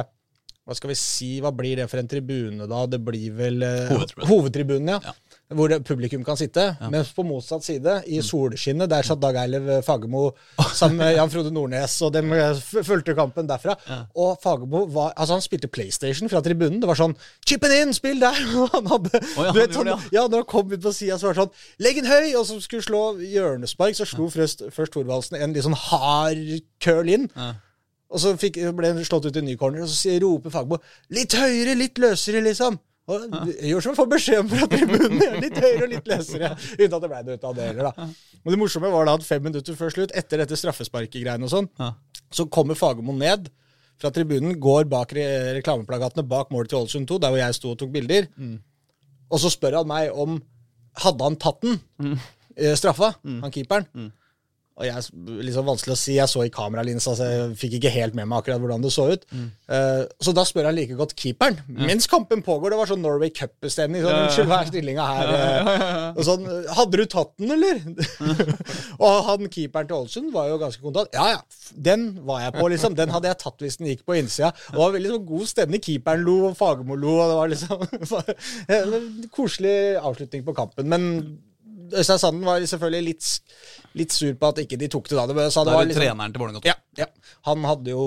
Hva 0.65 0.77
skal 0.79 0.93
vi 0.93 0.97
si, 1.01 1.31
hva 1.45 1.53
blir 1.53 1.83
det 1.83 1.89
for 1.91 2.01
en 2.01 2.09
tribune, 2.09 2.69
da? 2.71 2.85
Det 2.89 3.03
blir 3.05 3.35
vel 3.37 3.61
uh, 3.65 3.93
Hovedtribunen. 3.93 4.31
Hovedtribunen, 4.33 4.95
ja. 4.97 5.17
Hvor 5.49 5.73
publikum 5.81 6.25
kan 6.25 6.37
sitte. 6.37 6.65
Mens 6.93 7.09
på 7.17 7.25
motsatt 7.25 7.65
side, 7.65 7.95
i 8.13 8.19
solskinnet, 8.21 8.91
der 8.91 9.07
satt 9.07 9.21
Dag 9.23 9.37
Eilev 9.41 9.71
Fagermo 9.87 10.27
sammen 10.77 10.99
med 11.01 11.15
Jan 11.17 11.31
Frode 11.33 11.53
Nordnes, 11.55 11.95
og 12.05 12.13
dem 12.13 12.35
eh, 12.37 12.59
fulgte 12.85 13.15
kampen 13.17 13.49
derfra. 13.49 13.79
Og 14.13 14.37
Fagermo 14.43 14.85
var 14.93 15.15
Altså, 15.17 15.39
han 15.39 15.45
spilte 15.45 15.71
PlayStation 15.73 16.29
fra 16.29 16.43
tribunen. 16.45 16.83
Det 16.83 16.91
var 16.91 16.99
sånn 17.01 17.17
'Chip 17.47 17.65
it 17.65 17.73
in! 17.79 17.95
Spill 17.97 18.21
der!' 18.21 18.43
Og 18.61 18.75
han 18.75 18.91
hadde 18.93 19.15
ja, 19.15 19.23
du 19.25 19.39
han 19.39 19.57
vet, 19.57 19.73
gjorde 19.73 19.79
sånn, 19.79 20.11
ja, 20.13 20.27
når 20.27 20.43
han 20.45 20.51
kom 20.53 20.73
ut 20.75 20.85
på 20.85 20.93
sida, 20.93 21.17
så 21.17 21.31
var 21.31 21.39
det 21.39 21.41
sånn 21.47 21.55
'Legg 21.87 22.03
den 22.03 22.11
høy!' 22.13 22.37
Og 22.37 22.45
så 22.51 22.59
skulle 22.61 22.85
slå 22.85 23.03
hjørnespark, 23.23 23.97
så 23.97 24.05
slo 24.09 24.29
først, 24.35 24.67
først 24.75 24.93
Thorvaldsen 24.93 25.41
en 25.41 25.57
litt 25.57 25.65
sånn 25.65 25.79
hard 25.89 26.61
curl 26.85 27.09
inn. 27.09 27.31
Og 28.09 28.21
så 28.21 28.35
fikk, 28.41 28.61
ble 28.77 28.93
han 28.93 29.05
slått 29.05 29.27
ut 29.29 29.37
i 29.37 29.45
ny 29.45 29.57
corner, 29.61 29.85
og 29.85 29.89
så 29.89 30.19
roper 30.21 30.53
Fagermo 30.53 30.79
'Litt 31.09 31.33
høyere, 31.41 31.75
litt 31.77 31.97
løsere', 32.01 32.45
liksom. 32.45 32.77
Og 33.09 33.23
Gjør 33.65 33.81
som 33.85 33.93
jeg 33.95 33.99
får 33.99 34.09
beskjed 34.13 34.41
om 34.43 34.49
fra 34.53 34.67
tribunen. 34.69 35.23
Litt 35.43 35.57
høyere 35.63 35.85
og 35.87 35.93
litt 35.95 36.11
løsere. 36.11 36.51
Uten 36.77 36.97
at 36.99 37.05
det 37.05 37.09
ble 37.13 37.21
noe 37.25 37.39
ut 37.39 37.47
av 37.49 37.55
det 37.57 37.69
heller, 37.71 37.89
da. 37.89 38.09
Men 38.45 38.55
det 38.55 38.59
morsomme 38.61 38.91
var 38.93 39.09
da 39.09 39.15
at 39.17 39.25
fem 39.27 39.43
minutter 39.49 39.77
før 39.79 39.95
slutt, 39.95 40.13
etter 40.19 40.43
dette 40.43 40.59
straffesparkegreiene 40.61 41.49
og 41.49 41.53
sånn, 41.55 41.69
så 42.31 42.45
kommer 42.53 42.77
Fagermo 42.79 43.15
ned 43.17 43.49
fra 43.99 44.13
tribunen, 44.15 44.59
går 44.63 44.85
bak 44.93 45.11
re 45.17 45.25
reklameplakatene 45.59 46.23
bak 46.29 46.53
målet 46.55 46.71
til 46.71 46.79
Ålesund 46.83 47.09
2, 47.11 47.17
der 47.25 47.33
hvor 47.33 47.41
jeg 47.41 47.57
sto 47.57 47.73
og 47.73 47.79
tok 47.81 47.91
bilder. 47.97 48.29
Og 49.33 49.41
så 49.43 49.51
spør 49.53 49.81
han 49.81 49.89
meg 49.91 50.13
om 50.15 50.39
Hadde 50.99 51.23
han 51.23 51.37
tatt 51.39 51.61
den, 51.63 51.77
eh, 52.59 52.75
straffa, 52.75 53.13
han 53.25 53.53
keeperen. 53.55 53.87
Og 54.79 54.87
jeg, 54.87 55.05
liksom 55.43 55.67
vanskelig 55.67 55.95
å 55.95 55.99
si, 55.99 56.13
jeg 56.15 56.31
så 56.31 56.45
i 56.47 56.53
kameralinsa, 56.55 57.17
så 57.19 57.27
jeg 57.27 57.55
fikk 57.59 57.73
ikke 57.81 57.91
helt 57.91 58.15
med 58.15 58.29
meg 58.31 58.39
akkurat 58.39 58.61
hvordan 58.63 58.85
det 58.85 58.93
så 58.95 59.09
ut. 59.11 59.25
Eh, 59.35 60.05
så 60.23 60.35
da 60.37 60.45
spør 60.47 60.69
han 60.69 60.77
like 60.77 60.95
godt 60.99 61.17
keeperen. 61.19 61.59
Mens 61.67 62.07
kampen 62.11 62.45
pågår, 62.47 62.71
det 62.71 62.79
var 62.79 62.91
sånn 62.91 63.03
Norway 63.03 63.33
Cup-stemning. 63.35 64.05
Sånn, 64.07 64.21
Unnskyld, 64.23 64.51
hva 64.53 64.61
er 64.63 64.71
stillinga 64.71 65.09
her? 65.09 65.33
Og 66.15 66.23
sånn, 66.29 66.47
Hadde 66.79 67.01
du 67.01 67.05
tatt 67.11 67.33
den, 67.41 67.51
eller? 67.57 67.83
og 69.03 69.19
han 69.27 69.51
keeperen 69.51 69.91
til 69.91 69.99
Ålesund 69.99 70.31
var 70.37 70.53
jo 70.53 70.61
ganske 70.63 70.85
kontant. 70.85 71.11
Ja, 71.17 71.27
ja, 71.35 71.75
den 71.75 72.07
var 72.29 72.45
jeg 72.47 72.55
på, 72.61 72.71
liksom. 72.71 72.95
Den 72.99 73.11
hadde 73.15 73.33
jeg 73.33 73.41
tatt 73.43 73.67
hvis 73.67 73.81
den 73.81 73.91
gikk 73.91 74.07
på 74.07 74.15
innsida. 74.21 74.53
Og 74.71 74.79
det 74.79 74.85
var 74.85 74.97
veldig 75.01 75.13
så 75.17 75.21
god 75.33 75.53
stemning. 75.57 75.85
Keeperen 75.89 76.23
lo, 76.23 76.39
og 76.53 76.57
Fagermo 76.61 76.95
lo, 76.95 77.19
og 77.19 77.35
det 77.35 77.43
var 77.43 77.53
liksom 77.57 77.85
en 78.79 79.29
koselig 79.37 79.77
avslutning 79.99 80.47
på 80.47 80.55
kampen. 80.55 80.87
Men 80.95 81.11
Øystein 81.93 82.21
Sanden 82.21 82.45
var 82.47 82.65
selvfølgelig 82.71 83.07
litt, 83.07 83.29
litt 83.99 84.15
sur 84.15 84.35
på 84.39 84.51
at 84.53 84.63
ikke 84.65 84.79
de 84.81 84.91
tok 84.93 85.11
det 85.11 85.19
da. 85.19 85.27
Det, 85.31 85.49
sa 85.55 85.65
det 85.67 85.75
var 85.75 85.87
det 85.87 85.93
liksom, 85.93 86.05
treneren 86.05 86.35
til 86.35 86.45
Vålerenga. 86.45 86.63
ja, 86.69 86.77
ja. 87.01 87.09
Han 87.49 87.65
hadde 87.69 87.93
jo, 87.95 88.07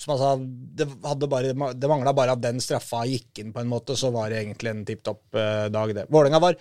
som 0.00 0.14
han 0.14 0.20
sa, 0.20 0.32
det, 0.80 0.88
hadde 1.04 1.30
bare, 1.30 1.54
det 1.74 1.90
mangla 1.90 2.14
bare 2.16 2.36
at 2.36 2.42
den 2.44 2.60
straffa 2.64 3.04
gikk 3.10 3.42
inn, 3.42 3.54
på 3.54 3.62
en 3.62 3.70
måte, 3.70 3.96
så 3.98 4.12
var 4.14 4.32
det 4.32 4.42
egentlig 4.42 4.74
en 4.74 4.84
tipp 4.88 5.02
topp 5.06 5.38
eh, 5.38 5.66
dag, 5.74 5.94
det. 5.96 6.06
Vålerenga 6.12 6.42
var 6.42 6.58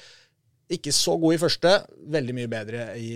ikke 0.69 0.91
så 0.91 1.13
god 1.19 1.33
i 1.37 1.39
første, 1.39 1.71
veldig 2.11 2.33
mye 2.35 2.49
bedre 2.51 2.89
i, 2.99 3.11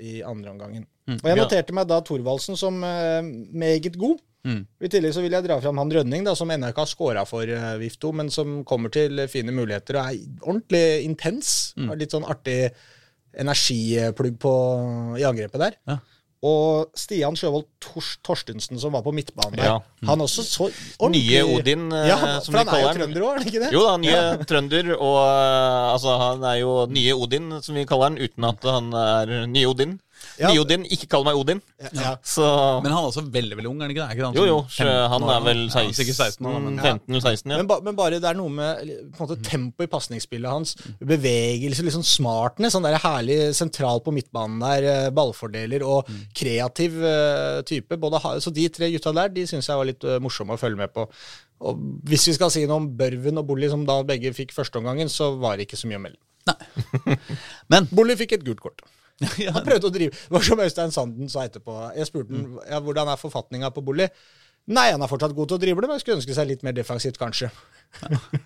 i 0.00 0.12
andre 0.24 0.50
omgangen. 0.54 0.86
Og 1.10 1.26
jeg 1.26 1.36
Ja. 1.36 1.42
noterte 1.42 1.74
meg 1.76 1.88
da 1.90 1.98
Thorvaldsen 2.06 2.56
som 2.56 2.78
uh, 2.82 3.20
meget 3.52 3.96
god. 3.98 4.20
Mm. 4.46 4.62
I 4.80 4.88
tillegg 4.88 5.12
så 5.12 5.20
vil 5.20 5.34
jeg 5.36 5.44
dra 5.44 5.58
fram 5.60 5.76
han 5.82 5.90
Rønning, 5.92 6.24
da, 6.24 6.32
som 6.38 6.48
ennå 6.50 6.70
ikke 6.72 6.80
har 6.86 6.88
scora 6.88 7.24
for 7.28 7.44
uh, 7.44 7.74
Vifto, 7.82 8.12
men 8.16 8.30
som 8.32 8.62
kommer 8.64 8.88
til 8.94 9.20
fine 9.28 9.52
muligheter 9.52 9.98
og 10.00 10.14
er 10.14 10.22
ordentlig 10.46 10.84
intens. 11.04 11.74
Mm. 11.76 11.90
Har 11.92 12.00
litt 12.00 12.14
sånn 12.16 12.24
artig 12.24 12.70
energiplugg 13.36 14.38
på, 14.42 14.54
i 15.20 15.26
angrepet 15.28 15.60
der. 15.62 15.76
Ja. 15.88 15.98
Og 16.42 16.88
Stian 16.96 17.34
Sjøvold 17.36 17.66
Tors 17.84 18.14
Torstensen, 18.24 18.78
som 18.80 18.94
var 18.96 19.02
på 19.04 19.12
midtbanen 19.12 19.58
der, 19.58 19.64
Ja. 19.66 19.74
han 20.08 20.22
også 20.24 20.40
så 20.42 20.70
ordentlig 20.98 21.20
Nye 21.36 21.42
Odin, 21.58 21.92
eh, 21.92 22.06
Ja, 22.08 22.40
som 22.40 22.54
for 22.54 22.64
de 22.64 22.64
han 22.64 22.68
er 22.68 22.70
jo 22.70 22.70
kaller 22.70 22.88
han. 22.88 22.96
trønder 23.00 23.20
òg, 23.20 23.30
er 23.34 23.38
han 23.38 23.46
ikke 23.50 23.60
det? 23.60 23.72
Jo 23.72 23.82
da, 23.84 23.96
nye 24.00 24.44
trønder, 24.50 24.88
og 24.96 25.16
eh, 25.20 25.92
altså, 25.92 26.14
han 26.22 26.42
er 26.44 26.54
jo 26.62 26.86
nye 26.88 27.12
Odin, 27.14 27.50
som 27.62 27.74
vi 27.76 27.84
kaller 27.84 28.08
han, 28.08 28.16
uten 28.18 28.44
at 28.48 28.64
han 28.64 28.92
er 28.94 29.46
nye 29.52 29.66
Odin. 29.68 29.98
Ja. 30.40 30.50
Niodin. 30.50 30.84
Odin, 30.84 30.86
ikke 30.94 31.08
kall 31.10 31.24
meg 31.26 31.38
Odin. 31.40 31.62
Ja. 31.96 32.14
Så 32.24 32.44
Men 32.84 32.92
han 32.92 33.02
er 33.02 33.08
også 33.08 33.24
veldig 33.26 33.58
veldig 33.58 33.70
ung, 33.70 33.80
er 33.80 33.88
han 33.88 33.94
ikke 33.94 34.02
det? 34.02 34.08
Er 34.08 34.18
ikke 34.18 34.28
han 34.28 34.38
Jo, 34.38 34.46
jo, 34.48 34.58
så 34.68 34.86
15 34.86 35.14
han 35.14 35.28
er 35.34 35.44
vel 35.46 35.62
nå? 35.64 35.68
Ja, 35.74 35.96
sikkert 35.96 36.20
16 36.20 36.46
år, 36.46 36.58
16, 36.58 36.66
men 36.66 36.78
15-16. 36.78 37.54
ja. 37.54 37.60
Men, 37.60 37.68
ba, 37.70 37.80
men 37.84 37.98
bare 37.98 38.20
det 38.22 38.30
er 38.30 38.38
noe 38.38 38.52
med 38.52 38.84
på 39.10 39.20
en 39.20 39.26
måte, 39.26 39.38
tempo 39.44 39.84
i 39.84 39.90
pasningsspillet 39.90 40.50
hans, 40.50 40.76
bevegelse, 41.00 41.84
liksom 41.86 42.04
smartene 42.06 42.40
smartness, 42.40 42.74
sånn 42.74 42.86
der 42.86 42.98
herlig 43.02 43.38
sentral 43.56 44.00
på 44.04 44.12
midtbanen 44.14 44.60
der, 44.62 44.86
eh, 44.88 45.10
ballfordeler 45.14 45.84
og 45.86 46.08
kreativ 46.36 46.96
uh, 47.02 47.60
type. 47.66 47.96
Både, 48.00 48.20
så 48.40 48.52
de 48.52 48.68
tre 48.68 48.90
gutta 48.90 49.12
der, 49.12 49.28
de 49.34 49.46
syns 49.46 49.68
jeg 49.68 49.76
var 49.76 49.88
litt 49.88 50.04
uh, 50.04 50.18
morsomme 50.22 50.54
å 50.54 50.60
følge 50.60 50.80
med 50.80 50.92
på. 50.94 51.06
Og 51.60 51.80
hvis 52.08 52.28
vi 52.30 52.36
skal 52.36 52.52
si 52.52 52.64
noe 52.66 52.80
om 52.80 52.88
Børven 52.96 53.40
og 53.40 53.46
Bolli, 53.46 53.68
som 53.68 53.84
da 53.88 54.00
begge 54.06 54.32
fikk 54.32 54.54
førsteomgangen, 54.56 55.10
så 55.12 55.34
var 55.40 55.56
det 55.56 55.68
ikke 55.68 55.80
så 55.80 55.90
mye 55.90 56.00
å 56.00 56.04
melde. 56.06 56.20
Men 57.72 57.88
Bolli 57.92 58.16
fikk 58.16 58.38
et 58.38 58.46
gult 58.46 58.62
kort. 58.64 58.84
ja, 59.44 59.54
Han 59.56 59.66
prøvde 59.66 59.88
å 59.90 59.92
drive 59.94 60.16
Det 60.16 60.34
var 60.34 60.44
som 60.46 60.62
Øystein 60.64 60.94
Sanden 60.94 61.32
sa 61.32 61.44
etterpå. 61.48 61.74
Jeg 61.96 62.08
spurte 62.08 62.36
han 62.36 62.60
ja, 62.70 62.80
hvordan 62.84 63.10
er 63.12 63.20
forfatninga 63.20 63.72
på 63.74 63.84
Bolli. 63.84 64.06
Nei, 64.70 64.90
han 64.92 65.02
er 65.02 65.10
fortsatt 65.10 65.34
god 65.34 65.50
til 65.50 65.58
å 65.58 65.62
drible, 65.62 65.88
men 65.88 65.98
jeg 65.98 66.04
skulle 66.04 66.20
ønske 66.20 66.36
seg 66.36 66.48
litt 66.50 66.64
mer 66.66 66.76
defensivt, 66.76 67.18
kanskje. 67.20 67.50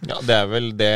ja. 0.08 0.20
Det 0.24 0.36
er 0.36 0.46
vel 0.50 0.70
det 0.78 0.94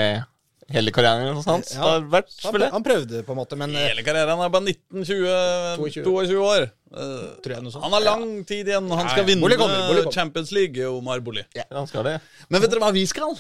hele 0.73 0.93
karrieren 0.93 1.39
hans 1.47 1.73
Ja. 1.75 1.81
har 1.81 2.03
vært, 2.13 2.33
Han, 2.45 2.61
han 2.75 2.85
prøvde, 2.85 3.23
på 3.25 3.33
en 3.33 3.39
måte, 3.41 3.57
men 3.57 3.73
eh, 3.75 3.89
hele 3.91 4.05
karrieren 4.05 4.41
er 4.45 4.51
bare 4.53 4.67
19-20 4.69 5.77
22. 5.81 6.03
22 6.05 6.43
år. 6.45 6.67
Uh, 6.89 7.37
Tror 7.45 7.53
jeg 7.55 7.63
noe 7.65 7.73
sånt. 7.73 7.85
Han 7.85 7.93
har 7.99 8.05
lang 8.05 8.27
tid 8.49 8.69
igjen. 8.71 8.87
Han 8.89 9.05
Ja, 9.05 9.13
skal 9.13 9.27
vinne 9.29 9.45
Bolli 9.45 9.57
kommer, 9.61 9.81
Bolli 9.91 10.03
kommer. 10.07 10.17
Champions 10.17 10.53
League, 10.57 10.87
Omar 10.89 11.21
Bolli. 11.25 11.43
Han 11.71 11.89
skal 11.91 12.07
det. 12.09 12.15
Men 12.49 12.63
vet 12.65 12.71
dere 12.73 12.81
hva 12.85 12.93
vi 12.97 13.07
skal? 13.09 13.37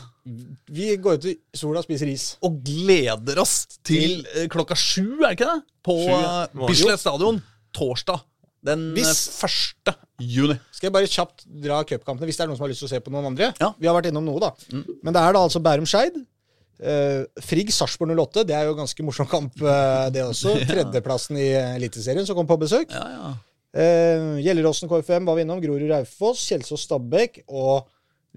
vi 0.69 0.89
går 1.01 1.17
ut 1.17 1.25
i 1.31 1.37
sola 1.57 1.81
og 1.81 1.87
spiser 1.89 2.11
is. 2.13 2.37
Og 2.45 2.59
gleder 2.65 3.41
oss 3.41 3.63
til 3.83 4.23
til 4.29 4.49
klokka 4.53 4.77
sju, 4.77 5.21
er 5.25 5.31
det 5.31 5.37
ikke 5.39 5.49
det? 5.49 5.63
På 5.89 5.97
ja. 6.05 6.49
uh, 6.53 6.67
Bislett 6.69 7.01
stadion 7.01 7.41
torsdag. 7.77 8.21
Den 8.65 8.89
eh, 8.91 8.99
Hvis- 8.99 9.29
første 9.39 9.95
juni. 10.21 10.57
Skal 10.75 10.89
jeg 10.89 10.93
bare 10.93 11.07
kjapt 11.09 11.45
dra 11.63 11.83
cupkampene, 11.87 12.27
hvis 12.27 12.37
det 12.37 12.45
er 12.45 12.51
noen 12.51 12.59
som 12.59 12.67
har 12.67 12.73
lyst 12.73 12.83
til 12.85 12.89
å 12.89 12.91
se 12.91 13.01
på 13.01 13.13
noen 13.15 13.31
andre? 13.31 13.53
Ja. 13.61 13.71
Mm. 13.71 13.79
Vi 13.81 13.87
har 13.89 13.95
vært 13.97 14.09
innom 14.11 14.25
noe, 14.27 14.41
da. 14.43 14.51
Men 15.03 15.15
det 15.15 15.23
er 15.23 15.33
da 15.37 15.45
altså 15.47 15.63
Bærum-Skeid. 15.63 16.19
Uh, 16.79 17.25
Frigg 17.43 17.73
Sarpsborg 17.75 18.13
08, 18.15 18.45
det 18.47 18.55
er 18.55 18.69
jo 18.69 18.77
ganske 18.79 19.03
morsom 19.07 19.27
kamp, 19.31 19.57
uh, 19.65 20.07
det 20.15 20.23
også. 20.23 20.55
Tredjeplassen 20.71 21.39
i 21.41 21.49
Eliteserien 21.75 22.27
som 22.29 22.39
kom 22.39 22.47
på 22.47 22.59
besøk. 22.63 22.93
Ja, 22.95 23.05
ja. 23.17 23.33
Uh, 23.79 24.39
Gjelleråsen 24.43 24.89
KFM 24.91 25.27
var 25.29 25.37
vi 25.39 25.43
innom. 25.47 25.61
Grorud 25.63 25.91
Raufoss, 25.91 26.47
Kjelsås 26.49 26.87
Stabæk 26.87 27.43
og 27.49 27.89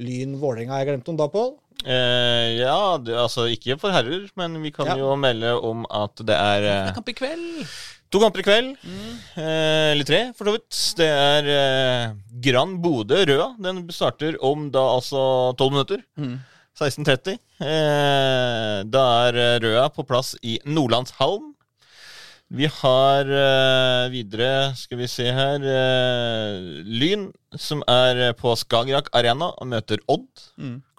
Lyn 0.02 0.34
Vålerenga 0.42 0.80
jeg 0.82 0.90
glemt 0.90 1.10
om 1.14 1.20
da, 1.20 1.28
Pål. 1.32 1.54
Eh, 1.82 2.60
ja, 2.62 2.98
det, 3.02 3.16
altså 3.18 3.48
ikke 3.50 3.76
for 3.82 3.94
herrer, 3.94 4.28
men 4.38 4.60
vi 4.62 4.70
kan 4.74 4.86
Ja. 4.92 4.98
jo 5.02 5.16
melde 5.18 5.54
om 5.66 5.86
at 5.90 6.20
det 6.28 6.36
er 6.38 6.68
eh, 6.70 6.92
Kamp 6.94 7.10
i 7.10 7.16
kveld. 7.18 7.66
To 8.12 8.20
kamper 8.20 8.42
i 8.42 8.44
kveld. 8.44 8.72
Eh, 9.40 9.92
eller 9.94 10.04
tre, 10.06 10.20
for 10.36 10.50
så 10.50 10.54
vidt. 10.58 10.80
Det 11.00 11.08
er 11.08 11.48
eh, 11.56 12.14
Grand 12.44 12.76
Bodø 12.84 13.22
Røa. 13.30 13.48
Den 13.64 13.86
starter 13.94 14.36
om 14.44 14.66
da 14.74 14.84
altså 14.98 15.22
tolv 15.58 15.72
minutter. 15.78 16.04
16.30. 16.80 17.38
Eh, 17.62 18.78
da 18.90 19.02
er 19.28 19.40
eh, 19.40 19.58
Røa 19.64 19.88
på 19.94 20.06
plass 20.08 20.34
i 20.42 20.58
Nordlandshallen. 20.66 21.52
Vi 22.52 22.68
har 22.68 23.30
eh, 23.32 24.06
videre, 24.12 24.74
skal 24.76 25.00
vi 25.00 25.08
se 25.08 25.30
her 25.32 25.64
Lyn, 26.84 27.30
som 27.56 27.84
er 27.88 28.34
på 28.40 28.56
Skagerrak 28.60 29.12
Arena 29.16 29.54
og 29.54 29.72
møter 29.72 30.04
Odd 30.12 30.48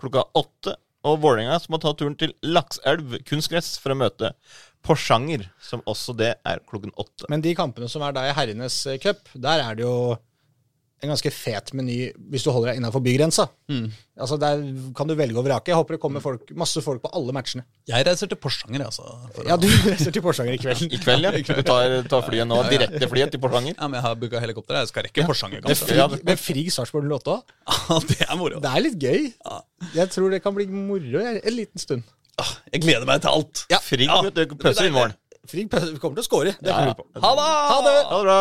klokka 0.01 0.29
åtte. 0.39 0.79
Og 1.03 1.17
Vålerenga, 1.19 1.57
som 1.59 1.75
har 1.75 1.81
tatt 1.83 1.99
turen 1.99 2.15
til 2.15 2.31
Lakselv 2.47 3.17
kunstgress 3.27 3.75
for 3.83 3.91
å 3.91 3.99
møte 3.99 4.29
Porsanger, 4.87 5.49
som 5.59 5.83
også 5.91 6.15
det 6.15 6.37
er 6.47 6.63
klokken 6.69 6.95
åtte. 6.95 7.27
Men 7.33 7.43
de 7.43 7.57
kampene 7.59 7.89
som 7.91 8.05
er 8.07 8.15
da 8.15 8.29
i 8.29 8.37
herrenes 8.37 8.77
cup, 9.03 9.25
der 9.35 9.65
er 9.65 9.79
det 9.79 9.83
jo 9.83 10.15
en 11.03 11.11
ganske 11.11 11.31
fet 11.35 11.73
meny 11.75 11.97
hvis 12.31 12.45
du 12.47 12.51
holder 12.55 12.71
deg 12.73 12.79
innafor 12.79 13.03
bygrensa. 13.03 13.49
Altså 14.23 14.37
Der 14.39 14.61
kan 14.95 15.09
du 15.11 15.15
velge 15.19 15.35
og 15.41 15.45
vrake. 15.47 15.73
Jeg 15.73 15.79
håper 15.79 15.97
det 15.97 16.01
kommer 16.05 16.23
folk, 16.23 16.45
masse 16.55 16.79
folk 16.85 17.03
på 17.03 17.11
alle 17.19 17.35
matchene. 17.35 17.65
Jeg 17.91 18.07
reiser 18.07 18.31
til 18.31 18.39
Porsanger, 18.39 18.85
altså. 18.87 19.03
for 19.35 19.49
Ja, 19.49 19.57
du 19.59 19.67
reiser 19.67 20.15
til 20.15 20.23
Porsanger 20.23 20.55
i 20.55 20.61
kveld. 20.63 20.85
I 20.95 21.01
kveld, 21.03 21.27
ja. 21.27 21.33
Du 21.59 21.63
tar, 21.67 21.97
tar 22.13 22.23
flyet 22.29 22.47
nå, 22.47 22.61
direkte 22.71 23.09
flyet 23.11 23.35
til 23.35 23.43
Porsanger. 23.43 23.75
Ja, 23.75 23.89
men 23.91 23.99
jeg 23.99 24.07
har 24.07 24.21
booka 24.21 24.43
helikopter. 24.45 24.79
Jeg 24.79 24.93
skal 24.93 25.09
rekke 25.09 25.27
Porsanger. 25.27 25.61
Med 25.65 25.73
kanskje. 25.73 25.91
Frigg, 25.91 26.25
med 26.31 26.43
fri 26.45 26.65
Sarpsborg 26.71 27.11
08 27.19 27.35
òg. 27.39 27.57
Ja, 27.93 27.99
det 28.09 28.21
er 28.29 28.39
moro. 28.39 28.61
Det 28.63 28.71
er 28.71 28.85
litt 28.87 28.99
gøy. 29.03 29.27
Jeg 29.99 30.09
tror 30.15 30.31
det 30.33 30.43
kan 30.47 30.55
bli 30.55 30.69
moro 30.71 31.25
en 31.27 31.57
liten 31.57 31.83
stund. 31.83 32.07
Ah, 32.41 32.55
Jeg 32.73 32.87
gleder 32.87 33.05
meg 33.11 33.21
til 33.27 33.35
alt. 33.35 33.67
Ja. 33.75 33.83
Frig, 33.85 34.07
Ja, 34.09 34.23
vet 34.29 34.39
du, 34.39 34.55
pøser 34.63 34.87
inn 34.89 34.95
mål. 34.97 35.13
Frigg 35.51 35.69
kommer 35.99 36.15
til 36.15 36.23
å 36.23 36.29
score. 36.31 36.55
Det 36.63 36.71
Ja, 36.71 36.93
ja. 36.93 36.97
Ha 37.27 37.35
det! 37.43 37.51
Ha 37.75 37.79
det 37.91 37.99
bra. 38.23 38.41